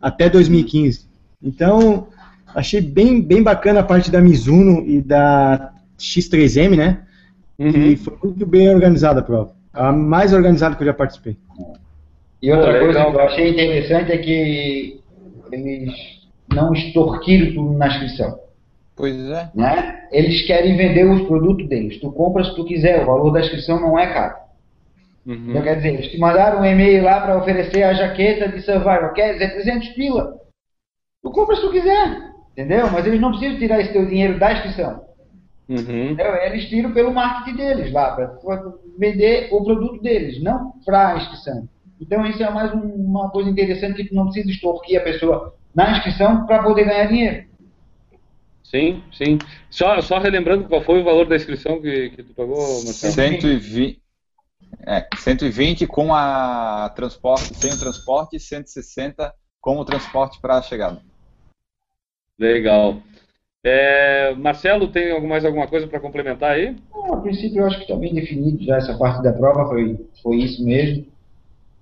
até 0.01 0.29
2015. 0.29 1.07
Então, 1.43 2.09
achei 2.55 2.81
bem, 2.81 3.23
bem 3.23 3.43
bacana 3.43 3.81
a 3.81 3.85
parte 3.85 4.11
da 4.11 4.21
Mizuno 4.21 4.85
e 4.87 5.01
da 5.01 5.73
X3M, 5.99 6.77
né? 6.77 7.03
Uhum. 7.59 7.69
E 7.69 7.97
foi 7.97 8.17
muito 8.23 8.47
bem 8.47 8.69
organizada 8.69 9.21
a 9.21 9.23
prova. 9.23 9.53
A 9.73 9.93
mais 9.93 10.33
organizada 10.33 10.77
que 10.77 10.83
eu 10.83 10.87
já 10.87 10.95
participei. 10.95 11.37
E 12.43 12.53
outra 12.53 12.75
Pô, 12.75 12.79
coisa 12.81 12.99
legal. 12.99 13.13
que 13.13 13.17
eu 13.19 13.23
achei 13.23 13.51
interessante 13.51 14.13
é 14.13 14.19
que 14.19 15.01
eles 15.51 15.93
não 16.53 16.73
extorquiram 16.73 17.55
tudo 17.55 17.79
na 17.79 17.87
inscrição. 17.89 18.39
Pois 18.97 19.17
é. 19.31 19.51
Né? 19.55 20.07
Eles 20.13 20.47
querem 20.47 20.77
vender 20.77 21.05
os 21.05 21.23
produtos 21.27 21.69
deles. 21.69 22.01
Tu 22.01 22.13
compra 22.13 22.45
se 22.45 22.55
tu 22.55 22.65
quiser, 22.65 23.03
o 23.03 23.07
valor 23.07 23.31
da 23.31 23.41
inscrição 23.41 23.81
não 23.81 23.99
é 23.99 24.13
caro. 24.13 24.37
Uhum. 25.27 25.47
Então, 25.49 25.63
quer 25.63 25.77
dizer, 25.77 25.95
eles 25.95 26.11
te 26.11 26.19
mandaram 26.19 26.61
um 26.61 26.65
e-mail 26.65 27.03
lá 27.03 27.21
para 27.21 27.39
oferecer 27.39 27.83
a 27.83 27.95
jaqueta 27.95 28.49
de 28.49 28.61
Survivor. 28.61 29.13
Quer 29.15 29.33
dizer, 29.33 29.53
300 29.55 29.89
pila. 29.91 30.37
Tu 31.23 31.31
compra 31.31 31.57
se 31.57 31.63
tu 31.63 31.73
quiser. 31.73 32.35
Entendeu? 32.53 32.91
Mas 32.91 33.07
eles 33.07 33.21
não 33.21 33.31
precisam 33.31 33.59
tirar 33.59 33.81
esse 33.81 33.93
teu 33.93 34.07
dinheiro 34.07 34.39
da 34.39 34.53
inscrição. 34.53 35.03
Uhum. 35.69 36.11
Entendeu? 36.11 36.35
Eles 36.37 36.69
tiram 36.69 36.93
pelo 36.93 37.13
marketing 37.13 37.57
deles 37.57 37.93
lá, 37.93 38.13
para 38.13 38.39
vender 38.99 39.49
o 39.53 39.65
produto 39.65 40.03
deles, 40.03 40.43
não 40.43 40.73
para 40.85 41.15
a 41.15 41.17
inscrição. 41.17 41.69
Então 42.01 42.27
isso 42.27 42.43
é 42.43 42.51
mais 42.51 42.73
um- 42.75 42.81
uma 42.81 43.31
coisa 43.31 43.49
interessante 43.49 44.03
que 44.03 44.11
tu 44.11 44.15
não 44.15 44.25
precisa 44.25 44.51
extorquir 44.51 45.01
a 45.01 45.05
pessoa 45.05 45.55
na 45.75 45.93
inscrição 45.93 46.47
para 46.47 46.63
poder 46.63 46.85
ganhar 46.85 47.07
dinheiro. 47.07 47.47
Sim, 48.63 49.03
sim. 49.13 49.39
Só, 49.71 50.01
só 50.01 50.19
relembrando 50.19 50.65
qual 50.65 50.83
foi 50.83 51.01
o 51.01 51.05
valor 51.05 51.27
da 51.27 51.37
inscrição 51.37 51.81
que, 51.81 52.11
que 52.11 52.23
tu 52.23 52.35
pagou, 52.35 52.57
Marcelo? 52.85 53.13
120, 53.13 54.03
é, 54.87 55.07
120 55.17 55.87
com 55.87 56.15
a 56.15 56.93
transporte, 56.95 57.55
sem 57.55 57.73
o 57.73 57.79
transporte, 57.79 58.37
e 58.37 58.41
160 58.41 59.33
com 59.61 59.79
o 59.79 59.85
transporte 59.85 60.41
para 60.41 60.59
a 60.59 60.63
chegada. 60.63 61.01
Legal. 62.39 63.01
É, 63.65 64.35
Marcelo, 64.35 64.89
tem 64.89 65.19
mais 65.27 65.43
alguma 65.43 65.67
coisa 65.67 65.87
para 65.89 65.99
complementar 65.99 66.53
aí? 66.53 66.77
Bom, 66.93 67.15
a 67.15 67.21
princípio 67.23 67.63
eu 67.63 67.67
acho 67.67 67.79
que 67.79 67.85
está 67.85 67.97
bem 67.97 68.13
definido 68.13 68.63
já 68.63 68.77
essa 68.77 68.99
parte 68.99 69.23
da 69.23 69.33
prova, 69.33 69.67
foi, 69.71 69.99
foi 70.23 70.37
isso 70.37 70.63
mesmo. 70.63 71.07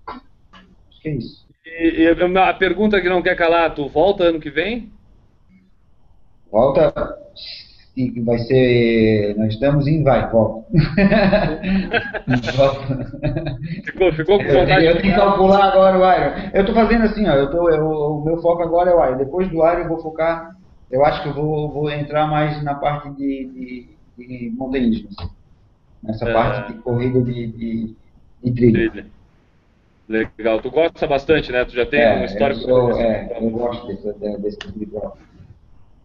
Acho 0.06 1.02
que 1.02 1.08
é 1.08 1.14
isso. 1.16 1.42
E, 1.66 2.02
e 2.02 2.38
a 2.38 2.54
pergunta 2.54 3.00
que 3.00 3.08
não 3.08 3.20
quer 3.20 3.34
calar, 3.34 3.74
tu 3.74 3.88
volta 3.88 4.24
ano 4.24 4.38
que 4.38 4.50
vem? 4.50 4.92
Volta, 6.52 6.92
e 7.96 8.20
vai 8.20 8.38
ser, 8.38 9.34
nós 9.36 9.52
estamos 9.54 9.86
em 9.88 10.04
vai, 10.04 10.30
volta. 10.30 10.64
Ficou, 13.84 14.12
ficou 14.12 14.38
com 14.38 14.44
Eu, 14.44 14.60
vontade 14.60 14.86
eu 14.86 14.94
de 14.94 15.02
tenho 15.02 15.14
que 15.14 15.20
calcular 15.20 15.64
agora 15.64 15.98
o 15.98 16.00
Iron. 16.00 16.50
Eu 16.54 16.64
tô 16.64 16.72
fazendo 16.74 17.04
assim, 17.04 17.28
ó. 17.28 17.32
Eu 17.34 17.50
tô, 17.50 17.68
eu- 17.68 17.86
o 17.86 18.24
meu 18.24 18.38
foco 18.40 18.62
agora 18.62 18.90
é 18.90 18.94
o 18.94 19.04
Iron. 19.06 19.18
Depois 19.18 19.48
do 19.48 19.56
Iron 19.56 19.80
eu 19.80 19.88
vou 19.88 20.00
focar. 20.00 20.61
Eu 20.92 21.04
acho 21.04 21.22
que 21.22 21.28
eu 21.30 21.34
vou, 21.34 21.70
vou 21.72 21.90
entrar 21.90 22.26
mais 22.26 22.62
na 22.62 22.74
parte 22.74 23.10
de, 23.10 23.48
de, 23.48 23.88
de 24.18 24.50
montanhismo. 24.56 25.08
assim. 25.18 25.30
Nessa 26.02 26.28
É. 26.28 26.32
parte 26.32 26.72
de 26.72 26.78
corrida 26.80 27.20
de, 27.22 27.46
de, 27.48 27.94
de 28.44 28.52
trilha. 28.52 28.90
trilha. 28.90 29.06
Legal. 30.08 30.60
Tu 30.60 30.70
gosta 30.70 31.06
bastante, 31.06 31.50
né? 31.50 31.64
Tu 31.64 31.72
já 31.74 31.86
tem 31.86 32.00
É, 32.00 32.20
um 32.20 32.24
histórico. 32.24 32.60
eu, 32.60 32.66
sou, 32.66 33.00
é, 33.00 33.38
eu 33.40 33.50
gosto 33.50 33.86
desse, 33.86 34.12
desse 34.38 34.58
tipo 34.58 34.78
de 34.78 34.86
prova. 34.86 35.16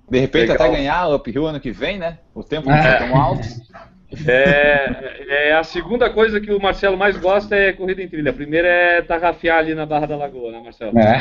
De 0.09 0.19
repente 0.19 0.51
Legal. 0.51 0.67
até 0.67 0.77
ganhar 0.77 1.09
Up 1.13 1.29
Hill 1.29 1.45
ano 1.47 1.59
que 1.59 1.71
vem, 1.71 1.97
né? 1.99 2.19
O 2.33 2.41
tempo 2.43 2.69
não 2.69 2.81
foi 2.81 2.97
tão 2.97 3.15
alto. 3.21 3.47
É, 4.25 5.49
é 5.49 5.53
a 5.53 5.65
segunda 5.65 6.09
coisa 6.09 6.39
que 6.39 6.49
o 6.53 6.61
Marcelo 6.61 6.95
mais 6.97 7.17
gosta 7.17 7.53
é 7.57 7.73
corrida 7.73 8.01
em 8.01 8.07
trilha. 8.07 8.31
A 8.31 8.33
primeira 8.33 8.65
é 8.65 9.01
tarrafiar 9.01 9.57
ali 9.59 9.75
na 9.75 9.85
Barra 9.85 10.05
da 10.05 10.15
Lagoa, 10.15 10.49
né, 10.49 10.61
Marcelo? 10.63 10.97
É. 10.97 11.17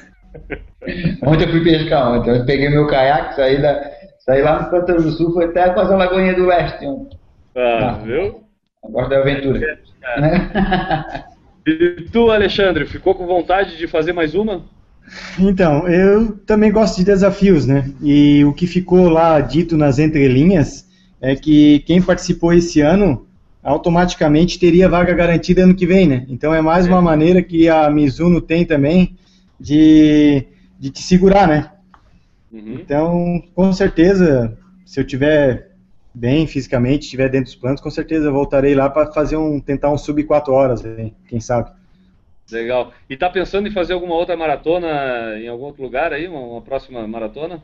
ontem 1.22 1.44
eu 1.44 1.50
fui 1.50 1.64
pescar 1.64 2.12
ontem. 2.12 2.30
Eu 2.30 2.46
peguei 2.46 2.68
meu 2.68 2.86
caiaque, 2.86 3.36
saí, 3.36 3.60
da, 3.60 3.90
saí 4.20 4.42
lá 4.42 4.62
no 4.62 4.70
Pantano 4.70 5.02
do 5.02 5.10
Sul, 5.12 5.32
fui 5.32 5.44
até 5.44 5.70
quase 5.70 5.92
a 5.92 5.96
Lagoinha 5.96 6.34
do 6.34 6.46
Leste. 6.46 6.84
ontem. 6.86 7.18
Ah, 7.56 7.98
viu? 8.04 8.44
Gosto 8.90 9.10
da 9.10 9.18
aventura. 9.18 9.78
Né? 10.18 11.24
E 11.68 12.06
tu, 12.10 12.30
Alexandre, 12.30 12.86
ficou 12.86 13.14
com 13.14 13.26
vontade 13.26 13.76
de 13.76 13.86
fazer 13.86 14.14
mais 14.14 14.34
uma? 14.34 14.64
Então, 15.38 15.86
eu 15.86 16.32
também 16.46 16.72
gosto 16.72 16.96
de 16.96 17.04
desafios, 17.04 17.66
né? 17.66 17.92
E 18.02 18.42
o 18.46 18.54
que 18.54 18.66
ficou 18.66 19.10
lá 19.10 19.38
dito 19.38 19.76
nas 19.76 19.98
entrelinhas 19.98 20.88
é 21.20 21.36
que 21.36 21.80
quem 21.80 22.00
participou 22.00 22.54
esse 22.54 22.80
ano 22.80 23.26
automaticamente 23.62 24.58
teria 24.58 24.88
vaga 24.88 25.12
garantida 25.12 25.62
ano 25.62 25.74
que 25.74 25.86
vem, 25.86 26.06
né? 26.06 26.24
Então 26.30 26.54
é 26.54 26.62
mais 26.62 26.86
uma 26.86 27.02
maneira 27.02 27.42
que 27.42 27.68
a 27.68 27.90
Mizuno 27.90 28.40
tem 28.40 28.64
também 28.64 29.16
de, 29.58 30.46
de 30.78 30.90
te 30.90 31.02
segurar, 31.02 31.48
né? 31.48 31.72
Uhum. 32.52 32.74
Então, 32.74 33.42
com 33.54 33.72
certeza, 33.72 34.56
se 34.84 35.00
eu 35.00 35.06
tiver 35.06 35.72
bem 36.14 36.46
fisicamente, 36.46 37.04
estiver 37.04 37.28
dentro 37.28 37.46
dos 37.46 37.56
planos, 37.56 37.80
com 37.80 37.90
certeza 37.90 38.30
voltarei 38.30 38.74
lá 38.74 38.88
para 38.88 39.12
fazer 39.12 39.36
um 39.36 39.60
tentar 39.60 39.90
um 39.90 39.98
sub 39.98 40.22
4 40.24 40.52
horas, 40.52 40.84
aí, 40.84 41.12
quem 41.28 41.40
sabe. 41.40 41.70
Legal. 42.50 42.92
E 43.08 43.16
tá 43.16 43.28
pensando 43.28 43.68
em 43.68 43.72
fazer 43.72 43.92
alguma 43.92 44.14
outra 44.14 44.36
maratona 44.36 45.38
em 45.38 45.48
algum 45.48 45.64
outro 45.64 45.82
lugar 45.82 46.12
aí? 46.12 46.26
Uma, 46.26 46.40
uma 46.40 46.62
próxima 46.62 47.06
maratona? 47.06 47.62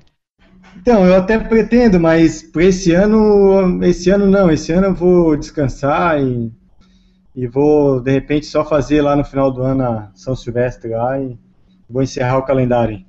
Então, 0.77 1.07
eu 1.07 1.15
até 1.17 1.39
pretendo, 1.39 1.99
mas 1.99 2.43
para 2.43 2.65
esse 2.65 2.93
ano, 2.93 3.83
esse 3.85 4.11
ano 4.11 4.27
não, 4.27 4.51
esse 4.51 4.73
ano 4.73 4.89
eu 4.89 4.95
vou 4.95 5.37
descansar 5.37 6.21
e, 6.21 6.53
e 7.35 7.47
vou, 7.47 8.01
de 8.01 8.11
repente, 8.11 8.47
só 8.47 8.65
fazer 8.65 9.01
lá 9.01 9.17
no 9.17 9.25
final 9.25 9.51
do 9.51 9.63
ano 9.63 9.85
a 9.85 10.11
São 10.15 10.37
Silvestre 10.37 10.91
lá 10.91 11.19
e 11.19 11.39
vou 11.89 12.03
encerrar 12.03 12.39
o 12.39 12.45
calendário. 12.45 13.05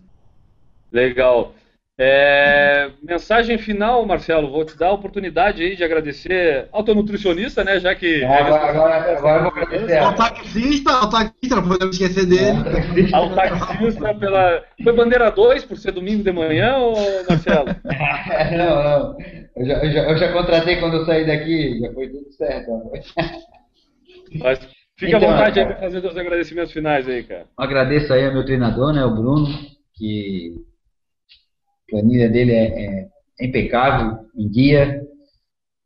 Legal. 0.92 1.54
É, 1.98 2.92
mensagem 3.02 3.58
final, 3.58 4.06
Marcelo. 4.06 4.52
Vou 4.52 4.66
te 4.66 4.78
dar 4.78 4.88
a 4.88 4.94
oportunidade 4.94 5.64
aí 5.64 5.78
de 5.78 5.84
agradecer 5.84 6.68
ao 6.70 6.84
teu 6.84 6.94
nutricionista, 6.94 7.64
né? 7.64 7.80
Já 7.80 7.96
que. 7.96 8.22
Agora, 8.24 8.70
agora, 8.70 9.18
agora 9.18 9.38
eu 9.38 9.44
vou 9.44 9.52
agradecer. 9.52 9.98
Ao 9.98 10.14
taxista, 10.14 10.92
ao 10.92 11.10
taxista, 11.10 11.56
não 11.56 11.68
podemos 11.70 11.98
esquecer 11.98 12.26
dele. 12.26 13.10
Ao 13.14 13.34
taxista 13.34 14.14
pela. 14.14 14.64
Foi 14.84 14.94
bandeira 14.94 15.32
2 15.32 15.64
por 15.64 15.78
ser 15.78 15.94
domingo 15.94 16.22
de 16.22 16.34
manhã, 16.34 16.76
ou 16.76 16.96
Marcelo? 17.30 17.66
não, 18.58 18.84
não. 18.84 19.18
Eu 19.56 19.66
já, 19.66 19.74
eu, 19.86 19.92
já, 19.92 20.04
eu 20.10 20.18
já 20.18 20.34
contratei 20.34 20.80
quando 20.82 20.98
eu 20.98 21.06
saí 21.06 21.26
daqui, 21.26 21.80
já 21.80 21.94
foi 21.94 22.10
tudo 22.10 22.30
certo. 22.34 22.72
Mas 24.38 24.60
fica 24.98 25.18
Então, 25.18 25.30
à 25.30 25.32
vontade 25.34 25.60
aí 25.60 25.66
para 25.66 25.76
fazer 25.76 26.06
os 26.06 26.18
agradecimentos 26.18 26.72
finais 26.72 27.08
aí, 27.08 27.24
cara. 27.24 27.46
Agradeço 27.58 28.14
aí 28.14 28.26
ao 28.26 28.34
meu 28.34 28.46
treinador, 28.46 28.93
né, 28.93 29.04
o 29.04 29.16
Bruno, 29.16 29.48
que 29.96 30.56
a 31.88 31.91
planilha 31.91 32.30
dele 32.30 32.52
é, 32.54 33.08
é 33.39 33.46
impecável, 33.46 34.18
em 34.36 34.50
dia, 34.50 35.02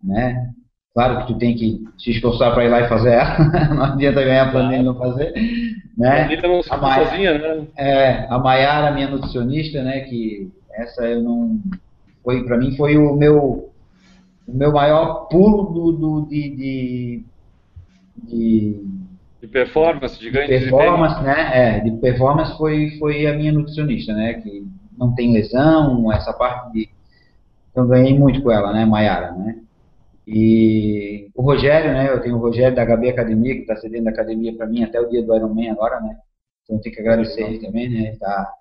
né? 0.04 0.52
Claro 0.94 1.20
que 1.20 1.34
tu 1.34 1.40
tem 1.40 1.56
que 1.56 1.84
se 1.98 2.12
esforçar 2.12 2.54
para 2.54 2.66
ir 2.66 2.70
lá 2.70 2.82
e 2.82 2.90
fazer 2.90 3.12
ela, 3.14 3.38
não 3.74 3.84
adianta 3.84 4.24
ganhar 4.24 4.48
a 4.48 4.52
planilha 4.52 4.80
e 4.82 4.84
não 4.84 4.98
fazer, 4.98 5.34
A 5.36 6.02
né? 6.02 6.24
família 6.24 6.48
não 6.50 6.64
se 6.64 6.74
A 6.74 7.06
sozinha, 7.06 7.38
né? 7.38 7.68
É, 7.78 8.28
a 8.30 8.40
Maiara, 8.40 8.92
minha 8.92 9.10
nutricionista, 9.10 9.84
né, 9.84 10.02
que 10.02 10.50
essa 10.74 11.04
eu 11.06 11.22
não 11.22 11.60
foi 12.24 12.44
para 12.44 12.58
mim 12.58 12.76
foi 12.76 12.98
o 12.98 13.16
meu 13.16 13.70
o 14.48 14.54
meu 14.54 14.72
maior 14.72 15.28
pulo 15.30 15.72
do, 15.74 15.92
do 15.92 16.28
de, 16.28 16.56
de, 16.56 17.24
de 18.28 18.86
De 19.42 19.48
performance, 19.48 20.20
de 20.20 20.30
ganho 20.30 20.48
de 20.48 20.70
performance, 20.70 21.24
né? 21.24 21.52
É, 21.54 21.80
de 21.80 21.92
performance 21.98 22.58
foi, 22.58 22.92
foi 23.00 23.26
a 23.26 23.34
minha 23.34 23.52
nutricionista, 23.52 24.14
né? 24.14 24.34
Que 24.36 24.66
não 24.98 25.14
tem 25.16 25.34
lesão, 25.34 26.12
essa 26.12 26.34
parte 26.34 26.74
de. 26.74 26.90
Então 27.72 27.88
ganhei 27.88 28.18
muito 28.18 28.42
com 28.42 28.52
ela, 28.52 28.74
né, 28.74 28.86
Maiara, 28.86 29.32
né? 29.32 29.60
E 30.28 31.30
o 31.34 31.42
Rogério, 31.42 31.92
né? 31.92 32.12
Eu 32.12 32.22
tenho 32.22 32.36
o 32.36 32.40
Rogério 32.40 32.76
da 32.76 32.86
HB 32.86 33.10
Academia, 33.10 33.56
que 33.56 33.62
está 33.62 33.76
cedendo 33.78 34.08
a 34.08 34.12
academia 34.12 34.56
para 34.56 34.68
mim 34.68 34.84
até 34.84 35.00
o 35.00 35.10
dia 35.10 35.24
do 35.24 35.36
Ironman 35.36 35.72
agora, 35.72 36.00
né? 36.02 36.18
Então 36.64 36.78
eu 36.78 36.82
tenho 36.82 36.94
que 36.94 37.02
agradecer 37.02 37.42
ele 37.42 37.60
também, 37.60 37.90
né? 37.90 38.16
Tá, 38.20 38.54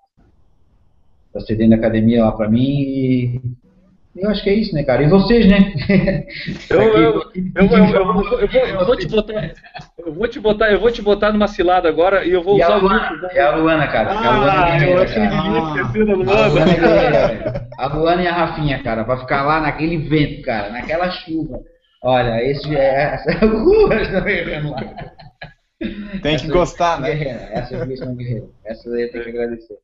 tá 1.33 1.39
cedendo 1.41 1.73
a 1.73 1.75
academia 1.75 2.23
lá 2.23 2.31
para 2.31 2.49
mim 2.49 2.81
e 2.81 3.41
eu 4.15 4.29
acho 4.29 4.43
que 4.43 4.49
é 4.49 4.53
isso, 4.53 4.73
né, 4.75 4.83
cara? 4.83 5.03
E 5.03 5.09
vocês, 5.09 5.47
né? 5.47 5.73
Eu, 6.69 7.13
vou, 8.85 8.95
te 8.97 9.07
botar, 9.07 9.53
eu 9.97 10.13
vou 10.13 10.27
te 10.27 10.39
botar, 10.39 10.71
eu 10.71 10.79
vou 10.79 10.91
te 10.91 11.01
botar 11.01 11.31
numa 11.31 11.47
cilada 11.47 11.87
agora 11.87 12.25
e 12.25 12.31
eu 12.31 12.43
vou 12.43 12.57
E 12.57 12.61
a 12.63 12.67
usar 12.67 12.77
o 12.77 12.81
Luana, 12.81 13.11
link. 13.11 13.33
e 13.35 13.39
a 13.39 13.55
Luana, 13.55 13.87
cara. 13.87 14.09
porque 14.13 14.27
a 14.27 14.31
Luana 14.31 14.51
é 14.51 14.59
Ah, 14.59 14.75
eu 14.75 14.79
guerreira, 14.79 15.03
achei 15.03 15.21
que 15.21 15.29
cara. 15.29 15.41
tinha 15.41 15.59
esquecido 15.81 16.09
a 16.09 16.13
A 16.13 16.17
Luana, 16.17 16.31
é 16.31 16.47
Luana. 16.47 16.73
guerreira, 16.73 17.27
velho. 17.27 17.67
a 17.77 17.87
Luana 17.87 18.21
e 18.23 18.27
a 18.27 18.33
Rafinha, 18.33 18.83
cara, 18.83 19.03
pra 19.03 19.17
ficar 19.17 19.43
lá 19.43 19.61
naquele 19.61 19.97
vento, 19.97 20.41
cara, 20.43 20.69
naquela 20.71 21.09
chuva. 21.11 21.59
Olha, 22.03 22.43
esse 22.43 22.75
é 22.75 23.13
essa 23.13 23.45
uh, 23.45 23.93
essa 23.93 24.21
guerreira 24.21 24.69
lá. 24.69 24.79
Tem 26.21 26.35
que 26.37 26.45
Essa- 26.45 26.53
gostar, 26.53 26.99
né? 26.99 27.11
Essas 27.53 27.85
duas 27.85 27.99
são 27.99 28.15
guerreiras. 28.15 28.49
Essas 28.65 28.91
aí 28.93 29.03
eu 29.03 29.11
tenho 29.11 29.23
que 29.23 29.29
agradecer. 29.29 29.75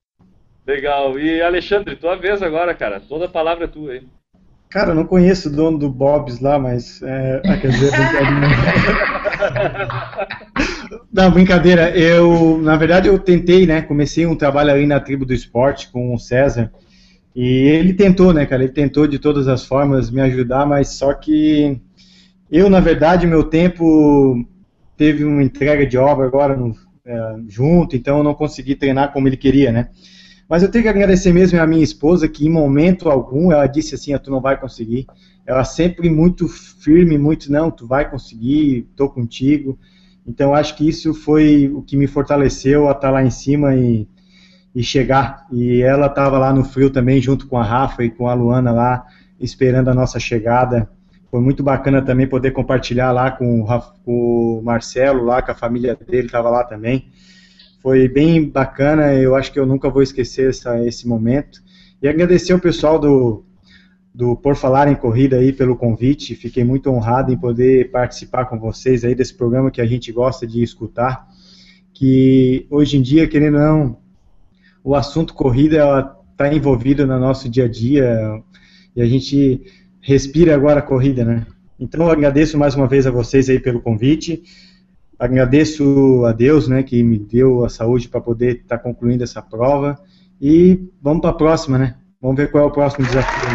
Legal. 0.65 1.19
E 1.19 1.41
Alexandre, 1.41 1.95
tua 1.95 2.15
vez 2.15 2.41
agora, 2.41 2.73
cara. 2.73 2.99
Toda 2.99 3.25
a 3.25 3.29
palavra 3.29 3.65
é 3.65 3.67
tua 3.67 3.91
aí. 3.91 4.03
Cara, 4.69 4.91
eu 4.91 4.95
não 4.95 5.05
conheço 5.05 5.47
o 5.47 5.51
dono 5.51 5.77
do 5.77 5.89
Bob's 5.89 6.39
lá, 6.39 6.59
mas. 6.59 7.01
É, 7.01 7.41
ah, 7.45 7.57
quer 7.57 7.69
dizer, 7.69 7.91
brincadeira. 7.91 8.75
Não, 11.13 11.31
brincadeira. 11.31 11.97
Eu, 11.97 12.57
na 12.57 12.75
verdade, 12.75 13.07
eu 13.07 13.17
tentei, 13.17 13.65
né? 13.65 13.81
Comecei 13.81 14.25
um 14.25 14.35
trabalho 14.35 14.71
ali 14.71 14.85
na 14.85 14.99
tribo 14.99 15.25
do 15.25 15.33
esporte 15.33 15.89
com 15.91 16.13
o 16.13 16.19
César. 16.19 16.71
E 17.33 17.43
ele 17.43 17.93
tentou, 17.93 18.33
né, 18.33 18.45
cara? 18.45 18.63
Ele 18.63 18.73
tentou 18.73 19.07
de 19.07 19.17
todas 19.17 19.47
as 19.47 19.65
formas 19.65 20.11
me 20.11 20.21
ajudar, 20.21 20.65
mas 20.65 20.89
só 20.89 21.13
que 21.13 21.79
eu, 22.51 22.69
na 22.69 22.79
verdade, 22.79 23.27
meu 23.27 23.43
tempo 23.43 24.45
teve 24.97 25.23
uma 25.23 25.43
entrega 25.43 25.85
de 25.85 25.97
obra 25.97 26.25
agora 26.25 26.55
no, 26.55 26.73
é, 27.05 27.35
junto, 27.47 27.95
então 27.95 28.17
eu 28.17 28.23
não 28.23 28.33
consegui 28.33 28.75
treinar 28.75 29.11
como 29.11 29.27
ele 29.27 29.37
queria, 29.37 29.71
né? 29.71 29.89
Mas 30.47 30.61
eu 30.61 30.69
tenho 30.69 30.83
que 30.83 30.89
agradecer 30.89 31.33
mesmo 31.33 31.59
a 31.59 31.65
minha 31.65 31.83
esposa, 31.83 32.27
que 32.27 32.45
em 32.45 32.49
momento 32.49 33.09
algum 33.09 33.51
ela 33.51 33.65
disse 33.67 33.95
assim: 33.95 34.13
ah, 34.13 34.19
tu 34.19 34.29
não 34.29 34.39
vai 34.39 34.59
conseguir. 34.59 35.07
Ela 35.45 35.63
sempre 35.63 36.09
muito 36.09 36.47
firme, 36.47 37.17
muito, 37.17 37.51
não, 37.51 37.69
tu 37.69 37.87
vai 37.87 38.09
conseguir, 38.09 38.87
tô 38.95 39.09
contigo. 39.09 39.77
Então 40.25 40.55
acho 40.55 40.75
que 40.75 40.87
isso 40.87 41.13
foi 41.13 41.69
o 41.73 41.81
que 41.81 41.95
me 41.95 42.07
fortaleceu 42.07 42.87
a 42.87 42.91
estar 42.91 43.11
lá 43.11 43.23
em 43.23 43.29
cima 43.29 43.75
e, 43.75 44.07
e 44.73 44.83
chegar. 44.83 45.45
E 45.51 45.81
ela 45.81 46.07
estava 46.07 46.37
lá 46.37 46.51
no 46.53 46.63
frio 46.63 46.89
também, 46.89 47.21
junto 47.21 47.47
com 47.47 47.57
a 47.57 47.63
Rafa 47.63 48.03
e 48.03 48.09
com 48.09 48.27
a 48.27 48.33
Luana 48.33 48.71
lá, 48.71 49.05
esperando 49.39 49.89
a 49.89 49.93
nossa 49.93 50.19
chegada. 50.19 50.89
Foi 51.29 51.39
muito 51.41 51.61
bacana 51.63 52.01
também 52.01 52.27
poder 52.27 52.51
compartilhar 52.51 53.11
lá 53.11 53.29
com 53.29 53.65
o 54.05 54.61
Marcelo, 54.63 55.23
lá 55.25 55.41
com 55.41 55.51
a 55.51 55.55
família 55.55 55.95
dele, 55.95 56.27
estava 56.27 56.49
lá 56.49 56.63
também. 56.63 57.09
Foi 57.85 58.07
bem 58.07 58.49
bacana, 58.49 59.13
eu 59.13 59.35
acho 59.35 59.53
que 59.53 59.59
eu 59.59 59.65
nunca 59.67 59.91
vou 59.91 60.01
esquecer 60.01 60.49
essa, 60.49 60.83
esse 60.87 61.07
momento. 61.07 61.61
E 62.01 62.07
agradecer 62.07 62.51
ao 62.51 62.57
pessoal 62.57 62.97
do, 62.97 63.45
do 64.11 64.35
Por 64.35 64.55
Falar 64.55 64.87
em 64.87 64.95
Corrida 64.95 65.35
aí 65.35 65.53
pelo 65.53 65.75
convite. 65.75 66.33
Fiquei 66.33 66.63
muito 66.63 66.89
honrado 66.89 67.31
em 67.31 67.37
poder 67.37 67.91
participar 67.91 68.45
com 68.45 68.59
vocês 68.59 69.05
aí 69.05 69.13
desse 69.13 69.35
programa 69.35 69.69
que 69.69 69.79
a 69.81 69.85
gente 69.85 70.11
gosta 70.11 70.47
de 70.47 70.63
escutar. 70.63 71.27
Que 71.93 72.65
hoje 72.71 72.97
em 72.97 73.03
dia, 73.03 73.27
querendo 73.27 73.57
ou 73.57 73.61
não, 73.61 73.97
o 74.83 74.95
assunto 74.95 75.35
corrida 75.35 76.11
está 76.31 76.51
envolvido 76.51 77.05
no 77.05 77.19
nosso 77.19 77.47
dia 77.47 77.65
a 77.65 77.69
dia 77.69 78.41
e 78.95 79.01
a 79.03 79.05
gente 79.05 79.61
respira 80.01 80.55
agora 80.55 80.79
a 80.79 80.81
corrida, 80.81 81.23
né? 81.23 81.45
Então 81.79 82.05
eu 82.05 82.11
agradeço 82.11 82.57
mais 82.57 82.73
uma 82.73 82.87
vez 82.87 83.05
a 83.05 83.11
vocês 83.11 83.47
aí 83.47 83.59
pelo 83.59 83.79
convite. 83.79 84.41
Agradeço 85.17 86.25
a 86.25 86.31
Deus, 86.31 86.67
né, 86.67 86.83
que 86.83 87.01
me 87.01 87.17
deu 87.17 87.63
a 87.63 87.69
saúde 87.69 88.09
para 88.09 88.19
poder 88.19 88.57
estar 88.57 88.77
tá 88.77 88.83
concluindo 88.83 89.23
essa 89.23 89.41
prova. 89.41 89.97
E 90.41 90.89
vamos 91.01 91.21
para 91.21 91.29
a 91.29 91.35
próxima, 91.35 91.77
né? 91.77 91.95
Vamos 92.21 92.35
ver 92.37 92.51
qual 92.51 92.65
é 92.65 92.67
o 92.67 92.71
próximo 92.71 93.05
desafio. 93.05 93.49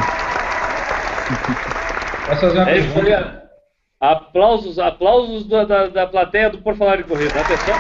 Posso 2.27 2.41
fazer 2.41 2.59
uma 2.59 2.71
é 2.71 2.75
pergunta? 2.75 3.51
Aplausos, 4.01 4.79
aplausos 4.79 5.47
da, 5.47 5.65
da, 5.65 5.89
da, 5.89 6.07
plateia 6.07 6.49
do 6.49 6.63
Por 6.63 6.75
Falar 6.77 7.01
em 7.01 7.03
Corrida. 7.03 7.39
Atenção. 7.39 7.75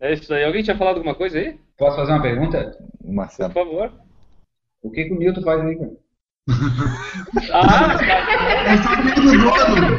É 0.00 0.12
isso 0.12 0.32
aí. 0.32 0.44
Alguém 0.44 0.62
tinha 0.62 0.76
falado 0.76 0.96
alguma 0.96 1.14
coisa 1.14 1.38
aí? 1.38 1.58
Posso 1.76 1.96
fazer 1.96 2.12
uma 2.12 2.22
pergunta? 2.22 2.78
Marcelo. 3.04 3.52
Por 3.52 3.64
favor. 3.64 3.92
O 4.80 4.90
que, 4.90 5.06
que 5.06 5.12
o 5.12 5.18
Newton 5.18 5.42
faz 5.42 5.60
aí, 5.60 5.76
cara? 5.76 5.90
Ah. 7.52 7.96
Ele 8.66 8.78
tá 8.82 8.96
meio 9.02 9.16
do 9.16 9.32
dono. 9.38 9.98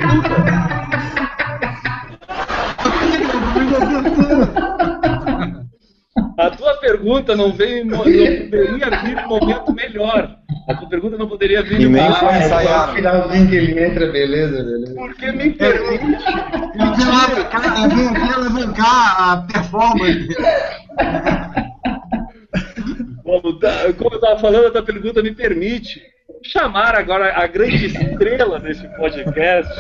A 6.38 6.50
tua 6.52 6.74
pergunta 6.76 7.36
não 7.36 7.52
veio, 7.52 7.86
não 7.86 7.98
poderia 7.98 8.50
vir 8.50 9.18
em 9.18 9.28
momento 9.28 9.74
melhor. 9.74 10.38
A 10.68 10.76
tua 10.76 10.88
pergunta 10.88 11.18
não 11.18 11.28
poderia 11.28 11.62
vir 11.62 11.82
em 11.82 11.88
um 11.88 11.92
momento 11.92 12.16
foi 12.16 12.38
ensaiado. 12.38 12.94
finalzinho 12.94 13.50
que 13.50 13.56
ele 13.56 13.84
entra, 13.84 14.12
beleza, 14.12 14.64
beleza. 14.64 14.96
Porque 14.96 15.32
me 15.32 15.52
permite. 15.52 16.06
Vem 16.06 16.18
aqui 18.16 18.34
alavancar 18.34 19.22
a 19.22 19.38
performance. 19.52 20.28
Como, 23.24 23.60
tá, 23.60 23.94
como 23.98 24.10
eu 24.12 24.16
estava 24.16 24.40
falando, 24.40 24.68
a 24.68 24.72
tua 24.72 24.84
pergunta 24.84 25.22
me 25.22 25.32
permite 25.32 26.02
chamar 26.44 26.95
agora 26.95 27.36
a 27.36 27.48
grande 27.48 27.88
estrela 27.88 28.60
desse 28.60 28.88
podcast, 28.95 29.74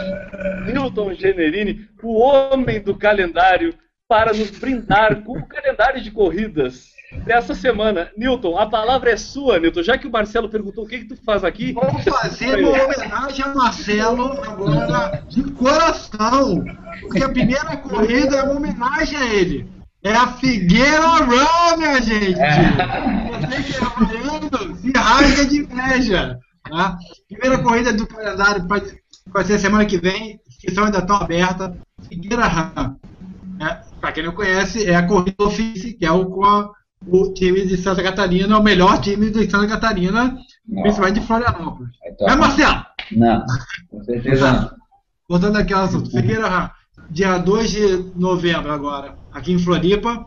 Newton 0.71 1.13
Generini, 1.13 1.87
o 2.01 2.19
homem 2.19 2.81
do 2.81 2.95
calendário 2.95 3.73
para 4.07 4.33
nos 4.33 4.49
brindar 4.49 5.21
com 5.23 5.33
o 5.37 5.47
calendário 5.47 6.01
de 6.01 6.11
corridas 6.11 6.89
dessa 7.25 7.53
semana. 7.53 8.11
Newton, 8.17 8.57
a 8.57 8.67
palavra 8.67 9.11
é 9.11 9.17
sua, 9.17 9.59
Newton. 9.59 9.83
Já 9.83 9.97
que 9.97 10.07
o 10.07 10.11
Marcelo 10.11 10.49
perguntou 10.49 10.83
o 10.83 10.87
que, 10.87 10.99
que 10.99 11.15
tu 11.15 11.17
faz 11.23 11.43
aqui. 11.43 11.73
Vamos 11.73 12.03
fazer 12.03 12.63
uma 12.63 12.83
homenagem 12.83 13.45
a 13.45 13.53
Marcelo 13.53 14.33
agora 14.43 15.23
de 15.27 15.43
coração. 15.51 16.63
Porque 17.01 17.23
a 17.23 17.29
primeira 17.29 17.77
corrida 17.77 18.37
é 18.37 18.43
uma 18.43 18.55
homenagem 18.55 19.17
a 19.17 19.33
ele. 19.33 19.79
É 20.01 20.13
a 20.13 20.27
Figueira 20.27 21.07
Run, 21.07 21.77
minha 21.77 22.01
gente! 22.01 22.39
Você 23.29 23.63
que 23.63 23.75
é 23.75 23.85
havaiano, 23.85 24.77
se 24.77 24.91
rasga 24.95 25.45
de 25.45 25.57
inveja. 25.57 26.39
Tá? 26.63 26.97
Primeira 27.27 27.61
corrida 27.63 27.93
do 27.93 28.07
calendário 28.07 28.67
vai 29.27 29.43
ser 29.43 29.59
semana 29.59 29.85
que 29.85 29.97
vem. 29.97 30.39
Inscrição 30.47 30.85
ainda 30.85 30.99
estão 30.99 31.15
aberta. 31.15 31.77
Figueira 32.07 32.47
Run. 32.47 32.95
É, 33.61 33.81
para 33.99 34.11
quem 34.11 34.23
não 34.23 34.31
conhece, 34.31 34.85
é 34.89 34.95
a 34.95 35.05
corrida 35.05 35.43
ofício, 35.43 35.97
que 35.97 36.05
é 36.05 36.11
o, 36.11 36.73
o 37.07 37.33
time 37.33 37.65
de 37.65 37.77
Santa 37.77 38.01
Catarina, 38.01 38.57
o 38.57 38.63
melhor 38.63 38.99
time 39.01 39.29
de 39.29 39.49
Santa 39.49 39.67
Catarina, 39.67 40.37
não. 40.67 40.81
principalmente 40.81 41.19
de 41.19 41.27
Florianópolis. 41.27 41.91
Então, 42.05 42.27
é, 42.27 42.35
Marcelo? 42.35 42.85
Não, 43.11 43.45
com 43.89 44.03
certeza 44.03 44.51
não. 44.51 44.79
Voltando 45.27 45.57
ao 45.57 45.83
assunto, 45.83 46.09
Figueira, 46.09 46.71
dia 47.09 47.37
2 47.37 47.71
de 47.71 48.11
novembro 48.15 48.71
agora, 48.71 49.15
aqui 49.31 49.51
em 49.51 49.59
Floripa, 49.59 50.25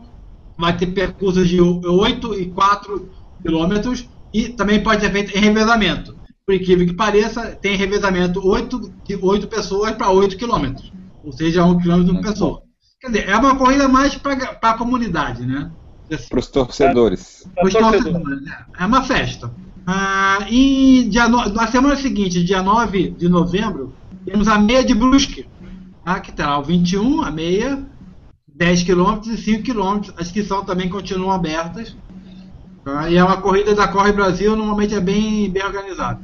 vai 0.57 0.77
ter 0.77 0.87
percursos 0.87 1.47
de 1.47 1.59
8 1.59 2.39
e 2.39 2.49
4 2.51 3.09
quilômetros 3.41 4.07
e 4.33 4.49
também 4.49 4.81
pode 4.81 5.01
ser 5.01 5.11
feito 5.11 5.37
em 5.37 5.41
revezamento. 5.41 6.15
Por 6.45 6.55
incrível 6.55 6.85
que 6.85 6.93
pareça, 6.93 7.55
tem 7.55 7.77
revezamento 7.77 8.45
8, 8.45 8.93
de 9.05 9.15
8 9.15 9.47
pessoas 9.47 9.91
para 9.93 10.09
8 10.09 10.35
quilômetros. 10.35 10.91
Ou 11.23 11.31
seja, 11.31 11.63
1 11.63 11.79
quilômetro 11.79 12.15
por 12.15 12.23
pessoa. 12.23 12.63
Quer 12.99 13.07
dizer, 13.07 13.29
é 13.29 13.35
uma 13.37 13.55
corrida 13.55 13.87
mais 13.87 14.15
para 14.15 14.33
a 14.61 14.77
comunidade, 14.77 15.45
né? 15.45 15.71
Assim, 16.11 16.27
para 16.29 16.39
os 16.39 16.47
torcedores. 16.47 17.47
Para 17.55 17.67
os 17.67 17.73
torcedores, 17.73 18.41
né? 18.41 18.65
É 18.77 18.85
uma 18.85 19.03
festa. 19.03 19.53
Ah, 19.85 20.45
e 20.49 21.07
dia 21.09 21.27
no... 21.27 21.49
na 21.49 21.67
semana 21.67 21.95
seguinte, 21.95 22.43
dia 22.43 22.61
9 22.61 23.11
de 23.11 23.27
novembro, 23.27 23.93
temos 24.25 24.47
a 24.47 24.57
meia 24.57 24.83
de 24.83 24.93
Brusque, 24.93 25.45
tá? 26.03 26.19
que 26.19 26.31
terá 26.31 26.57
o 26.57 26.63
21, 26.63 27.21
a 27.21 27.31
meia, 27.31 27.85
10 28.55 28.83
km 28.83 29.19
e 29.27 29.37
5 29.37 29.63
km. 29.63 30.13
As 30.17 30.31
que 30.31 30.43
são 30.43 30.63
também 30.63 30.89
continuam 30.89 31.31
abertas. 31.31 31.95
Tá? 32.83 33.09
E 33.09 33.17
é 33.17 33.23
uma 33.23 33.37
corrida 33.37 33.73
da 33.73 33.87
Corre 33.87 34.11
Brasil, 34.11 34.55
normalmente 34.55 34.93
é 34.93 34.99
bem, 34.99 35.49
bem 35.49 35.63
organizada. 35.63 36.19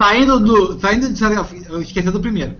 Saindo 0.00 0.40
do. 0.40 0.80
Saindo 0.80 1.12
de 1.12 1.18
Santa 1.18 1.46
Esqueci 1.80 2.10
do 2.10 2.20
primeiro. 2.20 2.56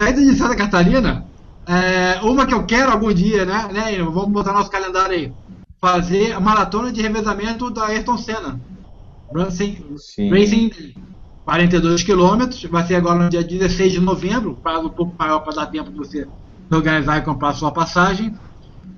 Saindo 0.00 0.20
de 0.20 0.36
Santa 0.36 0.54
Catarina, 0.54 1.26
é, 1.66 2.20
uma 2.22 2.46
que 2.46 2.54
eu 2.54 2.64
quero 2.64 2.92
algum 2.92 3.12
dia, 3.12 3.44
né, 3.44 3.68
né? 3.72 4.02
Vamos 4.02 4.30
botar 4.30 4.52
nosso 4.52 4.70
calendário 4.70 5.14
aí. 5.14 5.32
Fazer 5.80 6.32
a 6.32 6.40
maratona 6.40 6.92
de 6.92 7.02
revezamento 7.02 7.70
da 7.70 7.86
Ayrton 7.86 8.18
Senna. 8.18 8.60
Racing, 9.34 9.78
Racing 10.30 10.70
42 11.44 12.02
quilômetros. 12.02 12.62
Vai 12.64 12.86
ser 12.86 12.96
agora 12.96 13.24
no 13.24 13.30
dia 13.30 13.42
16 13.42 13.92
de 13.92 14.00
novembro. 14.00 14.58
Prazo 14.62 14.86
um 14.86 14.90
pouco 14.90 15.14
maior 15.18 15.40
para 15.40 15.54
dar 15.54 15.66
tempo 15.66 15.90
de 15.90 15.96
você 15.96 16.28
organizar 16.70 17.18
e 17.18 17.22
comprar 17.22 17.50
a 17.50 17.54
sua 17.54 17.70
passagem. 17.70 18.34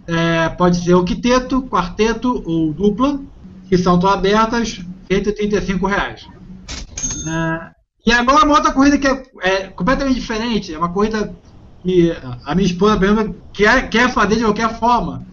É, 0.09 0.49
pode 0.51 0.79
ser 0.85 0.95
o 0.95 1.05
quinteto, 1.05 1.63
quarteto 1.63 2.43
ou 2.47 2.73
dupla, 2.73 3.21
que 3.69 3.77
são 3.77 3.99
tão 3.99 4.09
abertas, 4.09 4.81
135 5.11 5.87
reais. 5.87 6.27
É, 7.29 7.71
e 8.07 8.13
agora 8.13 8.45
uma 8.45 8.55
outra 8.55 8.73
corrida 8.73 8.99
que 8.99 9.07
é, 9.07 9.23
é 9.43 9.67
completamente 9.69 10.15
diferente, 10.15 10.73
é 10.73 10.79
uma 10.79 10.93
corrida 10.93 11.35
que 11.83 12.17
a 12.45 12.55
minha 12.55 12.67
esposa, 12.67 12.97
por 12.97 13.05
exemplo, 13.05 13.37
quer, 13.53 13.89
quer 13.89 14.13
fazer 14.13 14.37
de 14.37 14.45
qualquer 14.45 14.79
forma, 14.79 15.27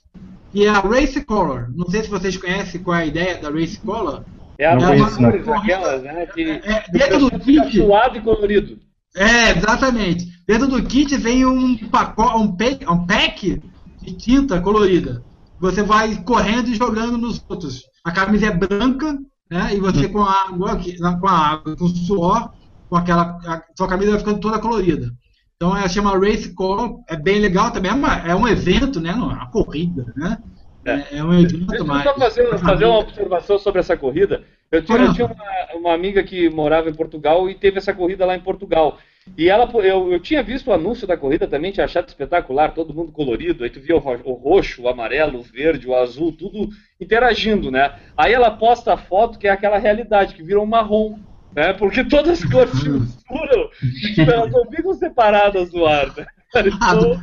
que 0.51 0.65
é 0.65 0.69
a 0.69 0.79
Race 0.79 1.23
Color. 1.23 1.69
Não 1.75 1.87
sei 1.87 2.03
se 2.03 2.09
vocês 2.09 2.37
conhecem 2.37 2.81
qual 2.81 2.97
é 2.97 3.01
a 3.01 3.05
ideia 3.05 3.41
da 3.41 3.49
Race 3.49 3.79
Color. 3.79 4.23
É 4.57 4.67
a 4.67 4.77
cores 4.77 5.47
aquelas, 5.47 6.03
né? 6.03 6.27
Que 6.27 6.61
é, 6.63 6.85
dentro 6.91 7.19
do 7.19 7.39
kit. 7.39 7.77
Suado 7.77 8.17
e 8.17 8.21
colorido. 8.21 8.77
É, 9.15 9.51
exatamente. 9.57 10.27
Dentro 10.47 10.67
do 10.67 10.83
kit 10.83 11.15
vem 11.17 11.45
um 11.45 11.75
pacote, 11.89 12.37
um 12.37 12.91
um 12.91 13.05
pack 13.05 13.61
de 14.03 14.13
tinta 14.13 14.61
colorida. 14.61 15.23
Você 15.59 15.81
vai 15.81 16.15
correndo 16.23 16.69
e 16.69 16.75
jogando 16.75 17.17
nos 17.17 17.43
outros. 17.47 17.83
A 18.03 18.11
camisa 18.11 18.47
é 18.47 18.51
branca, 18.51 19.17
né? 19.49 19.73
E 19.73 19.79
você 19.79 20.07
com 20.07 20.21
a 20.21 20.47
água, 20.47 20.77
com 21.19 21.27
a 21.27 21.31
água, 21.31 21.75
com 21.75 21.85
o 21.85 21.89
suor, 21.89 22.51
com 22.89 22.95
aquela. 22.97 23.39
A 23.45 23.63
sua 23.75 23.87
camisa 23.87 24.11
vai 24.11 24.19
ficando 24.19 24.39
toda 24.39 24.59
colorida. 24.59 25.11
Então 25.55 25.77
ela 25.77 25.87
chama 25.87 26.19
Race 26.19 26.53
Call, 26.53 27.03
é 27.07 27.15
bem 27.15 27.39
legal 27.39 27.71
também, 27.71 27.89
é, 27.89 27.93
uma, 27.93 28.15
é 28.27 28.35
um 28.35 28.47
evento, 28.47 28.99
né? 28.99 29.11
É 29.11 29.13
uma 29.13 29.49
corrida, 29.49 30.11
né? 30.15 30.37
É, 30.85 31.17
é 31.17 31.23
um 31.23 31.33
evento 31.33 31.65
Deixa 31.65 31.83
mais. 31.85 32.03
Só 32.03 32.13
fazer, 32.15 32.57
fazer 32.59 32.85
uma 32.85 32.99
observação 32.99 33.57
sobre 33.57 33.79
essa 33.79 33.95
corrida. 33.95 34.43
Eu 34.69 34.83
tinha, 34.83 34.97
eu 34.97 35.13
tinha 35.13 35.27
uma, 35.27 35.79
uma, 35.79 35.93
amiga 35.93 36.21
que 36.23 36.49
morava 36.49 36.89
em 36.89 36.93
Portugal 36.93 37.49
e 37.49 37.55
teve 37.55 37.77
essa 37.77 37.93
corrida 37.93 38.25
lá 38.25 38.35
em 38.35 38.41
Portugal. 38.41 38.97
E 39.37 39.49
ela, 39.49 39.69
eu, 39.75 40.11
eu 40.11 40.19
tinha 40.19 40.43
visto 40.43 40.67
o 40.67 40.73
anúncio 40.73 41.07
da 41.07 41.15
corrida 41.15 41.47
também, 41.47 41.71
tinha 41.71 41.85
achado 41.85 42.07
espetacular, 42.07 42.73
todo 42.73 42.93
mundo 42.93 43.11
colorido. 43.11 43.63
Aí 43.63 43.69
tu 43.69 43.79
via 43.79 43.95
o, 43.95 43.99
o 43.99 44.33
roxo, 44.33 44.81
o 44.81 44.89
amarelo, 44.89 45.39
o 45.39 45.43
verde, 45.43 45.87
o 45.87 45.95
azul, 45.95 46.31
tudo 46.31 46.69
interagindo, 46.99 47.71
né? 47.71 47.93
Aí 48.17 48.33
ela 48.33 48.51
posta 48.51 48.93
a 48.93 48.97
foto 48.97 49.39
que 49.39 49.47
é 49.47 49.51
aquela 49.51 49.77
realidade, 49.77 50.35
que 50.35 50.43
virou 50.43 50.63
um 50.63 50.67
marrom. 50.67 51.17
Né? 51.55 51.71
Porque 51.73 52.03
todas 52.03 52.43
as 52.43 52.51
cores 52.51 52.71
se 52.79 52.89
misturam 52.89 53.69
tipo, 54.15 54.21
elas 54.31 54.51
não 54.51 54.65
ficam 54.69 54.93
separadas 54.95 55.69
do 55.69 55.85
ar. 55.85 56.07
Né? 56.15 56.25
Então, 56.55 57.21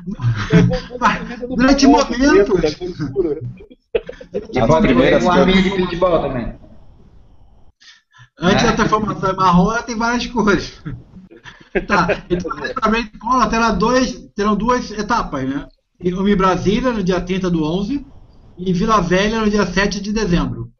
é 0.52 1.46
durante 1.46 1.86
momentos. 1.86 2.10
A 4.56 4.80
primeira 4.80 5.30
amigo 5.30 5.62
de 5.62 5.70
futebol 5.70 6.22
também. 6.22 6.54
Antes 8.38 8.64
da 8.64 8.72
transformação 8.72 9.36
marrom, 9.36 9.72
ela 9.72 9.82
tem 9.82 9.96
várias 9.96 10.26
cores. 10.26 10.82
Tá, 11.86 12.24
então 12.28 12.50
a 12.82 12.98
escola 12.98 13.48
terá, 13.48 13.70
dois, 13.70 14.12
terão 14.34 14.56
duas 14.56 14.90
etapas, 14.90 15.48
né? 15.48 15.66
Uma 16.02 16.30
em 16.30 16.36
Brasília, 16.36 16.92
no 16.92 17.02
dia 17.02 17.20
30 17.20 17.50
do 17.50 17.62
11, 17.62 18.04
e 18.58 18.70
em 18.70 18.72
Vila 18.72 19.00
Velha, 19.00 19.40
no 19.40 19.50
dia 19.50 19.66
7 19.66 20.00
de 20.00 20.12
dezembro. 20.12 20.70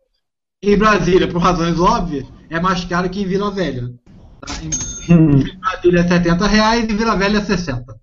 Em 0.63 0.77
Brasília, 0.77 1.29
por 1.29 1.41
razões 1.41 1.79
óbvias, 1.79 2.27
é 2.49 2.59
mais 2.59 2.85
caro 2.85 3.09
que 3.09 3.21
em 3.21 3.27
Vila 3.27 3.51
Velha. 3.51 3.93
Tá? 4.41 4.55
Em, 4.63 5.15
em 5.15 5.59
Brasília 5.59 6.01
é 6.01 6.09
70 6.09 6.47
reais 6.47 6.89
e 6.89 6.93
em 6.93 6.97
Vila 6.97 7.17
Velha 7.17 7.39
é 7.39 7.43
60. 7.43 8.01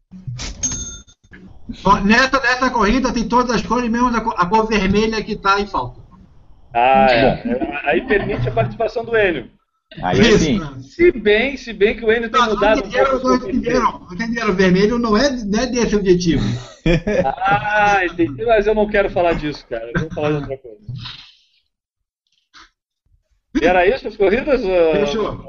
Nessa, 2.06 2.40
nessa 2.40 2.70
corrida 2.70 3.12
tem 3.12 3.28
todas 3.28 3.56
as 3.56 3.62
cores, 3.62 3.90
mesmo 3.90 4.08
a 4.08 4.46
cor 4.46 4.68
vermelha 4.68 5.22
que 5.24 5.34
está 5.34 5.60
em 5.60 5.68
falta. 5.68 6.00
Ah, 6.74 7.08
é. 7.10 7.82
aí 7.86 8.02
permite 8.08 8.48
a 8.48 8.52
participação 8.52 9.04
do 9.04 9.18
Enio. 9.18 9.50
Aí 10.02 10.38
sim. 10.38 10.60
Se 10.82 11.12
bem, 11.12 11.56
se 11.56 11.72
bem 11.74 11.96
que 11.96 12.04
o 12.04 12.12
Enio 12.12 12.30
tem 12.30 12.42
mudado. 12.42 12.80
Entenderam, 12.80 13.36
entenderam, 13.36 14.08
entenderam, 14.12 14.56
vermelho 14.56 15.00
não 15.00 15.18
é, 15.18 15.30
não 15.30 15.60
é 15.60 15.66
desse 15.66 15.96
objetivo. 15.96 16.44
ah, 17.26 18.06
entendi, 18.06 18.46
mas 18.46 18.68
eu 18.68 18.76
não 18.76 18.88
quero 18.88 19.10
falar 19.10 19.34
disso, 19.34 19.66
cara. 19.68 19.90
Eu 19.96 20.02
vou 20.02 20.12
falar 20.12 20.30
de 20.30 20.36
outra 20.36 20.58
coisa. 20.58 20.78
E 23.62 23.66
era 23.66 23.88
isso 23.88 24.08
as 24.08 24.18
corridas? 24.18 24.62
Fechou. 24.62 25.46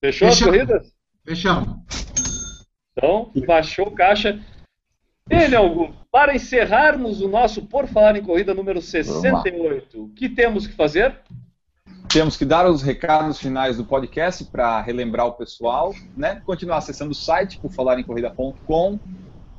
Fechou, 0.00 0.28
as 0.28 0.42
corridas? 0.42 0.92
Fechamos. 1.24 1.68
Então, 2.92 3.32
baixou 3.46 3.90
caixa. 3.90 4.40
Ele, 5.28 5.56
Augusto, 5.56 5.96
para 6.12 6.34
encerrarmos 6.34 7.22
o 7.22 7.28
nosso 7.28 7.62
Por 7.62 7.88
Falar 7.88 8.14
em 8.14 8.22
Corrida 8.22 8.52
número 8.52 8.80
68, 8.80 10.04
o 10.04 10.08
que 10.10 10.28
temos 10.28 10.66
que 10.66 10.74
fazer? 10.74 11.18
temos 12.14 12.36
que 12.36 12.44
dar 12.44 12.64
os 12.70 12.80
recados 12.80 13.40
finais 13.40 13.76
do 13.76 13.84
podcast 13.84 14.44
para 14.44 14.80
relembrar 14.80 15.26
o 15.26 15.32
pessoal, 15.32 15.92
né? 16.16 16.40
Continuar 16.46 16.76
acessando 16.76 17.10
o 17.10 17.14
site 17.14 17.58
por 17.58 17.72
falar 17.72 17.98
em 17.98 18.04
corrida.com, 18.04 19.00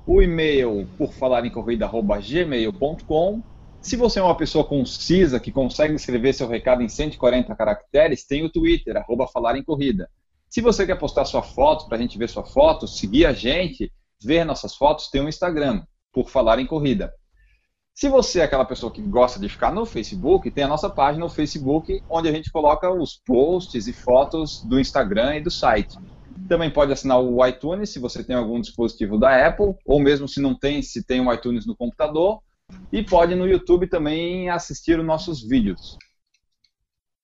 o 0.07 0.21
e-mail 0.21 0.87
por 0.97 1.11
falar 1.11 1.45
em 1.45 1.49
corrida@gmail.com. 1.49 3.43
Se 3.81 3.97
você 3.97 4.19
é 4.19 4.23
uma 4.23 4.37
pessoa 4.37 4.63
concisa 4.63 5.37
que 5.37 5.51
consegue 5.51 5.95
escrever 5.95 6.31
seu 6.31 6.47
recado 6.47 6.81
em 6.81 6.87
140 6.87 7.53
caracteres, 7.53 8.25
tem 8.25 8.45
o 8.45 8.49
Twitter 8.49 9.03
@falaremcorrida. 9.33 10.09
Se 10.49 10.61
você 10.61 10.85
quer 10.85 10.97
postar 10.97 11.25
sua 11.25 11.43
foto 11.43 11.89
para 11.89 11.97
a 11.97 12.01
gente 12.01 12.17
ver 12.17 12.29
sua 12.29 12.45
foto, 12.45 12.87
seguir 12.87 13.25
a 13.25 13.33
gente, 13.33 13.91
ver 14.23 14.45
nossas 14.45 14.77
fotos, 14.77 15.09
tem 15.09 15.19
o 15.19 15.27
Instagram 15.27 15.83
por 16.13 16.29
falar 16.29 16.57
em 16.59 16.65
corrida. 16.65 17.11
Se 17.95 18.09
você 18.09 18.41
é 18.41 18.43
aquela 18.43 18.65
pessoa 18.65 18.91
que 18.91 19.01
gosta 19.01 19.39
de 19.39 19.47
ficar 19.47 19.71
no 19.71 19.85
Facebook, 19.85 20.51
tem 20.51 20.65
a 20.65 20.67
nossa 20.67 20.89
página 20.89 21.23
no 21.23 21.31
Facebook, 21.31 22.03
onde 22.09 22.27
a 22.27 22.31
gente 22.33 22.51
coloca 22.51 22.91
os 22.91 23.15
posts 23.25 23.87
e 23.87 23.93
fotos 23.93 24.61
do 24.65 24.77
Instagram 24.77 25.37
e 25.37 25.41
do 25.41 25.49
site. 25.49 25.97
Também 26.49 26.69
pode 26.69 26.91
assinar 26.91 27.21
o 27.21 27.47
iTunes 27.47 27.91
se 27.91 27.99
você 27.99 28.21
tem 28.21 28.35
algum 28.35 28.59
dispositivo 28.59 29.17
da 29.17 29.47
Apple, 29.47 29.75
ou 29.85 30.01
mesmo 30.01 30.27
se 30.27 30.41
não 30.41 30.53
tem, 30.53 30.81
se 30.81 31.05
tem 31.05 31.21
o 31.21 31.33
iTunes 31.33 31.65
no 31.65 31.73
computador. 31.73 32.41
E 32.91 33.01
pode 33.01 33.33
no 33.33 33.47
YouTube 33.47 33.87
também 33.87 34.49
assistir 34.49 34.99
os 34.99 35.05
nossos 35.05 35.41
vídeos. 35.47 35.97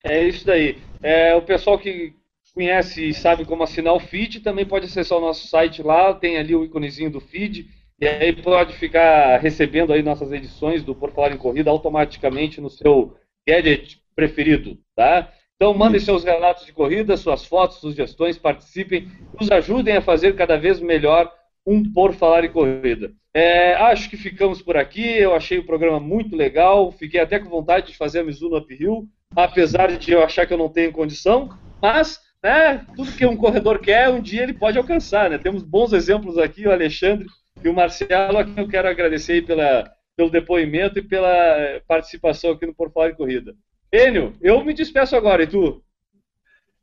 É 0.02 0.26
isso 0.26 0.45
daí. 0.45 0.81
É, 1.03 1.35
o 1.35 1.41
pessoal 1.41 1.77
que 1.77 2.15
conhece 2.56 3.10
e 3.10 3.14
sabe 3.14 3.43
como 3.43 3.64
assinar 3.64 3.93
o 3.93 3.99
feed 3.99 4.39
também 4.39 4.65
pode 4.65 4.85
acessar 4.85 5.18
o 5.18 5.22
nosso 5.22 5.49
site 5.49 5.84
lá, 5.84 6.14
tem 6.14 6.38
ali 6.38 6.56
o 6.56 6.64
íconezinho 6.64 7.11
do 7.11 7.19
feed 7.19 7.81
e 8.02 8.07
aí 8.07 8.34
pode 8.34 8.73
ficar 8.73 9.38
recebendo 9.38 9.94
aí 9.94 10.02
nossas 10.02 10.32
edições 10.32 10.84
do 10.84 10.95
Por 10.95 11.11
Falar 11.11 11.32
em 11.32 11.38
Corrida 11.38 11.69
automaticamente 11.69 12.60
no 12.60 12.68
seu 12.68 13.15
gadget 13.48 14.02
preferido, 14.15 14.80
tá? 14.95 15.32
Então 15.56 15.72
mandem 15.76 15.99
seus 15.99 16.23
relatos 16.23 16.65
de 16.65 16.73
corrida, 16.73 17.15
suas 17.15 17.45
fotos, 17.45 17.78
sugestões, 17.78 18.40
participem, 18.40 19.07
nos 19.40 19.52
ajudem 19.52 19.98
a 19.98 20.02
fazer 20.02 20.36
cada 20.36 20.57
vez 20.57 20.80
melhor 20.80 21.32
um 21.64 21.84
Por 21.94 22.14
Falar 22.14 22.44
em 22.44 22.52
Corrida. 22.52 23.11
É, 23.36 23.76
acho 23.76 24.10
que 24.10 24.18
ficamos 24.18 24.64
por 24.64 24.76
aqui, 24.76 25.07
eu 25.07 25.36
achei 25.36 25.60
o 25.60 25.65
programa 25.65 25.99
muito 25.99 26.36
legal, 26.36 26.91
fiquei 26.91 27.19
até 27.19 27.38
com 27.38 27.49
vontade 27.49 27.91
de 27.91 27.98
fazer 27.98 28.22
a 28.22 28.23
Mizuno 28.23 28.57
Uphill, 28.57 29.07
apesar 29.36 29.95
de 29.95 30.11
eu 30.11 30.23
achar 30.23 30.48
que 30.48 30.53
eu 30.53 30.57
não 30.57 30.69
tenho 30.69 30.91
condição, 30.91 31.49
mas 31.80 32.19
né, 32.44 32.84
tudo 32.95 33.11
que 33.11 33.28
um 33.28 33.38
corredor 33.38 33.78
quer, 33.78 34.10
um 34.10 34.19
dia 34.19 34.41
ele 34.41 34.53
pode 34.53 34.80
alcançar, 34.80 35.30
né? 35.30 35.38
Temos 35.38 35.61
bons 35.61 35.94
exemplos 35.94 36.40
aqui, 36.40 36.65
o 36.65 36.72
Alexandre 36.72 37.28
e 37.63 37.69
o 37.69 37.73
Marcelo, 37.73 38.38
aqui 38.38 38.59
eu 38.59 38.67
quero 38.67 38.88
agradecer 38.88 39.45
pela, 39.45 39.91
pelo 40.15 40.29
depoimento 40.29 40.99
e 40.99 41.03
pela 41.03 41.81
participação 41.88 42.51
aqui 42.51 42.65
no 42.65 42.73
Por 42.73 42.91
Falar 42.91 43.09
em 43.09 43.15
Corrida. 43.15 43.55
Enio, 43.91 44.35
eu 44.41 44.63
me 44.63 44.73
despeço 44.73 45.15
agora, 45.15 45.43
e 45.43 45.47
tu? 45.47 45.83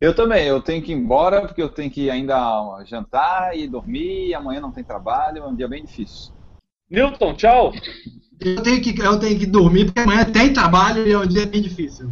Eu 0.01 0.15
também, 0.15 0.47
eu 0.47 0.61
tenho 0.61 0.83
que 0.83 0.93
ir 0.93 0.95
embora, 0.95 1.41
porque 1.41 1.61
eu 1.61 1.69
tenho 1.69 1.91
que 1.91 2.09
ainda 2.09 2.85
jantar 2.85 3.57
e 3.57 3.67
dormir, 3.67 4.29
e 4.29 4.35
amanhã 4.35 4.61
não 4.61 4.71
tem 4.71 4.85
trabalho, 4.85 5.43
é 5.43 5.47
um 5.47 5.57
dia 5.57 5.67
bem 5.67 5.85
difícil. 5.85 6.33
Newton, 6.89 7.35
tchau! 7.35 7.73
Eu 8.41 8.63
tenho 8.63 8.81
que, 8.81 9.01
eu 9.01 9.19
tenho 9.19 9.39
que 9.39 9.47
dormir, 9.47 9.87
porque 9.87 10.01
amanhã 10.01 10.25
tem 10.25 10.53
trabalho 10.53 11.07
e 11.07 11.13
é 11.13 11.19
um 11.19 11.27
dia 11.27 11.47
bem 11.47 11.61
difícil. 11.61 12.09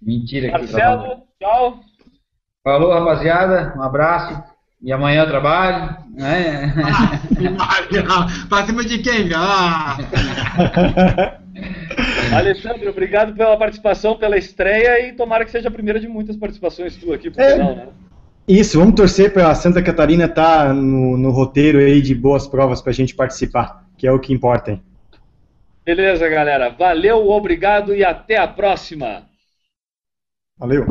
Mentira. 0.00 0.50
Marcelo, 0.50 1.22
tchau! 1.38 1.80
Falou, 2.64 2.92
rapaziada, 2.92 3.72
um 3.76 3.82
abraço. 3.82 4.51
E 4.82 4.92
amanhã 4.92 5.22
eu 5.22 5.28
trabalho. 5.28 5.96
Né? 6.12 6.74
Ah, 8.08 8.26
pra 8.48 8.66
cima 8.66 8.84
de 8.84 8.98
quem? 8.98 9.30
Ah. 9.34 9.96
Alexandre, 12.36 12.88
obrigado 12.88 13.34
pela 13.34 13.56
participação, 13.56 14.16
pela 14.16 14.36
estreia 14.36 15.06
e 15.06 15.12
tomara 15.12 15.44
que 15.44 15.50
seja 15.50 15.68
a 15.68 15.72
primeira 15.72 16.00
de 16.00 16.08
muitas 16.08 16.36
participações 16.36 16.96
tu 16.96 17.12
aqui 17.12 17.30
pro 17.30 17.42
é. 17.42 17.52
final, 17.52 17.76
né? 17.76 17.86
Isso, 18.48 18.78
vamos 18.78 18.96
torcer 18.96 19.32
para 19.32 19.54
Santa 19.54 19.80
Catarina 19.80 20.24
estar 20.24 20.66
tá 20.66 20.72
no, 20.72 21.16
no, 21.16 21.30
roteiro 21.30 21.78
aí 21.78 22.02
de 22.02 22.12
boas 22.12 22.48
provas 22.48 22.82
para 22.82 22.90
a 22.90 22.94
gente 22.94 23.14
participar, 23.14 23.84
que 23.96 24.06
é 24.06 24.10
o 24.10 24.18
que 24.18 24.32
importa. 24.32 24.72
Hein? 24.72 24.82
Beleza, 25.84 26.28
galera. 26.28 26.70
Valeu, 26.70 27.28
obrigado 27.28 27.94
e 27.94 28.04
até 28.04 28.36
a 28.36 28.48
próxima. 28.48 29.22
Valeu. 30.58 30.86